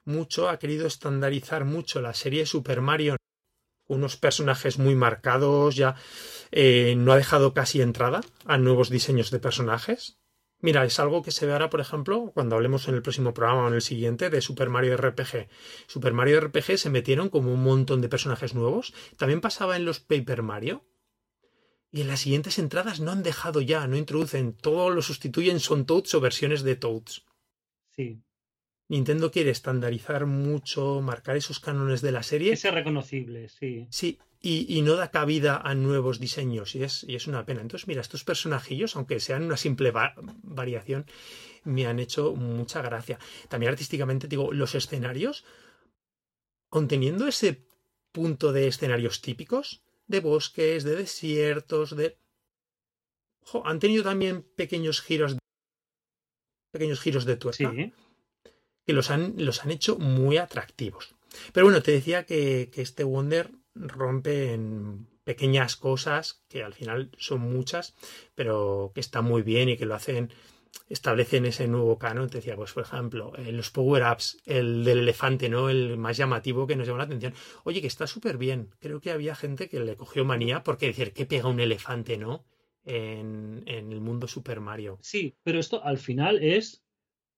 mucho, 0.06 0.50
ha 0.50 0.60
querido 0.60 0.88
estandarizar 0.88 1.66
mucho 1.66 2.02
la 2.02 2.14
serie 2.14 2.46
Super 2.46 2.82
Mario 2.82 3.18
unos 3.88 4.18
personajes 4.18 4.78
muy 4.78 4.96
marcados, 4.96 5.76
ya 5.76 5.96
eh, 6.52 6.96
no 6.98 7.12
ha 7.12 7.18
dejado 7.18 7.54
casi 7.54 7.82
entrada 7.82 8.22
a 8.46 8.58
nuevos 8.58 8.90
diseños 8.90 9.32
de 9.32 9.40
personajes. 9.40 10.20
Mira, 10.60 10.84
es 10.86 11.00
algo 11.00 11.22
que 11.22 11.32
se 11.32 11.46
ve 11.46 11.54
ahora, 11.54 11.70
por 11.70 11.82
ejemplo, 11.82 12.32
cuando 12.34 12.56
hablemos 12.56 12.88
en 12.88 12.96
el 12.96 13.04
próximo 13.04 13.34
programa 13.34 13.66
o 13.66 13.68
en 13.68 13.76
el 13.76 13.82
siguiente 13.82 14.30
de 14.30 14.42
Super 14.42 14.70
Mario 14.70 14.98
RPG. 14.98 15.48
Super 15.86 16.14
Mario 16.14 16.42
RPG 16.42 16.78
se 16.80 16.90
metieron 16.90 17.30
como 17.30 17.54
un 17.54 17.64
montón 17.64 18.02
de 18.02 18.10
personajes 18.10 18.56
nuevos. 18.56 18.94
También 19.18 19.40
pasaba 19.40 19.76
en 19.76 19.86
los 19.86 20.00
Paper 20.00 20.42
Mario. 20.42 20.84
Y 21.92 22.02
en 22.02 22.08
las 22.08 22.22
siguientes 22.22 22.58
entradas 22.58 23.00
no 23.00 23.12
han 23.12 23.24
dejado 23.24 23.62
ya, 23.62 23.88
no 23.88 23.96
introducen, 23.96 24.54
todo 24.54 24.90
lo 24.90 25.02
sustituyen, 25.02 25.60
son 25.60 25.86
Toads 25.86 26.16
o 26.16 26.20
versiones 26.20 26.64
de 26.64 26.76
Toads. 26.76 27.24
Sí, 27.96 28.22
Nintendo 28.90 29.32
quiere 29.32 29.52
estandarizar 29.52 30.26
mucho, 30.26 31.02
marcar 31.02 31.36
esos 31.36 31.60
cánones 31.60 32.02
de 32.02 32.12
la 32.14 32.24
serie. 32.24 32.54
Es 32.54 32.64
reconocible, 32.64 33.50
sí. 33.50 33.88
Sí, 33.90 34.20
y, 34.40 34.82
no 34.82 34.96
da 34.96 35.12
cabida 35.12 35.58
a 35.58 35.76
nuevos 35.76 36.20
diseños, 36.20 36.74
y 36.76 36.84
es, 36.84 37.04
y 37.04 37.16
es 37.16 37.28
una 37.28 37.46
pena. 37.46 37.62
Entonces, 37.62 37.88
mira, 37.88 38.00
estos 38.00 38.24
personajillos, 38.24 38.96
aunque 38.96 39.20
sean 39.20 39.44
una 39.44 39.58
simple 39.58 39.92
variación, 39.92 41.06
me 41.66 41.86
han 41.86 42.00
hecho 42.00 42.34
mucha 42.36 42.82
gracia. 42.82 43.20
También 43.50 43.72
artísticamente, 43.72 44.30
digo, 44.30 44.54
los 44.54 44.74
escenarios, 44.74 45.44
conteniendo 46.70 47.28
ese 47.28 47.68
punto 48.14 48.54
de 48.54 48.68
escenarios 48.68 49.22
típicos, 49.22 49.84
de 50.08 50.22
bosques, 50.22 50.86
de 50.86 50.96
desiertos, 50.96 51.94
de... 51.94 52.18
han 53.66 53.80
tenido 53.80 54.04
también 54.04 54.44
pequeños 54.56 55.02
giros 55.02 55.38
pequeños 56.72 57.00
giros 57.02 57.26
de 57.26 57.38
tuerca. 57.38 57.72
Sí 57.72 57.92
que 58.88 58.94
los 58.94 59.12
han, 59.12 59.34
los 59.38 59.66
han 59.66 59.72
hecho 59.72 59.98
muy 60.00 60.38
atractivos. 60.38 61.14
Pero 61.52 61.66
bueno, 61.66 61.84
te 61.84 61.92
decía 61.92 62.26
que, 62.26 62.72
este 62.74 63.04
Wonder 63.04 63.52
rompe 63.76 64.54
en 64.54 65.10
pequeñas 65.26 65.76
cosas 65.76 66.42
que 66.48 66.64
al 66.64 66.74
final 66.74 67.12
son 67.18 67.42
muchas, 67.42 67.96
pero 68.34 68.94
que 68.96 69.02
está 69.02 69.22
muy 69.22 69.42
bien 69.42 69.68
y 69.68 69.76
que 69.76 69.86
lo 69.86 69.94
hacen, 69.94 70.32
establecen 70.88 71.46
ese 71.46 71.68
nuevo 71.68 72.00
canon. 72.00 72.30
Te 72.30 72.38
decía, 72.38 72.56
pues 72.56 72.72
por 72.72 72.84
ejemplo, 72.84 73.34
eh, 73.36 73.52
los 73.52 73.72
power-ups, 73.72 74.38
el 74.46 74.86
del 74.86 75.00
elefante, 75.00 75.50
¿no? 75.50 75.70
El 75.70 75.98
más 75.98 76.16
llamativo 76.16 76.66
que 76.66 76.78
nos 76.78 76.88
llama 76.88 77.00
la 77.00 77.04
atención. 77.04 77.34
Oye, 77.66 77.82
que 77.82 77.88
está 77.88 78.08
súper 78.08 78.38
bien. 78.38 78.70
Creo 78.80 79.02
que 79.02 79.12
había 79.12 79.36
gente 79.36 79.68
que 79.68 79.82
le 79.82 79.98
cogió 79.98 80.24
manía 80.24 80.64
porque 80.64 80.88
decir, 80.88 81.12
¿qué 81.12 81.26
pega 81.26 81.50
un 81.50 81.60
elefante, 81.60 82.18
no? 82.18 82.46
En, 82.86 83.64
en 83.66 83.92
el 83.92 84.00
mundo 84.00 84.30
Super 84.30 84.62
Mario. 84.62 84.98
Sí, 85.02 85.36
pero 85.44 85.60
esto 85.60 85.84
al 85.84 85.98
final 85.98 86.42
es 86.42 86.86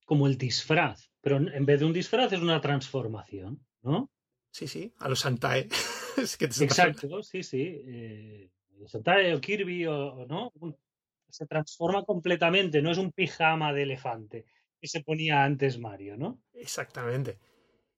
como 0.05 0.27
el 0.27 0.37
disfraz, 0.37 1.08
pero 1.21 1.37
en 1.37 1.65
vez 1.65 1.79
de 1.79 1.85
un 1.85 1.93
disfraz 1.93 2.31
es 2.33 2.41
una 2.41 2.61
transformación, 2.61 3.65
¿no? 3.81 4.09
Sí, 4.51 4.67
sí, 4.67 4.93
a 4.99 5.09
los 5.09 5.19
Santae. 5.19 5.67
Exacto, 6.17 7.21
sí, 7.23 7.43
sí. 7.43 7.81
Eh, 7.85 8.49
Santae 8.87 9.35
o 9.35 9.41
Kirby 9.41 9.85
o, 9.85 10.25
no, 10.27 10.51
se 11.29 11.45
transforma 11.45 12.03
completamente, 12.03 12.81
no 12.81 12.91
es 12.91 12.97
un 12.97 13.11
pijama 13.11 13.73
de 13.73 13.83
elefante 13.83 14.45
que 14.79 14.87
se 14.87 15.01
ponía 15.01 15.43
antes 15.43 15.77
Mario, 15.77 16.17
¿no? 16.17 16.41
Exactamente. 16.53 17.37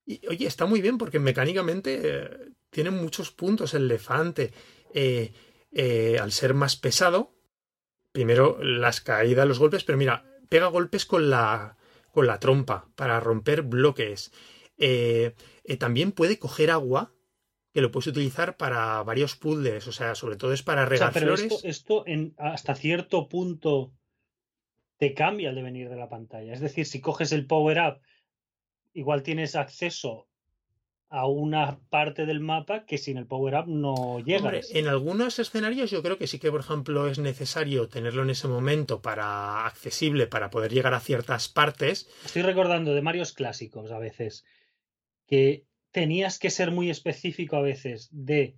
Y 0.05 0.25
oye, 0.27 0.47
está 0.47 0.65
muy 0.65 0.81
bien 0.81 0.97
porque 0.97 1.19
mecánicamente 1.19 2.01
eh, 2.03 2.29
tiene 2.69 2.89
muchos 2.89 3.31
puntos 3.31 3.73
el 3.73 3.83
elefante. 3.83 4.51
Eh, 4.93 5.31
eh, 5.71 6.17
al 6.19 6.31
ser 6.31 6.53
más 6.53 6.75
pesado, 6.75 7.33
primero 8.11 8.61
las 8.61 8.99
caídas, 8.99 9.47
los 9.47 9.59
golpes, 9.59 9.83
pero 9.83 9.97
mira, 9.97 10.25
pega 10.49 10.67
golpes 10.67 11.05
con 11.05 11.29
la, 11.29 11.77
con 12.11 12.27
la 12.27 12.39
trompa 12.39 12.89
para 12.95 13.19
romper 13.19 13.63
bloques. 13.63 14.31
Eh, 14.77 15.33
eh, 15.63 15.77
también 15.77 16.11
puede 16.11 16.39
coger 16.39 16.71
agua 16.71 17.13
que 17.73 17.81
lo 17.81 17.91
puedes 17.91 18.07
utilizar 18.07 18.57
para 18.57 19.01
varios 19.03 19.35
puzzles, 19.35 19.87
o 19.87 19.91
sea, 19.91 20.15
sobre 20.15 20.35
todo 20.35 20.51
es 20.53 20.63
para 20.63 20.85
regar 20.85 21.13
flores. 21.13 21.63
Esto, 21.63 22.03
en, 22.05 22.33
hasta 22.37 22.75
cierto 22.75 23.29
punto 23.29 23.93
te 24.97 25.13
cambia 25.13 25.49
el 25.49 25.55
devenir 25.55 25.89
de 25.89 25.95
la 25.95 26.09
pantalla. 26.09 26.53
Es 26.53 26.59
decir, 26.59 26.85
si 26.85 26.99
coges 26.99 27.31
el 27.31 27.47
power 27.47 27.79
up, 27.79 28.01
igual 28.93 29.23
tienes 29.23 29.55
acceso 29.55 30.27
a 31.11 31.27
una 31.27 31.77
parte 31.89 32.25
del 32.25 32.39
mapa 32.39 32.85
que 32.85 32.97
sin 32.97 33.17
el 33.17 33.27
power-up 33.27 33.67
no 33.67 34.19
llegas. 34.21 34.73
en 34.73 34.87
algunos 34.87 35.39
escenarios 35.39 35.91
yo 35.91 36.01
creo 36.01 36.17
que 36.17 36.25
sí 36.25 36.39
que, 36.39 36.49
por 36.49 36.61
ejemplo, 36.61 37.09
es 37.09 37.19
necesario 37.19 37.89
tenerlo 37.89 38.23
en 38.23 38.29
ese 38.29 38.47
momento 38.47 39.01
para 39.01 39.65
accesible 39.65 40.27
para 40.27 40.49
poder 40.49 40.71
llegar 40.71 40.93
a 40.93 41.01
ciertas 41.01 41.49
partes. 41.49 42.09
Estoy 42.23 42.43
recordando 42.43 42.93
de 42.93 43.01
Marios 43.01 43.33
clásicos 43.33 43.91
a 43.91 43.99
veces 43.99 44.45
que 45.27 45.65
tenías 45.91 46.39
que 46.39 46.49
ser 46.49 46.71
muy 46.71 46.89
específico 46.89 47.57
a 47.57 47.61
veces 47.61 48.07
de 48.13 48.55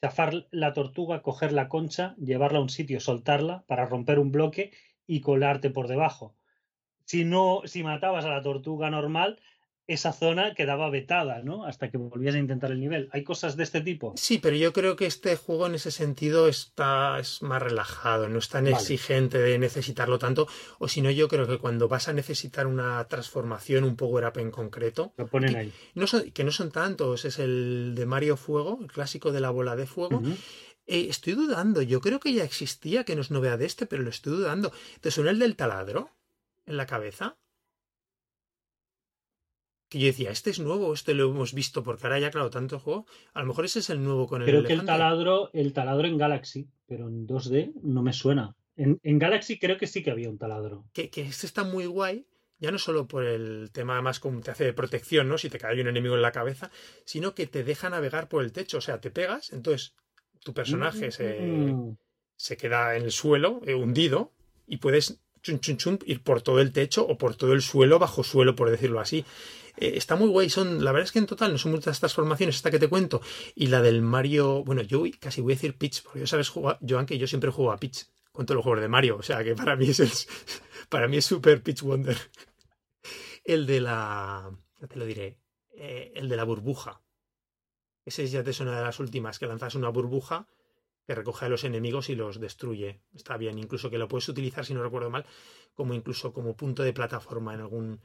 chafar 0.00 0.46
la 0.52 0.72
tortuga, 0.72 1.22
coger 1.22 1.50
la 1.50 1.68
concha, 1.68 2.14
llevarla 2.18 2.60
a 2.60 2.62
un 2.62 2.68
sitio, 2.68 3.00
soltarla 3.00 3.64
para 3.66 3.84
romper 3.84 4.20
un 4.20 4.30
bloque 4.30 4.70
y 5.08 5.22
colarte 5.22 5.70
por 5.70 5.88
debajo. 5.88 6.36
Si 7.04 7.24
no, 7.24 7.62
si 7.64 7.82
matabas 7.82 8.24
a 8.26 8.30
la 8.30 8.42
tortuga 8.42 8.90
normal, 8.90 9.40
esa 9.88 10.12
zona 10.12 10.54
quedaba 10.54 10.90
vetada, 10.90 11.42
¿no? 11.42 11.64
Hasta 11.64 11.90
que 11.90 11.96
volvías 11.96 12.34
a 12.34 12.38
intentar 12.38 12.70
el 12.70 12.78
nivel. 12.78 13.08
¿Hay 13.10 13.24
cosas 13.24 13.56
de 13.56 13.64
este 13.64 13.80
tipo? 13.80 14.12
Sí, 14.16 14.38
pero 14.38 14.54
yo 14.54 14.74
creo 14.74 14.96
que 14.96 15.06
este 15.06 15.34
juego 15.36 15.66
en 15.66 15.74
ese 15.74 15.90
sentido 15.90 16.46
está 16.46 17.18
es 17.18 17.42
más 17.42 17.62
relajado, 17.62 18.28
no 18.28 18.38
es 18.38 18.50
tan 18.50 18.66
exigente 18.66 19.38
de 19.38 19.58
necesitarlo 19.58 20.18
tanto. 20.18 20.46
O 20.78 20.88
si 20.88 21.00
no, 21.00 21.10
yo 21.10 21.26
creo 21.26 21.46
que 21.46 21.56
cuando 21.56 21.88
vas 21.88 22.06
a 22.08 22.12
necesitar 22.12 22.66
una 22.66 23.02
transformación, 23.08 23.84
un 23.84 23.96
power-up 23.96 24.38
en 24.38 24.50
concreto. 24.50 25.14
Lo 25.16 25.26
ponen 25.26 25.52
que, 25.52 25.58
ahí. 25.58 25.72
No 25.94 26.06
son, 26.06 26.30
que 26.32 26.44
no 26.44 26.52
son 26.52 26.70
tantos, 26.70 27.24
es 27.24 27.38
el 27.38 27.94
de 27.96 28.04
Mario 28.04 28.36
Fuego, 28.36 28.78
el 28.82 28.92
clásico 28.92 29.32
de 29.32 29.40
la 29.40 29.48
bola 29.48 29.74
de 29.74 29.86
fuego. 29.86 30.22
Eh, 30.86 31.06
estoy 31.08 31.32
dudando, 31.32 31.80
yo 31.80 32.02
creo 32.02 32.20
que 32.20 32.34
ya 32.34 32.44
existía, 32.44 33.04
que 33.04 33.14
no 33.14 33.22
es 33.22 33.30
novedad 33.30 33.58
de 33.58 33.66
este, 33.66 33.86
pero 33.86 34.02
lo 34.02 34.10
estoy 34.10 34.34
dudando. 34.34 34.70
¿Te 35.00 35.10
suena 35.10 35.30
el 35.30 35.38
del 35.38 35.56
taladro 35.56 36.10
en 36.66 36.76
la 36.76 36.86
cabeza? 36.86 37.38
Que 39.88 39.98
yo 39.98 40.06
decía, 40.06 40.30
este 40.30 40.50
es 40.50 40.60
nuevo, 40.60 40.92
este 40.92 41.14
lo 41.14 41.30
hemos 41.30 41.54
visto, 41.54 41.82
porque 41.82 42.06
ahora 42.06 42.18
ya, 42.18 42.30
claro, 42.30 42.50
tanto 42.50 42.78
juego. 42.78 43.06
A 43.32 43.40
lo 43.40 43.46
mejor 43.46 43.64
ese 43.64 43.78
es 43.78 43.90
el 43.90 44.02
nuevo 44.02 44.26
con 44.26 44.42
el 44.42 44.48
Creo 44.48 44.64
que 44.64 44.74
el 44.74 44.84
taladro, 44.84 45.50
el 45.52 45.72
taladro 45.72 46.06
en 46.06 46.18
Galaxy, 46.18 46.68
pero 46.86 47.08
en 47.08 47.26
2D 47.26 47.72
no 47.82 48.02
me 48.02 48.12
suena. 48.12 48.54
En, 48.76 49.18
Galaxy 49.18 49.58
creo 49.58 49.76
que 49.76 49.88
sí 49.88 50.02
que 50.02 50.10
había 50.10 50.30
un 50.30 50.38
taladro. 50.38 50.84
Que, 50.92 51.10
que 51.10 51.22
este 51.22 51.46
está 51.46 51.64
muy 51.64 51.86
guay, 51.86 52.26
ya 52.58 52.70
no 52.70 52.78
solo 52.78 53.08
por 53.08 53.24
el 53.24 53.70
tema 53.72 54.00
más 54.02 54.20
como 54.20 54.40
te 54.40 54.50
hace 54.50 54.64
de 54.64 54.72
protección, 54.72 55.28
¿no? 55.28 55.38
Si 55.38 55.48
te 55.48 55.58
cae 55.58 55.80
un 55.80 55.88
enemigo 55.88 56.14
en 56.14 56.22
la 56.22 56.32
cabeza, 56.32 56.70
sino 57.04 57.34
que 57.34 57.46
te 57.46 57.64
deja 57.64 57.90
navegar 57.90 58.28
por 58.28 58.44
el 58.44 58.52
techo. 58.52 58.78
O 58.78 58.80
sea, 58.80 59.00
te 59.00 59.10
pegas, 59.10 59.52
entonces 59.52 59.94
tu 60.44 60.54
personaje 60.54 61.10
se, 61.10 61.40
mm. 61.40 61.96
se 62.36 62.56
queda 62.56 62.96
en 62.96 63.04
el 63.04 63.12
suelo, 63.12 63.60
eh, 63.64 63.74
hundido, 63.74 64.32
y 64.66 64.76
puedes 64.76 65.20
chum, 65.42 65.58
chum, 65.60 65.76
chum, 65.76 65.98
ir 66.04 66.22
por 66.22 66.42
todo 66.42 66.60
el 66.60 66.72
techo 66.72 67.06
o 67.06 67.16
por 67.16 67.36
todo 67.36 67.52
el 67.52 67.62
suelo, 67.62 67.98
bajo 67.98 68.22
suelo, 68.22 68.54
por 68.54 68.70
decirlo 68.70 69.00
así. 69.00 69.24
Eh, 69.80 69.92
está 69.96 70.16
muy 70.16 70.28
guay, 70.28 70.50
son, 70.50 70.84
la 70.84 70.92
verdad 70.92 71.06
es 71.06 71.12
que 71.12 71.18
en 71.18 71.26
total 71.26 71.52
no 71.52 71.58
son 71.58 71.72
muchas 71.72 71.96
estas 71.96 72.14
formaciones, 72.14 72.56
esta 72.56 72.70
que 72.70 72.78
te 72.78 72.88
cuento, 72.88 73.20
y 73.54 73.68
la 73.68 73.80
del 73.80 74.02
Mario, 74.02 74.64
bueno, 74.64 74.82
yo 74.82 75.04
casi 75.20 75.40
voy 75.40 75.52
a 75.52 75.56
decir 75.56 75.76
Pitch, 75.76 76.02
porque 76.02 76.20
yo 76.20 76.26
sabes 76.26 76.48
Joan, 76.50 77.06
que 77.06 77.18
yo 77.18 77.26
siempre 77.26 77.50
juego 77.50 77.72
a 77.72 77.78
Pitch 77.78 78.06
con 78.32 78.44
todos 78.44 78.56
los 78.56 78.64
juegos 78.64 78.80
de 78.80 78.88
Mario, 78.88 79.16
o 79.16 79.22
sea 79.22 79.42
que 79.44 79.54
para 79.54 79.76
mí 79.76 79.88
es 79.88 80.00
el, 80.00 80.10
para 80.88 81.08
mí 81.08 81.18
es 81.18 81.26
super 81.26 81.62
Pitch 81.62 81.82
Wonder. 81.82 82.16
El 83.44 83.64
de 83.66 83.80
la, 83.80 84.50
ya 84.78 84.86
te 84.88 84.98
lo 84.98 85.06
diré, 85.06 85.38
eh, 85.72 86.12
el 86.16 86.28
de 86.28 86.36
la 86.36 86.44
burbuja. 86.44 87.00
Ese 88.04 88.26
ya 88.26 88.44
te 88.44 88.52
suena 88.52 88.76
de 88.76 88.84
las 88.84 89.00
últimas, 89.00 89.38
que 89.38 89.46
lanzas 89.46 89.74
una 89.74 89.88
burbuja 89.88 90.46
que 91.06 91.14
recoge 91.14 91.46
a 91.46 91.48
los 91.48 91.64
enemigos 91.64 92.10
y 92.10 92.14
los 92.14 92.38
destruye. 92.38 93.00
Está 93.14 93.38
bien, 93.38 93.58
incluso 93.58 93.88
que 93.88 93.96
lo 93.96 94.08
puedes 94.08 94.28
utilizar, 94.28 94.66
si 94.66 94.74
no 94.74 94.82
recuerdo 94.82 95.08
mal, 95.08 95.24
como 95.72 95.94
incluso 95.94 96.34
como 96.34 96.54
punto 96.54 96.82
de 96.82 96.92
plataforma 96.92 97.54
en 97.54 97.60
algún. 97.60 98.00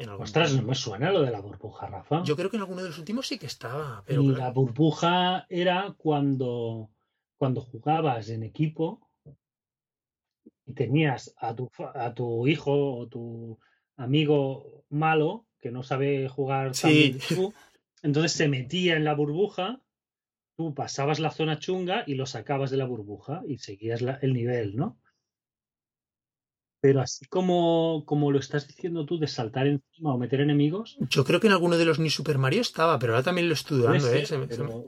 En 0.00 0.08
algún 0.08 0.24
Ostras, 0.24 0.54
no 0.54 0.62
me 0.62 0.74
suena 0.74 1.12
lo 1.12 1.20
de 1.20 1.30
la 1.30 1.40
burbuja, 1.40 1.86
Rafa. 1.86 2.22
Yo 2.24 2.34
creo 2.34 2.48
que 2.50 2.56
en 2.56 2.62
alguno 2.62 2.82
de 2.82 2.88
los 2.88 2.98
últimos 2.98 3.26
sí 3.26 3.38
que 3.38 3.44
estaba. 3.46 4.02
Pero 4.06 4.22
y 4.22 4.26
claro, 4.28 4.40
la 4.42 4.50
burbuja 4.50 5.46
era 5.50 5.94
cuando, 5.98 6.88
cuando 7.36 7.60
jugabas 7.60 8.30
en 8.30 8.42
equipo 8.42 9.10
y 10.64 10.72
tenías 10.72 11.34
a 11.38 11.54
tu, 11.54 11.70
a 11.94 12.14
tu 12.14 12.46
hijo 12.46 12.96
o 12.96 13.08
tu 13.08 13.58
amigo 13.96 14.84
malo 14.88 15.46
que 15.58 15.70
no 15.70 15.82
sabe 15.82 16.28
jugar 16.28 16.68
tan 16.68 16.90
Sí. 16.92 16.98
bien 17.10 17.18
tú, 17.28 17.52
entonces 18.02 18.32
se 18.32 18.48
metía 18.48 18.96
en 18.96 19.04
la 19.04 19.14
burbuja, 19.14 19.82
tú 20.56 20.74
pasabas 20.74 21.20
la 21.20 21.30
zona 21.30 21.58
chunga 21.58 22.04
y 22.06 22.14
lo 22.14 22.24
sacabas 22.24 22.70
de 22.70 22.78
la 22.78 22.86
burbuja 22.86 23.42
y 23.46 23.58
seguías 23.58 24.00
la- 24.00 24.18
el 24.22 24.32
nivel, 24.32 24.76
¿no? 24.76 24.98
Pero 26.82 27.00
así 27.02 27.26
como, 27.26 28.04
como 28.06 28.30
lo 28.32 28.38
estás 28.38 28.66
diciendo 28.66 29.04
tú 29.04 29.18
de 29.18 29.26
saltar 29.26 29.66
encima 29.66 30.14
o 30.14 30.18
meter 30.18 30.40
enemigos, 30.40 30.96
yo 31.10 31.24
creo 31.24 31.38
que 31.40 31.46
en 31.48 31.52
alguno 31.52 31.76
de 31.76 31.84
los 31.84 31.98
New 31.98 32.08
Super 32.10 32.38
Mario 32.38 32.62
estaba, 32.62 32.98
pero 32.98 33.12
ahora 33.12 33.22
también 33.24 33.48
lo 33.48 33.54
estoy 33.54 33.78
dudando, 33.78 34.06
¿eh? 34.08 34.24
ser, 34.24 34.26
Se 34.26 34.38
me- 34.38 34.48
se 34.48 34.62
me- 34.62 34.68
pero, 34.68 34.84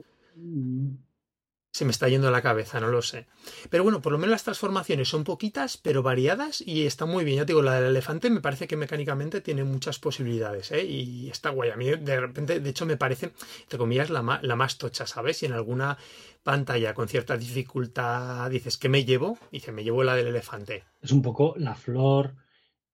se 1.73 1.85
me 1.85 1.91
está 1.91 2.07
yendo 2.07 2.29
la 2.29 2.43
cabeza, 2.43 2.79
no 2.79 2.87
lo 2.87 3.01
sé. 3.01 3.25
Pero 3.71 3.83
bueno, 3.83 3.99
por 4.01 4.11
lo 4.11 4.19
menos 4.19 4.31
las 4.31 4.43
transformaciones 4.43 5.09
son 5.09 5.23
poquitas, 5.23 5.77
pero 5.77 6.03
variadas 6.03 6.61
y 6.61 6.85
está 6.85 7.05
muy 7.07 7.25
bien. 7.25 7.37
Ya 7.37 7.45
te 7.45 7.53
digo, 7.53 7.63
la 7.63 7.73
del 7.81 7.89
elefante 7.89 8.29
me 8.29 8.41
parece 8.41 8.67
que 8.67 8.77
mecánicamente 8.77 9.41
tiene 9.41 9.63
muchas 9.63 9.97
posibilidades, 9.97 10.71
¿eh? 10.71 10.83
Y 10.85 11.29
está 11.31 11.49
guay. 11.49 11.71
A 11.71 11.75
mí 11.75 11.89
de 11.89 12.19
repente, 12.19 12.59
de 12.59 12.69
hecho, 12.69 12.85
me 12.85 12.95
parece, 12.95 13.31
entre 13.63 13.79
comillas, 13.79 14.11
la, 14.11 14.21
ma- 14.21 14.39
la 14.43 14.55
más 14.55 14.77
tocha, 14.77 15.07
¿sabes? 15.07 15.37
Si 15.37 15.47
en 15.47 15.53
alguna 15.53 15.97
pantalla 16.43 16.93
con 16.93 17.07
cierta 17.07 17.37
dificultad 17.37 18.51
dices, 18.51 18.77
¿qué 18.77 18.87
me 18.87 19.03
llevo? 19.03 19.39
Dice, 19.51 19.71
me 19.71 19.83
llevo 19.83 20.03
la 20.03 20.15
del 20.15 20.27
elefante. 20.27 20.83
es 21.01 21.11
un 21.11 21.23
poco 21.23 21.55
la 21.57 21.73
flor 21.73 22.35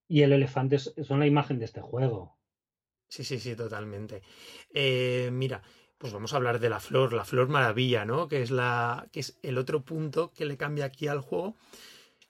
y 0.08 0.22
el 0.24 0.34
elefante 0.34 0.80
son 0.80 1.20
la 1.20 1.28
imagen 1.28 1.60
de 1.60 1.66
este 1.66 1.82
juego. 1.82 2.38
Sí, 3.08 3.24
sí, 3.24 3.40
sí, 3.40 3.56
totalmente. 3.56 4.22
Eh, 4.72 5.30
mira, 5.34 5.64
pues 6.00 6.14
vamos 6.14 6.34
a 6.34 6.38
hablar 6.38 6.60
de 6.60 6.70
la 6.70 6.80
flor, 6.80 7.14
la 7.14 7.26
flor 7.26 7.50
maravilla, 7.50 8.06
¿no? 8.06 8.28
Que 8.30 8.42
es 8.42 8.52
la, 8.52 9.08
que 9.12 9.20
es 9.20 9.38
el 9.44 9.58
otro 9.58 9.84
punto 9.84 10.32
que 10.32 10.46
le 10.46 10.58
cambia 10.58 10.86
aquí 10.86 11.08
al 11.08 11.20
juego. 11.20 11.58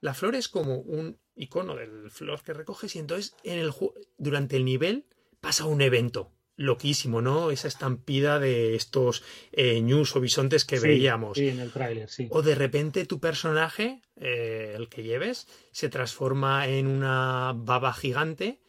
La 0.01 0.13
flor 0.13 0.35
es 0.35 0.49
como 0.49 0.79
un 0.79 1.19
icono 1.35 1.75
del 1.75 2.09
flor 2.09 2.41
que 2.41 2.53
recoges 2.53 2.95
y 2.95 2.99
entonces 2.99 3.35
en 3.43 3.59
el 3.59 3.71
durante 4.17 4.57
el 4.57 4.65
nivel 4.65 5.05
pasa 5.39 5.65
un 5.65 5.81
evento 5.81 6.31
loquísimo, 6.55 7.21
¿no? 7.21 7.51
Esa 7.51 7.67
estampida 7.67 8.39
de 8.39 8.75
estos 8.75 9.23
eh, 9.51 9.79
ñus 9.81 10.15
o 10.15 10.19
bisontes 10.19 10.65
que 10.65 10.77
Sí, 10.77 10.87
veíamos. 10.87 11.37
Sí, 11.37 11.47
en 11.47 11.59
el 11.59 11.71
tráiler, 11.71 12.09
sí. 12.09 12.27
O 12.31 12.41
de 12.41 12.55
repente 12.55 13.05
tu 13.05 13.19
personaje, 13.19 14.01
eh, 14.17 14.73
el 14.75 14.89
que 14.89 15.03
lleves, 15.03 15.47
se 15.71 15.89
transforma 15.89 16.67
en 16.67 16.87
una 16.87 17.53
baba 17.55 17.93
gigante 17.93 18.59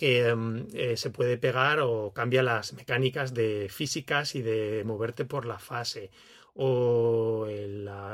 eh, 0.00 0.96
se 0.96 1.10
puede 1.10 1.36
pegar 1.38 1.80
o 1.80 2.12
cambia 2.12 2.42
las 2.42 2.72
mecánicas 2.72 3.34
de 3.34 3.68
físicas 3.70 4.34
y 4.34 4.42
de 4.42 4.82
moverte 4.84 5.24
por 5.24 5.46
la 5.46 5.58
fase. 5.58 6.10
O 6.54 7.46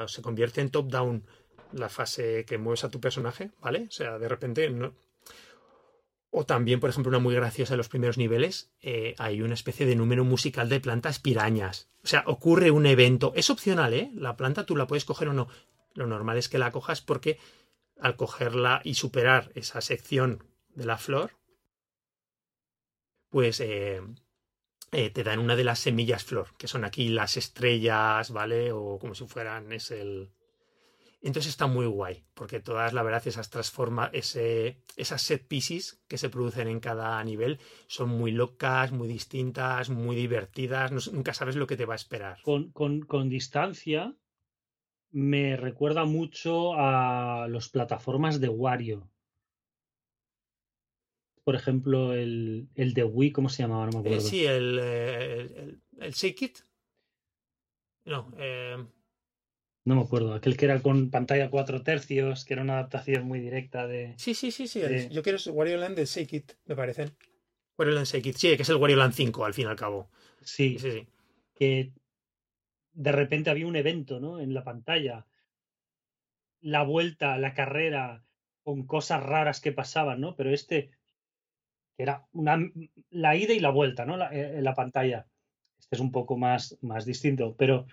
se 0.07 0.23
convierte 0.23 0.61
en 0.61 0.71
top-down 0.71 1.25
la 1.73 1.89
fase 1.89 2.45
que 2.45 2.59
mueves 2.59 2.85
a 2.85 2.91
tu 2.91 3.01
personaje, 3.01 3.51
¿vale? 3.61 3.87
O 3.89 3.91
sea, 3.91 4.19
de 4.19 4.29
repente 4.29 4.71
O 6.31 6.45
también, 6.45 6.81
por 6.81 6.91
ejemplo, 6.91 7.11
una 7.11 7.19
muy 7.19 7.35
graciosa 7.35 7.75
de 7.75 7.79
los 7.79 7.89
primeros 7.89 8.19
niveles, 8.19 8.71
eh, 8.83 9.15
hay 9.19 9.43
una 9.43 9.55
especie 9.55 9.87
de 9.87 9.97
número 9.97 10.25
musical 10.25 10.69
de 10.69 10.81
plantas 10.81 11.19
pirañas. 11.19 11.89
O 12.05 12.07
sea, 12.07 12.25
ocurre 12.27 12.71
un 12.71 12.87
evento. 12.87 13.33
Es 13.37 13.51
opcional, 13.51 13.95
¿eh? 13.95 14.11
La 14.15 14.37
planta 14.37 14.67
tú 14.67 14.77
la 14.77 14.87
puedes 14.87 15.05
coger 15.05 15.29
o 15.29 15.33
no. 15.33 15.49
Lo 15.95 16.07
normal 16.07 16.37
es 16.37 16.49
que 16.49 16.59
la 16.59 16.73
cojas 16.73 17.01
porque 17.01 17.39
al 18.01 18.17
cogerla 18.17 18.83
y 18.85 18.95
superar 18.95 19.51
esa 19.55 19.81
sección 19.81 20.45
de 20.75 20.85
la 20.85 20.99
flor, 20.99 21.33
pues 23.37 23.61
eh, 23.61 24.01
eh, 24.93 25.11
te 25.11 25.23
dan 25.23 25.41
una 25.41 25.57
de 25.57 25.65
las 25.65 25.81
semillas 25.81 26.25
flor, 26.25 26.57
que 26.57 26.69
son 26.69 26.87
aquí 26.87 27.11
las 27.11 27.37
estrellas, 27.37 28.31
¿vale? 28.31 28.73
O 28.73 28.99
como 28.99 29.15
si 29.15 29.27
fueran, 29.27 29.75
es 29.75 29.91
el... 29.91 30.31
Entonces 31.21 31.51
está 31.51 31.67
muy 31.67 31.85
guay, 31.85 32.25
porque 32.33 32.61
todas, 32.61 32.95
la 32.95 33.03
verdad, 33.03 33.23
esas 33.27 33.51
transforma, 33.51 34.09
ese, 34.15 34.81
esas 34.97 35.21
set 35.21 35.47
pieces 35.47 36.03
que 36.09 36.17
se 36.17 36.31
producen 36.31 36.67
en 36.69 36.81
cada 36.81 37.23
nivel 37.25 37.61
son 37.89 38.09
muy 38.09 38.31
locas, 38.31 38.91
muy 38.91 39.07
distintas, 39.07 39.91
muy 39.91 40.17
divertidas, 40.17 41.13
nunca 41.13 41.35
sabes 41.35 41.57
lo 41.57 41.67
que 41.67 41.77
te 41.77 41.85
va 41.85 41.93
a 41.93 41.97
esperar. 41.97 42.41
Con, 42.41 42.73
con, 42.73 43.03
con 43.03 43.29
distancia 43.29 44.17
me 45.11 45.59
recuerda 45.59 46.07
mucho 46.07 46.73
a 46.73 47.49
los 47.51 47.69
plataformas 47.69 48.41
de 48.41 48.49
Wario. 48.49 49.11
Por 51.47 51.55
ejemplo, 51.55 52.13
el, 52.13 52.67
el 52.75 52.93
de 52.93 53.05
Wii, 53.05 53.31
¿cómo 53.31 53.49
se 53.49 53.63
llamaba? 53.63 53.87
No 53.87 53.93
me 53.93 53.99
Eh, 53.99 54.01
acuerdo. 54.15 54.21
sí, 54.21 54.45
el, 54.45 54.81
eh, 54.83 55.41
el, 55.43 55.81
el, 56.01 56.13
Shake 56.13 56.43
It. 56.43 56.59
No, 58.05 58.33
eh, 58.37 58.85
No 59.85 59.95
me 59.95 60.03
acuerdo. 60.03 60.35
Aquel 60.35 60.57
que 60.57 60.65
era 60.65 60.83
con 60.83 61.09
pantalla 61.09 61.49
4 61.49 61.85
tercios, 61.85 62.45
que 62.45 62.55
era 62.55 62.63
una 62.63 62.73
adaptación 62.73 63.29
muy 63.29 63.39
directa 63.39 63.87
de. 63.87 64.15
sí, 64.19 64.35
sí, 64.35 64.51
sí, 64.51 64.67
sí. 64.67 64.81
Yo 65.13 65.23
quiero 65.23 65.39
Wario 65.53 65.77
Land 65.77 65.95
del 65.95 66.07
Shake 66.07 66.33
It, 66.33 66.53
me 66.65 66.75
parecen. 66.75 67.17
Wario 67.79 67.95
Land 67.95 68.07
Shake 68.09 68.27
It, 68.27 68.37
sí, 68.37 68.57
que 68.57 68.63
es 68.63 68.69
el 68.69 68.77
Wario 68.79 68.97
Land 68.97 69.15
5, 69.15 69.45
al 69.45 69.55
fin 69.55 69.67
y 69.67 69.69
al 69.69 69.77
cabo. 69.77 70.11
Sí, 70.43 70.81
sí, 70.81 70.91
sí. 70.91 71.07
que 71.55 71.93
de 72.93 73.13
repente 73.13 73.51
había 73.51 73.69
un 73.69 73.77
evento, 73.77 74.19
¿no? 74.19 74.41
En 74.41 74.53
la 74.53 74.65
pantalla. 74.65 75.29
La 76.61 76.83
vuelta, 76.83 77.39
la 77.39 77.55
carrera, 77.55 78.25
con 78.65 78.85
cosas 78.85 79.23
raras 79.23 79.61
que 79.61 79.71
pasaban, 79.71 80.21
¿no? 80.21 80.35
Pero 80.35 80.51
este, 80.51 80.91
que 81.97 82.03
era 82.03 82.27
una, 82.33 82.59
la 83.11 83.37
ida 83.37 83.53
y 83.55 83.61
la 83.61 83.71
vuelta, 83.71 84.05
¿no? 84.05 84.17
La- 84.17 84.31
eh, 84.33 84.59
en 84.59 84.65
la 84.65 84.75
pantalla. 84.75 85.27
Este 85.79 85.97
es 85.97 86.01
un 86.01 86.13
poco 86.13 86.37
más, 86.37 86.77
más 86.83 87.05
distinto, 87.05 87.55
pero 87.57 87.87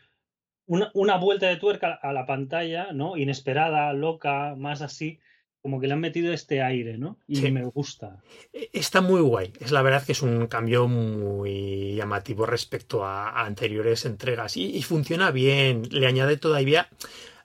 una, 0.66 0.92
una 0.94 1.18
vuelta 1.18 1.48
de 1.48 1.58
tuerca 1.58 1.94
a 1.94 2.14
la 2.14 2.26
pantalla, 2.26 2.92
¿no? 2.94 3.18
Inesperada, 3.18 3.94
loca, 3.94 4.56
más 4.58 4.82
así, 4.82 5.20
como 5.62 5.80
que 5.80 5.88
le 5.88 5.94
han 5.94 6.00
metido 6.02 6.34
este 6.34 6.62
aire, 6.62 6.98
¿no? 6.98 7.20
Y 7.28 7.38
Sí. 7.38 7.52
me 7.52 7.64
gusta. 7.66 8.22
Eh, 8.52 8.70
Está 8.74 9.02
muy 9.02 9.22
guay. 9.22 9.54
Es 9.60 9.72
la 9.72 9.82
verdad 9.82 10.06
que 10.06 10.12
es 10.14 10.22
un 10.22 10.48
cambio 10.48 10.88
muy 10.88 11.96
llamativo 11.96 12.46
respecto 12.46 13.06
a, 13.06 13.30
a 13.30 13.46
anteriores 13.46 14.06
entregas. 14.06 14.58
Y, 14.58 14.76
y 14.76 14.82
funciona 14.84 15.32
bien. 15.32 15.84
Le 15.92 16.08
añade 16.08 16.38
todavía 16.38 16.90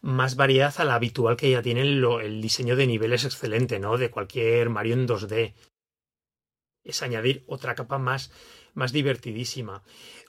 más 0.01 0.37
variedad 0.37 0.73
a 0.79 0.85
la 0.85 0.95
habitual 0.95 1.37
que 1.37 1.51
ya 1.51 1.63
tiene 1.63 1.85
lo- 1.85 2.21
el 2.21 2.41
diseño 2.41 2.77
de 2.77 2.87
niveles 2.87 3.25
excelente, 3.25 3.79
¿no? 3.81 3.99
De 3.99 4.11
cualquier 4.11 4.71
Mario 4.71 4.95
en 4.95 5.07
2D. 5.07 5.55
Es 6.89 7.03
añadir 7.03 7.45
otra 7.47 7.75
capa 7.75 7.99
más, 7.99 8.33
más 8.75 8.93
divertidísima. 8.93 9.85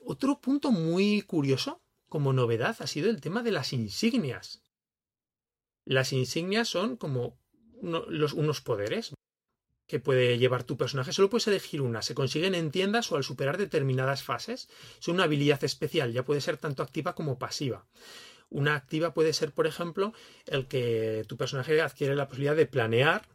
Otro 0.05 0.41
punto 0.41 0.71
muy 0.71 1.21
curioso, 1.21 1.81
como 2.09 2.33
novedad, 2.33 2.75
ha 2.79 2.87
sido 2.87 3.09
el 3.09 3.21
tema 3.21 3.41
de 3.41 3.51
las 3.51 3.71
insignias. 3.71 4.61
Las 5.85 6.11
insignias 6.11 6.67
son 6.67 6.97
como 6.97 7.39
los, 7.81 8.33
unos 8.33 8.59
poderes 8.59 9.13
que 9.87 9.99
puede 9.99 10.37
llevar 10.37 10.63
tu 10.65 10.77
personaje. 10.77 11.13
Solo 11.13 11.29
puedes 11.29 11.47
elegir 11.47 11.81
una. 11.81 12.01
Se 12.01 12.13
consiguen 12.13 12.53
en 12.53 12.71
tiendas 12.71 13.09
o 13.11 13.15
al 13.15 13.23
superar 13.23 13.57
determinadas 13.57 14.21
fases. 14.21 14.67
Son 14.99 15.15
una 15.15 15.23
habilidad 15.23 15.63
especial. 15.63 16.11
Ya 16.11 16.25
puede 16.25 16.41
ser 16.41 16.57
tanto 16.57 16.83
activa 16.83 17.15
como 17.15 17.39
pasiva. 17.39 17.87
Una 18.49 18.75
activa 18.75 19.13
puede 19.13 19.31
ser, 19.31 19.53
por 19.53 19.65
ejemplo, 19.65 20.13
el 20.45 20.67
que 20.67 21.23
tu 21.27 21.37
personaje 21.37 21.79
adquiere 21.81 22.15
la 22.15 22.27
posibilidad 22.27 22.55
de 22.55 22.65
planear. 22.65 23.27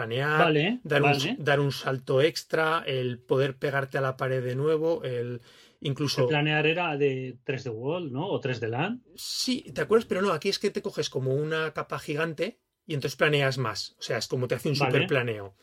Planear, 0.00 0.38
Vale, 0.38 0.80
dar, 0.82 1.02
vale. 1.02 1.36
un, 1.38 1.44
dar 1.44 1.60
un 1.60 1.72
salto 1.72 2.22
extra, 2.22 2.82
el 2.86 3.18
poder 3.18 3.56
pegarte 3.56 3.98
a 3.98 4.00
la 4.00 4.16
pared 4.16 4.42
de 4.42 4.54
nuevo, 4.54 5.02
el 5.04 5.40
incluso... 5.80 6.22
El 6.22 6.28
planear 6.28 6.66
era 6.66 6.96
de 6.96 7.38
3D 7.44 7.70
World, 7.70 8.12
¿no? 8.12 8.26
O 8.28 8.40
3D 8.40 8.68
Land. 8.68 9.02
Sí, 9.14 9.64
¿te 9.74 9.80
acuerdas? 9.80 10.06
Pero 10.06 10.22
no, 10.22 10.32
aquí 10.32 10.48
es 10.48 10.58
que 10.58 10.70
te 10.70 10.82
coges 10.82 11.10
como 11.10 11.34
una 11.34 11.72
capa 11.72 11.98
gigante 11.98 12.60
y 12.86 12.94
entonces 12.94 13.16
planeas 13.16 13.58
más. 13.58 13.96
O 13.98 14.02
sea, 14.02 14.18
es 14.18 14.26
como 14.26 14.48
te 14.48 14.54
hace 14.54 14.68
un 14.68 14.78
Vale. 14.78 14.90
super 14.92 15.06
planeo. 15.06 15.56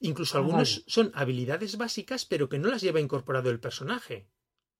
Incluso 0.00 0.38
algunos 0.38 0.84
son 0.86 1.12
habilidades 1.14 1.76
básicas, 1.76 2.24
pero 2.24 2.48
que 2.48 2.58
no 2.58 2.68
las 2.68 2.82
lleva 2.82 3.00
incorporado 3.00 3.50
el 3.50 3.60
personaje. 3.60 4.26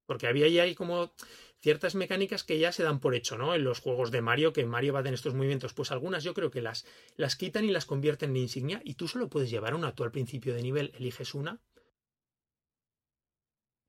Porque 0.04 0.26
había 0.26 0.62
ahí 0.62 0.74
como 0.74 1.14
ciertas 1.62 1.94
mecánicas 1.94 2.42
que 2.42 2.58
ya 2.58 2.72
se 2.72 2.82
dan 2.82 2.98
por 2.98 3.14
hecho, 3.14 3.38
¿no? 3.38 3.54
En 3.54 3.62
los 3.62 3.80
juegos 3.80 4.10
de 4.10 4.20
Mario, 4.20 4.52
que 4.52 4.66
Mario 4.66 4.92
va 4.92 5.00
a 5.00 5.08
estos 5.08 5.34
movimientos, 5.34 5.72
pues 5.72 5.92
algunas 5.92 6.24
yo 6.24 6.34
creo 6.34 6.50
que 6.50 6.60
las, 6.60 6.84
las 7.16 7.36
quitan 7.36 7.64
y 7.64 7.70
las 7.70 7.86
convierten 7.86 8.30
en 8.30 8.38
insignia 8.38 8.82
y 8.84 8.94
tú 8.94 9.06
solo 9.06 9.28
puedes 9.28 9.48
llevar 9.48 9.74
una, 9.74 9.94
tú 9.94 10.02
al 10.02 10.10
principio 10.10 10.54
de 10.54 10.62
nivel 10.62 10.92
eliges 10.96 11.34
una. 11.34 11.60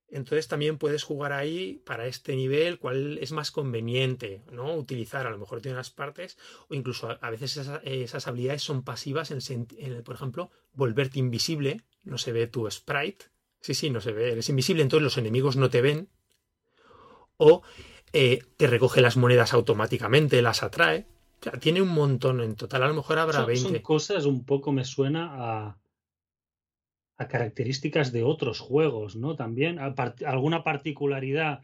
Entonces 0.07 0.47
también 0.47 0.77
puedes 0.77 1.01
jugar 1.01 1.33
ahí 1.33 1.81
para 1.83 2.05
este 2.05 2.35
nivel 2.35 2.77
cuál 2.77 3.17
es 3.17 3.31
más 3.31 3.49
conveniente, 3.49 4.43
¿no? 4.51 4.75
Utilizar 4.75 5.25
a 5.25 5.31
lo 5.31 5.39
mejor 5.39 5.59
tiene 5.59 5.75
unas 5.75 5.89
partes 5.89 6.37
o 6.69 6.75
incluso 6.75 7.17
a 7.19 7.29
veces 7.31 7.57
esas, 7.83 8.27
habilidades 8.27 8.61
son 8.61 8.83
pasivas 8.83 9.31
en, 9.31 9.39
en, 9.79 10.03
por 10.03 10.13
ejemplo, 10.13 10.51
volverte 10.73 11.17
invisible, 11.17 11.81
no 12.03 12.19
se 12.19 12.31
ve 12.31 12.45
tu 12.45 12.69
sprite, 12.69 13.25
sí, 13.59 13.73
sí, 13.73 13.89
no 13.89 14.01
se 14.01 14.11
ve, 14.11 14.33
eres 14.33 14.49
invisible, 14.49 14.83
entonces 14.83 15.03
los 15.03 15.17
enemigos 15.17 15.55
no 15.55 15.71
te 15.71 15.81
ven, 15.81 16.09
o 17.37 17.63
eh, 18.13 18.43
te 18.57 18.67
recoge 18.67 19.01
las 19.01 19.17
monedas 19.17 19.53
automáticamente, 19.53 20.41
las 20.41 20.63
atrae. 20.63 21.05
O 21.41 21.43
sea, 21.43 21.53
tiene 21.53 21.81
un 21.81 21.89
montón 21.89 22.41
en 22.41 22.55
total. 22.55 22.83
A 22.83 22.87
lo 22.87 22.93
mejor 22.93 23.19
habrá 23.19 23.45
20. 23.45 23.61
Son 23.61 23.79
cosas 23.79 24.25
un 24.25 24.45
poco 24.45 24.71
me 24.71 24.85
suena 24.85 25.29
a, 25.33 25.77
a 27.17 27.27
características 27.27 28.11
de 28.11 28.23
otros 28.23 28.59
juegos, 28.59 29.15
¿no? 29.15 29.35
También 29.35 29.79
alguna 29.79 30.63
particularidad 30.63 31.61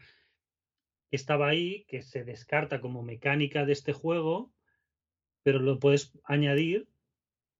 que 1.10 1.16
estaba 1.16 1.48
ahí 1.48 1.84
que 1.88 2.02
se 2.02 2.24
descarta 2.24 2.80
como 2.80 3.02
mecánica 3.02 3.64
de 3.64 3.72
este 3.72 3.92
juego, 3.92 4.52
pero 5.42 5.58
lo 5.58 5.78
puedes 5.78 6.12
añadir 6.24 6.88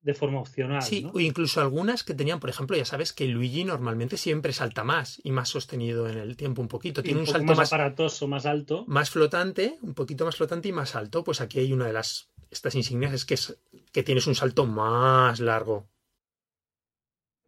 de 0.03 0.15
forma 0.15 0.41
opcional. 0.41 0.83
Sí, 0.83 1.07
o 1.13 1.21
incluso 1.21 1.61
algunas 1.61 2.05
que 2.05 2.15
tenían, 2.15 2.41
por 2.41 2.51
ejemplo, 2.51 2.77
ya 2.77 2.85
sabes 2.85 3.13
que 3.13 3.27
Luigi 3.27 3.65
normalmente 3.65 4.17
siempre 4.17 4.53
salta 4.53 4.83
más 4.83 5.21
y 5.23 5.31
más 5.31 5.49
sostenido 5.49 6.09
en 6.09 6.19
el 6.19 6.37
tiempo 6.37 6.63
un 6.63 6.69
poquito. 6.69 7.03
Tiene 7.03 7.21
un, 7.21 7.27
salto 7.27 7.55
más, 7.55 7.73
aparatoso, 7.73 8.27
más 8.27 8.47
alto. 8.47 8.85
Más 8.87 9.11
flotante, 9.11 9.79
un 9.83 9.95
poquito 9.95 10.25
más 10.25 10.37
flotante 10.37 10.69
y 10.69 10.73
más 10.73 10.97
alto. 10.97 11.23
Pues 11.23 11.41
aquí 11.41 11.59
hay 11.59 11.73
una 11.73 11.87
de 11.87 11.93
las 11.93 12.31
estas 12.51 12.75
insignias 12.75 13.13
es 13.13 13.25
que, 13.25 13.35
es 13.35 13.59
que 13.93 14.03
tienes 14.03 14.27
un 14.27 14.35
salto 14.35 14.67
más 14.67 15.41
largo. 15.41 15.89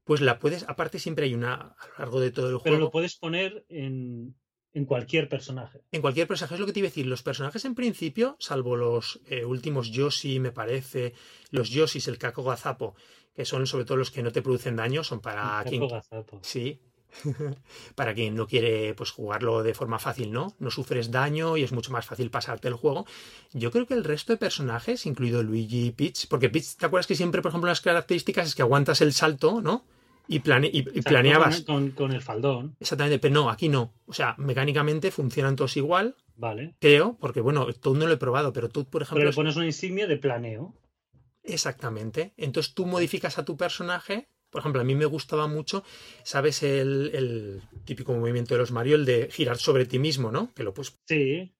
Pues 0.04 0.20
la 0.20 0.38
puedes, 0.38 0.64
aparte 0.68 0.98
siempre 0.98 1.26
hay 1.26 1.34
una 1.34 1.54
a 1.54 1.88
lo 1.88 1.98
largo 1.98 2.20
de 2.20 2.30
todo 2.30 2.48
el 2.48 2.56
juego. 2.56 2.64
Pero 2.64 2.78
lo 2.78 2.90
puedes 2.90 3.16
poner 3.16 3.64
en, 3.68 4.34
en 4.74 4.84
cualquier 4.86 5.28
personaje. 5.28 5.82
En 5.92 6.00
cualquier 6.00 6.26
personaje 6.26 6.54
es 6.54 6.60
lo 6.60 6.66
que 6.66 6.72
te 6.72 6.80
iba 6.80 6.86
a 6.86 6.90
decir. 6.90 7.06
Los 7.06 7.22
personajes 7.22 7.64
en 7.64 7.74
principio, 7.74 8.36
salvo 8.38 8.76
los 8.76 9.20
eh, 9.26 9.44
últimos 9.44 9.90
Yoshi, 9.90 10.40
me 10.40 10.52
parece, 10.52 11.14
los 11.50 11.70
Yoshis, 11.70 12.08
el 12.08 12.18
Kako 12.18 12.44
Gazapo, 12.44 12.94
que 13.34 13.44
son 13.44 13.66
sobre 13.66 13.84
todo 13.84 13.98
los 13.98 14.10
que 14.10 14.22
no 14.22 14.32
te 14.32 14.42
producen 14.42 14.76
daño, 14.76 15.04
son 15.04 15.20
para 15.20 15.62
quien. 15.64 15.88
Sí. 16.42 16.80
para 17.94 18.14
quien 18.14 18.34
no 18.34 18.46
quiere 18.46 18.94
pues 18.94 19.10
jugarlo 19.10 19.62
de 19.62 19.74
forma 19.74 19.98
fácil, 19.98 20.32
¿no? 20.32 20.54
No 20.58 20.70
sufres 20.70 21.10
daño 21.10 21.58
y 21.58 21.62
es 21.62 21.72
mucho 21.72 21.92
más 21.92 22.06
fácil 22.06 22.30
pasarte 22.30 22.68
el 22.68 22.74
juego. 22.74 23.06
Yo 23.52 23.70
creo 23.70 23.86
que 23.86 23.92
el 23.92 24.04
resto 24.04 24.32
de 24.32 24.38
personajes, 24.38 25.04
incluido 25.04 25.42
Luigi 25.42 25.86
y 25.86 25.90
Peach, 25.90 26.26
porque 26.28 26.48
Peach, 26.48 26.76
¿te 26.76 26.86
acuerdas 26.86 27.06
que 27.06 27.14
siempre, 27.14 27.42
por 27.42 27.50
ejemplo, 27.50 27.68
las 27.68 27.82
características 27.82 28.48
es 28.48 28.54
que 28.54 28.62
aguantas 28.62 29.02
el 29.02 29.12
salto, 29.12 29.60
¿no? 29.60 29.84
Y, 30.28 30.40
planeabas. 30.40 31.62
Con, 31.62 32.12
el 32.12 32.22
faldón. 32.22 32.76
Exactamente, 32.80 33.18
pero 33.18 33.34
no, 33.34 33.50
aquí 33.50 33.68
no. 33.68 33.92
O 34.06 34.12
sea, 34.12 34.34
mecánicamente 34.38 35.10
funcionan 35.10 35.56
todos 35.56 35.76
igual. 35.76 36.16
Vale. 36.36 36.74
Creo, 36.80 37.16
porque 37.20 37.40
bueno, 37.40 37.66
tú 37.72 37.94
no 37.94 38.06
lo 38.06 38.12
he 38.12 38.16
probado, 38.16 38.52
pero 38.52 38.68
tú, 38.68 38.88
por 38.88 39.02
ejemplo. 39.02 39.20
Pero 39.20 39.30
le 39.30 39.34
pones 39.34 39.56
una 39.56 39.66
insignia 39.66 40.06
de 40.06 40.16
planeo. 40.16 40.74
Exactamente. 41.42 42.32
Entonces 42.36 42.74
tú 42.74 42.86
modificas 42.86 43.38
a 43.38 43.44
tu 43.44 43.56
personaje. 43.56 44.28
Por 44.50 44.60
ejemplo, 44.60 44.80
a 44.80 44.84
mí 44.84 44.94
me 44.94 45.06
gustaba 45.06 45.46
mucho, 45.48 45.82
¿sabes? 46.24 46.62
El, 46.62 47.62
típico 47.84 48.12
movimiento 48.12 48.54
de 48.54 48.60
los 48.60 48.70
Mario, 48.70 48.96
el 48.96 49.04
de 49.04 49.28
girar 49.30 49.56
sobre 49.56 49.86
ti 49.86 49.98
mismo, 49.98 50.30
¿no? 50.30 50.52
Que 50.54 50.62
lo 50.62 50.74
pues. 50.74 50.98
Sí. 51.06 51.54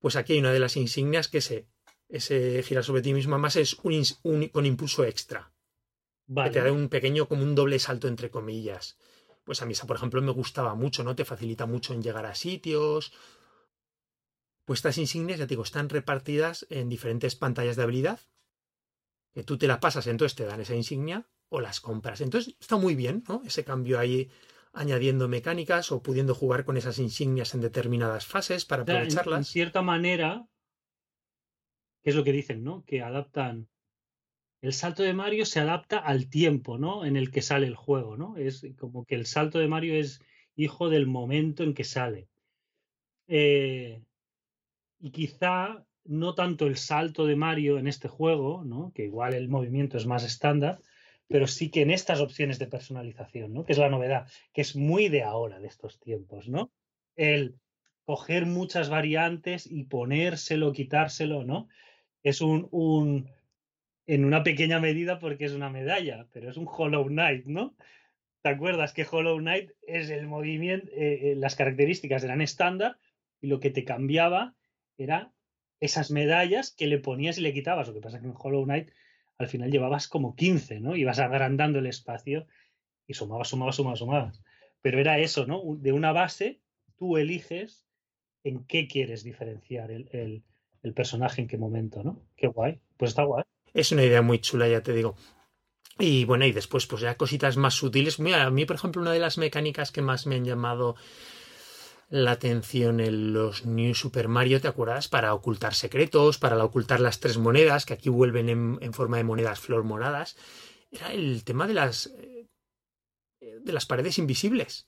Pues 0.00 0.16
aquí 0.16 0.34
hay 0.34 0.40
una 0.40 0.52
de 0.52 0.58
las 0.58 0.76
insignias 0.76 1.28
que 1.28 1.38
ese, 1.38 1.66
ese 2.08 2.62
girar 2.62 2.84
sobre 2.84 3.02
ti 3.02 3.14
mismo, 3.14 3.34
además 3.34 3.56
es 3.56 3.76
un 3.82 4.48
con 4.48 4.66
impulso 4.66 5.04
extra. 5.04 5.53
Que 6.26 6.50
te 6.50 6.62
da 6.62 6.72
un 6.72 6.88
pequeño, 6.88 7.28
como 7.28 7.42
un 7.42 7.54
doble 7.54 7.78
salto 7.78 8.08
entre 8.08 8.30
comillas. 8.30 8.98
Pues 9.44 9.60
a 9.60 9.66
mí 9.66 9.72
esa, 9.72 9.86
por 9.86 9.96
ejemplo, 9.96 10.22
me 10.22 10.32
gustaba 10.32 10.74
mucho, 10.74 11.04
¿no? 11.04 11.14
Te 11.14 11.24
facilita 11.24 11.66
mucho 11.66 11.92
en 11.92 12.02
llegar 12.02 12.24
a 12.24 12.34
sitios. 12.34 13.12
Pues 14.64 14.78
estas 14.78 14.96
insignias, 14.96 15.38
ya 15.38 15.46
te 15.46 15.50
digo, 15.50 15.62
están 15.62 15.90
repartidas 15.90 16.66
en 16.70 16.88
diferentes 16.88 17.36
pantallas 17.36 17.76
de 17.76 17.82
habilidad. 17.82 18.20
Que 19.34 19.44
tú 19.44 19.58
te 19.58 19.66
la 19.66 19.80
pasas, 19.80 20.06
entonces 20.06 20.34
te 20.34 20.46
dan 20.46 20.60
esa 20.60 20.74
insignia 20.74 21.28
o 21.50 21.60
las 21.60 21.80
compras. 21.80 22.22
Entonces 22.22 22.56
está 22.58 22.76
muy 22.76 22.94
bien, 22.94 23.22
¿no? 23.28 23.42
Ese 23.44 23.64
cambio 23.64 23.98
ahí 23.98 24.30
añadiendo 24.72 25.28
mecánicas 25.28 25.92
o 25.92 26.02
pudiendo 26.02 26.34
jugar 26.34 26.64
con 26.64 26.76
esas 26.76 26.98
insignias 26.98 27.54
en 27.54 27.60
determinadas 27.60 28.26
fases 28.26 28.64
para 28.64 28.82
aprovecharlas. 28.82 29.38
En, 29.38 29.44
cierta 29.44 29.82
manera, 29.82 30.48
que 32.02 32.10
es 32.10 32.16
lo 32.16 32.24
que 32.24 32.32
dicen, 32.32 32.64
¿no? 32.64 32.84
Que 32.84 33.02
adaptan 33.02 33.68
el 34.64 34.72
salto 34.72 35.02
de 35.02 35.12
Mario 35.12 35.44
se 35.44 35.60
adapta 35.60 35.98
al 35.98 36.30
tiempo, 36.30 36.78
¿no? 36.78 37.04
En 37.04 37.18
el 37.18 37.30
que 37.30 37.42
sale 37.42 37.66
el 37.66 37.76
juego, 37.76 38.16
¿no? 38.16 38.38
Es 38.38 38.66
como 38.78 39.04
que 39.04 39.14
el 39.14 39.26
salto 39.26 39.58
de 39.58 39.68
Mario 39.68 39.94
es 39.94 40.22
hijo 40.56 40.88
del 40.88 41.06
momento 41.06 41.64
en 41.64 41.74
que 41.74 41.84
sale. 41.84 42.28
Eh, 43.28 44.00
y 44.98 45.10
quizá 45.10 45.84
no 46.04 46.34
tanto 46.34 46.66
el 46.66 46.78
salto 46.78 47.26
de 47.26 47.36
Mario 47.36 47.78
en 47.78 47.86
este 47.86 48.08
juego, 48.08 48.64
¿no? 48.64 48.90
Que 48.94 49.04
igual 49.04 49.34
el 49.34 49.50
movimiento 49.50 49.98
es 49.98 50.06
más 50.06 50.24
estándar, 50.24 50.80
pero 51.28 51.46
sí 51.46 51.70
que 51.70 51.82
en 51.82 51.90
estas 51.90 52.20
opciones 52.20 52.58
de 52.58 52.66
personalización, 52.66 53.52
¿no? 53.52 53.66
Que 53.66 53.72
es 53.72 53.78
la 53.78 53.90
novedad, 53.90 54.26
que 54.54 54.62
es 54.62 54.76
muy 54.76 55.10
de 55.10 55.24
ahora, 55.24 55.60
de 55.60 55.68
estos 55.68 56.00
tiempos, 56.00 56.48
¿no? 56.48 56.72
El 57.16 57.58
coger 58.06 58.46
muchas 58.46 58.88
variantes 58.88 59.70
y 59.70 59.84
ponérselo, 59.84 60.72
quitárselo, 60.72 61.44
¿no? 61.44 61.68
Es 62.22 62.40
un, 62.40 62.66
un 62.70 63.28
en 64.06 64.24
una 64.24 64.42
pequeña 64.42 64.80
medida 64.80 65.18
porque 65.18 65.46
es 65.46 65.52
una 65.52 65.70
medalla, 65.70 66.26
pero 66.32 66.50
es 66.50 66.56
un 66.56 66.68
Hollow 66.70 67.06
Knight, 67.06 67.46
¿no? 67.46 67.74
¿Te 68.42 68.50
acuerdas 68.50 68.92
que 68.92 69.06
Hollow 69.10 69.38
Knight 69.38 69.70
es 69.86 70.10
el 70.10 70.26
movimiento, 70.26 70.90
eh, 70.92 71.32
eh, 71.32 71.34
las 71.36 71.56
características 71.56 72.24
eran 72.24 72.42
estándar 72.42 72.98
y 73.40 73.46
lo 73.46 73.60
que 73.60 73.70
te 73.70 73.84
cambiaba 73.84 74.54
era 74.98 75.32
esas 75.80 76.10
medallas 76.10 76.70
que 76.70 76.86
le 76.86 76.98
ponías 76.98 77.38
y 77.38 77.40
le 77.40 77.54
quitabas. 77.54 77.88
Lo 77.88 77.94
que 77.94 78.00
pasa 78.00 78.16
es 78.16 78.22
que 78.22 78.28
en 78.28 78.34
Hollow 78.36 78.64
Knight 78.64 78.90
al 79.38 79.48
final 79.48 79.70
llevabas 79.70 80.08
como 80.08 80.36
15, 80.36 80.80
¿no? 80.80 80.94
Ibas 80.96 81.18
agrandando 81.18 81.78
el 81.78 81.86
espacio 81.86 82.46
y 83.06 83.14
sumabas, 83.14 83.48
sumabas, 83.48 83.76
sumabas, 83.76 83.98
sumabas. 83.98 84.42
Pero 84.82 85.00
era 85.00 85.18
eso, 85.18 85.46
¿no? 85.46 85.62
De 85.76 85.92
una 85.92 86.12
base, 86.12 86.60
tú 86.96 87.16
eliges 87.16 87.86
en 88.44 88.64
qué 88.64 88.86
quieres 88.86 89.24
diferenciar 89.24 89.90
el, 89.90 90.42
el 90.82 90.92
personaje, 90.92 91.40
en 91.40 91.48
qué 91.48 91.56
momento, 91.56 92.04
¿no? 92.04 92.20
Qué 92.36 92.46
guay. 92.46 92.78
Pues 92.98 93.10
está 93.10 93.24
guay. 93.24 93.44
Es 93.74 93.90
una 93.92 94.04
idea 94.04 94.22
muy 94.22 94.38
chula, 94.38 94.68
ya 94.68 94.82
te 94.82 94.92
digo. 94.92 95.16
Y 95.98 96.24
bueno, 96.24 96.46
y 96.46 96.52
después, 96.52 96.86
pues 96.86 97.02
ya 97.02 97.16
cositas 97.16 97.56
más 97.56 97.74
sutiles. 97.74 98.20
Mira, 98.20 98.44
a 98.44 98.50
mí, 98.50 98.64
por 98.64 98.76
ejemplo, 98.76 99.02
una 99.02 99.12
de 99.12 99.18
las 99.18 99.36
mecánicas 99.36 99.90
que 99.90 100.00
más 100.00 100.26
me 100.26 100.36
han 100.36 100.44
llamado 100.44 100.96
la 102.08 102.32
atención 102.32 103.00
en 103.00 103.32
los 103.32 103.66
New 103.66 103.94
Super 103.94 104.28
Mario, 104.28 104.60
¿te 104.60 104.68
acuerdas? 104.68 105.08
Para 105.08 105.34
ocultar 105.34 105.74
secretos, 105.74 106.38
para 106.38 106.62
ocultar 106.64 107.00
las 107.00 107.18
tres 107.18 107.38
monedas, 107.38 107.84
que 107.84 107.94
aquí 107.94 108.08
vuelven 108.08 108.48
en, 108.80 108.92
forma 108.92 109.16
de 109.16 109.24
monedas 109.24 109.58
flor 109.58 109.82
moradas. 109.82 110.36
Era 110.90 111.12
el 111.12 111.42
tema 111.44 111.66
de 111.66 111.74
las. 111.74 112.12
de 113.40 113.72
las 113.72 113.86
paredes 113.86 114.18
invisibles. 114.18 114.86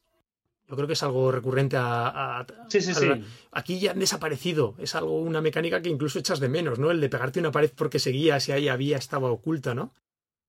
Yo 0.69 0.75
creo 0.75 0.87
que 0.89 0.95
es 0.95 1.03
algo 1.03 1.31
recurrente 1.31 1.77
a. 1.79 2.45
sí, 2.69 2.81
sí, 2.81 2.93
sí. 2.93 3.09
Aquí 3.53 3.79
ya 3.79 3.93
han 3.93 4.01
desaparecido. 4.01 4.75
Es 4.79 4.95
algo, 4.95 5.21
una 5.21 5.41
mecánica 5.41 5.81
que 5.81 5.89
incluso 5.89 6.19
echas 6.19 6.41
de 6.41 6.49
menos, 6.49 6.79
¿no? 6.79 6.91
El 6.91 7.01
de 7.01 7.09
pegarte 7.09 7.39
una 7.39 7.53
pared 7.53 7.71
porque 7.75 7.99
seguías 7.99 8.49
y 8.49 8.53
ahí 8.53 8.69
había, 8.69 8.97
estaba 8.97 9.31
oculta, 9.31 9.75
¿no? 9.75 9.95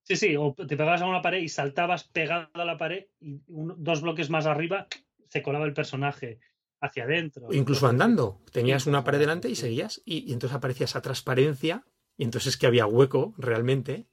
Sí, 0.04 0.16
sí, 0.16 0.36
o 0.38 0.54
te 0.54 0.78
pegabas 0.78 1.02
a 1.02 1.06
una 1.06 1.22
pared 1.22 1.42
y 1.42 1.50
saltabas 1.50 2.06
pegado 2.06 2.50
a 2.54 2.66
la 2.66 2.78
pared 2.78 3.08
y 3.20 3.42
dos 3.48 4.02
bloques 4.02 4.30
más 4.30 4.46
arriba 4.46 4.88
se 5.28 5.44
colaba 5.44 5.66
el 5.66 5.74
personaje 5.74 6.40
hacia 6.80 7.04
adentro. 7.04 7.50
Incluso 7.52 7.88
andando. 7.88 8.40
Tenías 8.52 8.88
una 8.88 9.04
pared 9.04 9.20
delante 9.20 9.50
y 9.50 9.56
seguías 9.56 10.02
y, 10.06 10.32
entonces 10.32 10.56
aparecía 10.56 10.86
esa 10.86 11.02
transparencia 11.02 11.84
y 12.18 12.24
entonces 12.24 12.54
es 12.54 12.58
que 12.58 12.68
había 12.68 12.86
hueco 12.86 13.34
realmente. 13.38 14.08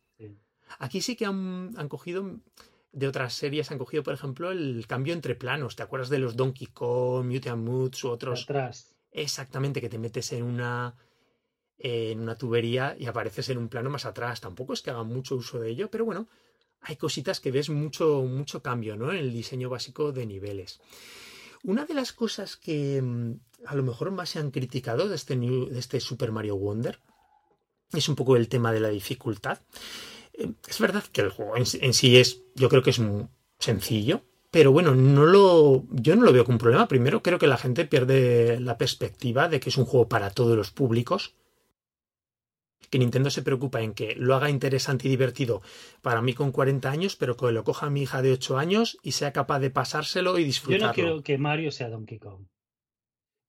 Aquí 0.81 1.01
sí 1.01 1.15
que 1.15 1.27
han, 1.27 1.71
han 1.77 1.89
cogido 1.89 2.41
de 2.95 3.09
otras 3.09 3.35
series 3.35 3.71
han 3.71 3.79
cogido, 3.79 4.03
por 4.03 4.15
ejemplo, 4.15 4.51
el 4.51 4.87
cambio 4.87 5.13
entre 5.13 5.35
planos. 5.35 5.77
¿Te 5.77 5.83
acuerdas 5.83 6.09
de 6.09 6.19
los 6.19 6.37
Donkey 6.37 6.69
Kong, 6.69 7.27
Mutant 7.27 7.63
Moods 7.63 8.05
u 8.05 8.09
otros? 8.09 8.45
Atrás. 8.45 8.95
Exactamente, 9.11 9.81
que 9.81 9.89
te 9.89 9.99
metes 9.99 10.33
en 10.33 10.45
una 10.45 10.95
en 11.77 12.21
una 12.21 12.39
tubería 12.39 12.97
y 12.99 13.07
apareces 13.07 13.49
en 13.51 13.59
un 13.59 13.69
plano 13.69 13.91
más 13.91 14.07
atrás. 14.07 14.41
Tampoco 14.41 14.73
es 14.73 14.81
que 14.81 14.91
hagan 14.91 15.09
mucho 15.09 15.37
uso 15.37 15.59
de 15.59 15.71
ello, 15.71 15.91
pero 15.91 16.05
bueno, 16.05 16.29
hay 16.81 16.97
cositas 16.97 17.41
que 17.41 17.51
ves 17.51 17.69
mucho, 17.69 18.23
mucho 18.23 18.63
cambio 18.63 18.97
¿no? 18.97 19.11
en 19.11 19.19
el 19.19 19.33
diseño 19.33 19.69
básico 19.69 20.13
de 20.13 20.25
niveles. 20.25 20.81
Una 21.63 21.85
de 21.85 21.95
las 21.95 22.13
cosas 22.13 22.57
que 22.57 23.01
mm, 23.03 23.33
a 23.67 23.75
lo 23.75 23.83
mejor 23.83 24.11
más 24.13 24.31
se 24.31 24.39
han 24.39 24.51
criticado 24.51 25.09
de 25.09 25.17
este, 25.17 25.37
de 25.37 25.79
este 25.79 26.01
Super 26.01 26.31
Mario 26.31 26.57
Wonder 26.57 27.01
es 27.93 28.09
un 28.09 28.15
poco 28.15 28.37
el 28.37 28.49
tema 28.49 28.73
de 28.73 28.81
la 28.81 28.89
dificultad. 28.89 29.61
Es 30.69 30.81
verdad 30.81 31.05
que 31.13 31.21
el 31.21 31.31
juego 31.31 31.57
en, 31.57 31.65
sí 31.67 32.17
es, 32.17 32.43
yo 32.55 32.69
creo 32.69 32.83
que 32.83 32.91
es 32.91 32.99
muy 32.99 33.29
sencillo, 33.59 34.23
Pero 34.51 34.73
bueno, 34.73 34.95
no 34.95 35.25
lo, 35.27 35.85
yo 35.91 36.15
no 36.17 36.23
lo 36.23 36.33
veo 36.33 36.45
como 36.45 36.57
un 36.57 36.61
problema. 36.61 36.89
Primero, 36.89 37.23
creo 37.23 37.39
que 37.39 37.47
la 37.47 37.57
gente 37.57 37.87
pierde 37.87 38.61
la 38.61 38.79
perspectiva 38.79 39.49
de 39.49 39.59
que 39.59 39.71
es 39.71 39.77
un 39.77 39.85
juego 39.85 40.09
para 40.09 40.31
todos 40.31 40.57
los 40.57 40.71
públicos. 40.71 41.35
Que 42.91 42.99
Nintendo 42.99 43.31
se 43.31 43.43
preocupa 43.43 43.81
en 43.81 43.95
que 43.95 44.15
lo 44.15 44.35
haga 44.37 44.51
interesante 44.51 45.09
y 45.09 45.11
divertido 45.11 45.63
para 46.03 46.23
mí 46.23 46.35
con 46.35 46.53
40 46.53 46.89
años, 46.89 47.17
pero 47.17 47.37
que 47.37 47.51
lo 47.51 47.65
coja 47.65 47.91
mi 47.91 48.03
hija 48.03 48.23
de 48.23 48.33
8 48.33 48.59
años 48.59 48.99
y 49.03 49.13
sea 49.13 49.33
capaz 49.33 49.59
de 49.59 49.71
pasárselo 49.71 50.39
y 50.39 50.45
disfrutarlo. 50.45 50.83
Yo 50.83 50.89
no 50.89 50.95
quiero 50.95 51.23
que 51.23 51.39
Mario 51.39 51.73
sea 51.73 51.89
Donkey 51.89 52.19
Kong. 52.19 52.47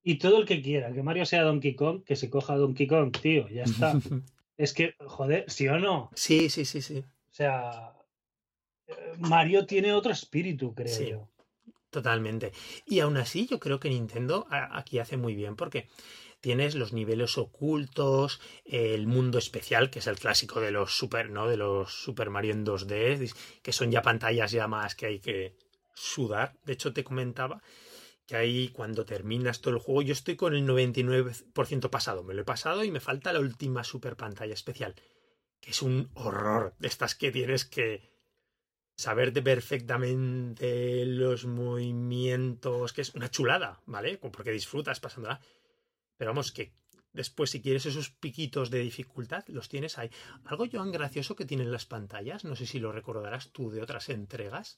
Y 0.01 0.17
todo 0.19 0.37
el 0.39 0.45
que 0.45 0.61
quiera 0.61 0.91
que 0.93 1.03
Mario 1.03 1.25
sea 1.25 1.43
Donkey 1.43 1.75
Kong, 1.75 2.03
que 2.03 2.15
se 2.15 2.29
coja 2.29 2.55
Donkey 2.55 2.87
Kong, 2.87 3.11
tío, 3.11 3.47
ya 3.49 3.63
está. 3.63 3.99
es 4.57 4.73
que, 4.73 4.95
joder, 5.05 5.45
¿sí 5.49 5.67
o 5.67 5.79
no? 5.79 6.09
Sí, 6.15 6.49
sí, 6.49 6.65
sí, 6.65 6.81
sí. 6.81 6.99
O 6.99 7.33
sea, 7.33 7.93
Mario 9.19 9.65
tiene 9.65 9.93
otro 9.93 10.11
espíritu, 10.11 10.73
creo 10.73 10.95
Sí. 10.95 11.09
yo. 11.09 11.29
Totalmente. 11.89 12.51
Y 12.85 12.99
aún 12.99 13.15
así, 13.15 13.47
yo 13.47 13.59
creo 13.59 13.79
que 13.79 13.89
Nintendo 13.89 14.47
aquí 14.49 14.99
hace 14.99 15.15
muy 15.15 15.33
bien 15.33 15.55
porque 15.55 15.87
tienes 16.41 16.75
los 16.75 16.91
niveles 16.91 17.37
ocultos, 17.37 18.41
el 18.65 19.07
mundo 19.07 19.37
especial, 19.37 19.89
que 19.89 19.99
es 19.99 20.07
el 20.07 20.19
clásico 20.19 20.59
de 20.59 20.71
los 20.71 20.97
Super, 20.97 21.29
¿no? 21.29 21.47
De 21.47 21.55
los 21.55 21.93
Super 21.93 22.29
Mario 22.29 22.51
en 22.51 22.65
2D, 22.65 23.33
que 23.61 23.71
son 23.71 23.91
ya 23.91 24.01
pantallas 24.01 24.51
ya 24.51 24.67
más 24.67 24.93
que 24.93 25.05
hay 25.05 25.19
que 25.19 25.55
sudar. 25.93 26.57
De 26.65 26.73
hecho, 26.73 26.91
te 26.91 27.05
comentaba 27.05 27.61
que 28.25 28.35
ahí 28.35 28.69
cuando 28.69 29.05
terminas 29.05 29.61
todo 29.61 29.75
el 29.75 29.79
juego, 29.79 30.01
yo 30.01 30.13
estoy 30.13 30.35
con 30.35 30.55
el 30.55 30.65
99% 30.65 31.89
pasado. 31.89 32.23
Me 32.23 32.33
lo 32.33 32.41
he 32.41 32.45
pasado 32.45 32.83
y 32.83 32.91
me 32.91 32.99
falta 32.99 33.33
la 33.33 33.39
última 33.39 33.83
super 33.83 34.15
pantalla 34.15 34.53
especial, 34.53 34.95
que 35.59 35.71
es 35.71 35.81
un 35.81 36.09
horror 36.15 36.75
de 36.79 36.87
estas 36.87 37.15
que 37.15 37.31
tienes 37.31 37.65
que 37.65 38.15
saberte 38.97 39.41
perfectamente 39.41 41.05
los 41.05 41.45
movimientos, 41.45 42.93
que 42.93 43.01
es 43.01 43.13
una 43.13 43.29
chulada, 43.29 43.81
¿vale? 43.85 44.17
Porque 44.17 44.51
disfrutas 44.51 44.99
pasándola. 44.99 45.41
Pero 46.17 46.31
vamos, 46.31 46.51
que 46.51 46.73
después 47.11 47.49
si 47.49 47.61
quieres 47.61 47.85
esos 47.85 48.09
piquitos 48.09 48.71
de 48.71 48.79
dificultad, 48.79 49.43
los 49.47 49.69
tienes 49.69 49.97
ahí. 49.97 50.09
Algo, 50.45 50.65
Joan, 50.71 50.91
gracioso 50.91 51.35
que 51.35 51.45
tienen 51.45 51.71
las 51.71 51.85
pantallas, 51.85 52.43
no 52.45 52.55
sé 52.55 52.65
si 52.65 52.79
lo 52.79 52.91
recordarás 52.91 53.51
tú 53.51 53.69
de 53.69 53.81
otras 53.81 54.09
entregas, 54.09 54.77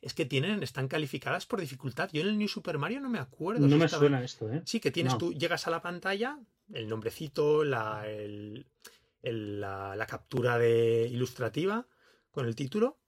es 0.00 0.14
que 0.14 0.24
tienen, 0.24 0.62
están 0.62 0.88
calificadas 0.88 1.46
por 1.46 1.60
dificultad. 1.60 2.10
Yo 2.12 2.22
en 2.22 2.28
el 2.28 2.38
New 2.38 2.48
Super 2.48 2.78
Mario 2.78 3.00
no 3.00 3.08
me 3.08 3.18
acuerdo. 3.18 3.66
No 3.66 3.76
me 3.76 3.84
estaba- 3.86 4.00
suena 4.00 4.22
esto, 4.24 4.50
¿eh? 4.52 4.62
Sí, 4.64 4.80
que 4.80 4.90
tienes 4.90 5.12
No. 5.14 5.18
tú, 5.18 5.32
llegas 5.34 5.66
a 5.66 5.70
la 5.70 5.82
pantalla, 5.82 6.38
el 6.72 6.88
nombrecito, 6.88 7.64
la, 7.64 8.08
el- 8.08 8.66
el- 9.22 9.60
la, 9.60 9.94
la 9.96 10.06
captura 10.06 10.58
de 10.58 11.08
ilustrativa 11.10 11.86
con 12.30 12.46
el 12.46 12.56
título 12.56 12.98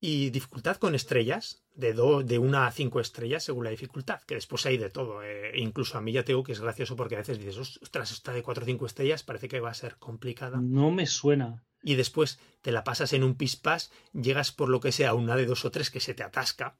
y 0.00 0.30
dificultad 0.30 0.76
con 0.76 0.94
estrellas, 0.94 1.62
de, 1.74 1.92
do- 1.94 2.22
de 2.22 2.38
una 2.38 2.66
a 2.66 2.70
cinco 2.72 3.00
estrellas 3.00 3.42
según 3.42 3.64
la 3.64 3.70
dificultad, 3.70 4.20
que 4.22 4.34
después 4.34 4.64
hay 4.66 4.76
de 4.76 4.90
todo. 4.90 5.22
eh, 5.22 5.52
incluso 5.56 5.96
a 5.96 6.00
mí 6.00 6.12
ya 6.12 6.24
te 6.24 6.32
digo 6.32 6.42
que 6.44 6.52
es 6.52 6.60
gracioso 6.60 6.94
porque 6.94 7.14
a 7.14 7.18
veces 7.18 7.38
dices, 7.38 7.56
ostras, 7.58 8.10
esta 8.12 8.32
de 8.32 8.42
cuatro 8.42 8.64
o 8.64 8.66
cinco 8.66 8.86
estrellas 8.86 9.22
parece 9.22 9.48
que 9.48 9.60
va 9.60 9.70
a 9.70 9.74
ser 9.74 9.96
complicada. 9.96 10.58
No 10.60 10.90
me 10.90 11.06
suena. 11.06 11.64
Y 11.84 11.94
después 11.96 12.40
te 12.62 12.72
la 12.72 12.82
pasas 12.82 13.12
en 13.12 13.22
un 13.22 13.36
pispás, 13.36 13.92
llegas 14.12 14.50
por 14.52 14.68
lo 14.70 14.80
que 14.80 14.90
sea 14.92 15.10
a 15.10 15.14
una 15.14 15.36
de 15.36 15.46
dos 15.46 15.64
o 15.64 15.70
tres 15.70 15.90
que 15.90 16.00
se 16.00 16.14
te 16.14 16.22
atasca. 16.24 16.78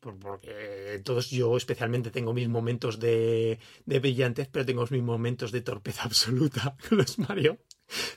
por- 0.00 0.18
Porque 0.18 1.00
todos 1.04 1.30
yo 1.30 1.56
especialmente 1.56 2.10
tengo 2.10 2.32
mis 2.34 2.48
momentos 2.48 2.98
de, 2.98 3.58
de 3.86 3.98
brillantez, 4.00 4.48
pero 4.50 4.66
tengo 4.66 4.84
mis 4.90 5.02
momentos 5.02 5.52
de 5.52 5.60
torpeza 5.62 6.02
absoluta 6.10 6.76
con 6.88 6.98
los 6.98 7.18
Mario, 7.18 7.58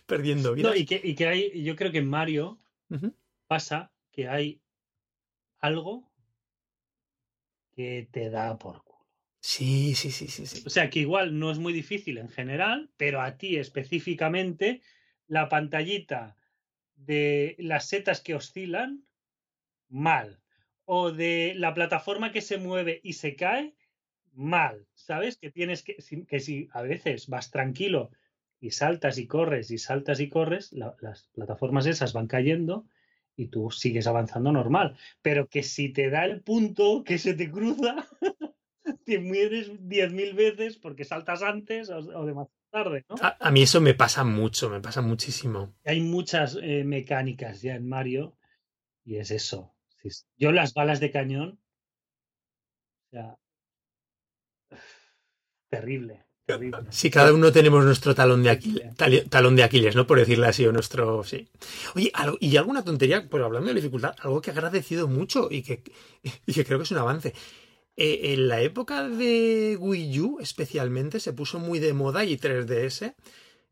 perdiendo 0.05 0.53
vidas. 0.53 0.71
No, 0.71 0.75
y 0.77 0.85
que, 0.85 0.99
y 1.03 1.15
que 1.15 1.27
hay, 1.27 1.63
yo 1.63 1.75
creo 1.75 1.91
que 1.91 1.99
en 1.99 2.09
Mario 2.09 2.59
pasa 3.47 3.91
que 4.11 4.27
hay 4.27 4.61
algo 5.59 6.11
que 7.75 8.07
te 8.11 8.29
da 8.29 8.57
por 8.57 8.83
culo. 8.83 8.93
Sí, 9.41 9.93
sí, 9.95 10.09
sí, 10.11 10.27
sí, 10.27 10.45
sí. 10.45 10.63
O 10.65 10.69
sea, 10.69 10.89
que 10.89 10.99
igual 10.99 11.37
no 11.37 11.51
es 11.51 11.59
muy 11.59 11.73
difícil 11.73 12.17
en 12.17 12.29
general, 12.29 12.91
pero 12.97 13.21
a 13.21 13.37
ti 13.37 13.57
específicamente 13.57 14.81
la 15.27 15.49
pantallita 15.49 16.37
de 16.95 17.55
las 17.59 17.87
setas 17.89 18.21
que 18.21 18.35
oscilan, 18.35 19.05
mal. 19.89 20.41
O 20.85 21.11
de 21.11 21.53
la 21.55 21.73
plataforma 21.73 22.31
que 22.31 22.41
se 22.41 22.57
mueve 22.57 22.99
y 23.03 23.13
se 23.13 23.35
cae, 23.35 23.75
mal. 24.33 24.87
¿Sabes? 24.93 25.37
Que 25.37 25.51
tienes 25.51 25.83
que, 25.83 25.97
que 26.27 26.39
si 26.39 26.69
a 26.73 26.81
veces 26.81 27.27
vas 27.27 27.51
tranquilo 27.51 28.11
y 28.59 28.71
saltas 28.71 29.17
y 29.17 29.27
corres 29.27 29.71
y 29.71 29.77
saltas 29.77 30.19
y 30.19 30.29
corres, 30.29 30.73
la- 30.73 30.95
las 31.01 31.29
plataformas 31.29 31.85
esas 31.85 32.13
van 32.13 32.27
cayendo 32.27 32.87
y 33.35 33.47
tú 33.47 33.71
sigues 33.71 34.07
avanzando 34.07 34.51
normal. 34.51 34.97
Pero 35.21 35.47
que 35.49 35.63
si 35.63 35.89
te 35.89 36.09
da 36.09 36.25
el 36.25 36.41
punto 36.41 37.03
que 37.03 37.17
se 37.17 37.33
te 37.33 37.49
cruza, 37.51 38.07
te 39.05 39.19
mueres 39.19 39.71
10.000 39.87 40.33
veces 40.35 40.77
porque 40.77 41.05
saltas 41.05 41.43
antes 41.43 41.89
o, 41.89 41.97
o 41.99 42.25
demasiado 42.25 42.62
tarde, 42.77 43.05
¿no? 43.09 43.15
A, 43.27 43.29
a 43.47 43.51
mí 43.51 43.61
eso 43.67 43.79
me 43.87 43.93
pasa 43.93 44.23
mucho, 44.23 44.69
me 44.69 44.81
pasa 44.81 45.01
muchísimo. 45.01 45.59
Hay 45.85 46.01
muchas 46.01 46.57
eh, 46.61 46.83
mecánicas 46.83 47.61
ya 47.61 47.75
en 47.75 47.87
Mario 47.87 48.37
y 49.05 49.17
es 49.17 49.31
eso. 49.31 49.73
Yo 50.37 50.51
las 50.51 50.73
balas 50.73 50.99
de 50.99 51.11
cañón, 51.11 51.59
terrible, 55.69 56.25
terrible. 56.45 56.77
Sí, 56.91 57.09
cada 57.09 57.33
uno 57.33 57.51
tenemos 57.51 57.83
nuestro 57.83 58.13
talón 58.15 58.43
de 58.43 58.49
Aquiles, 58.51 58.95
talón 59.29 59.55
de 59.55 59.63
Aquiles, 59.63 59.95
¿no? 59.95 60.05
Por 60.05 60.19
decirle 60.19 60.47
así, 60.47 60.65
o 60.65 60.71
nuestro, 60.71 61.23
sí. 61.23 61.47
Oye, 61.95 62.11
algo- 62.13 62.37
y 62.39 62.55
alguna 62.57 62.83
tontería, 62.83 63.27
pues 63.29 63.43
hablando 63.43 63.69
de 63.69 63.75
dificultad, 63.75 64.15
algo 64.21 64.41
que 64.41 64.51
he 64.51 64.53
agradecido 64.53 65.07
mucho 65.07 65.47
y 65.49 65.63
que, 65.63 65.83
y 66.45 66.53
que 66.53 66.65
creo 66.65 66.77
que 66.79 66.83
es 66.83 66.91
un 66.91 66.97
avance. 66.99 67.33
Eh, 67.95 68.33
en 68.33 68.47
la 68.47 68.61
época 68.61 69.07
de 69.07 69.77
Wii 69.79 70.19
U, 70.19 70.37
especialmente, 70.39 71.19
se 71.19 71.33
puso 71.33 71.59
muy 71.59 71.79
de 71.79 71.93
moda 71.93 72.25
y 72.25 72.37
3DS, 72.37 73.13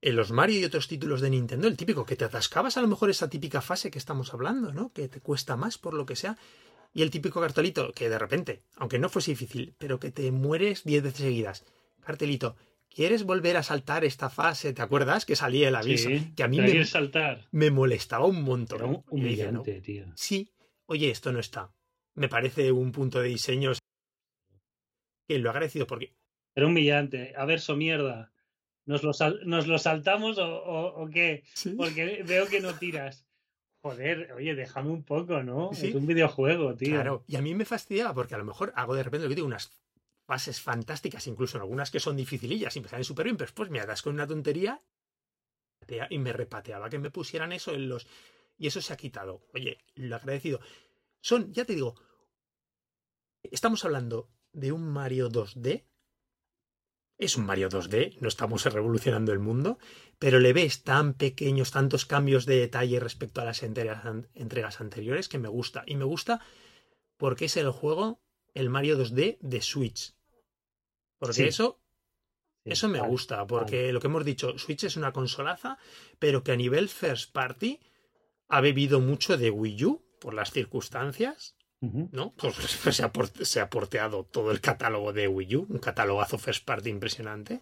en 0.03 0.15
los 0.15 0.31
Mario 0.31 0.59
y 0.59 0.63
otros 0.65 0.87
títulos 0.87 1.21
de 1.21 1.29
Nintendo, 1.29 1.67
el 1.67 1.77
típico 1.77 2.05
que 2.05 2.15
te 2.15 2.25
atascabas 2.25 2.77
a 2.77 2.81
lo 2.81 2.87
mejor 2.87 3.09
esa 3.09 3.29
típica 3.29 3.61
fase 3.61 3.89
que 3.91 3.99
estamos 3.99 4.33
hablando, 4.33 4.71
¿no? 4.73 4.91
Que 4.93 5.07
te 5.07 5.21
cuesta 5.21 5.55
más 5.57 5.77
por 5.77 5.93
lo 5.93 6.05
que 6.05 6.15
sea. 6.15 6.37
Y 6.93 7.03
el 7.03 7.09
típico 7.11 7.39
cartelito 7.39 7.91
que 7.93 8.09
de 8.09 8.19
repente, 8.19 8.63
aunque 8.75 8.99
no 8.99 9.09
fuese 9.09 9.31
difícil, 9.31 9.73
pero 9.77 9.99
que 9.99 10.11
te 10.11 10.31
mueres 10.31 10.83
10 10.83 11.03
veces 11.03 11.21
seguidas. 11.21 11.65
Cartelito, 12.01 12.57
¿quieres 12.93 13.23
volver 13.23 13.57
a 13.57 13.63
saltar 13.63 14.03
esta 14.03 14.29
fase? 14.29 14.73
¿Te 14.73 14.81
acuerdas? 14.81 15.25
Que 15.25 15.35
salía 15.35 15.69
el 15.69 15.75
aviso. 15.75 16.09
Sí, 16.09 16.33
que 16.35 16.43
a 16.43 16.47
mí 16.47 16.59
me, 16.59 16.85
saltar. 16.85 17.47
me 17.51 17.71
molestaba 17.71 18.25
un 18.25 18.41
montón. 18.43 18.77
Era 18.79 18.87
un- 18.87 19.03
decía, 19.23 19.51
"No, 19.51 19.61
tío. 19.63 20.05
Sí, 20.15 20.51
oye, 20.87 21.09
esto 21.11 21.31
no 21.31 21.39
está. 21.39 21.71
Me 22.15 22.27
parece 22.27 22.71
un 22.71 22.91
punto 22.91 23.19
de 23.21 23.29
diseño 23.29 23.71
que 25.33 25.39
lo 25.39 25.49
he 25.49 25.51
agradecido 25.51 25.87
porque 25.87 26.13
Era 26.55 26.67
humillante. 26.67 27.33
A 27.37 27.45
ver, 27.45 27.59
so 27.61 27.75
mierda. 27.75 28.31
¿Nos 28.85 29.03
lo, 29.03 29.13
sal- 29.13 29.41
¿nos 29.45 29.67
lo 29.67 29.77
saltamos 29.77 30.37
o, 30.37 30.45
o- 30.47 31.03
o 31.03 31.09
qué? 31.09 31.43
Porque 31.77 32.23
veo 32.23 32.47
que 32.47 32.59
no 32.59 32.73
tiras. 32.77 33.25
Joder, 33.83 34.31
oye, 34.33 34.53
déjame 34.55 34.89
un 34.89 35.03
poco, 35.03 35.41
¿no? 35.43 35.71
Sí. 35.73 35.87
Es 35.87 35.95
un 35.95 36.05
videojuego, 36.07 36.75
tío. 36.75 36.89
Claro, 36.91 37.23
y 37.27 37.35
a 37.35 37.41
mí 37.41 37.55
me 37.55 37.65
fastidiaba 37.65 38.13
porque 38.13 38.35
a 38.35 38.37
lo 38.37 38.45
mejor 38.45 38.73
hago 38.75 38.93
de 38.95 39.03
repente 39.03 39.23
lo 39.25 39.29
que 39.29 39.35
digo, 39.35 39.47
unas 39.47 39.71
fases 40.27 40.61
fantásticas, 40.61 41.25
incluso 41.27 41.57
en 41.57 41.61
algunas 41.63 41.89
que 41.91 41.99
son 41.99 42.15
dificilillas 42.15 42.75
y 42.75 42.81
me 42.81 42.87
salen 42.89 43.03
súper 43.05 43.25
bien, 43.25 43.37
pero 43.37 43.47
después 43.47 43.69
me 43.69 43.79
atasco 43.79 44.09
en 44.09 44.15
una 44.15 44.27
tontería 44.27 44.81
y 46.09 46.19
me 46.19 46.31
repateaba 46.33 46.89
que 46.89 46.99
me 46.99 47.11
pusieran 47.11 47.51
eso 47.53 47.73
en 47.73 47.89
los... 47.89 48.07
Y 48.57 48.67
eso 48.67 48.81
se 48.81 48.93
ha 48.93 48.97
quitado. 48.97 49.47
Oye, 49.53 49.79
lo 49.95 50.15
agradecido. 50.15 50.59
Son, 51.21 51.51
ya 51.53 51.65
te 51.65 51.73
digo, 51.73 51.95
estamos 53.43 53.83
hablando 53.85 54.29
de 54.53 54.71
un 54.71 54.87
Mario 54.87 55.29
2D. 55.29 55.85
Es 57.17 57.37
un 57.37 57.45
Mario 57.45 57.69
2D, 57.69 58.17
no 58.19 58.27
estamos 58.27 58.65
revolucionando 58.73 59.31
el 59.31 59.39
mundo, 59.39 59.77
pero 60.17 60.39
le 60.39 60.53
ves 60.53 60.83
tan 60.83 61.13
pequeños, 61.13 61.71
tantos 61.71 62.05
cambios 62.05 62.45
de 62.45 62.57
detalle 62.57 62.99
respecto 62.99 63.41
a 63.41 63.45
las 63.45 63.63
entregas, 63.63 64.03
entregas 64.33 64.81
anteriores 64.81 65.29
que 65.29 65.37
me 65.39 65.47
gusta. 65.47 65.83
Y 65.85 65.95
me 65.95 66.05
gusta 66.05 66.41
porque 67.17 67.45
es 67.45 67.57
el 67.57 67.69
juego, 67.69 68.21
el 68.53 68.69
Mario 68.69 68.97
2D 68.97 69.37
de 69.41 69.61
Switch. 69.61 70.15
Porque 71.19 71.35
Sí. 71.35 71.43
eso, 71.43 71.79
eso 72.65 72.87
me 72.89 72.99
gusta, 72.99 73.45
porque 73.45 73.91
lo 73.93 73.99
que 73.99 74.07
hemos 74.07 74.25
dicho, 74.25 74.57
Switch 74.57 74.83
es 74.83 74.97
una 74.97 75.13
consolaza, 75.13 75.77
pero 76.17 76.43
que 76.43 76.51
a 76.51 76.55
nivel 76.55 76.89
first 76.89 77.31
party 77.31 77.79
ha 78.47 78.61
bebido 78.61 78.99
mucho 78.99 79.37
de 79.37 79.51
Wii 79.51 79.85
U 79.85 80.05
por 80.19 80.33
las 80.33 80.51
circunstancias. 80.51 81.55
¿No? 81.81 82.33
Pues 82.83 82.95
se 82.95 83.03
ha, 83.03 83.11
por- 83.11 83.27
se 83.45 83.59
ha 83.59 83.69
porteado 83.69 84.23
todo 84.23 84.51
el 84.51 84.61
catálogo 84.61 85.13
de 85.13 85.27
Wii 85.27 85.55
U, 85.55 85.65
un 85.69 85.79
catalogazo 85.79 86.37
first 86.37 86.63
party 86.65 86.89
impresionante. 86.89 87.61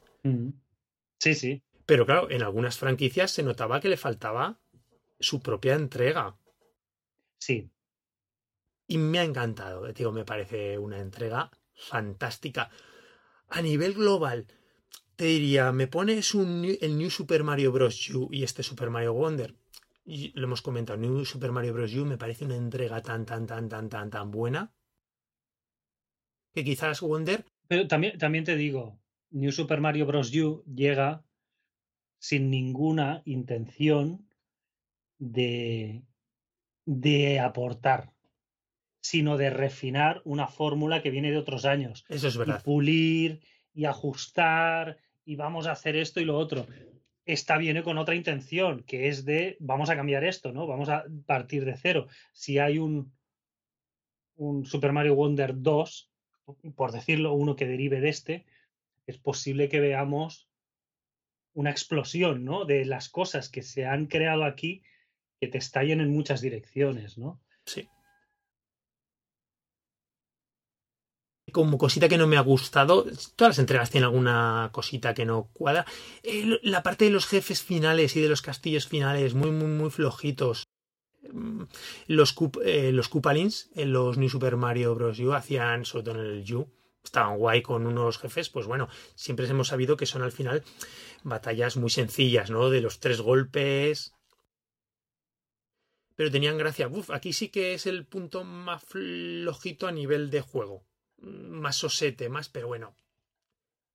Sí, 1.19 1.35
sí. 1.35 1.63
Pero 1.85 2.05
claro, 2.05 2.29
en 2.29 2.43
algunas 2.43 2.77
franquicias 2.77 3.31
se 3.31 3.43
notaba 3.43 3.79
que 3.79 3.89
le 3.89 3.97
faltaba 3.97 4.59
su 5.19 5.39
propia 5.41 5.73
entrega. 5.75 6.37
Sí. 7.39 7.69
Y 8.87 8.97
me 8.97 9.19
ha 9.19 9.23
encantado, 9.23 9.87
eh, 9.87 9.93
digo, 9.93 10.11
me 10.11 10.25
parece 10.25 10.77
una 10.77 10.99
entrega 10.99 11.51
fantástica. 11.73 12.69
A 13.49 13.61
nivel 13.61 13.93
global, 13.93 14.47
te 15.15 15.25
diría, 15.25 15.71
¿me 15.71 15.87
pones 15.87 16.33
un, 16.33 16.65
el 16.81 16.97
New 16.97 17.09
Super 17.09 17.43
Mario 17.43 17.71
Bros. 17.71 18.09
U 18.11 18.29
y 18.31 18.43
este 18.43 18.63
Super 18.63 18.89
Mario 18.89 19.13
Wonder? 19.13 19.55
Y 20.05 20.31
lo 20.39 20.45
hemos 20.45 20.61
comentado, 20.61 20.97
New 20.97 21.25
Super 21.25 21.51
Mario 21.51 21.73
Bros. 21.73 21.93
U 21.95 22.05
me 22.05 22.17
parece 22.17 22.45
una 22.45 22.55
entrega 22.55 23.01
tan, 23.01 23.25
tan, 23.25 23.45
tan, 23.45 23.69
tan, 23.69 23.89
tan, 23.89 24.09
tan 24.09 24.31
buena 24.31 24.73
que 26.53 26.63
quizás 26.63 27.01
Wonder. 27.01 27.45
Pero 27.67 27.87
también, 27.87 28.17
también 28.17 28.43
te 28.43 28.55
digo, 28.55 28.99
New 29.29 29.51
Super 29.51 29.81
Mario 29.81 30.05
Bros. 30.05 30.33
U 30.35 30.63
llega 30.65 31.23
sin 32.19 32.49
ninguna 32.49 33.21
intención 33.25 34.27
de, 35.19 36.03
de 36.85 37.39
aportar, 37.39 38.13
sino 39.01 39.37
de 39.37 39.49
refinar 39.49 40.21
una 40.25 40.47
fórmula 40.47 41.01
que 41.01 41.11
viene 41.11 41.31
de 41.31 41.37
otros 41.37 41.65
años. 41.65 42.05
Eso 42.09 42.27
es 42.27 42.37
verdad. 42.37 42.59
Y 42.59 42.63
pulir 42.63 43.41
y 43.73 43.85
ajustar 43.85 44.97
y 45.23 45.35
vamos 45.35 45.67
a 45.67 45.71
hacer 45.71 45.95
esto 45.95 46.19
y 46.19 46.25
lo 46.25 46.37
otro. 46.37 46.65
Esta 47.25 47.57
viene 47.57 47.83
con 47.83 47.97
otra 47.97 48.15
intención, 48.15 48.83
que 48.83 49.07
es 49.07 49.25
de 49.25 49.57
vamos 49.59 49.89
a 49.89 49.95
cambiar 49.95 50.23
esto, 50.23 50.51
¿no? 50.51 50.65
Vamos 50.67 50.89
a 50.89 51.05
partir 51.25 51.65
de 51.65 51.77
cero. 51.77 52.07
Si 52.33 52.57
hay 52.57 52.79
un, 52.79 53.13
un 54.35 54.65
Super 54.65 54.91
Mario 54.93 55.15
Wonder 55.15 55.53
2, 55.55 56.11
por 56.75 56.91
decirlo, 56.91 57.33
uno 57.33 57.55
que 57.55 57.67
derive 57.67 58.01
de 58.01 58.09
este, 58.09 58.45
es 59.05 59.17
posible 59.17 59.69
que 59.69 59.79
veamos 59.79 60.49
una 61.53 61.71
explosión, 61.71 62.45
¿no? 62.45 62.65
De 62.65 62.85
las 62.85 63.09
cosas 63.09 63.49
que 63.49 63.63
se 63.63 63.85
han 63.85 64.07
creado 64.07 64.43
aquí 64.43 64.83
que 65.39 65.47
te 65.47 65.57
estallen 65.57 66.01
en 66.01 66.11
muchas 66.11 66.41
direcciones, 66.41 67.17
¿no? 67.17 67.41
Sí. 67.65 67.87
Como 71.51 71.77
cosita 71.77 72.09
que 72.09 72.17
no 72.17 72.27
me 72.27 72.37
ha 72.37 72.41
gustado, 72.41 73.05
todas 73.35 73.51
las 73.51 73.59
entregas 73.59 73.89
tienen 73.89 74.05
alguna 74.05 74.69
cosita 74.71 75.13
que 75.13 75.25
no 75.25 75.49
cuadra. 75.53 75.85
Eh, 76.23 76.59
la 76.63 76.83
parte 76.83 77.05
de 77.05 77.11
los 77.11 77.25
jefes 77.25 77.61
finales 77.61 78.15
y 78.15 78.21
de 78.21 78.29
los 78.29 78.41
castillos 78.41 78.87
finales, 78.87 79.33
muy, 79.33 79.51
muy, 79.51 79.67
muy 79.67 79.89
flojitos. 79.89 80.65
Mm, 81.31 81.63
los, 82.07 82.35
eh, 82.63 82.91
los 82.91 83.09
en 83.75 83.93
los 83.93 84.17
New 84.17 84.29
Super 84.29 84.55
Mario 84.55 84.95
Bros. 84.95 85.19
U 85.19 85.33
hacían, 85.33 85.85
sobre 85.85 86.03
todo 86.03 86.15
en 86.15 86.25
el 86.25 86.55
U, 86.55 86.67
estaban 87.03 87.37
guay 87.37 87.61
con 87.61 87.87
unos 87.87 88.17
jefes, 88.17 88.49
pues 88.49 88.65
bueno, 88.65 88.87
siempre 89.15 89.47
hemos 89.47 89.67
sabido 89.69 89.97
que 89.97 90.05
son 90.05 90.21
al 90.21 90.31
final 90.31 90.63
batallas 91.23 91.77
muy 91.77 91.89
sencillas, 91.89 92.49
¿no? 92.49 92.69
De 92.69 92.81
los 92.81 92.99
tres 92.99 93.21
golpes. 93.21 94.13
Pero 96.15 96.31
tenían 96.31 96.57
gracia. 96.57 96.87
Uf, 96.87 97.11
aquí 97.11 97.31
sí 97.31 97.49
que 97.49 97.73
es 97.73 97.85
el 97.85 98.05
punto 98.05 98.43
más 98.43 98.83
flojito 98.83 99.87
a 99.87 99.91
nivel 99.91 100.29
de 100.29 100.41
juego. 100.41 100.83
Más 101.21 101.75
sosete, 101.75 102.29
más, 102.29 102.49
pero 102.49 102.67
bueno. 102.67 102.95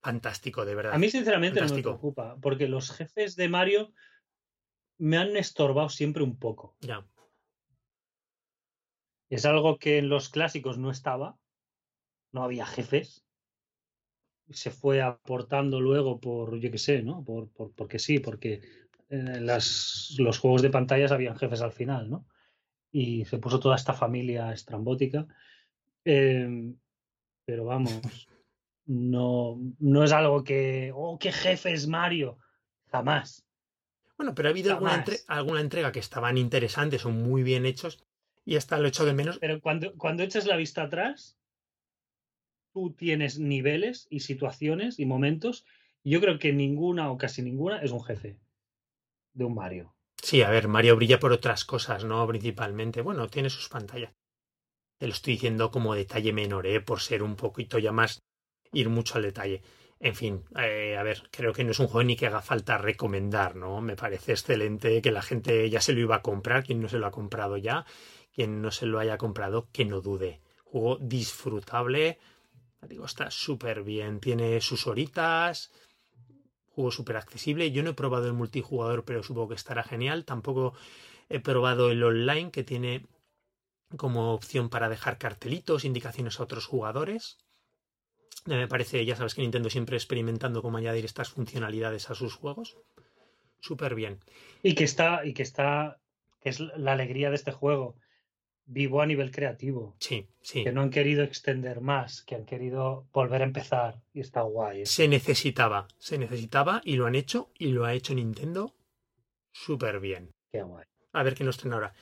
Fantástico, 0.03 0.65
de 0.65 0.75
verdad. 0.75 0.93
A 0.93 0.99
mí, 0.99 1.09
sinceramente, 1.09 1.61
no 1.61 1.75
me 1.75 1.83
preocupa, 1.83 2.37
porque 2.41 2.69
los 2.69 2.91
jefes 2.91 3.37
de 3.37 3.49
Mario 3.49 3.93
me 4.99 5.17
han 5.17 5.37
estorbado 5.37 5.89
siempre 5.89 6.23
un 6.23 6.39
poco. 6.39 6.77
Ya. 6.81 7.07
Es 9.31 9.47
algo 9.47 9.79
que 9.79 9.99
en 9.99 10.09
los 10.09 10.29
clásicos 10.29 10.77
no 10.79 10.91
estaba. 10.91 11.39
No 12.33 12.45
había 12.45 12.67
jefes. 12.67 13.25
Se 14.51 14.71
fue 14.71 15.01
aportando 15.01 15.81
luego 15.81 16.21
por, 16.21 16.61
yo 16.61 16.71
qué 16.71 16.79
sé, 16.79 17.03
¿no? 17.03 17.25
Por, 17.25 17.49
por, 17.49 17.73
porque 17.73 17.99
sí, 17.99 18.19
porque 18.19 18.61
en 19.09 19.47
las, 19.47 20.15
los 20.19 20.39
juegos 20.39 20.61
de 20.61 20.71
pantallas 20.71 21.13
habían 21.13 21.39
jefes 21.39 21.63
al 21.63 21.73
final, 21.73 22.11
¿no? 22.11 22.27
Y 22.93 23.25
se 23.25 23.39
puso 23.39 23.59
toda 23.59 23.77
esta 23.77 23.95
familia 23.95 24.53
estrambótica. 24.53 25.27
Eh, 26.05 26.75
pero 27.45 27.65
vamos, 27.65 28.29
no, 28.87 29.59
no 29.79 30.05
es 30.05 30.13
algo 30.13 30.45
que, 30.45 30.93
oh, 30.95 31.19
qué 31.19 31.33
jefe 31.33 31.73
es 31.73 31.87
Mario. 31.87 32.39
Jamás. 32.91 33.45
Bueno, 34.17 34.35
pero 34.35 34.49
ha 34.49 34.53
habido 34.53 34.73
alguna, 34.73 35.05
alguna, 35.27 35.61
entrega 35.61 35.91
que 35.91 35.99
estaban 35.99 36.39
interesantes, 36.39 37.03
son 37.03 37.23
muy 37.23 37.43
bien 37.43 37.67
hechos, 37.67 38.05
y 38.45 38.57
hasta 38.57 38.79
lo 38.79 38.87
hecho 38.87 39.05
de 39.05 39.15
menos. 39.15 39.39
Pero 39.39 39.61
cuando, 39.61 39.95
cuando 39.97 40.23
echas 40.23 40.47
la 40.47 40.57
vista 40.57 40.85
atrás, 40.85 41.37
tú 42.73 42.93
tienes 42.93 43.39
niveles 43.39 44.07
y 44.11 44.21
situaciones 44.21 45.01
y 45.01 45.07
momentos, 45.07 45.65
y 46.05 46.11
yo 46.11 46.21
creo 46.21 46.39
que 46.39 46.53
ninguna 46.53 47.11
o 47.11 47.19
casi 47.19 47.43
ninguna 47.43 47.79
es 47.79 47.91
un 47.91 48.05
jefe 48.05 48.39
de 49.33 49.45
un 49.45 49.55
Mario. 49.55 49.95
Sí, 50.23 50.43
a 50.43 50.51
ver, 50.51 50.69
Mario 50.69 50.97
brilla 50.97 51.19
por 51.19 51.33
otras 51.33 51.65
cosas, 51.65 52.05
¿no? 52.05 52.27
Principalmente. 52.27 53.01
Bueno, 53.03 53.29
tiene 53.29 53.51
sus 53.51 53.69
pantallas. 53.69 54.15
Te 54.99 55.07
lo 55.07 55.13
estoy 55.13 55.35
diciendo 55.35 55.71
como 55.71 55.95
detalle 55.95 56.33
menor, 56.33 56.67
¿eh? 56.67 56.81
Por 56.81 57.01
ser 57.01 57.23
un 57.23 57.37
poquito 57.37 57.79
ya 57.79 57.93
más 57.93 58.23
ir 58.73 58.89
mucho 58.89 59.17
al 59.17 59.23
detalle. 59.23 59.63
En 60.01 60.15
fin, 60.15 60.45
eh, 60.59 60.97
a 60.99 61.03
ver, 61.03 61.29
creo 61.31 61.53
que 61.53 61.65
no 61.65 61.71
es 61.71 61.79
un 61.79 61.87
juego 61.87 62.05
ni 62.05 62.17
que 62.17 62.27
haga 62.27 62.43
falta 62.43 62.79
recomendar, 62.79 63.57
¿no? 63.57 63.81
Me 63.81 63.97
parece 63.97 64.33
excelente 64.33 65.01
que 65.01 65.13
la 65.13 65.23
gente 65.23 65.69
ya 65.71 65.81
se 65.81 65.93
lo 65.93 66.01
iba 66.01 66.17
a 66.17 66.23
comprar, 66.23 66.65
quien 66.65 66.81
no 66.81 66.89
se 66.89 66.99
lo 66.99 67.07
ha 67.07 67.11
comprado 67.11 67.57
ya, 67.57 67.87
quien 68.35 68.61
no 68.61 68.71
se 68.71 68.87
lo 68.87 68.99
haya 68.99 69.17
comprado, 69.19 69.69
que 69.73 69.85
no 69.85 70.01
dude. 70.01 70.41
Juego 70.65 70.99
disfrutable, 71.01 72.19
digo, 72.89 73.07
está 73.07 73.31
súper 73.31 73.83
bien, 73.83 74.21
tiene 74.21 74.61
sus 74.61 74.87
horitas, 74.87 75.73
juego 76.75 76.91
súper 76.91 77.17
accesible. 77.17 77.71
Yo 77.71 77.83
no 77.83 77.91
he 77.91 77.95
probado 77.95 78.27
el 78.27 78.33
multijugador, 78.33 79.05
pero 79.05 79.23
supongo 79.23 79.51
que 79.51 79.55
estará 79.55 79.85
genial. 79.85 80.25
Tampoco 80.25 80.75
he 81.29 81.41
probado 81.41 81.91
el 81.91 82.03
online, 82.03 82.51
que 82.51 82.65
tiene 82.65 83.07
como 83.97 84.33
opción 84.33 84.69
para 84.69 84.89
dejar 84.89 85.19
cartelitos, 85.19 85.85
indicaciones 85.85 86.39
a 86.39 86.43
otros 86.43 86.67
jugadores. 86.67 87.39
Me 88.47 88.69
parece, 88.69 89.05
ya 89.05 89.17
sabes 89.17 89.35
que 89.35 89.43
Nintendo 89.43 89.71
siempre 89.71 89.97
experimentando 89.97 90.63
cómo 90.63 90.79
añadir 90.79 91.05
estas 91.05 91.31
funcionalidades 91.31 92.11
a 92.11 92.15
sus 92.15 92.35
juegos. 92.35 92.77
Súper 93.61 93.95
bien. 93.95 94.21
Y 94.63 94.75
que 94.75 94.85
está, 94.85 95.25
y 95.25 95.33
que 95.33 95.43
está, 95.43 95.99
que 96.41 96.51
es 96.51 96.61
la 96.61 96.93
alegría 96.93 97.31
de 97.31 97.37
este 97.37 97.53
juego, 97.53 97.97
vivo 98.67 99.01
a 99.01 99.07
nivel 99.07 99.31
creativo. 99.31 99.97
Sí, 99.99 100.29
sí. 100.43 100.65
Que 100.65 100.73
no 100.73 100.83
han 100.83 100.91
querido 100.91 101.23
extender 101.23 101.81
más, 101.81 102.23
que 102.23 102.35
han 102.35 102.45
querido 102.45 103.07
volver 103.13 103.43
a 103.43 103.45
empezar. 103.45 104.03
Y 104.13 104.21
está 104.21 104.43
guay. 104.43 104.83
¿eh? 104.83 104.87
Se 104.87 105.09
necesitaba, 105.09 105.89
se 105.99 106.19
necesitaba 106.19 106.83
y 106.85 106.97
lo 106.97 107.07
han 107.07 107.15
hecho 107.15 107.51
y 107.59 107.69
lo 107.69 107.85
ha 107.85 107.95
hecho 107.95 108.15
Nintendo 108.15 108.75
súper 109.53 110.01
bien. 110.01 110.31
Qué 110.53 110.63
guay. 110.63 110.85
A 111.13 111.23
ver 111.23 111.35
qué 111.35 111.45
nos 111.45 111.57
traen 111.57 111.75
ahora. 111.75 111.95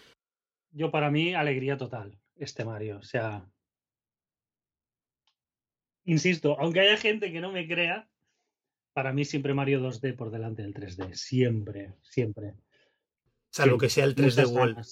Yo 0.72 0.90
para 0.90 1.10
mí, 1.10 1.34
alegría 1.34 1.76
total, 1.76 2.18
este 2.36 2.64
Mario. 2.64 2.98
O 2.98 3.02
sea, 3.02 3.46
insisto, 6.04 6.56
aunque 6.58 6.80
haya 6.80 6.96
gente 6.96 7.30
que 7.30 7.40
no 7.40 7.52
me 7.52 7.66
crea, 7.66 8.08
para 8.92 9.12
mí 9.12 9.24
siempre 9.24 9.54
Mario 9.54 9.80
2D 9.80 10.16
por 10.16 10.30
delante 10.30 10.62
del 10.62 10.74
3D. 10.74 11.14
Siempre, 11.14 11.94
siempre. 12.02 12.54
Salvo 13.50 13.78
que 13.78 13.88
sea 13.88 14.04
el 14.04 14.14
3D 14.14 14.46
World. 14.50 14.86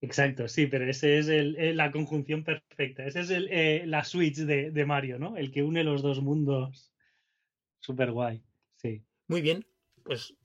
Exacto, 0.00 0.48
sí, 0.48 0.66
pero 0.66 0.88
ese 0.88 1.18
es 1.18 1.28
el, 1.28 1.76
la 1.76 1.90
conjunción 1.90 2.44
perfecta. 2.44 3.06
Ese 3.06 3.20
es 3.20 3.30
el, 3.30 3.48
eh, 3.50 3.84
la 3.86 4.04
Switch 4.04 4.36
de, 4.36 4.70
de, 4.70 4.86
Mario, 4.86 5.18
¿no? 5.18 5.36
El 5.36 5.50
que 5.50 5.62
une 5.62 5.82
los 5.82 6.02
dos 6.02 6.20
mundos. 6.20 6.92
Súper 7.80 8.12
guay, 8.12 8.42
sí. 8.76 9.02
Muy 9.28 9.40
bien, 9.40 9.64
pues 10.02 10.36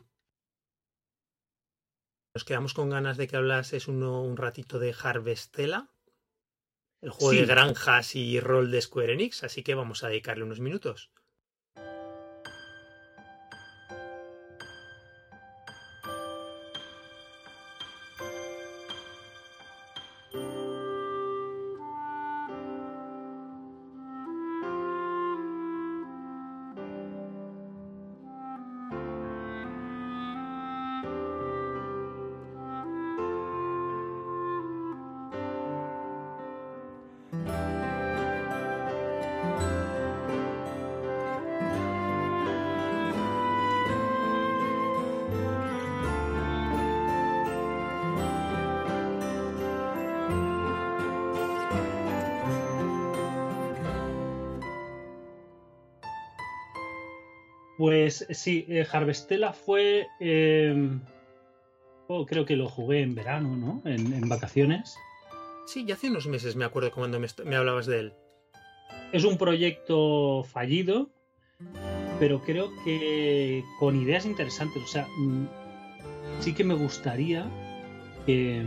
nos 2.40 2.46
quedamos 2.46 2.74
con 2.74 2.90
ganas 2.90 3.18
de 3.18 3.28
que 3.28 3.36
hablases 3.36 3.90
uno, 3.90 4.24
un 4.24 4.38
ratito 4.38 4.80
de 4.80 4.96
Harvestella, 4.98 5.90
el 7.02 7.10
juego 7.10 7.34
de 7.34 7.46
granjas 7.46 8.16
y 8.16 8.40
rol 8.40 8.72
de 8.72 8.82
Square 8.82 9.12
Enix, 9.12 9.44
así 9.44 9.62
que 9.62 9.76
vamos 9.76 10.06
a 10.06 10.08
dedicarle 10.08 10.46
unos 10.46 10.62
minutos. 10.62 11.12
Pues 58.10 58.26
sí, 58.32 58.66
eh, 58.68 58.88
Harvestella 58.92 59.54
fue. 59.54 60.08
Em, 60.20 61.00
oh, 62.08 62.26
creo 62.26 62.44
que 62.44 62.56
lo 62.56 62.68
jugué 62.68 63.02
en 63.04 63.14
verano, 63.14 63.56
¿no? 63.56 63.84
En, 63.86 64.28
vacaciones. 64.28 64.98
Sí, 65.68 65.86
ya 65.86 65.94
hace 65.94 66.10
unos 66.10 66.26
meses 66.26 66.56
me 66.56 66.66
acuerdo 66.66 66.92
cuando 66.92 67.20
me, 67.20 67.56
hablabas 67.56 67.86
de 67.86 68.00
él. 68.00 68.14
Es 69.14 69.26
un 69.26 69.38
proyecto 69.38 70.44
fallido, 70.44 71.12
pero 72.20 72.42
creo 72.42 72.72
que 72.84 73.64
con 73.80 73.96
ideas 73.96 74.26
interesantes. 74.26 74.82
O 74.82 74.88
sea, 74.88 75.06
mm, 75.20 75.46
sí 76.40 76.56
que 76.56 76.64
me 76.64 76.74
gustaría 76.74 77.48
que, 78.26 78.64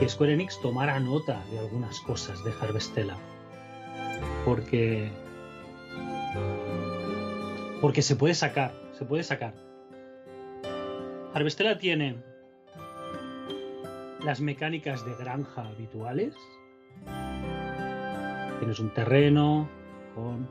que 0.00 0.08
Square 0.08 0.32
Enix 0.32 0.60
tomara 0.60 0.98
nota 0.98 1.40
de 1.52 1.60
algunas 1.60 2.00
cosas 2.00 2.42
de 2.42 2.50
Harvestella. 2.60 3.16
Porque. 4.44 5.29
Porque 7.80 8.02
se 8.02 8.16
puede 8.16 8.34
sacar, 8.34 8.72
se 8.98 9.04
puede 9.04 9.22
sacar. 9.22 9.54
Harvestella 11.32 11.78
tiene 11.78 12.16
las 14.24 14.40
mecánicas 14.40 15.04
de 15.04 15.14
granja 15.14 15.66
habituales. 15.66 16.34
Tienes 18.58 18.78
un 18.78 18.92
terreno 18.92 19.68
con 20.14 20.46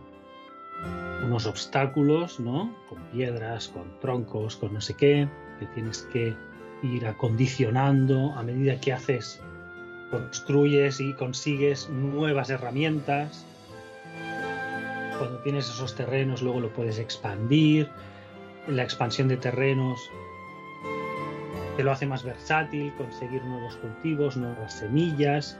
unos 1.26 1.46
obstáculos, 1.46 2.40
¿no? 2.40 2.74
Con 2.88 3.00
piedras, 3.12 3.68
con 3.68 4.00
troncos, 4.00 4.56
con 4.56 4.74
no 4.74 4.82
sé 4.82 4.96
qué, 4.96 5.28
que 5.60 5.66
tienes 5.68 6.08
que 6.14 6.36
ir 6.82 7.06
acondicionando 7.06 8.34
a 8.36 8.44
medida 8.44 8.80
que 8.80 8.94
haces, 8.94 9.42
construyes 10.12 11.00
y 11.00 11.14
consigues 11.14 11.90
nuevas 11.90 12.50
herramientas. 12.50 13.46
Cuando 15.20 15.40
tienes 15.40 15.70
esos 15.70 15.96
terrenos 15.96 16.42
luego 16.42 16.62
lo 16.62 16.74
puedes 16.74 16.98
expandir. 16.98 17.90
La 18.68 18.84
expansión 18.84 19.28
de 19.28 19.36
terrenos 19.36 20.00
te 21.76 21.84
lo 21.84 21.92
hace 21.92 22.06
más 22.06 22.24
versátil, 22.24 22.94
conseguir 22.96 23.44
nuevos 23.44 23.76
cultivos, 23.78 24.38
nuevas 24.38 24.80
semillas. 24.80 25.60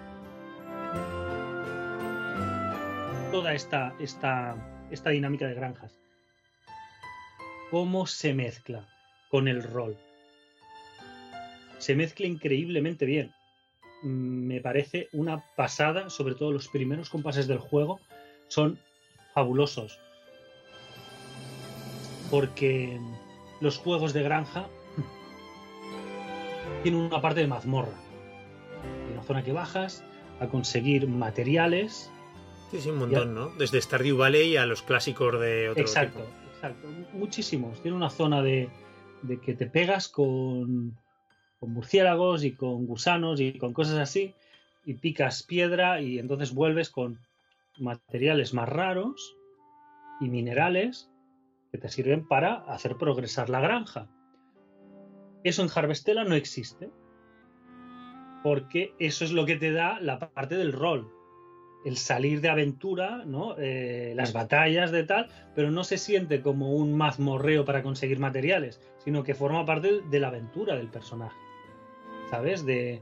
Toda 3.32 3.54
esta, 3.54 3.94
esta, 4.00 4.56
esta 4.92 5.10
dinámica 5.10 5.46
de 5.46 5.56
granjas. 5.56 6.00
¿Cómo 7.70 8.08
se 8.08 8.34
mezcla 8.34 8.88
con 9.30 9.50
el 9.50 9.62
rol? 9.62 9.98
Se 11.80 11.96
mezcla 11.96 12.28
increíblemente 12.28 13.06
bien. 13.06 13.34
Me 14.04 14.62
parece 14.62 15.10
una 15.12 15.44
pasada, 15.58 16.10
sobre 16.10 16.36
todo 16.36 16.54
los 16.54 16.70
primeros 16.70 17.10
compases 17.10 17.48
del 17.48 17.60
juego 17.60 18.00
son 18.48 18.80
fabulosos. 19.34 20.00
Porque 22.30 23.00
los 23.60 23.78
juegos 23.78 24.14
de 24.14 24.24
granja 24.24 24.68
tiene 26.84 26.98
una 26.98 27.22
parte 27.22 27.42
de 27.42 27.48
mazmorra. 27.48 27.98
Una 29.14 29.24
zona 29.24 29.44
que 29.44 29.54
bajas 29.54 30.04
a 30.40 30.48
conseguir 30.48 31.08
materiales. 31.08 32.12
Sí, 32.72 32.82
sí, 32.82 32.90
un 32.90 33.00
montón, 33.00 33.34
¿no? 33.34 33.50
Desde 33.50 33.82
Stardew 33.82 34.18
Valley 34.18 34.58
a 34.58 34.66
los 34.66 34.82
clásicos 34.82 35.40
de 35.40 35.70
otro 35.70 35.82
exacto, 35.82 36.20
tipo. 36.20 36.32
Exacto, 36.54 36.88
muchísimos. 37.14 37.82
Tiene 37.82 37.98
una 37.98 38.10
zona 38.10 38.42
de, 38.42 38.70
de 39.24 39.40
que 39.40 39.54
te 39.54 39.66
pegas 39.66 40.08
con, 40.08 40.98
con 41.60 41.74
murciélagos 41.74 42.44
y 42.44 42.52
con 42.52 42.86
gusanos 42.86 43.40
y 43.40 43.58
con 43.58 43.74
cosas 43.74 43.98
así 43.98 44.34
y 44.86 44.96
picas 44.96 45.44
piedra 45.44 46.02
y 46.02 46.20
entonces 46.20 46.54
vuelves 46.54 46.90
con 46.90 47.20
materiales 47.82 48.54
más 48.54 48.70
raros 48.70 49.38
y 50.20 50.30
minerales 50.30 51.12
que 51.72 51.78
te 51.78 51.90
sirven 51.90 52.28
para 52.28 52.56
hacer 52.68 52.98
progresar 52.98 53.50
la 53.50 53.60
granja. 53.60 54.08
Eso 55.44 55.64
en 55.64 55.70
Harvestella 55.74 56.24
no 56.24 56.36
existe. 56.36 56.90
Porque 58.44 58.94
eso 59.00 59.26
es 59.26 59.32
lo 59.32 59.46
que 59.46 59.58
te 59.58 59.72
da 59.72 60.00
la 60.00 60.20
parte 60.20 60.56
del 60.56 60.74
rol. 60.74 61.12
El 61.86 61.98
salir 61.98 62.42
de 62.42 62.50
aventura, 62.50 63.24
¿no? 63.26 63.56
Eh, 63.58 64.14
las 64.16 64.34
batallas 64.34 64.92
de 64.92 65.04
tal, 65.04 65.30
pero 65.56 65.72
no 65.72 65.84
se 65.84 65.98
siente 65.98 66.42
como 66.42 66.74
un 66.74 66.94
mazmorreo 66.96 67.64
para 67.64 67.84
conseguir 67.84 68.20
materiales, 68.20 68.82
sino 68.98 69.24
que 69.24 69.34
forma 69.34 69.66
parte 69.66 70.02
de 70.02 70.20
la 70.20 70.28
aventura 70.28 70.76
del 70.76 70.90
personaje. 70.90 71.38
¿Sabes? 72.30 72.66
De. 72.66 73.02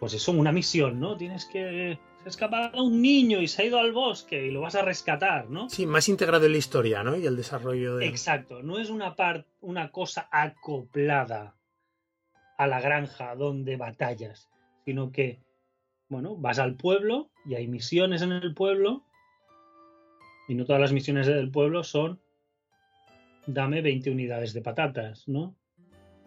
Pues 0.00 0.14
eso, 0.14 0.32
una 0.32 0.52
misión, 0.52 0.98
¿no? 0.98 1.16
Tienes 1.16 1.44
que. 1.46 1.98
Escapado 2.28 2.84
un 2.84 3.00
niño 3.00 3.40
y 3.40 3.48
se 3.48 3.62
ha 3.62 3.64
ido 3.64 3.78
al 3.78 3.92
bosque 3.92 4.46
y 4.46 4.50
lo 4.50 4.60
vas 4.60 4.74
a 4.74 4.82
rescatar, 4.82 5.50
¿no? 5.50 5.68
Sí, 5.68 5.86
más 5.86 6.08
integrado 6.08 6.46
en 6.46 6.52
la 6.52 6.58
historia, 6.58 7.02
¿no? 7.02 7.16
Y 7.16 7.26
el 7.26 7.36
desarrollo 7.36 7.96
de. 7.96 8.06
Exacto. 8.06 8.62
No 8.62 8.78
es 8.78 8.90
una, 8.90 9.16
par 9.16 9.46
una 9.60 9.90
cosa 9.90 10.28
acoplada 10.30 11.56
a 12.56 12.66
la 12.66 12.80
granja 12.80 13.34
donde 13.34 13.76
batallas, 13.76 14.48
sino 14.84 15.10
que, 15.10 15.40
bueno, 16.08 16.36
vas 16.36 16.58
al 16.58 16.76
pueblo 16.76 17.30
y 17.46 17.54
hay 17.54 17.68
misiones 17.68 18.22
en 18.22 18.32
el 18.32 18.54
pueblo 18.54 19.04
y 20.48 20.54
no 20.54 20.64
todas 20.64 20.80
las 20.80 20.92
misiones 20.92 21.26
del 21.26 21.50
pueblo 21.50 21.84
son 21.84 22.20
dame 23.46 23.80
20 23.82 24.10
unidades 24.10 24.52
de 24.52 24.62
patatas, 24.62 25.26
¿no? 25.28 25.54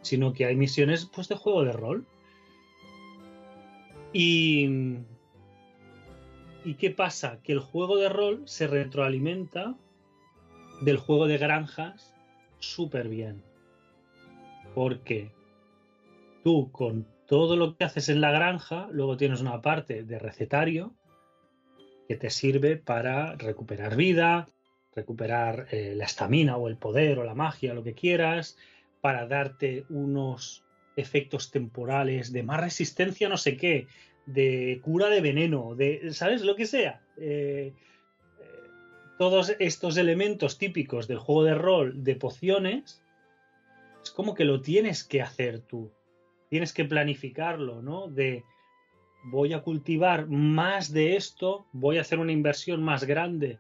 Sino 0.02 0.34
que 0.34 0.45
hay 0.45 0.56
misiones 0.56 1.06
pues 1.06 1.28
de 1.28 1.36
juego 1.36 1.64
de 1.64 1.72
rol. 1.72 2.06
Y 4.14 4.68
¿Y 6.63 6.75
qué 6.75 6.91
pasa? 6.91 7.39
Que 7.41 7.53
el 7.53 7.59
juego 7.59 7.97
de 7.97 8.09
rol 8.09 8.43
se 8.45 8.67
retroalimenta 8.67 9.75
del 10.81 10.97
juego 10.97 11.27
de 11.27 11.38
granjas 11.38 12.13
súper 12.59 13.07
bien. 13.07 13.43
Porque 14.75 15.31
tú 16.43 16.71
con 16.71 17.07
todo 17.25 17.55
lo 17.55 17.75
que 17.75 17.83
haces 17.83 18.09
en 18.09 18.21
la 18.21 18.31
granja, 18.31 18.88
luego 18.91 19.17
tienes 19.17 19.41
una 19.41 19.61
parte 19.61 20.03
de 20.03 20.19
recetario 20.19 20.93
que 22.07 22.15
te 22.15 22.29
sirve 22.29 22.77
para 22.77 23.35
recuperar 23.38 23.95
vida, 23.95 24.47
recuperar 24.93 25.67
eh, 25.71 25.93
la 25.95 26.05
estamina 26.05 26.57
o 26.57 26.67
el 26.67 26.77
poder 26.77 27.19
o 27.19 27.23
la 27.23 27.35
magia, 27.35 27.73
lo 27.73 27.83
que 27.83 27.93
quieras, 27.93 28.57
para 28.99 29.25
darte 29.27 29.85
unos 29.89 30.63
efectos 30.95 31.51
temporales 31.51 32.31
de 32.31 32.43
más 32.43 32.59
resistencia, 32.59 33.29
no 33.29 33.38
sé 33.38 33.57
qué, 33.57 33.88
de 34.26 34.80
cura 34.84 35.10
de 35.10 35.22
veneno, 35.22 35.76
de, 35.76 36.14
¿sabes? 36.14 36.43
Lo 36.43 36.56
que 36.56 36.65
sea. 36.65 37.02
Eh, 37.18 37.73
eh, 38.39 38.45
todos 39.18 39.56
estos 39.60 39.98
elementos 39.98 40.57
típicos 40.57 41.07
del 41.07 41.19
juego 41.19 41.43
de 41.43 41.56
rol 41.56 42.03
de 42.03 42.15
pociones, 42.15 43.02
es 44.03 44.11
como 44.11 44.34
que 44.34 44.45
lo 44.45 44.61
tienes 44.61 45.03
que 45.03 45.22
hacer 45.22 45.60
tú 45.60 45.91
tienes 46.52 46.73
que 46.73 46.84
planificarlo, 46.84 47.81
¿no? 47.81 48.10
De 48.10 48.43
voy 49.23 49.53
a 49.53 49.61
cultivar 49.61 50.27
más 50.27 50.91
de 50.91 51.15
esto, 51.15 51.65
voy 51.72 51.98
a 51.98 52.02
hacer 52.02 52.19
una 52.19 52.34
inversión 52.34 52.84
más 52.84 53.06
grande 53.06 53.57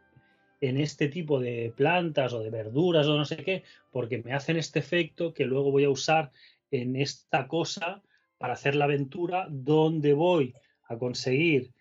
en 0.59 0.77
este 0.77 1.07
tipo 1.07 1.39
de 1.39 1.73
plantas 1.73 2.33
o 2.33 2.41
de 2.41 2.49
verduras 2.49 3.07
o 3.07 3.17
no 3.17 3.23
sé 3.23 3.37
qué, 3.37 3.63
porque 3.91 4.21
me 4.21 4.33
hacen 4.33 4.57
este 4.57 4.79
efecto 4.79 5.33
que 5.33 5.45
luego 5.45 5.71
voy 5.71 5.85
a 5.85 5.89
usar 5.89 6.31
en 6.69 6.97
esta 6.97 7.47
cosa 7.47 8.03
para 8.41 8.53
hacer 8.53 8.73
la 8.73 8.85
aventura 8.85 9.45
donde 9.51 10.13
voy 10.13 10.55
a 10.85 10.97
conseguir 10.97 11.75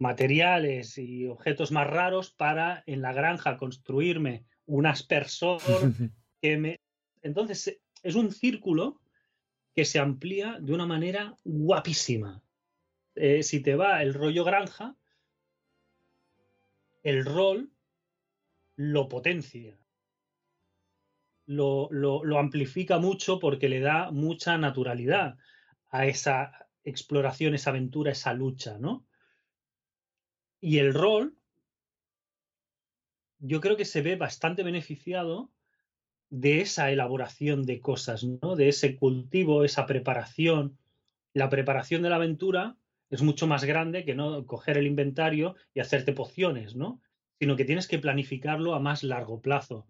materiales 0.00 0.98
y 0.98 1.28
objetos 1.28 1.70
más 1.70 1.86
raros 1.86 2.32
para 2.32 2.82
en 2.86 3.02
la 3.02 3.12
granja 3.12 3.56
construirme 3.56 4.44
un 4.66 4.86
aspersor 4.86 5.60
que 6.42 6.56
me... 6.56 6.80
Entonces 7.22 7.78
es 8.02 8.14
un 8.16 8.32
círculo 8.32 9.00
que 9.76 9.84
se 9.84 10.00
amplía 10.00 10.58
de 10.60 10.74
una 10.74 10.86
manera 10.86 11.36
guapísima. 11.44 12.42
Eh, 13.14 13.44
si 13.44 13.60
te 13.60 13.76
va 13.76 14.02
el 14.02 14.12
rollo 14.12 14.42
granja, 14.42 14.96
el 17.04 17.24
rol 17.24 17.70
lo 18.74 19.08
potencia, 19.08 19.78
lo, 21.46 21.88
lo, 21.92 22.38
amplifica 22.40 22.98
mucho 22.98 23.38
porque 23.38 23.68
le 23.68 23.78
da 23.78 24.10
mucha 24.10 24.58
naturalidad 24.58 25.38
esa 26.04 26.68
exploración, 26.84 27.54
esa 27.54 27.70
aventura, 27.70 28.12
esa 28.12 28.34
lucha, 28.34 28.76
¿no? 28.78 29.06
Y 30.60 30.78
el 30.78 30.92
rol, 30.92 31.38
yo 33.38 33.60
creo 33.60 33.76
que 33.76 33.84
se 33.84 34.02
ve 34.02 34.16
bastante 34.16 34.62
beneficiado 34.62 35.50
de 36.28 36.60
esa 36.60 36.90
elaboración 36.90 37.64
de 37.64 37.80
cosas, 37.80 38.24
¿no? 38.24 38.56
De 38.56 38.68
ese 38.68 38.96
cultivo, 38.96 39.64
esa 39.64 39.86
preparación. 39.86 40.76
La 41.32 41.48
preparación 41.48 42.02
de 42.02 42.10
la 42.10 42.16
aventura 42.16 42.76
es 43.10 43.22
mucho 43.22 43.46
más 43.46 43.64
grande 43.64 44.04
que 44.04 44.14
no 44.14 44.46
coger 44.46 44.76
el 44.78 44.86
inventario 44.86 45.54
y 45.72 45.80
hacerte 45.80 46.12
pociones, 46.12 46.74
¿no? 46.74 47.00
Sino 47.38 47.56
que 47.56 47.64
tienes 47.64 47.86
que 47.86 47.98
planificarlo 47.98 48.74
a 48.74 48.80
más 48.80 49.02
largo 49.02 49.40
plazo. 49.40 49.86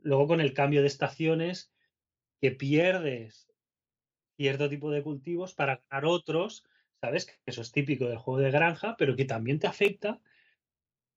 Luego 0.00 0.28
con 0.28 0.40
el 0.40 0.52
cambio 0.54 0.80
de 0.80 0.86
estaciones, 0.86 1.72
que 2.40 2.50
pierdes 2.52 3.49
cierto 4.40 4.70
tipo 4.70 4.90
de 4.90 5.02
cultivos 5.02 5.52
para 5.52 5.82
ganar 5.90 6.06
otros, 6.06 6.64
¿sabes? 6.98 7.26
Que 7.26 7.34
eso 7.44 7.60
es 7.60 7.72
típico 7.72 8.06
del 8.06 8.16
juego 8.16 8.40
de 8.40 8.50
granja, 8.50 8.96
pero 8.96 9.14
que 9.14 9.26
también 9.26 9.58
te 9.58 9.66
afecta 9.66 10.18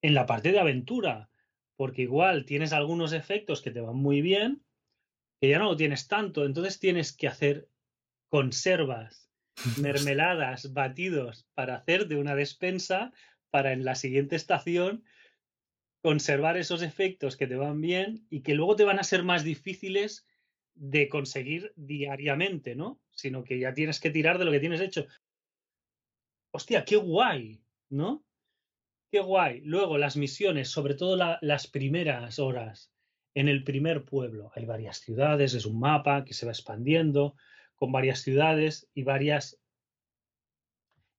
en 0.01 0.13
la 0.13 0.25
parte 0.25 0.51
de 0.51 0.59
aventura 0.59 1.29
porque 1.77 2.01
igual 2.01 2.43
tienes 2.43 2.73
algunos 2.73 3.13
efectos 3.13 3.61
que 3.61 3.71
te 3.71 3.79
van 3.79 3.95
muy 3.95 4.21
bien, 4.21 4.61
que 5.39 5.47
ya 5.47 5.57
no 5.57 5.69
lo 5.69 5.77
tienes 5.77 6.09
tanto, 6.09 6.43
entonces 6.43 6.79
tienes 6.79 7.15
que 7.15 7.29
hacer 7.29 7.69
conservas, 8.27 9.31
mermeladas, 9.79 10.73
batidos 10.73 11.47
para 11.53 11.75
hacer 11.75 12.09
de 12.09 12.17
una 12.17 12.35
despensa 12.35 13.13
para 13.51 13.71
en 13.71 13.85
la 13.85 13.95
siguiente 13.95 14.35
estación 14.35 15.05
conservar 16.01 16.57
esos 16.57 16.81
efectos 16.81 17.37
que 17.37 17.47
te 17.47 17.55
van 17.55 17.79
bien 17.79 18.27
y 18.29 18.41
que 18.41 18.53
luego 18.53 18.75
te 18.75 18.83
van 18.83 18.99
a 18.99 19.05
ser 19.05 19.23
más 19.23 19.45
difíciles 19.45 20.27
de 20.75 21.07
conseguir 21.09 21.73
diariamente, 21.75 22.75
¿no? 22.75 22.99
Sino 23.11 23.43
que 23.43 23.59
ya 23.59 23.73
tienes 23.73 23.99
que 23.99 24.09
tirar 24.09 24.37
de 24.37 24.45
lo 24.45 24.51
que 24.51 24.59
tienes 24.59 24.81
hecho. 24.81 25.07
Hostia, 26.51 26.85
qué 26.85 26.95
guay, 26.95 27.61
¿no? 27.89 28.23
Qué 29.11 29.19
guay. 29.19 29.61
Luego 29.61 29.97
las 29.97 30.17
misiones, 30.17 30.69
sobre 30.69 30.95
todo 30.95 31.37
las 31.41 31.67
primeras 31.67 32.39
horas 32.39 32.91
en 33.35 33.47
el 33.47 33.63
primer 33.63 34.05
pueblo. 34.05 34.51
Hay 34.55 34.65
varias 34.65 34.97
ciudades, 34.99 35.53
es 35.53 35.65
un 35.65 35.79
mapa 35.79 36.25
que 36.25 36.33
se 36.33 36.45
va 36.45 36.51
expandiendo 36.51 37.35
con 37.75 37.91
varias 37.91 38.21
ciudades 38.21 38.89
y 38.93 39.03
varias 39.03 39.59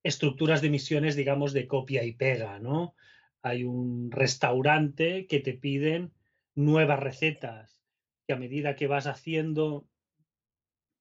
estructuras 0.03 0.61
de 0.61 0.69
misiones, 0.69 1.15
digamos, 1.15 1.51
de 1.53 1.67
copia 1.67 2.03
y 2.03 2.13
pega, 2.13 2.59
¿no? 2.59 2.95
Hay 3.41 3.63
un 3.63 4.11
restaurante 4.11 5.27
que 5.27 5.39
te 5.39 5.53
piden 5.53 6.13
nuevas 6.53 6.99
recetas, 6.99 7.74
que 8.25 8.33
a 8.33 8.37
medida 8.37 8.75
que 8.75 8.87
vas 8.87 9.07
haciendo 9.07 9.87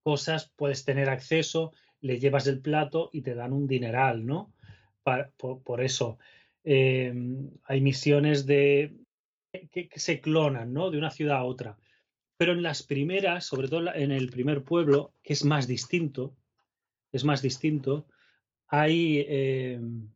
cosas 0.02 0.52
puedes 0.56 0.84
tener 0.84 1.08
acceso, 1.08 1.72
le 2.00 2.18
llevas 2.18 2.46
el 2.46 2.60
plato 2.60 3.08
y 3.12 3.22
te 3.22 3.34
dan 3.34 3.52
un 3.52 3.66
dineral, 3.66 4.26
¿no? 4.26 4.52
por, 5.64 5.82
eso 5.82 6.18
em, 6.64 7.50
hay 7.64 7.80
misiones 7.80 8.46
de 8.46 8.94
que, 9.70 9.88
se 9.94 10.20
clonan, 10.20 10.72
¿no? 10.72 10.90
De 10.90 10.98
una 10.98 11.10
ciudad 11.10 11.38
a 11.38 11.44
otra. 11.44 11.76
Pero 12.36 12.52
en 12.52 12.62
las 12.62 12.82
primeras, 12.82 13.44
sobre 13.44 13.68
todo 13.68 13.94
en 13.94 14.10
el 14.10 14.30
primer 14.30 14.64
pueblo, 14.64 15.12
que 15.22 15.34
es 15.34 15.44
más 15.44 15.66
distinto, 15.66 16.34
es 17.12 17.24
más 17.24 17.42
distinto, 17.42 18.06
hay 18.66 19.24
em, 19.28 20.08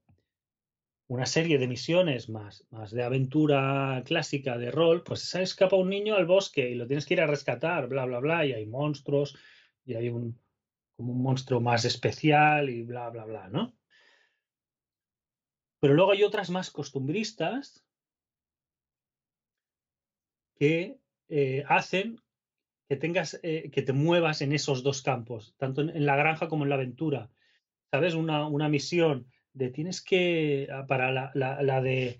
una 1.08 1.24
serie 1.24 1.58
de 1.58 1.66
misiones 1.66 2.28
más, 2.28 2.66
más 2.70 2.90
de 2.90 3.02
aventura 3.02 4.02
clásica, 4.04 4.58
de 4.58 4.70
rol, 4.70 5.02
pues 5.02 5.22
se 5.22 5.42
escapa 5.42 5.76
un 5.76 5.88
niño 5.88 6.14
al 6.14 6.26
bosque 6.26 6.68
y 6.68 6.74
lo 6.74 6.86
tienes 6.86 7.06
que 7.06 7.14
ir 7.14 7.22
a 7.22 7.26
rescatar, 7.26 7.88
bla, 7.88 8.04
bla, 8.04 8.20
bla, 8.20 8.44
y 8.44 8.52
hay 8.52 8.66
monstruos, 8.66 9.36
y 9.86 9.94
hay 9.94 10.10
un, 10.10 10.38
como 10.96 11.12
un 11.14 11.22
monstruo 11.22 11.60
más 11.60 11.86
especial 11.86 12.68
y 12.68 12.82
bla, 12.82 13.08
bla, 13.08 13.24
bla, 13.24 13.48
¿no? 13.48 13.74
Pero 15.80 15.94
luego 15.94 16.12
hay 16.12 16.24
otras 16.24 16.50
más 16.50 16.70
costumbristas 16.70 17.86
que 20.58 20.98
eh, 21.28 21.64
hacen 21.68 22.20
que 22.88 22.96
tengas, 22.96 23.38
eh, 23.42 23.70
que 23.70 23.82
te 23.82 23.92
muevas 23.92 24.42
en 24.42 24.52
esos 24.52 24.82
dos 24.82 25.02
campos, 25.02 25.54
tanto 25.56 25.82
en, 25.82 26.04
la 26.04 26.16
granja 26.16 26.48
como 26.48 26.64
en 26.64 26.70
la 26.70 26.74
aventura. 26.74 27.30
¿Sabes? 27.90 28.14
Una, 28.14 28.46
una 28.46 28.68
misión 28.68 29.26
de 29.58 29.70
tienes 29.70 30.00
que, 30.00 30.68
ah, 30.72 30.86
para 30.86 31.12
la, 31.12 31.30
la, 31.34 31.80
de 31.82 32.18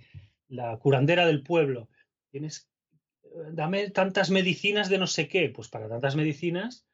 la 0.48 0.76
curandera 0.78 1.24
del 1.24 1.42
pueblo, 1.42 1.88
tienes, 2.30 2.68
eh, 3.22 3.28
dame 3.52 3.90
tantas 3.90 4.30
medicinas 4.30 4.88
de 4.88 4.98
no 4.98 5.06
sé 5.06 5.28
qué, 5.28 5.48
pues 5.48 5.68
para 5.68 5.88
tantas 5.88 6.16
medicinas 6.16 6.84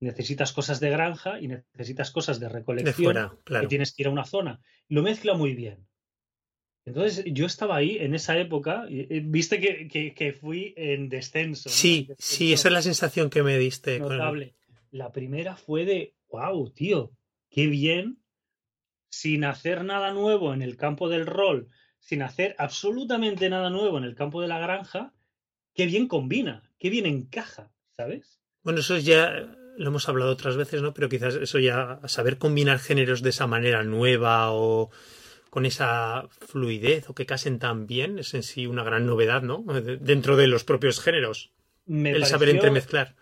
necesitas 0.00 0.52
cosas 0.52 0.78
de 0.80 0.90
granja 0.90 1.40
y 1.40 1.48
necesitas 1.48 2.10
cosas 2.10 2.38
de 2.38 2.48
recolección 2.48 3.14
de 3.14 3.28
claro. 3.44 3.62
que 3.62 3.68
tienes 3.68 3.94
que 3.94 4.02
ir 4.02 4.08
a 4.08 4.10
una 4.10 4.24
zona. 4.24 4.60
Lo 4.88 5.02
mezcla 5.02 5.34
muy 5.34 5.54
bien. 5.54 5.86
Entonces 6.84 7.24
yo 7.26 7.46
estaba 7.46 7.76
ahí 7.76 7.96
en 7.96 8.14
esa 8.14 8.38
época, 8.38 8.84
y, 8.90 9.20
viste 9.20 9.58
que, 9.58 10.32
fui 10.38 10.74
en 10.76 11.08
descenso. 11.08 11.70
Sí, 11.70 12.10
sí, 12.18 12.52
esa 12.52 12.68
es 12.68 12.74
la 12.74 12.82
sensación 12.82 13.30
que 13.30 13.42
me 13.42 13.56
diste. 13.56 13.98
Notable. 13.98 14.54
La 14.90 15.10
primera 15.10 15.56
fue 15.56 15.86
de, 15.86 16.14
wow, 16.28 16.70
tío, 16.70 17.10
qué 17.48 17.68
bien, 17.68 18.18
sin 19.14 19.44
hacer 19.44 19.84
nada 19.84 20.12
nuevo 20.12 20.52
en 20.52 20.60
el 20.60 20.76
campo 20.76 21.08
del 21.08 21.26
rol, 21.26 21.68
sin 22.00 22.22
hacer 22.22 22.56
absolutamente 22.58 23.48
nada 23.48 23.70
nuevo 23.70 23.96
en 23.96 24.04
el 24.04 24.14
campo 24.14 24.42
de 24.42 24.48
la 24.48 24.58
granja, 24.58 25.12
qué 25.72 25.86
bien 25.86 26.08
combina, 26.08 26.62
qué 26.78 26.90
bien 26.90 27.06
encaja, 27.06 27.70
¿sabes? 27.96 28.40
Bueno, 28.62 28.80
eso 28.80 28.98
ya 28.98 29.30
lo 29.76 29.88
hemos 29.88 30.08
hablado 30.08 30.32
otras 30.32 30.56
veces, 30.56 30.82
¿no? 30.82 30.94
Pero 30.94 31.08
quizás 31.08 31.36
eso 31.36 31.58
ya, 31.60 32.00
saber 32.06 32.38
combinar 32.38 32.80
géneros 32.80 33.22
de 33.22 33.30
esa 33.30 33.46
manera 33.46 33.84
nueva 33.84 34.50
o 34.50 34.90
con 35.48 35.64
esa 35.64 36.26
fluidez 36.28 37.08
o 37.08 37.14
que 37.14 37.26
casen 37.26 37.60
tan 37.60 37.86
bien 37.86 38.18
es 38.18 38.34
en 38.34 38.42
sí 38.42 38.66
una 38.66 38.82
gran 38.82 39.06
novedad, 39.06 39.42
¿no? 39.42 39.62
Dentro 39.62 40.36
de 40.36 40.48
los 40.48 40.64
propios 40.64 41.00
géneros. 41.00 41.52
el 41.86 42.26
saber 42.26 42.48
entremezclar. 42.48 43.14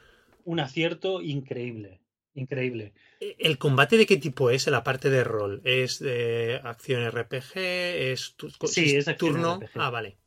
Un 0.45 0.61
acierto 0.61 1.21
increíble. 1.21 2.02
Increíble. 2.35 2.93
E, 3.21 3.37
¿El 3.39 3.59
combate 3.59 3.97
de 3.97 4.07
qué 4.07 4.17
tipo 4.17 4.51
es 4.51 4.67
en 4.67 4.73
la 4.73 4.85
parte 4.85 5.11
de 5.11 5.25
rol? 5.25 5.61
¿Es 5.65 5.99
de 5.99 6.61
acción 6.63 7.03
RPG? 7.03 7.57
¿Es, 7.57 8.37
sí, 8.69 8.97
es 8.97 9.17
turno? 9.17 9.61
Ah, 9.75 9.91
vale. 9.91 10.19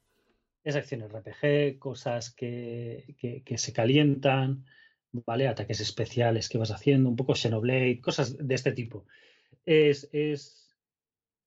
Es 0.63 0.75
acción 0.75 1.01
RPG, 1.01 1.77
cosas 1.77 2.31
que, 2.31 3.15
que, 3.45 3.57
se 3.57 3.71
calientan, 3.71 4.65
¿vale? 5.11 5.47
Ataques 5.47 5.79
especiales 5.79 6.49
que 6.49 6.57
vas 6.57 6.71
haciendo, 6.71 7.09
un 7.09 7.15
poco 7.15 7.35
Xenoblade, 7.35 8.01
cosas 8.01 8.35
de 8.37 8.55
este 8.55 8.71
tipo. 8.71 9.05
Es, 9.65 10.09
es 10.11 10.65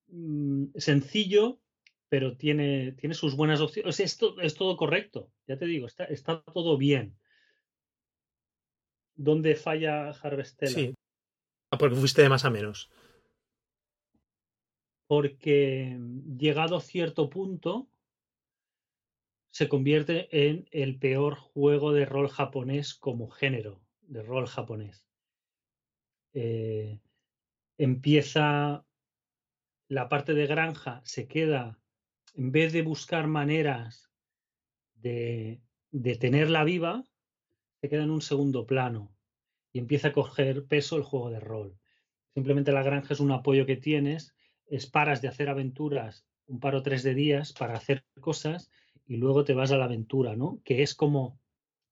Mm, 0.09 0.69
sencillo, 0.77 1.61
pero 2.09 2.37
tiene, 2.37 2.93
tiene 2.93 3.15
sus 3.15 3.37
buenas 3.37 3.61
opciones. 3.61 4.01
Esto 4.01 4.41
es 4.41 4.55
todo 4.55 4.77
correcto, 4.77 5.31
ya 5.47 5.59
te 5.59 5.67
digo, 5.67 5.87
está, 5.87 6.05
está 6.05 6.43
todo 6.43 6.77
bien. 6.79 7.17
¿Dónde 9.19 9.57
falla 9.57 10.11
Harvestella? 10.11 10.73
Sí, 10.73 10.95
ah, 11.73 11.77
porque 11.77 11.97
fuiste 11.97 12.23
de 12.23 12.29
más 12.29 12.45
a 12.45 12.51
menos. 12.51 12.89
Porque 15.09 15.97
mm, 15.99 16.39
llegado 16.39 16.77
a 16.77 16.81
cierto 16.81 17.29
punto, 17.29 17.89
se 19.51 19.69
convierte 19.69 20.29
en 20.49 20.69
el 20.71 21.01
peor 21.01 21.35
juego 21.35 21.93
de 21.93 22.07
rol 22.07 22.29
japonés 22.29 22.95
como 22.95 23.29
género 23.29 23.83
de 24.03 24.23
rol 24.23 24.47
japonés. 24.47 25.05
Eh, 26.33 27.01
empieza 27.77 28.87
la 29.89 30.09
parte 30.09 30.35
de 30.35 30.47
granja 30.47 31.03
se 31.05 31.27
queda, 31.27 31.81
en 32.35 32.53
vez 32.53 32.73
de 32.73 32.83
buscar 32.83 33.27
maneras 33.27 34.13
de, 34.95 35.61
de 35.91 36.15
tenerla 36.17 36.63
viva, 36.63 37.05
se 37.81 37.89
queda 37.89 38.03
en 38.03 38.11
un 38.11 38.23
segundo 38.23 38.67
plano 38.67 39.15
y 39.73 39.79
empieza 39.79 40.09
a 40.09 40.13
coger 40.13 40.67
peso 40.67 40.97
el 40.97 41.03
juego 41.03 41.31
de 41.31 41.41
rol. 41.41 41.79
Simplemente 42.35 42.73
la 42.73 42.83
granja 42.83 43.15
es 43.15 43.21
un 43.21 43.33
apoyo 43.33 43.67
que 43.67 43.77
tienes, 43.77 44.35
es 44.67 44.87
paras 44.87 45.23
de 45.23 45.29
hacer 45.29 45.49
aventuras 45.49 46.27
un 46.47 46.61
par 46.61 46.75
o 46.75 46.83
tres 46.83 47.03
de 47.03 47.15
días 47.15 47.53
para 47.53 47.75
hacer 47.75 48.05
cosas 48.21 48.71
y 49.07 49.17
luego 49.17 49.45
te 49.45 49.55
vas 49.55 49.71
a 49.71 49.77
la 49.77 49.85
aventura, 49.85 50.37
¿no? 50.37 50.61
Que 50.65 50.83
es 50.83 50.95
como 50.95 51.39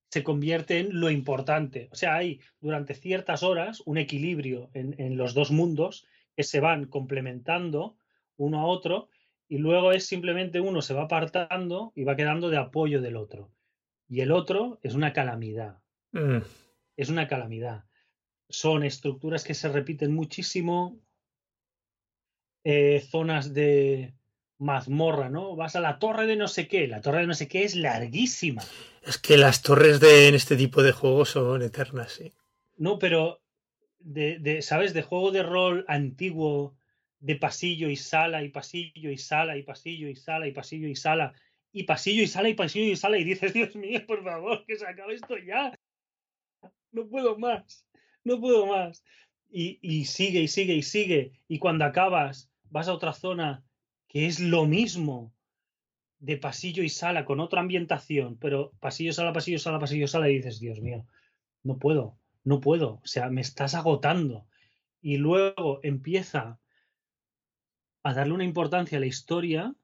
se 0.09 0.23
convierte 0.23 0.79
en 0.79 0.99
lo 0.99 1.09
importante. 1.09 1.89
O 1.91 1.95
sea, 1.95 2.15
hay 2.15 2.39
durante 2.59 2.93
ciertas 2.93 3.43
horas 3.43 3.81
un 3.85 3.97
equilibrio 3.97 4.69
en, 4.73 4.95
en 4.99 5.17
los 5.17 5.33
dos 5.33 5.51
mundos 5.51 6.07
que 6.35 6.43
se 6.43 6.59
van 6.59 6.85
complementando 6.85 7.97
uno 8.37 8.59
a 8.61 8.65
otro 8.65 9.09
y 9.49 9.57
luego 9.57 9.91
es 9.91 10.05
simplemente 10.05 10.59
uno 10.59 10.81
se 10.81 10.93
va 10.93 11.03
apartando 11.03 11.91
y 11.95 12.03
va 12.03 12.15
quedando 12.15 12.49
de 12.49 12.57
apoyo 12.57 13.01
del 13.01 13.15
otro. 13.15 13.51
Y 14.07 14.21
el 14.21 14.31
otro 14.31 14.79
es 14.83 14.93
una 14.93 15.13
calamidad. 15.13 15.81
Mm. 16.11 16.39
Es 16.95 17.09
una 17.09 17.27
calamidad. 17.27 17.85
Son 18.49 18.83
estructuras 18.83 19.43
que 19.43 19.53
se 19.53 19.69
repiten 19.69 20.13
muchísimo, 20.13 20.99
eh, 22.63 23.05
zonas 23.09 23.53
de 23.53 24.13
mazmorra, 24.57 25.29
¿no? 25.29 25.55
Vas 25.55 25.75
a 25.75 25.81
la 25.81 25.99
torre 25.99 26.25
de 26.25 26.35
no 26.35 26.47
sé 26.47 26.67
qué. 26.67 26.87
La 26.87 27.01
torre 27.01 27.21
de 27.21 27.27
no 27.27 27.33
sé 27.33 27.47
qué 27.47 27.63
es 27.63 27.75
larguísima. 27.75 28.63
Es 29.03 29.17
que 29.17 29.37
las 29.37 29.61
torres 29.61 29.99
de 29.99 30.27
en 30.27 30.35
este 30.35 30.55
tipo 30.55 30.81
de 30.83 30.91
juegos 30.91 31.29
son 31.29 31.61
eternas, 31.61 32.13
sí. 32.13 32.33
No, 32.77 32.99
pero 32.99 33.41
de, 33.99 34.61
¿sabes? 34.61 34.93
De 34.93 35.01
juego 35.01 35.31
de 35.31 35.43
rol 35.43 35.85
antiguo, 35.87 36.75
de 37.19 37.35
pasillo 37.35 37.89
y 37.89 37.95
sala 37.95 38.43
y 38.43 38.49
pasillo 38.49 39.11
y 39.11 39.17
sala 39.17 39.57
y 39.57 39.63
pasillo 39.63 40.07
y 40.07 40.15
sala 40.15 40.47
y 40.47 40.51
pasillo 40.51 40.87
y 40.87 40.95
sala 40.95 41.33
y 41.71 41.83
pasillo 41.83 42.23
y 42.23 42.27
sala 42.27 42.49
y 42.49 42.53
pasillo 42.53 42.91
y 42.91 42.95
sala 42.95 43.17
y 43.17 43.23
dices, 43.23 43.53
Dios 43.53 43.75
mío, 43.75 44.01
por 44.07 44.23
favor, 44.23 44.65
que 44.65 44.75
se 44.75 44.87
acabe 44.87 45.15
esto 45.15 45.37
ya. 45.37 45.77
No 46.91 47.07
puedo 47.07 47.37
más, 47.37 47.85
no 48.23 48.39
puedo 48.39 48.65
más. 48.65 49.03
Y, 49.49 49.79
y 49.81 50.05
sigue 50.05 50.41
y 50.41 50.47
sigue 50.47 50.73
y 50.73 50.83
sigue. 50.83 51.33
Y 51.47 51.59
cuando 51.59 51.85
acabas, 51.85 52.51
vas 52.69 52.87
a 52.87 52.93
otra 52.93 53.13
zona 53.13 53.63
que 54.07 54.25
es 54.25 54.39
lo 54.39 54.65
mismo 54.65 55.33
de 56.19 56.37
pasillo 56.37 56.83
y 56.83 56.89
sala 56.89 57.25
con 57.25 57.39
otra 57.39 57.61
ambientación, 57.61 58.37
pero 58.37 58.71
pasillo, 58.79 59.13
sala, 59.13 59.33
pasillo, 59.33 59.59
sala, 59.59 59.79
pasillo, 59.79 60.07
sala 60.07 60.29
y 60.29 60.37
dices, 60.37 60.59
Dios 60.59 60.81
mío, 60.81 61.05
no 61.63 61.77
puedo, 61.77 62.17
no 62.43 62.59
puedo, 62.59 63.01
o 63.03 63.07
sea, 63.07 63.29
me 63.29 63.41
estás 63.41 63.75
agotando. 63.75 64.47
Y 65.01 65.17
luego 65.17 65.79
empieza 65.83 66.59
a 68.03 68.13
darle 68.13 68.33
una 68.33 68.45
importancia 68.45 68.97
a 68.97 69.01
la 69.01 69.07
historia, 69.07 69.75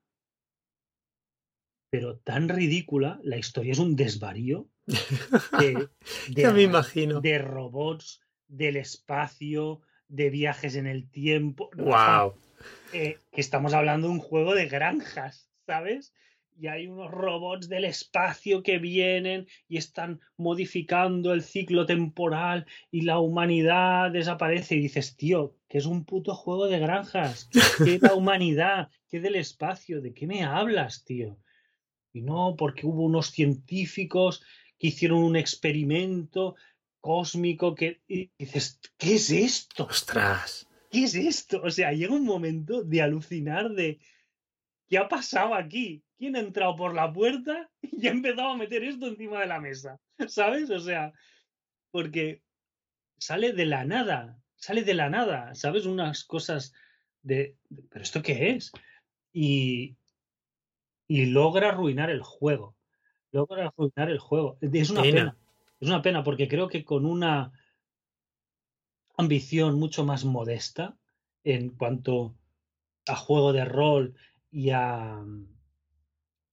pero 1.93 2.17
tan 2.17 2.49
ridícula, 2.49 3.19
la 3.21 3.37
historia 3.37 3.71
es 3.71 3.77
un 3.77 3.95
desvarío 3.95 4.67
de, 5.59 6.51
me 6.51 6.63
imagino. 6.63 7.21
de 7.21 7.37
robots, 7.37 8.19
del 8.47 8.77
espacio, 8.77 9.81
de 10.07 10.31
viajes 10.31 10.75
en 10.75 10.87
el 10.87 11.07
tiempo. 11.11 11.69
¡Wow! 11.77 12.33
Eh, 12.93 13.19
que 13.31 13.41
estamos 13.41 13.75
hablando 13.75 14.07
de 14.07 14.13
un 14.13 14.19
juego 14.21 14.55
de 14.55 14.65
granjas, 14.65 15.51
¿sabes? 15.67 16.15
y 16.59 16.65
hay 16.67 16.87
unos 16.87 17.11
robots 17.11 17.69
del 17.69 17.85
espacio 17.85 18.63
que 18.63 18.79
vienen 18.79 19.47
y 19.67 19.77
están 19.77 20.19
modificando 20.35 21.31
el 21.31 21.43
ciclo 21.43 21.85
temporal 21.85 22.65
y 22.89 23.01
la 23.01 23.19
humanidad 23.19 24.09
desaparece 24.09 24.75
y 24.75 24.81
dices, 24.81 25.15
tío, 25.15 25.55
que 25.67 25.77
es 25.77 25.85
un 25.85 26.05
puto 26.05 26.33
juego 26.33 26.65
de 26.65 26.79
granjas, 26.79 27.49
que 27.83 27.99
la 28.01 28.13
humanidad, 28.15 28.89
que 29.09 29.19
del 29.19 29.35
espacio, 29.35 30.01
¿de 30.01 30.13
qué 30.13 30.25
me 30.25 30.43
hablas, 30.43 31.03
tío? 31.05 31.37
Y 32.13 32.21
no, 32.21 32.55
porque 32.55 32.85
hubo 32.85 33.03
unos 33.03 33.31
científicos 33.31 34.43
que 34.77 34.87
hicieron 34.87 35.23
un 35.23 35.35
experimento 35.35 36.55
cósmico 37.01 37.75
que 37.75 38.01
y 38.07 38.31
dices, 38.37 38.79
¿qué 38.97 39.15
es 39.15 39.29
esto? 39.31 39.85
Ostras. 39.85 40.67
¿Qué 40.89 41.03
es 41.03 41.15
esto? 41.15 41.61
O 41.63 41.71
sea, 41.71 41.91
llega 41.91 42.13
un 42.13 42.23
momento 42.23 42.83
de 42.83 43.01
alucinar 43.01 43.71
de 43.71 43.99
¿qué 44.87 44.97
ha 44.99 45.07
pasado 45.07 45.55
aquí? 45.55 46.03
¿Quién 46.17 46.35
ha 46.35 46.39
entrado 46.39 46.75
por 46.75 46.93
la 46.93 47.11
puerta 47.11 47.69
y 47.81 48.07
ha 48.07 48.11
empezado 48.11 48.49
a 48.49 48.57
meter 48.57 48.83
esto 48.83 49.07
encima 49.07 49.41
de 49.41 49.47
la 49.47 49.59
mesa? 49.59 49.99
¿Sabes? 50.27 50.69
O 50.69 50.79
sea, 50.79 51.11
porque 51.91 52.43
sale 53.17 53.53
de 53.53 53.65
la 53.65 53.85
nada, 53.85 54.39
sale 54.55 54.83
de 54.83 54.93
la 54.93 55.09
nada, 55.09 55.55
¿sabes? 55.55 55.85
Unas 55.85 56.23
cosas 56.23 56.73
de, 57.21 57.57
¿pero 57.89 58.03
esto 58.03 58.21
qué 58.21 58.51
es? 58.51 58.71
Y, 59.31 59.97
y 61.15 61.27
logra 61.27 61.69
arruinar 61.69 62.09
el 62.09 62.23
juego. 62.23 62.75
Logra 63.31 63.67
arruinar 63.67 64.09
el 64.09 64.17
juego. 64.17 64.57
Es 64.61 64.89
una 64.89 65.03
Pena. 65.03 65.19
pena. 65.19 65.37
Es 65.79 65.87
una 65.87 66.01
pena 66.01 66.23
porque 66.23 66.47
creo 66.47 66.67
que 66.69 66.83
con 66.83 67.05
una 67.05 67.51
ambición 69.17 69.75
mucho 69.79 70.03
más 70.05 70.25
modesta 70.25 70.97
en 71.43 71.69
cuanto 71.69 72.33
a 73.07 73.15
juego 73.15 73.53
de 73.53 73.65
rol 73.65 74.15
y 74.51 74.71
a, 74.71 75.23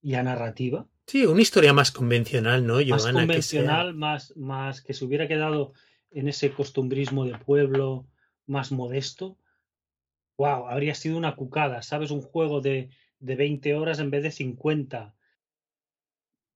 y 0.02 0.14
a 0.14 0.22
narrativa, 0.22 0.86
Sí, 1.06 1.26
una 1.26 1.40
historia 1.42 1.72
más 1.72 1.90
convencional, 1.90 2.64
¿no, 2.64 2.74
más 2.74 2.84
Joana? 2.84 3.26
Que 3.26 3.42
sea- 3.42 3.60
convencional, 3.62 3.94
más, 3.94 4.36
más 4.36 4.80
que 4.80 4.94
se 4.94 5.04
hubiera 5.04 5.26
quedado 5.26 5.72
en 6.12 6.28
ese 6.28 6.52
costumbrismo 6.52 7.24
de 7.24 7.36
pueblo 7.36 8.06
más 8.46 8.70
modesto, 8.70 9.36
wow, 10.38 10.68
habría 10.68 10.94
sido 10.94 11.16
una 11.18 11.34
cucada, 11.34 11.82
¿sabes? 11.82 12.10
Un 12.12 12.20
juego 12.22 12.60
de, 12.60 12.90
de 13.20 13.36
20 13.36 13.74
horas 13.74 14.00
en 14.00 14.10
vez 14.10 14.22
de 14.22 14.30
50, 14.30 15.14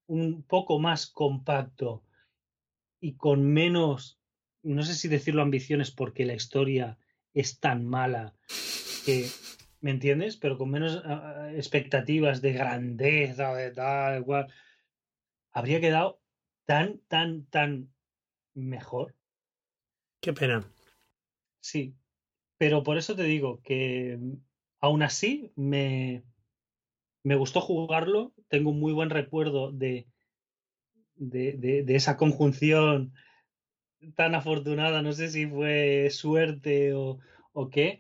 un 0.07 0.43
poco 0.43 0.79
más 0.79 1.07
compacto 1.07 2.03
y 3.01 3.15
con 3.15 3.45
menos, 3.45 4.19
no 4.63 4.83
sé 4.83 4.95
si 4.95 5.09
decirlo 5.09 5.43
ambiciones 5.43 5.91
porque 5.91 6.25
la 6.25 6.35
historia 6.35 6.99
es 7.35 7.61
tan 7.61 7.85
mala 7.85 8.35
que, 9.05 9.29
¿me 9.81 9.91
entiendes? 9.91 10.37
Pero 10.37 10.57
con 10.57 10.71
menos 10.71 11.03
ah, 11.05 11.51
expectativas 11.55 12.41
de 12.41 12.53
grandeza 12.53 13.55
de 13.55 13.71
tal, 13.71 14.21
igual, 14.21 14.53
habría 15.53 15.81
quedado 15.81 16.21
tan, 16.65 16.99
tan, 17.09 17.45
tan 17.47 17.93
mejor. 18.55 19.15
Qué 20.21 20.33
pena. 20.33 20.65
Sí, 21.61 21.95
pero 22.57 22.83
por 22.83 22.97
eso 22.97 23.15
te 23.15 23.25
digo 23.25 23.61
que 23.63 24.17
mm, 24.19 24.33
aún 24.81 25.03
así 25.03 25.53
me, 25.57 26.25
me 27.25 27.35
gustó 27.35 27.61
jugarlo, 27.61 28.33
tengo 28.49 28.71
un 28.71 28.79
muy 28.79 28.93
buen 28.93 29.11
recuerdo 29.11 29.73
de, 29.73 30.07
de, 31.17 31.85
esa 31.89 32.17
conjunción 32.17 33.13
tan 34.15 34.35
afortunada, 34.35 35.03
no 35.03 35.13
sé 35.13 35.29
si 35.29 35.47
fue 35.47 36.11
suerte 36.11 36.95
o, 36.95 37.19
o 37.53 37.71
qué, 37.71 37.99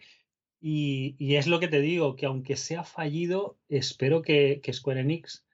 y, 0.60 1.16
y 1.18 1.36
es 1.36 1.46
lo 1.46 1.59
que 1.59 1.68
te 1.68 1.80
digo, 1.80 2.16
que 2.16 2.26
aunque 2.26 2.56
sea 2.56 2.84
fallido, 2.84 3.59
espero 3.68 4.22
que, 4.22 4.60
que 4.62 4.72
Square 4.72 5.01
Enix 5.01 5.44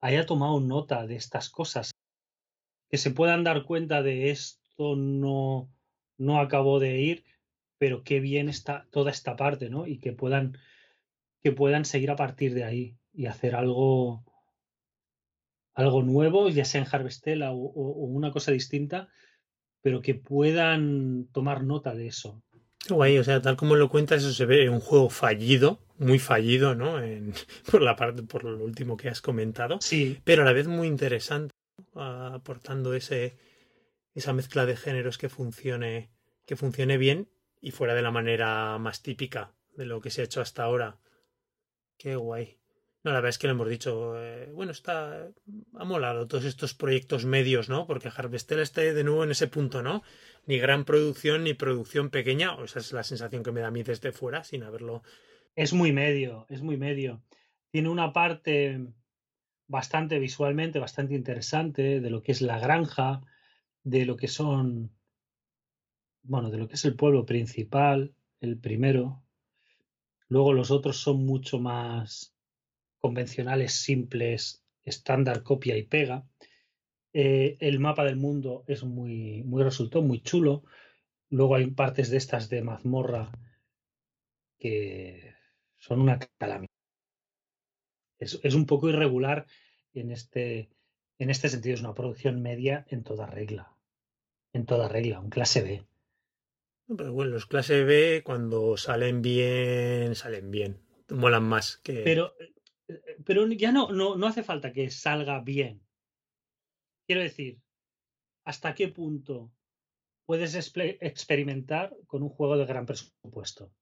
haya 0.00 0.26
tomado 0.26 0.60
nota 0.60 1.06
de 1.06 1.16
estas 1.16 1.50
cosas, 1.50 1.92
que 2.90 2.98
se 2.98 3.10
puedan 3.10 3.44
dar 3.44 3.64
cuenta 3.64 4.02
de 4.02 4.30
esto 4.30 4.96
no, 4.96 5.70
no 6.18 6.40
acabó 6.40 6.80
de 6.80 7.00
ir, 7.00 7.24
pero 7.78 8.04
qué 8.04 8.20
bien 8.20 8.48
está 8.48 8.86
toda 8.90 9.10
esta 9.10 9.36
parte, 9.36 9.68
¿no? 9.68 9.86
Y 9.86 9.98
que 9.98 10.12
puedan, 10.12 10.58
que 11.44 11.52
puedan 11.52 11.84
seguir 11.84 12.10
a 12.10 12.16
partir 12.16 12.54
de 12.54 12.64
ahí 12.64 12.96
y 13.12 13.26
hacer 13.26 13.54
algo, 13.54 14.24
algo 15.74 16.02
nuevo, 16.02 16.48
ya 16.48 16.64
sea 16.64 16.80
en 16.80 16.88
Harvestella 16.90 17.52
o, 17.52 17.56
o- 17.56 17.92
o 18.02 18.04
una 18.06 18.32
cosa 18.32 18.50
distinta, 18.50 19.08
pero 19.82 20.00
que 20.00 20.14
puedan 20.14 21.28
tomar 21.32 21.62
nota 21.62 21.94
de 21.94 22.06
eso. 22.06 22.42
Qué 22.78 22.94
guay, 22.94 23.18
o 23.18 23.24
sea, 23.24 23.42
tal 23.42 23.56
como 23.58 23.76
lo 23.76 23.90
cuentas, 23.90 24.22
eso 24.22 24.32
se 24.32 24.46
ve 24.46 24.70
un 24.70 24.80
juego 24.80 25.10
fallido, 25.10 25.80
muy 25.98 26.18
fallido, 26.18 26.74
¿no? 26.74 27.02
En- 27.02 27.34
por 27.70 27.82
la 27.82 27.94
parte, 27.94 28.22
por 28.22 28.44
lo 28.44 28.64
último 28.64 28.96
que 28.96 29.10
has 29.10 29.20
comentado, 29.20 29.78
Sí, 29.82 30.18
pero 30.24 30.42
a 30.42 30.44
la 30.46 30.54
vez 30.54 30.66
muy 30.66 30.88
interesante, 30.88 31.52
¿no? 31.94 32.00
Aportando 32.34 32.94
ese, 32.94 33.36
esa 34.14 34.32
mezcla 34.32 34.64
de 34.64 34.76
géneros 34.76 35.18
que 35.18 35.28
funcione, 35.28 36.10
que 36.46 36.56
funcione 36.56 36.96
bien 36.96 37.28
y 37.60 37.70
fuera 37.72 37.94
de 37.94 38.00
la 38.02 38.10
manera 38.10 38.78
más 38.78 39.02
típica 39.02 39.52
de 39.76 39.84
lo 39.84 40.00
que 40.00 40.10
se 40.10 40.22
ha 40.22 40.24
hecho 40.24 40.40
hasta 40.40 40.62
ahora. 40.62 40.98
Qué 41.98 42.16
guay. 42.16 42.58
No, 43.04 43.10
la 43.10 43.18
verdad 43.18 43.28
es 43.28 43.38
que 43.38 43.46
lo 43.46 43.52
hemos 43.52 43.68
dicho, 43.68 44.18
eh, 44.18 44.50
bueno, 44.52 44.72
está, 44.72 45.28
ha 45.74 45.84
molado 45.84 46.26
todos 46.26 46.46
estos 46.46 46.72
proyectos 46.72 47.26
medios, 47.26 47.68
¿no? 47.68 47.86
Porque 47.86 48.08
Harvestella 48.08 48.62
está 48.62 48.80
de 48.80 49.04
nuevo 49.04 49.24
en 49.24 49.30
ese 49.30 49.46
punto, 49.46 49.82
¿no? 49.82 50.02
Ni 50.46 50.58
gran 50.58 50.86
producción 50.86 51.44
ni 51.44 51.52
producción 51.52 52.08
pequeña, 52.08 52.54
o 52.54 52.64
esa 52.64 52.78
es 52.78 52.92
la 52.92 53.02
sensación 53.02 53.42
que 53.42 53.52
me 53.52 53.60
da 53.60 53.68
a 53.68 53.70
mí 53.70 53.82
desde 53.82 54.10
fuera, 54.12 54.42
sin 54.42 54.62
haberlo. 54.62 55.02
es 55.54 55.74
muy 55.74 55.92
medio, 55.92 56.46
es 56.48 56.62
muy 56.62 56.78
medio. 56.78 57.22
Tiene 57.70 57.90
una 57.90 58.14
parte 58.14 58.80
bastante 59.66 60.18
visualmente, 60.18 60.78
bastante 60.78 61.14
interesante 61.14 62.00
de 62.00 62.10
lo 62.10 62.22
que 62.22 62.32
es 62.32 62.40
la 62.40 62.58
granja, 62.58 63.20
de 63.82 64.06
lo 64.06 64.16
que 64.16 64.28
son, 64.28 64.96
bueno, 66.22 66.50
de 66.50 66.56
lo 66.58 66.68
que 66.68 66.74
es 66.74 66.84
el 66.86 66.96
pueblo 66.96 67.26
principal, 67.26 68.14
el 68.40 68.58
primero. 68.58 69.23
Luego 70.28 70.52
los 70.52 70.70
otros 70.70 70.98
son 70.98 71.24
mucho 71.26 71.58
más 71.58 72.34
convencionales, 73.00 73.74
simples, 73.74 74.64
estándar, 74.82 75.42
copia 75.42 75.76
y 75.76 75.82
pega. 75.82 76.26
Eh, 77.12 77.56
el 77.60 77.78
mapa 77.78 78.04
del 78.04 78.16
mundo 78.16 78.64
es 78.66 78.82
muy, 78.84 79.42
muy 79.44 79.62
resultó 79.62 80.02
muy 80.02 80.20
chulo. 80.20 80.64
Luego 81.30 81.54
hay 81.54 81.70
partes 81.70 82.10
de 82.10 82.16
estas 82.16 82.48
de 82.48 82.62
mazmorra 82.62 83.30
que 84.58 85.34
son 85.76 86.00
una 86.00 86.18
calamidad. 86.38 86.70
Es, 88.18 88.40
es 88.42 88.54
un 88.54 88.66
poco 88.66 88.88
irregular 88.88 89.46
en 89.92 90.10
este, 90.10 90.70
en 91.18 91.30
este 91.30 91.48
sentido. 91.48 91.74
Es 91.74 91.80
una 91.80 91.94
producción 91.94 92.40
media 92.40 92.86
en 92.88 93.04
toda 93.04 93.26
regla. 93.26 93.76
En 94.52 94.66
toda 94.66 94.88
regla, 94.88 95.20
un 95.20 95.30
clase 95.30 95.62
B. 95.62 95.84
Pero 96.86 97.12
bueno, 97.12 97.32
los 97.32 97.46
clase 97.46 97.84
B 97.84 98.22
cuando 98.24 98.76
salen 98.76 99.22
bien, 99.22 100.14
salen 100.14 100.50
bien. 100.50 100.80
Molan 101.08 101.44
más 101.44 101.78
que. 101.78 102.02
Pero, 102.02 102.34
eh, 102.88 103.16
pero 103.24 103.46
ya 103.48 103.72
no, 103.72 103.90
no, 103.90 104.16
no 104.16 104.26
hace 104.26 104.42
falta 104.42 104.72
que 104.72 104.90
salga 104.90 105.40
bien. 105.40 105.82
Quiero 107.06 107.22
decir, 107.22 107.60
¿hasta 108.44 108.74
qué 108.74 108.88
punto 108.88 109.50
puedes 110.26 110.54
experimentar 110.54 111.94
con 112.06 112.22
un 112.22 112.30
juego 112.30 112.56
de 112.56 112.66
gran 112.66 112.86
presupuesto? 112.86 113.72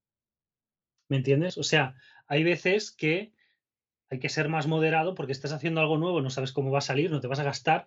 ¿Me 1.08 1.16
entiendes? 1.16 1.58
O 1.58 1.62
sea, 1.62 1.94
hay 2.26 2.42
veces 2.42 2.90
que 2.90 3.32
hay 4.10 4.18
que 4.18 4.28
ser 4.28 4.48
más 4.48 4.66
moderado 4.66 5.14
porque 5.14 5.32
estás 5.32 5.52
haciendo 5.52 5.80
algo 5.80 5.98
nuevo, 5.98 6.20
no 6.20 6.30
sabes 6.30 6.52
cómo 6.52 6.70
va 6.70 6.78
a 6.78 6.82
salir, 6.82 7.10
no 7.10 7.20
te 7.20 7.28
vas 7.28 7.38
a 7.38 7.44
gastar 7.44 7.86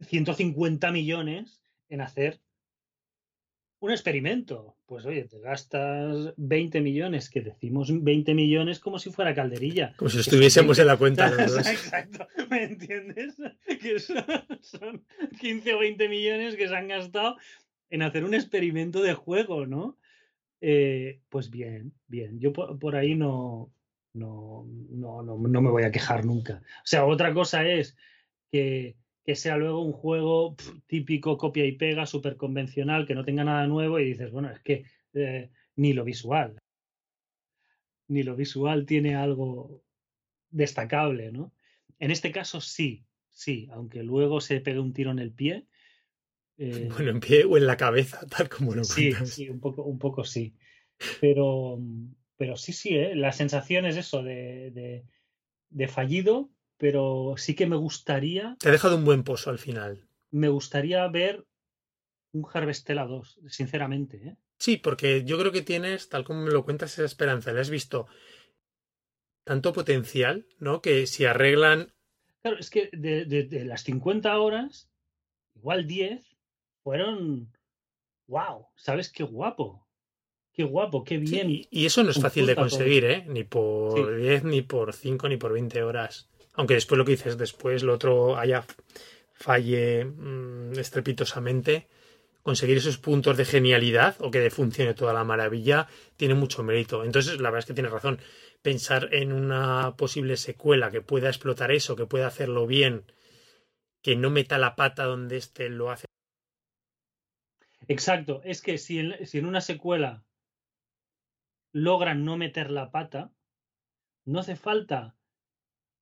150 0.00 0.90
millones 0.92 1.62
en 1.88 2.00
hacer 2.00 2.40
un 3.80 3.90
experimento. 3.90 4.76
Pues 4.86 5.04
oye, 5.06 5.24
te 5.24 5.40
gastas 5.40 6.32
20 6.36 6.80
millones, 6.80 7.30
que 7.30 7.40
decimos 7.40 7.90
20 7.90 8.34
millones 8.34 8.78
como 8.78 8.98
si 8.98 9.10
fuera 9.10 9.34
calderilla. 9.34 9.94
como 9.96 10.10
si 10.10 10.20
estuviésemos 10.20 10.76
20. 10.76 10.82
en 10.82 10.86
la 10.86 10.96
cuenta 10.96 11.30
los 11.30 11.56
dos. 11.56 11.66
Exacto, 11.66 12.28
¿me 12.50 12.64
entiendes? 12.64 13.36
Que 13.80 13.98
son, 13.98 14.24
son 14.60 15.04
15 15.40 15.74
o 15.74 15.78
20 15.78 16.08
millones 16.08 16.56
que 16.56 16.68
se 16.68 16.76
han 16.76 16.88
gastado 16.88 17.36
en 17.88 18.02
hacer 18.02 18.24
un 18.24 18.34
experimento 18.34 19.02
de 19.02 19.14
juego, 19.14 19.66
¿no? 19.66 19.98
Eh, 20.60 21.20
pues 21.28 21.50
bien, 21.50 21.94
bien. 22.06 22.38
Yo 22.38 22.52
por, 22.52 22.78
por 22.78 22.96
ahí 22.96 23.14
no, 23.14 23.72
no, 24.12 24.66
no, 24.90 25.22
no, 25.22 25.38
no 25.38 25.62
me 25.62 25.70
voy 25.70 25.84
a 25.84 25.90
quejar 25.90 26.24
nunca. 26.24 26.62
O 26.78 26.86
sea, 26.86 27.06
otra 27.06 27.32
cosa 27.32 27.66
es 27.66 27.96
que, 28.52 28.96
que 29.24 29.34
sea 29.34 29.56
luego 29.56 29.82
un 29.82 29.92
juego 29.92 30.56
típico, 30.86 31.36
copia 31.36 31.64
y 31.66 31.72
pega, 31.72 32.06
súper 32.06 32.36
convencional, 32.36 33.06
que 33.06 33.14
no 33.14 33.24
tenga 33.24 33.44
nada 33.44 33.66
nuevo 33.66 33.98
y 33.98 34.04
dices, 34.06 34.30
bueno, 34.30 34.50
es 34.50 34.60
que 34.60 34.84
eh, 35.14 35.50
ni 35.76 35.92
lo 35.92 36.04
visual, 36.04 36.58
ni 38.08 38.22
lo 38.22 38.34
visual 38.36 38.86
tiene 38.86 39.14
algo 39.14 39.82
destacable, 40.50 41.30
¿no? 41.32 41.52
En 41.98 42.10
este 42.10 42.32
caso 42.32 42.60
sí, 42.60 43.04
sí, 43.28 43.68
aunque 43.72 44.02
luego 44.02 44.40
se 44.40 44.60
pegue 44.60 44.80
un 44.80 44.92
tiro 44.92 45.10
en 45.10 45.18
el 45.18 45.32
pie. 45.32 45.66
eh, 46.58 46.88
Bueno, 46.92 47.10
en 47.10 47.20
pie 47.20 47.44
o 47.44 47.56
en 47.56 47.66
la 47.66 47.76
cabeza, 47.76 48.20
tal 48.36 48.48
como 48.48 48.74
lo 48.74 48.84
Sí, 48.84 49.10
cuentas. 49.10 49.28
sí, 49.30 49.48
un 49.48 49.60
poco, 49.60 49.82
un 49.84 49.98
poco 49.98 50.24
sí. 50.24 50.54
Pero, 51.20 51.78
pero 52.36 52.56
sí, 52.56 52.72
sí, 52.72 52.90
¿eh? 52.96 53.14
la 53.14 53.32
sensación 53.32 53.86
es 53.86 53.96
eso 53.96 54.22
de, 54.22 54.70
de, 54.70 55.04
de 55.70 55.88
fallido, 55.88 56.50
pero 56.80 57.34
sí 57.36 57.54
que 57.54 57.66
me 57.66 57.76
gustaría. 57.76 58.56
Te 58.58 58.70
ha 58.70 58.72
dejado 58.72 58.96
un 58.96 59.04
buen 59.04 59.22
pozo 59.22 59.50
al 59.50 59.58
final. 59.58 60.08
Me 60.30 60.48
gustaría 60.48 61.06
ver 61.08 61.44
un 62.32 62.46
Harvestella 62.50 63.04
2, 63.04 63.40
sinceramente. 63.48 64.16
¿eh? 64.16 64.36
Sí, 64.56 64.78
porque 64.78 65.22
yo 65.24 65.38
creo 65.38 65.52
que 65.52 65.60
tienes, 65.60 66.08
tal 66.08 66.24
como 66.24 66.40
me 66.40 66.50
lo 66.50 66.64
cuentas, 66.64 66.94
esa 66.94 67.04
esperanza. 67.04 67.52
Le 67.52 67.60
has 67.60 67.68
visto 67.68 68.06
tanto 69.44 69.74
potencial, 69.74 70.46
¿no? 70.58 70.80
Que 70.80 71.06
si 71.06 71.26
arreglan. 71.26 71.92
Claro, 72.40 72.58
es 72.58 72.70
que 72.70 72.88
de, 72.94 73.26
de 73.26 73.64
las 73.66 73.84
50 73.84 74.40
horas, 74.40 74.88
igual 75.54 75.86
10 75.86 76.24
fueron. 76.82 77.52
¡Wow! 78.26 78.68
¿Sabes 78.76 79.12
qué 79.12 79.22
guapo? 79.22 79.86
Qué 80.54 80.64
guapo, 80.64 81.04
qué 81.04 81.18
bien. 81.18 81.50
y 81.70 81.84
eso 81.84 82.02
no 82.02 82.10
es 82.10 82.20
fácil 82.20 82.46
de 82.46 82.56
conseguir, 82.56 83.04
¿eh? 83.04 83.24
Ni 83.28 83.44
por 83.44 84.16
10, 84.16 84.44
ni 84.44 84.62
por 84.62 84.94
5, 84.94 85.28
ni 85.28 85.36
por 85.36 85.52
20 85.52 85.82
horas. 85.82 86.30
Aunque 86.54 86.74
después 86.74 86.98
lo 86.98 87.04
que 87.04 87.12
dices, 87.12 87.38
después 87.38 87.82
lo 87.82 87.94
otro 87.94 88.36
haya 88.36 88.64
falle 89.32 90.04
mmm, 90.04 90.78
estrepitosamente. 90.78 91.88
Conseguir 92.42 92.78
esos 92.78 92.96
puntos 92.96 93.36
de 93.36 93.44
genialidad 93.44 94.16
o 94.20 94.30
que 94.30 94.50
funcione 94.50 94.94
toda 94.94 95.12
la 95.12 95.24
maravilla 95.24 95.88
tiene 96.16 96.34
mucho 96.34 96.62
mérito. 96.62 97.04
Entonces, 97.04 97.38
la 97.38 97.50
verdad 97.50 97.60
es 97.60 97.66
que 97.66 97.74
tienes 97.74 97.92
razón. 97.92 98.18
Pensar 98.62 99.12
en 99.12 99.32
una 99.32 99.94
posible 99.96 100.36
secuela 100.36 100.90
que 100.90 101.02
pueda 101.02 101.28
explotar 101.28 101.70
eso, 101.70 101.96
que 101.96 102.06
pueda 102.06 102.26
hacerlo 102.26 102.66
bien, 102.66 103.04
que 104.02 104.16
no 104.16 104.30
meta 104.30 104.56
la 104.58 104.74
pata 104.74 105.04
donde 105.04 105.36
este 105.36 105.68
lo 105.68 105.90
hace. 105.90 106.06
Exacto, 107.88 108.40
es 108.44 108.62
que 108.62 108.78
si 108.78 108.98
en, 108.98 109.26
si 109.26 109.38
en 109.38 109.46
una 109.46 109.60
secuela 109.60 110.24
logran 111.72 112.24
no 112.24 112.36
meter 112.36 112.70
la 112.70 112.90
pata, 112.90 113.32
no 114.24 114.40
hace 114.40 114.56
falta 114.56 115.16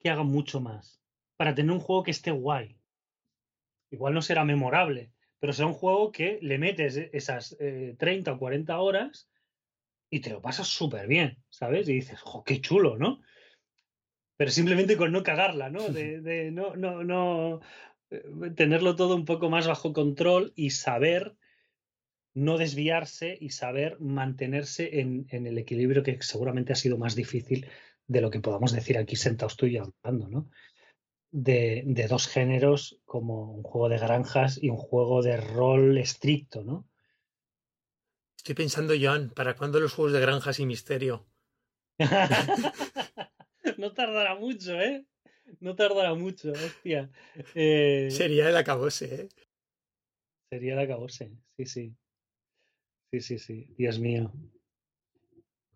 que 0.00 0.10
hagan 0.10 0.26
mucho 0.26 0.60
más 0.60 1.00
para 1.36 1.54
tener 1.54 1.72
un 1.72 1.80
juego 1.80 2.02
que 2.02 2.10
esté 2.10 2.30
guay. 2.30 2.76
Igual 3.90 4.14
no 4.14 4.22
será 4.22 4.44
memorable, 4.44 5.12
pero 5.38 5.52
será 5.52 5.68
un 5.68 5.74
juego 5.74 6.12
que 6.12 6.38
le 6.42 6.58
metes 6.58 6.96
esas 6.96 7.56
eh, 7.60 7.94
30 7.98 8.32
o 8.32 8.38
40 8.38 8.78
horas 8.78 9.30
y 10.10 10.20
te 10.20 10.30
lo 10.30 10.42
pasas 10.42 10.66
súper 10.66 11.06
bien, 11.06 11.38
¿sabes? 11.48 11.88
Y 11.88 11.94
dices, 11.94 12.20
jo, 12.20 12.42
qué 12.44 12.60
chulo, 12.60 12.96
¿no? 12.96 13.20
Pero 14.36 14.50
simplemente 14.50 14.96
con 14.96 15.12
no 15.12 15.22
cagarla, 15.22 15.70
¿no? 15.70 15.88
De, 15.88 16.20
de 16.20 16.50
no, 16.50 16.76
no, 16.76 17.04
no, 17.04 17.60
eh, 18.10 18.22
tenerlo 18.56 18.96
todo 18.96 19.14
un 19.14 19.24
poco 19.24 19.50
más 19.50 19.66
bajo 19.66 19.92
control 19.92 20.52
y 20.56 20.70
saber 20.70 21.36
no 22.34 22.56
desviarse 22.56 23.36
y 23.40 23.50
saber 23.50 23.98
mantenerse 24.00 25.00
en, 25.00 25.26
en, 25.30 25.46
el 25.46 25.58
equilibrio 25.58 26.02
que 26.02 26.20
seguramente 26.22 26.72
ha 26.72 26.76
sido 26.76 26.96
más 26.96 27.14
difícil 27.16 27.66
de 28.08 28.20
lo 28.20 28.30
que 28.30 28.40
podamos 28.40 28.72
decir 28.72 28.98
aquí 28.98 29.14
sentados 29.16 29.56
tú 29.56 29.66
y 29.66 29.74
yo 29.74 29.94
hablando, 30.02 30.28
¿no? 30.28 30.50
De, 31.30 31.82
de, 31.86 32.08
dos 32.08 32.26
géneros 32.26 33.00
como 33.04 33.52
un 33.52 33.62
juego 33.62 33.90
de 33.90 33.98
granjas 33.98 34.58
y 34.60 34.70
un 34.70 34.78
juego 34.78 35.22
de 35.22 35.36
rol 35.36 35.98
estricto, 35.98 36.64
¿no? 36.64 36.88
Estoy 38.38 38.54
pensando, 38.54 38.94
Joan, 38.98 39.30
¿para 39.30 39.54
cuándo 39.54 39.78
los 39.78 39.92
juegos 39.92 40.14
de 40.14 40.20
granjas 40.20 40.58
y 40.58 40.64
misterio? 40.64 41.26
no 43.76 43.92
tardará 43.92 44.36
mucho, 44.36 44.80
¿eh? 44.80 45.04
No 45.60 45.74
tardará 45.76 46.14
mucho, 46.14 46.52
hostia. 46.52 47.10
Eh... 47.54 48.08
Sería 48.10 48.48
el 48.48 48.56
acabose, 48.56 49.14
¿eh? 49.14 49.28
Sería 50.50 50.72
el 50.74 50.78
acabose, 50.78 51.30
sí, 51.56 51.66
sí. 51.66 51.94
Sí, 53.10 53.20
sí, 53.20 53.38
sí. 53.38 53.74
Dios 53.76 53.98
mío. 53.98 54.32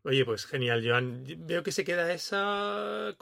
Oye, 0.04 0.24
pues 0.24 0.46
genial, 0.46 0.82
Joan. 0.84 1.24
Veo 1.46 1.62
que 1.62 1.70
se 1.70 1.84
queda 1.84 2.12
esa, 2.12 3.16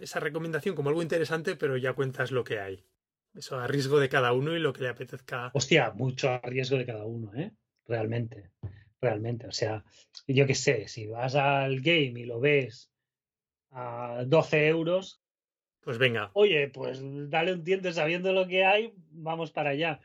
esa 0.00 0.20
recomendación 0.20 0.74
como 0.74 0.88
algo 0.88 1.02
interesante, 1.02 1.54
pero 1.54 1.76
ya 1.76 1.92
cuentas 1.92 2.32
lo 2.32 2.42
que 2.42 2.58
hay. 2.58 2.84
Eso 3.34 3.58
a 3.58 3.68
riesgo 3.68 4.00
de 4.00 4.08
cada 4.08 4.32
uno 4.32 4.56
y 4.56 4.58
lo 4.58 4.72
que 4.72 4.82
le 4.82 4.88
apetezca. 4.88 5.52
Hostia, 5.54 5.92
mucho 5.92 6.30
a 6.30 6.40
riesgo 6.40 6.76
de 6.76 6.86
cada 6.86 7.04
uno, 7.04 7.32
¿eh? 7.34 7.52
Realmente. 7.86 8.50
Realmente. 9.00 9.46
O 9.46 9.52
sea, 9.52 9.84
yo 10.26 10.46
qué 10.46 10.54
sé, 10.56 10.88
si 10.88 11.06
vas 11.06 11.36
al 11.36 11.80
game 11.80 12.20
y 12.20 12.24
lo 12.24 12.40
ves 12.40 12.90
a 13.70 14.24
12 14.26 14.66
euros. 14.66 15.22
Pues 15.80 15.96
venga. 15.96 16.30
Oye, 16.34 16.68
pues 16.68 17.00
dale 17.02 17.52
un 17.52 17.62
tiento 17.62 17.92
sabiendo 17.92 18.32
lo 18.32 18.48
que 18.48 18.64
hay, 18.64 18.92
vamos 19.10 19.52
para 19.52 19.70
allá 19.70 20.00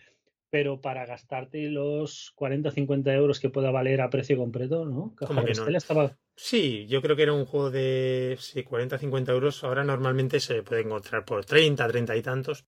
pero 0.49 0.81
para 0.81 1.05
gastarte 1.05 1.69
los 1.69 2.31
40 2.35 2.69
o 2.69 2.71
50 2.71 3.13
euros 3.13 3.39
que 3.39 3.49
pueda 3.49 3.71
valer 3.71 4.01
a 4.01 4.09
precio 4.09 4.37
completo, 4.37 4.85
¿no? 4.85 5.15
¿Cómo 5.17 5.43
que 5.43 5.53
no? 5.53 5.67
Estaba... 5.67 6.17
Sí, 6.35 6.85
yo 6.87 7.01
creo 7.01 7.15
que 7.15 7.23
era 7.23 7.33
un 7.33 7.45
juego 7.45 7.71
de 7.71 8.37
sí, 8.39 8.63
40 8.63 8.97
50 8.97 9.31
euros. 9.31 9.63
Ahora 9.63 9.83
normalmente 9.83 10.39
se 10.39 10.63
puede 10.63 10.81
encontrar 10.81 11.25
por 11.25 11.45
30, 11.45 11.87
30 11.87 12.15
y 12.15 12.21
tantos. 12.21 12.65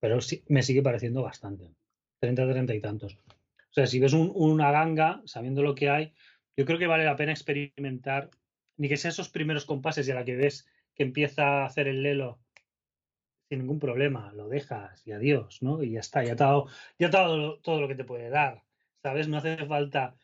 Pero 0.00 0.20
sí, 0.20 0.44
me 0.48 0.62
sigue 0.62 0.82
pareciendo 0.82 1.22
bastante. 1.22 1.74
30, 2.20 2.48
30 2.48 2.74
y 2.74 2.80
tantos. 2.80 3.14
O 3.14 3.72
sea, 3.72 3.86
si 3.86 3.98
ves 3.98 4.12
un, 4.12 4.32
una 4.34 4.70
ganga, 4.70 5.22
sabiendo 5.26 5.62
lo 5.62 5.74
que 5.74 5.90
hay, 5.90 6.14
yo 6.56 6.64
creo 6.64 6.78
que 6.78 6.86
vale 6.86 7.04
la 7.04 7.16
pena 7.16 7.32
experimentar, 7.32 8.30
ni 8.76 8.88
que 8.88 8.96
sean 8.96 9.10
esos 9.10 9.28
primeros 9.28 9.66
compases 9.66 10.08
y 10.08 10.12
a 10.12 10.14
la 10.14 10.24
que 10.24 10.36
ves 10.36 10.66
que 10.94 11.02
empieza 11.02 11.62
a 11.62 11.66
hacer 11.66 11.88
el 11.88 12.02
lelo 12.02 12.40
sin 13.48 13.60
ningún 13.60 13.78
problema, 13.78 14.32
lo 14.32 14.48
dejas 14.48 15.06
y 15.06 15.12
adiós, 15.12 15.58
¿no? 15.62 15.82
Y 15.82 15.92
ya 15.92 16.00
está, 16.00 16.24
ya 16.24 16.36
te 16.36 16.42
ha 16.42 16.46
dado, 16.46 16.66
ya 16.98 17.10
te 17.10 17.16
ha 17.16 17.20
dado 17.20 17.58
todo 17.60 17.80
lo 17.80 17.88
que 17.88 17.94
te 17.94 18.04
puede 18.04 18.28
dar, 18.28 18.62
¿sabes? 19.02 19.28
No 19.28 19.38
hace 19.38 19.56
falta 19.66 20.16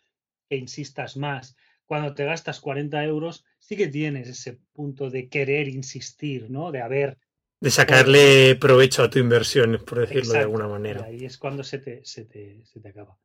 que 0.48 0.56
insistas 0.56 1.16
más. 1.16 1.56
Cuando 1.86 2.14
te 2.14 2.24
gastas 2.24 2.60
40 2.60 3.04
euros, 3.04 3.44
sí 3.58 3.76
que 3.76 3.88
tienes 3.88 4.28
ese 4.28 4.58
punto 4.72 5.10
de 5.10 5.28
querer 5.28 5.68
insistir, 5.68 6.50
¿no? 6.50 6.72
De 6.72 6.80
haber... 6.80 7.18
De 7.60 7.70
sacarle 7.70 8.56
provecho 8.56 9.04
a 9.04 9.10
tu 9.10 9.20
inversión, 9.20 9.80
por 9.86 10.00
decirlo 10.00 10.22
Exacto, 10.22 10.38
de 10.38 10.44
alguna 10.44 10.68
manera. 10.68 11.08
Y 11.08 11.14
ahí 11.14 11.24
es 11.24 11.38
cuando 11.38 11.62
se 11.62 11.78
te, 11.78 12.04
se 12.04 12.24
te, 12.24 12.64
se 12.64 12.80
te 12.80 12.88
acaba. 12.88 13.16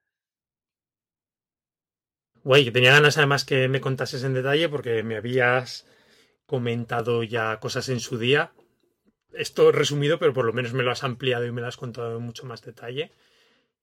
Güey, 2.44 2.64
que 2.64 2.72
tenía 2.72 2.92
ganas 2.92 3.18
además 3.18 3.46
que 3.46 3.68
me 3.68 3.82
contases 3.82 4.24
en 4.24 4.36
detalle 4.36 4.70
porque 4.70 5.02
me 5.02 5.18
habías 5.18 5.88
comentado 6.46 7.24
ya 7.24 7.60
cosas 7.60 7.90
en 7.90 8.00
su 8.00 8.20
día 8.20 8.54
esto 9.34 9.72
resumido, 9.72 10.20
pero 10.20 10.34
por 10.34 10.46
lo 10.46 10.54
menos 10.54 10.74
me 10.74 10.84
lo 10.84 10.92
has 10.92 11.04
ampliado 11.04 11.46
y 11.46 11.52
me 11.52 11.62
lo 11.62 11.68
has 11.68 11.78
contado 11.78 12.18
en 12.18 12.24
mucho 12.24 12.46
más 12.46 12.62
detalle. 12.62 13.12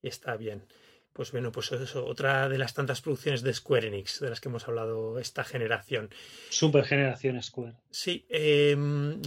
Y 0.02 0.08
está 0.08 0.36
bien. 0.36 0.64
Pues 1.12 1.30
bueno, 1.30 1.52
pues 1.52 1.70
eso, 1.70 2.04
otra 2.04 2.48
de 2.48 2.58
las 2.58 2.74
tantas 2.74 3.00
producciones 3.00 3.42
de 3.42 3.54
Square 3.54 3.86
Enix 3.86 4.18
de 4.18 4.30
las 4.30 4.40
que 4.40 4.48
hemos 4.48 4.66
hablado 4.66 5.20
esta 5.20 5.44
generación. 5.44 6.10
Super 6.50 6.84
generación 6.84 7.40
Square. 7.40 7.74
Sí, 7.90 8.26
eh, 8.28 8.76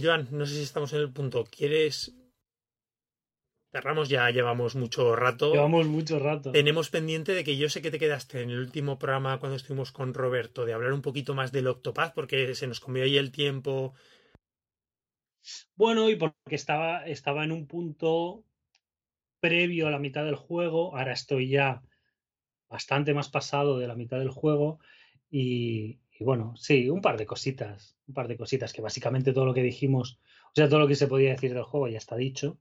Joan, 0.00 0.28
no 0.30 0.44
sé 0.44 0.56
si 0.56 0.62
estamos 0.62 0.92
en 0.92 1.00
el 1.00 1.10
punto. 1.10 1.44
¿Quieres 1.44 2.14
cerramos 3.72 4.08
ya, 4.08 4.30
llevamos 4.30 4.74
mucho 4.74 5.14
rato. 5.14 5.52
Llevamos 5.52 5.86
mucho 5.86 6.18
rato. 6.18 6.52
Tenemos 6.52 6.90
pendiente 6.90 7.32
de 7.32 7.44
que 7.44 7.56
yo 7.56 7.68
sé 7.68 7.82
que 7.82 7.90
te 7.90 7.98
quedaste 7.98 8.42
en 8.42 8.50
el 8.50 8.58
último 8.58 8.98
programa 8.98 9.38
cuando 9.38 9.56
estuvimos 9.56 9.92
con 9.92 10.14
Roberto 10.14 10.64
de 10.64 10.72
hablar 10.72 10.92
un 10.92 11.02
poquito 11.02 11.34
más 11.34 11.52
del 11.52 11.68
Octopath 11.68 12.14
porque 12.14 12.54
se 12.54 12.66
nos 12.66 12.80
comió 12.80 13.04
ahí 13.04 13.18
el 13.18 13.30
tiempo 13.30 13.94
bueno, 15.76 16.10
y 16.10 16.16
porque 16.16 16.34
estaba, 16.54 17.06
estaba 17.06 17.44
en 17.44 17.52
un 17.52 17.66
punto 17.66 18.44
previo 19.40 19.86
a 19.86 19.90
la 19.90 19.98
mitad 19.98 20.24
del 20.24 20.34
juego, 20.34 20.96
ahora 20.96 21.12
estoy 21.12 21.48
ya 21.48 21.82
bastante 22.68 23.14
más 23.14 23.28
pasado 23.28 23.78
de 23.78 23.86
la 23.86 23.94
mitad 23.94 24.18
del 24.18 24.30
juego 24.30 24.80
y, 25.30 26.00
y, 26.18 26.24
bueno, 26.24 26.56
sí, 26.56 26.90
un 26.90 27.00
par 27.00 27.16
de 27.16 27.26
cositas, 27.26 27.96
un 28.06 28.14
par 28.14 28.28
de 28.28 28.36
cositas 28.36 28.72
que 28.72 28.82
básicamente 28.82 29.32
todo 29.32 29.46
lo 29.46 29.54
que 29.54 29.62
dijimos, 29.62 30.18
o 30.46 30.52
sea, 30.54 30.68
todo 30.68 30.80
lo 30.80 30.88
que 30.88 30.96
se 30.96 31.06
podía 31.06 31.30
decir 31.30 31.54
del 31.54 31.62
juego 31.62 31.88
ya 31.88 31.98
está 31.98 32.16
dicho, 32.16 32.58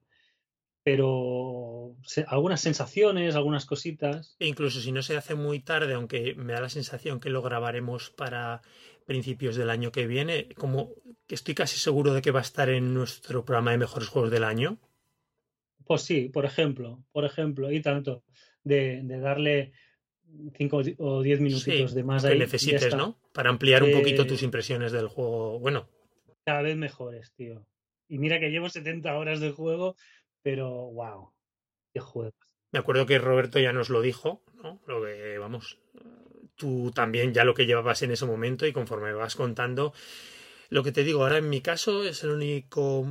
pero 0.87 1.97
se, 2.01 2.23
algunas 2.29 2.61
sensaciones, 2.61 3.35
algunas 3.35 3.65
cositas. 3.65 4.37
E 4.39 4.47
incluso 4.47 4.79
si 4.79 4.93
no 4.93 5.01
se 5.01 5.17
hace 5.17 5.35
muy 5.35 5.59
tarde, 5.59 5.95
aunque 5.95 6.33
me 6.35 6.53
da 6.53 6.61
la 6.61 6.69
sensación 6.69 7.19
que 7.19 7.29
lo 7.29 7.41
grabaremos 7.41 8.09
para 8.09 8.61
principios 9.05 9.57
del 9.57 9.69
año 9.69 9.91
que 9.91 10.07
viene, 10.07 10.47
como 10.55 10.93
que 11.27 11.35
estoy 11.35 11.55
casi 11.55 11.77
seguro 11.77 12.13
de 12.13 12.21
que 12.21 12.31
va 12.31 12.39
a 12.39 12.43
estar 12.43 12.69
en 12.69 12.93
nuestro 12.93 13.43
programa 13.43 13.71
de 13.71 13.79
mejores 13.79 14.07
juegos 14.07 14.31
del 14.31 14.45
año. 14.45 14.77
Pues 15.85 16.03
sí, 16.03 16.29
por 16.29 16.45
ejemplo, 16.45 17.03
por 17.11 17.25
ejemplo, 17.25 17.69
y 17.69 17.81
tanto, 17.81 18.23
de, 18.63 19.01
de 19.03 19.19
darle 19.19 19.73
5 20.55 20.81
o 20.99 21.21
10 21.21 21.41
minutitos 21.41 21.91
sí, 21.91 21.97
de 21.97 22.03
más 22.05 22.23
que 22.23 22.29
ahí. 22.29 22.39
necesites, 22.39 22.95
¿no? 22.95 23.19
Para 23.33 23.49
ampliar 23.49 23.83
un 23.83 23.91
poquito 23.91 24.25
tus 24.25 24.41
impresiones 24.41 24.93
del 24.93 25.09
juego. 25.09 25.59
Bueno. 25.59 25.89
Cada 26.45 26.61
vez 26.61 26.77
mejores, 26.77 27.33
tío. 27.33 27.67
Y 28.09 28.19
mira 28.19 28.39
que 28.39 28.49
llevo 28.49 28.69
70 28.69 29.17
horas 29.17 29.41
de 29.41 29.51
juego, 29.51 29.97
pero 30.41 30.69
wow, 30.91 31.31
qué 31.93 31.99
juego. 31.99 32.33
Me 32.71 32.79
acuerdo 32.79 33.05
que 33.05 33.17
Roberto 33.17 33.59
ya 33.59 33.73
nos 33.73 33.89
lo 33.89 34.01
dijo, 34.01 34.43
¿no? 34.61 34.81
Lo 34.87 35.01
que, 35.03 35.37
vamos, 35.37 35.79
tú 36.55 36.91
también 36.91 37.33
ya 37.33 37.45
lo 37.45 37.53
que 37.53 37.65
llevabas 37.65 38.01
en 38.01 38.11
ese 38.11 38.25
momento 38.25 38.65
y 38.65 38.73
conforme 38.73 39.13
vas 39.13 39.35
contando. 39.35 39.93
Lo 40.69 40.83
que 40.83 40.91
te 40.91 41.03
digo 41.03 41.23
ahora 41.23 41.37
en 41.37 41.49
mi 41.49 41.61
caso 41.61 42.03
es 42.03 42.23
el 42.23 42.31
único 42.31 43.05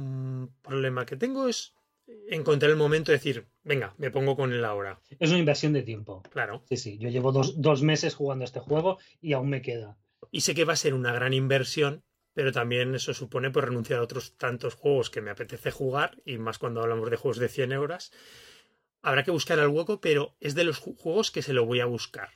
problema 0.62 1.06
que 1.06 1.16
tengo 1.16 1.48
es 1.48 1.74
encontrar 2.28 2.70
el 2.70 2.76
momento 2.76 3.10
de 3.10 3.18
decir, 3.18 3.46
venga, 3.64 3.94
me 3.98 4.10
pongo 4.10 4.36
con 4.36 4.52
él 4.52 4.64
ahora. 4.64 5.00
Es 5.18 5.30
una 5.30 5.38
inversión 5.38 5.72
de 5.72 5.82
tiempo. 5.82 6.22
Claro. 6.30 6.62
Sí, 6.68 6.76
sí, 6.76 6.98
yo 6.98 7.08
llevo 7.08 7.32
dos, 7.32 7.60
dos 7.60 7.82
meses 7.82 8.14
jugando 8.14 8.44
este 8.44 8.60
juego 8.60 8.98
y 9.20 9.32
aún 9.32 9.48
me 9.48 9.62
queda. 9.62 9.96
Y 10.30 10.42
sé 10.42 10.54
que 10.54 10.64
va 10.64 10.74
a 10.74 10.76
ser 10.76 10.94
una 10.94 11.12
gran 11.12 11.32
inversión, 11.32 12.04
pero 12.36 12.52
también 12.52 12.94
eso 12.94 13.14
supone 13.14 13.50
pues, 13.50 13.64
renunciar 13.64 13.98
a 13.98 14.02
otros 14.02 14.36
tantos 14.36 14.74
juegos 14.74 15.08
que 15.08 15.22
me 15.22 15.30
apetece 15.30 15.70
jugar, 15.70 16.18
y 16.26 16.36
más 16.36 16.58
cuando 16.58 16.82
hablamos 16.82 17.08
de 17.08 17.16
juegos 17.16 17.38
de 17.38 17.48
100 17.48 17.72
euros. 17.72 18.12
Habrá 19.00 19.24
que 19.24 19.30
buscar 19.30 19.58
al 19.58 19.68
hueco, 19.68 20.02
pero 20.02 20.36
es 20.38 20.54
de 20.54 20.64
los 20.64 20.78
juegos 20.78 21.30
que 21.30 21.40
se 21.40 21.54
lo 21.54 21.64
voy 21.64 21.80
a 21.80 21.86
buscar. 21.86 22.28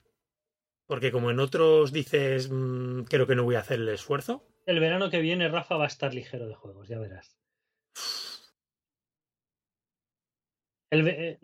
Porque 0.87 1.13
como 1.13 1.31
en 1.31 1.39
otros 1.39 1.93
dices, 1.93 2.49
mmm, 2.51 3.03
creo 3.03 3.27
que 3.27 3.35
no 3.35 3.45
voy 3.45 3.57
a 3.57 3.61
hacer 3.61 3.79
el 3.79 3.91
esfuerzo. 3.91 4.43
El 4.65 4.81
verano 4.81 5.11
que 5.11 5.21
viene, 5.21 5.51
Rafa 5.51 5.77
va 5.77 5.85
a 5.85 5.89
estar 5.89 6.15
ligero 6.15 6.49
de 6.49 6.55
juegos, 6.55 6.89
ya 6.89 6.99
verás. 6.99 7.37
El, 10.91 11.07
eh, 11.09 11.39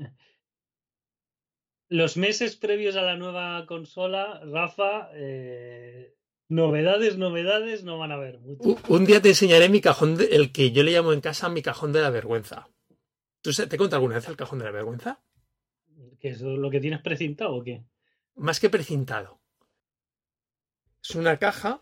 los 1.89 2.17
meses 2.17 2.57
previos 2.57 2.97
a 2.97 3.03
la 3.03 3.17
nueva 3.17 3.67
consola, 3.67 4.41
Rafa, 4.45 5.11
eh, 5.13 6.16
novedades, 6.49 7.17
novedades 7.17 7.85
no 7.85 7.99
van 7.99 8.13
a 8.13 8.15
haber 8.15 8.39
mucho. 8.39 8.77
Un 8.89 9.05
día 9.05 9.21
te 9.21 9.31
enseñaré 9.31 9.69
mi 9.69 9.81
cajón, 9.81 10.17
de, 10.17 10.27
el 10.27 10.53
que 10.53 10.73
yo 10.73 10.83
le 10.83 10.93
llamo 10.93 11.13
en 11.13 11.21
casa 11.21 11.49
mi 11.49 11.63
cajón 11.63 11.93
de 11.93 12.01
la 12.01 12.11
vergüenza. 12.11 12.69
¿Tú 13.41 13.53
te 13.53 13.77
cuento 13.79 13.97
alguna 13.97 14.17
vez 14.17 14.29
el 14.29 14.37
cajón 14.37 14.59
de 14.59 14.65
la 14.65 14.71
vergüenza? 14.73 15.21
¿Que 16.19 16.31
es 16.31 16.41
lo 16.41 16.71
que 16.71 16.81
tienes 16.81 17.01
precintado 17.01 17.55
o 17.55 17.63
qué? 17.63 17.85
Más 18.35 18.61
que 18.61 18.71
precintado. 18.71 19.41
Es 21.03 21.15
una 21.15 21.39
caja 21.39 21.79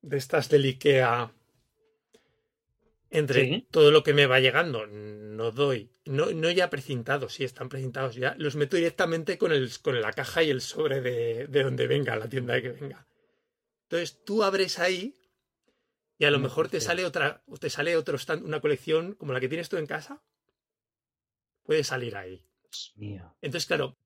de 0.00 0.16
estas 0.16 0.48
del 0.48 0.64
IKEA 0.64 1.32
entre 3.10 3.44
¿Sí? 3.44 3.66
todo 3.70 3.90
lo 3.90 4.02
que 4.02 4.14
me 4.14 4.26
va 4.26 4.40
llegando, 4.40 4.86
no 4.86 5.50
doy, 5.50 5.90
no, 6.04 6.30
no 6.32 6.50
ya 6.50 6.68
precintados, 6.68 7.34
sí 7.34 7.44
están 7.44 7.68
precintados 7.68 8.16
ya, 8.16 8.34
los 8.38 8.56
meto 8.56 8.76
directamente 8.76 9.38
con, 9.38 9.52
el, 9.52 9.70
con 9.80 10.00
la 10.00 10.12
caja 10.12 10.42
y 10.42 10.50
el 10.50 10.60
sobre 10.60 11.00
de, 11.00 11.46
de 11.46 11.62
donde 11.62 11.86
venga, 11.86 12.16
la 12.16 12.28
tienda 12.28 12.54
de 12.54 12.62
que 12.62 12.68
venga. 12.70 13.07
Entonces 13.90 14.22
tú 14.22 14.42
abres 14.42 14.78
ahí 14.78 15.14
y 16.18 16.26
a 16.26 16.30
lo 16.30 16.38
mejor 16.38 16.68
te 16.68 16.78
sale 16.78 17.06
otra, 17.06 17.42
te 17.58 17.70
sale 17.70 17.96
otro 17.96 18.18
stand, 18.18 18.44
una 18.44 18.60
colección 18.60 19.14
como 19.14 19.32
la 19.32 19.40
que 19.40 19.48
tienes 19.48 19.70
tú 19.70 19.78
en 19.78 19.86
casa. 19.86 20.22
Puede 21.62 21.84
salir 21.84 22.14
ahí. 22.14 22.44
Dios 22.64 22.92
mío. 22.96 23.34
Entonces, 23.40 23.66
claro. 23.66 23.96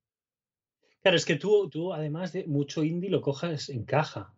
Claro, 1.00 1.16
es 1.16 1.24
que 1.24 1.34
tú, 1.34 1.68
tú, 1.68 1.92
además 1.92 2.32
de 2.32 2.44
mucho 2.44 2.84
indie, 2.84 3.10
lo 3.10 3.22
cojas 3.22 3.70
en 3.70 3.84
caja. 3.84 4.32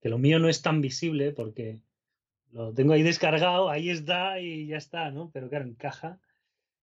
Que 0.00 0.08
lo 0.08 0.18
mío 0.18 0.40
no 0.40 0.48
es 0.48 0.60
tan 0.60 0.80
visible 0.80 1.30
porque 1.30 1.80
lo 2.50 2.74
tengo 2.74 2.94
ahí 2.94 3.04
descargado, 3.04 3.70
ahí 3.70 3.88
está 3.88 4.40
y 4.40 4.66
ya 4.66 4.78
está, 4.78 5.12
¿no? 5.12 5.30
Pero 5.32 5.48
claro, 5.48 5.64
en 5.64 5.74
caja. 5.74 6.18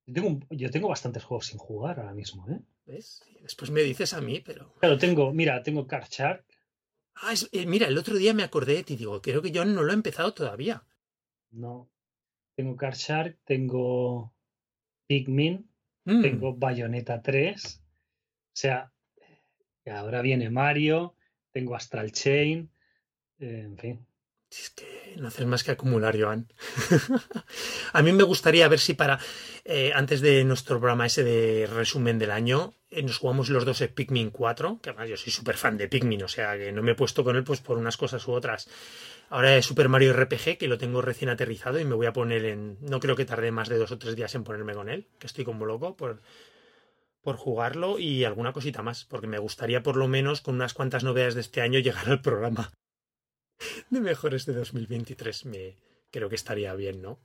Yo 0.05 0.13
tengo, 0.13 0.39
yo 0.51 0.71
tengo 0.71 0.87
bastantes 0.87 1.25
juegos 1.25 1.47
sin 1.47 1.57
jugar 1.57 1.99
ahora 1.99 2.13
mismo, 2.13 2.47
¿eh? 2.49 2.61
¿Ves? 2.85 3.23
Después 3.41 3.71
me 3.71 3.81
dices 3.81 4.13
a 4.13 4.21
mí, 4.21 4.39
pero. 4.39 4.73
Claro, 4.79 4.97
tengo, 4.97 5.33
mira, 5.33 5.61
tengo 5.63 5.85
Card 5.85 6.07
Shark. 6.09 6.45
Ah, 7.21 7.33
es, 7.33 7.49
eh, 7.51 7.65
mira, 7.65 7.87
el 7.87 7.97
otro 7.97 8.15
día 8.15 8.33
me 8.33 8.43
acordé 8.43 8.75
de 8.75 8.83
ti, 8.83 8.95
digo, 8.95 9.21
creo 9.21 9.41
que 9.41 9.51
yo 9.51 9.63
no 9.63 9.83
lo 9.83 9.91
he 9.91 9.95
empezado 9.95 10.33
todavía. 10.33 10.83
No. 11.51 11.89
Tengo 12.55 12.75
Card 12.75 12.95
Shark, 12.95 13.37
tengo 13.45 14.33
Pikmin, 15.07 15.69
mm. 16.05 16.21
tengo 16.21 16.55
Bayonetta 16.55 17.21
3. 17.21 17.63
O 17.63 17.81
sea, 18.53 18.91
ahora 19.85 20.21
viene 20.21 20.49
Mario, 20.49 21.15
tengo 21.51 21.75
Astral 21.75 22.11
Chain, 22.11 22.69
eh, 23.39 23.61
en 23.65 23.77
fin. 23.77 24.07
Es 24.51 24.69
que 24.69 25.15
no 25.17 25.29
haces 25.29 25.45
más 25.45 25.63
que 25.63 25.71
acumular, 25.71 26.19
Joan. 26.19 26.51
a 27.93 28.01
mí 28.01 28.11
me 28.11 28.23
gustaría 28.23 28.67
ver 28.67 28.79
si 28.79 28.93
para, 28.93 29.17
eh, 29.63 29.93
antes 29.95 30.19
de 30.19 30.43
nuestro 30.43 30.77
programa 30.77 31.05
ese 31.05 31.23
de 31.23 31.67
resumen 31.67 32.19
del 32.19 32.31
año, 32.31 32.73
eh, 32.89 33.01
nos 33.01 33.17
jugamos 33.17 33.49
los 33.49 33.63
dos 33.63 33.79
en 33.79 33.93
Pikmin 33.93 34.29
4, 34.29 34.79
que 34.81 34.89
además 34.89 35.09
yo 35.09 35.15
soy 35.15 35.31
súper 35.31 35.55
fan 35.55 35.77
de 35.77 35.87
Pikmin, 35.87 36.23
o 36.23 36.27
sea 36.27 36.57
que 36.57 36.73
no 36.73 36.83
me 36.83 36.91
he 36.91 36.95
puesto 36.95 37.23
con 37.23 37.37
él 37.37 37.45
pues 37.45 37.61
por 37.61 37.77
unas 37.77 37.95
cosas 37.95 38.27
u 38.27 38.33
otras. 38.33 38.69
Ahora 39.29 39.55
es 39.55 39.65
Super 39.65 39.87
Mario 39.87 40.11
RPG, 40.11 40.57
que 40.57 40.67
lo 40.67 40.77
tengo 40.77 41.01
recién 41.01 41.29
aterrizado 41.29 41.79
y 41.79 41.85
me 41.85 41.95
voy 41.95 42.07
a 42.07 42.13
poner 42.13 42.43
en... 42.43 42.77
No 42.81 42.99
creo 42.99 43.15
que 43.15 43.23
tarde 43.23 43.51
más 43.51 43.69
de 43.69 43.77
dos 43.77 43.93
o 43.93 43.97
tres 43.97 44.17
días 44.17 44.35
en 44.35 44.43
ponerme 44.43 44.73
con 44.73 44.89
él, 44.89 45.07
que 45.17 45.27
estoy 45.27 45.45
como 45.45 45.65
loco 45.65 45.95
por, 45.95 46.21
por 47.21 47.37
jugarlo 47.37 47.99
y 47.99 48.25
alguna 48.25 48.51
cosita 48.51 48.81
más, 48.81 49.05
porque 49.05 49.27
me 49.27 49.39
gustaría 49.39 49.81
por 49.81 49.95
lo 49.95 50.09
menos 50.09 50.41
con 50.41 50.55
unas 50.55 50.73
cuantas 50.73 51.05
novedades 51.05 51.35
de 51.35 51.41
este 51.41 51.61
año 51.61 51.79
llegar 51.79 52.09
al 52.09 52.21
programa 52.21 52.73
de 53.89 53.99
mejores 54.01 54.45
de 54.45 54.53
2023. 54.53 55.45
Me 55.45 55.75
creo 56.11 56.29
que 56.29 56.35
estaría 56.35 56.73
bien, 56.75 57.01
¿no? 57.01 57.19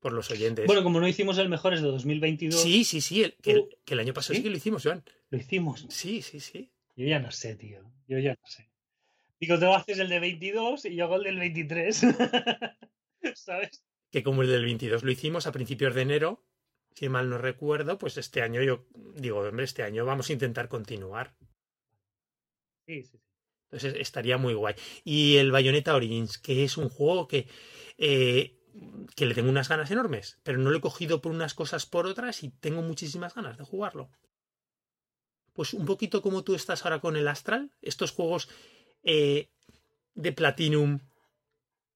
Por 0.00 0.12
los 0.12 0.30
oyentes. 0.30 0.66
Bueno, 0.66 0.82
como 0.82 1.00
no 1.00 1.08
hicimos 1.08 1.36
el 1.38 1.48
mejores 1.48 1.82
de 1.82 1.88
2022. 1.88 2.60
Sí, 2.60 2.84
sí, 2.84 3.00
sí. 3.00 3.22
El, 3.22 3.34
que, 3.34 3.52
el, 3.52 3.68
que, 3.84 3.94
el, 3.94 4.00
año 4.00 4.14
pasado 4.14 4.34
¿Sí? 4.34 4.38
sí 4.38 4.42
que 4.44 4.50
lo 4.50 4.56
hicimos, 4.56 4.82
Joan. 4.82 5.04
Lo 5.28 5.38
hicimos. 5.38 5.86
Sí, 5.90 6.22
sí, 6.22 6.40
sí. 6.40 6.70
Yo 6.96 7.06
ya 7.06 7.18
no 7.18 7.30
sé, 7.30 7.54
tío. 7.56 7.82
Yo 8.08 8.18
ya 8.18 8.30
no 8.30 8.46
sé. 8.46 8.70
Digo, 9.38 9.58
tú 9.58 9.72
haces 9.72 9.98
el 9.98 10.08
de 10.08 10.20
22 10.20 10.84
y 10.86 10.96
yo 10.96 11.04
hago 11.04 11.16
el 11.16 11.24
del 11.24 11.38
23. 11.38 12.00
¿Sabes? 13.34 13.84
Que 14.10 14.22
como 14.22 14.42
el 14.42 14.48
del 14.48 14.64
22 14.64 15.02
lo 15.02 15.10
hicimos 15.10 15.46
a 15.46 15.52
principios 15.52 15.94
de 15.94 16.02
enero, 16.02 16.44
si 16.94 17.08
mal 17.08 17.30
no 17.30 17.38
recuerdo, 17.38 17.96
pues 17.98 18.16
este 18.18 18.42
año 18.42 18.62
yo 18.62 18.86
digo, 19.16 19.38
hombre, 19.40 19.64
este 19.64 19.82
año 19.82 20.04
vamos 20.04 20.28
a 20.28 20.32
intentar 20.32 20.68
continuar. 20.68 21.34
Sí, 22.86 23.02
sí, 23.04 23.18
sí. 23.18 23.29
Entonces 23.72 23.94
estaría 24.00 24.36
muy 24.36 24.54
guay. 24.54 24.74
Y 25.04 25.36
el 25.36 25.52
Bayonetta 25.52 25.94
Origins, 25.94 26.38
que 26.38 26.64
es 26.64 26.76
un 26.76 26.88
juego 26.88 27.28
que, 27.28 27.46
eh, 27.98 28.58
que 29.14 29.26
le 29.26 29.34
tengo 29.34 29.48
unas 29.48 29.68
ganas 29.68 29.92
enormes, 29.92 30.40
pero 30.42 30.58
no 30.58 30.70
lo 30.70 30.78
he 30.78 30.80
cogido 30.80 31.20
por 31.20 31.30
unas 31.30 31.54
cosas 31.54 31.86
por 31.86 32.06
otras 32.06 32.42
y 32.42 32.50
tengo 32.50 32.82
muchísimas 32.82 33.34
ganas 33.34 33.58
de 33.58 33.64
jugarlo. 33.64 34.10
Pues 35.52 35.72
un 35.72 35.86
poquito 35.86 36.20
como 36.20 36.42
tú 36.42 36.56
estás 36.56 36.84
ahora 36.84 37.00
con 37.00 37.16
el 37.16 37.28
Astral, 37.28 37.70
estos 37.80 38.10
juegos 38.10 38.48
eh, 39.04 39.50
de 40.14 40.32
Platinum 40.32 41.00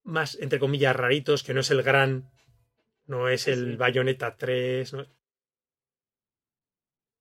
más, 0.04 0.38
entre 0.40 0.60
comillas, 0.60 0.94
raritos, 0.94 1.42
que 1.42 1.54
no 1.54 1.60
es 1.60 1.70
el 1.72 1.82
gran, 1.82 2.30
no 3.06 3.28
es 3.28 3.48
el 3.48 3.72
sí. 3.72 3.76
Bayonetta 3.76 4.36
3, 4.36 4.92
¿no? 4.92 5.06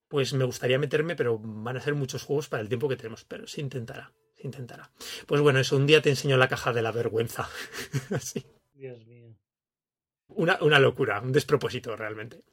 pues 0.09 0.31
me 0.33 0.43
gustaría 0.43 0.77
meterme, 0.77 1.15
pero 1.15 1.39
van 1.39 1.77
a 1.77 1.81
ser 1.81 1.95
muchos 1.95 2.23
juegos 2.23 2.49
para 2.49 2.61
el 2.61 2.67
tiempo 2.67 2.87
que 2.87 2.97
tenemos, 2.97 3.23
pero 3.23 3.47
se 3.47 3.61
intentará 3.61 4.13
intentará. 4.43 4.91
Pues 5.25 5.41
bueno, 5.41 5.59
eso, 5.59 5.75
un 5.75 5.87
día 5.87 6.01
te 6.01 6.09
enseño 6.09 6.37
la 6.37 6.49
caja 6.49 6.73
de 6.73 6.81
la 6.81 6.91
vergüenza. 6.91 7.49
Así. 8.11 8.45
Dios 8.73 9.05
mío. 9.05 9.35
Una, 10.27 10.57
una 10.61 10.79
locura, 10.79 11.21
un 11.21 11.31
despropósito 11.31 11.95
realmente. 11.95 12.43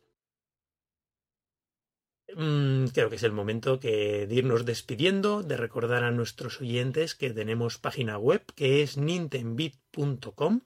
Mm, 2.36 2.86
creo 2.86 3.10
que 3.10 3.16
es 3.16 3.22
el 3.22 3.32
momento 3.32 3.80
que 3.80 4.26
de 4.26 4.34
irnos 4.34 4.64
despidiendo, 4.64 5.42
de 5.42 5.56
recordar 5.56 6.04
a 6.04 6.10
nuestros 6.10 6.60
oyentes 6.60 7.14
que 7.14 7.30
tenemos 7.30 7.78
página 7.78 8.18
web 8.18 8.44
que 8.54 8.82
es 8.82 8.96
nintendbit.com 8.96 10.60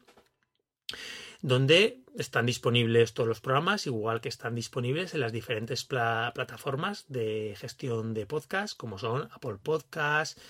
donde 1.40 2.00
están 2.16 2.46
disponibles 2.46 3.12
todos 3.12 3.28
los 3.28 3.40
programas, 3.40 3.86
igual 3.86 4.22
que 4.22 4.30
están 4.30 4.54
disponibles 4.54 5.12
en 5.12 5.20
las 5.20 5.32
diferentes 5.32 5.84
pla 5.84 6.32
plataformas 6.34 7.04
de 7.08 7.54
gestión 7.58 8.14
de 8.14 8.24
podcast, 8.24 8.76
como 8.76 8.98
son 8.98 9.28
Apple 9.30 9.58
Podcasts, 9.62 10.40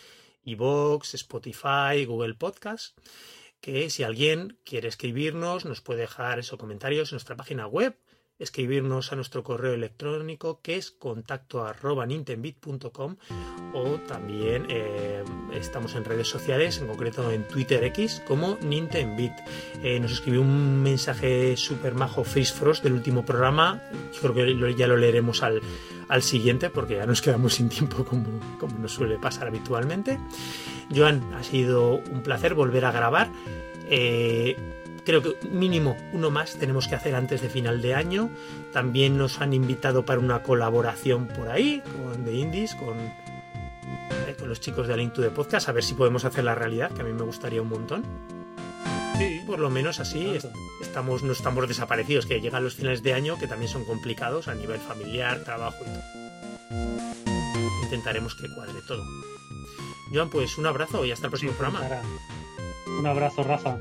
iVoox, 0.44 1.14
Spotify, 1.14 2.04
Google 2.06 2.34
Podcast, 2.34 2.98
que 3.60 3.88
si 3.90 4.02
alguien 4.02 4.58
quiere 4.64 4.88
escribirnos, 4.88 5.64
nos 5.64 5.80
puede 5.80 6.02
dejar 6.02 6.38
esos 6.38 6.58
comentarios 6.58 7.10
en 7.10 7.16
nuestra 7.16 7.36
página 7.36 7.66
web, 7.66 7.96
escribirnos 8.38 9.12
a 9.12 9.16
nuestro 9.16 9.44
correo 9.44 9.74
electrónico 9.74 10.60
que 10.60 10.76
es 10.76 10.90
contacto 10.90 11.64
arroba 11.64 12.06
o 13.72 14.00
también 14.06 14.66
eh, 14.68 15.22
estamos 15.52 15.94
en 15.94 16.04
redes 16.04 16.28
sociales, 16.28 16.78
en 16.78 16.88
concreto 16.88 17.30
en 17.30 17.46
Twitter 17.46 17.82
X 17.84 18.22
como 18.26 18.58
Nintenbit. 18.60 19.32
Eh, 19.82 19.98
nos 20.00 20.12
escribió 20.12 20.42
un 20.42 20.82
mensaje 20.82 21.56
super 21.56 21.94
majo 21.94 22.24
Face 22.24 22.52
Frost 22.52 22.82
del 22.82 22.94
último 22.94 23.24
programa, 23.24 23.82
creo 24.20 24.34
que 24.34 24.74
ya 24.76 24.86
lo 24.86 24.96
leeremos 24.96 25.42
al, 25.42 25.60
al 26.09 26.22
siguiente 26.22 26.70
porque 26.70 26.97
ya 26.97 27.06
nos 27.06 27.22
quedamos 27.22 27.55
sin 27.55 27.68
tiempo 27.68 28.05
como, 28.05 28.26
como 28.59 28.78
nos 28.78 28.93
suele 28.93 29.18
pasar 29.18 29.48
habitualmente. 29.48 30.18
Joan, 30.94 31.22
ha 31.35 31.43
sido 31.43 31.97
un 31.97 32.22
placer 32.22 32.55
volver 32.55 32.85
a 32.85 32.93
grabar. 32.93 33.31
Eh, 33.89 34.56
creo 35.05 35.22
que 35.22 35.36
mínimo 35.48 35.97
uno 36.12 36.31
más 36.31 36.56
tenemos 36.56 36.89
que 36.89 36.94
hacer 36.94 37.14
antes 37.14 37.43
de 37.43 37.48
final 37.48 37.82
de 37.82 37.94
año. 37.94 38.31
También 38.72 39.16
nos 39.16 39.40
han 39.40 39.52
invitado 39.52 40.05
para 40.05 40.20
una 40.20 40.43
colaboración 40.43 41.28
por 41.28 41.48
ahí 41.48 41.82
con 41.97 42.24
The 42.24 42.32
Indies, 42.32 42.74
con, 42.74 42.97
eh, 42.98 44.36
con 44.39 44.48
los 44.48 44.60
chicos 44.60 44.89
de 44.89 44.97
Link 44.97 45.12
to 45.12 45.22
the 45.22 45.31
Podcast, 45.31 45.68
a 45.68 45.72
ver 45.72 45.85
si 45.85 45.94
podemos 45.94 46.24
hacer 46.24 46.44
la 46.44 46.55
realidad, 46.55 46.90
que 46.93 47.02
a 47.02 47.05
mí 47.05 47.12
me 47.12 47.22
gustaría 47.22 47.62
un 47.62 47.68
montón. 47.68 48.43
Por 49.46 49.58
lo 49.58 49.70
menos 49.70 50.00
así 50.00 50.38
estamos, 50.80 51.22
no 51.22 51.32
estamos 51.32 51.68
desaparecidos, 51.68 52.26
que 52.26 52.40
llegan 52.40 52.64
los 52.64 52.74
finales 52.74 53.02
de 53.02 53.14
año 53.14 53.38
que 53.38 53.46
también 53.46 53.70
son 53.70 53.84
complicados 53.84 54.48
a 54.48 54.54
nivel 54.54 54.80
familiar, 54.80 55.44
trabajo 55.44 55.78
y 55.82 55.84
todo. 55.84 56.24
Intentaremos 57.82 58.34
que 58.34 58.48
cuadre 58.54 58.80
todo. 58.86 59.04
Joan, 60.12 60.30
pues 60.30 60.58
un 60.58 60.66
abrazo 60.66 61.04
y 61.04 61.12
hasta 61.12 61.26
el 61.26 61.30
próximo 61.30 61.52
sí, 61.52 61.58
programa. 61.58 62.02
Un 62.98 63.06
abrazo, 63.06 63.42
Rafa. 63.42 63.78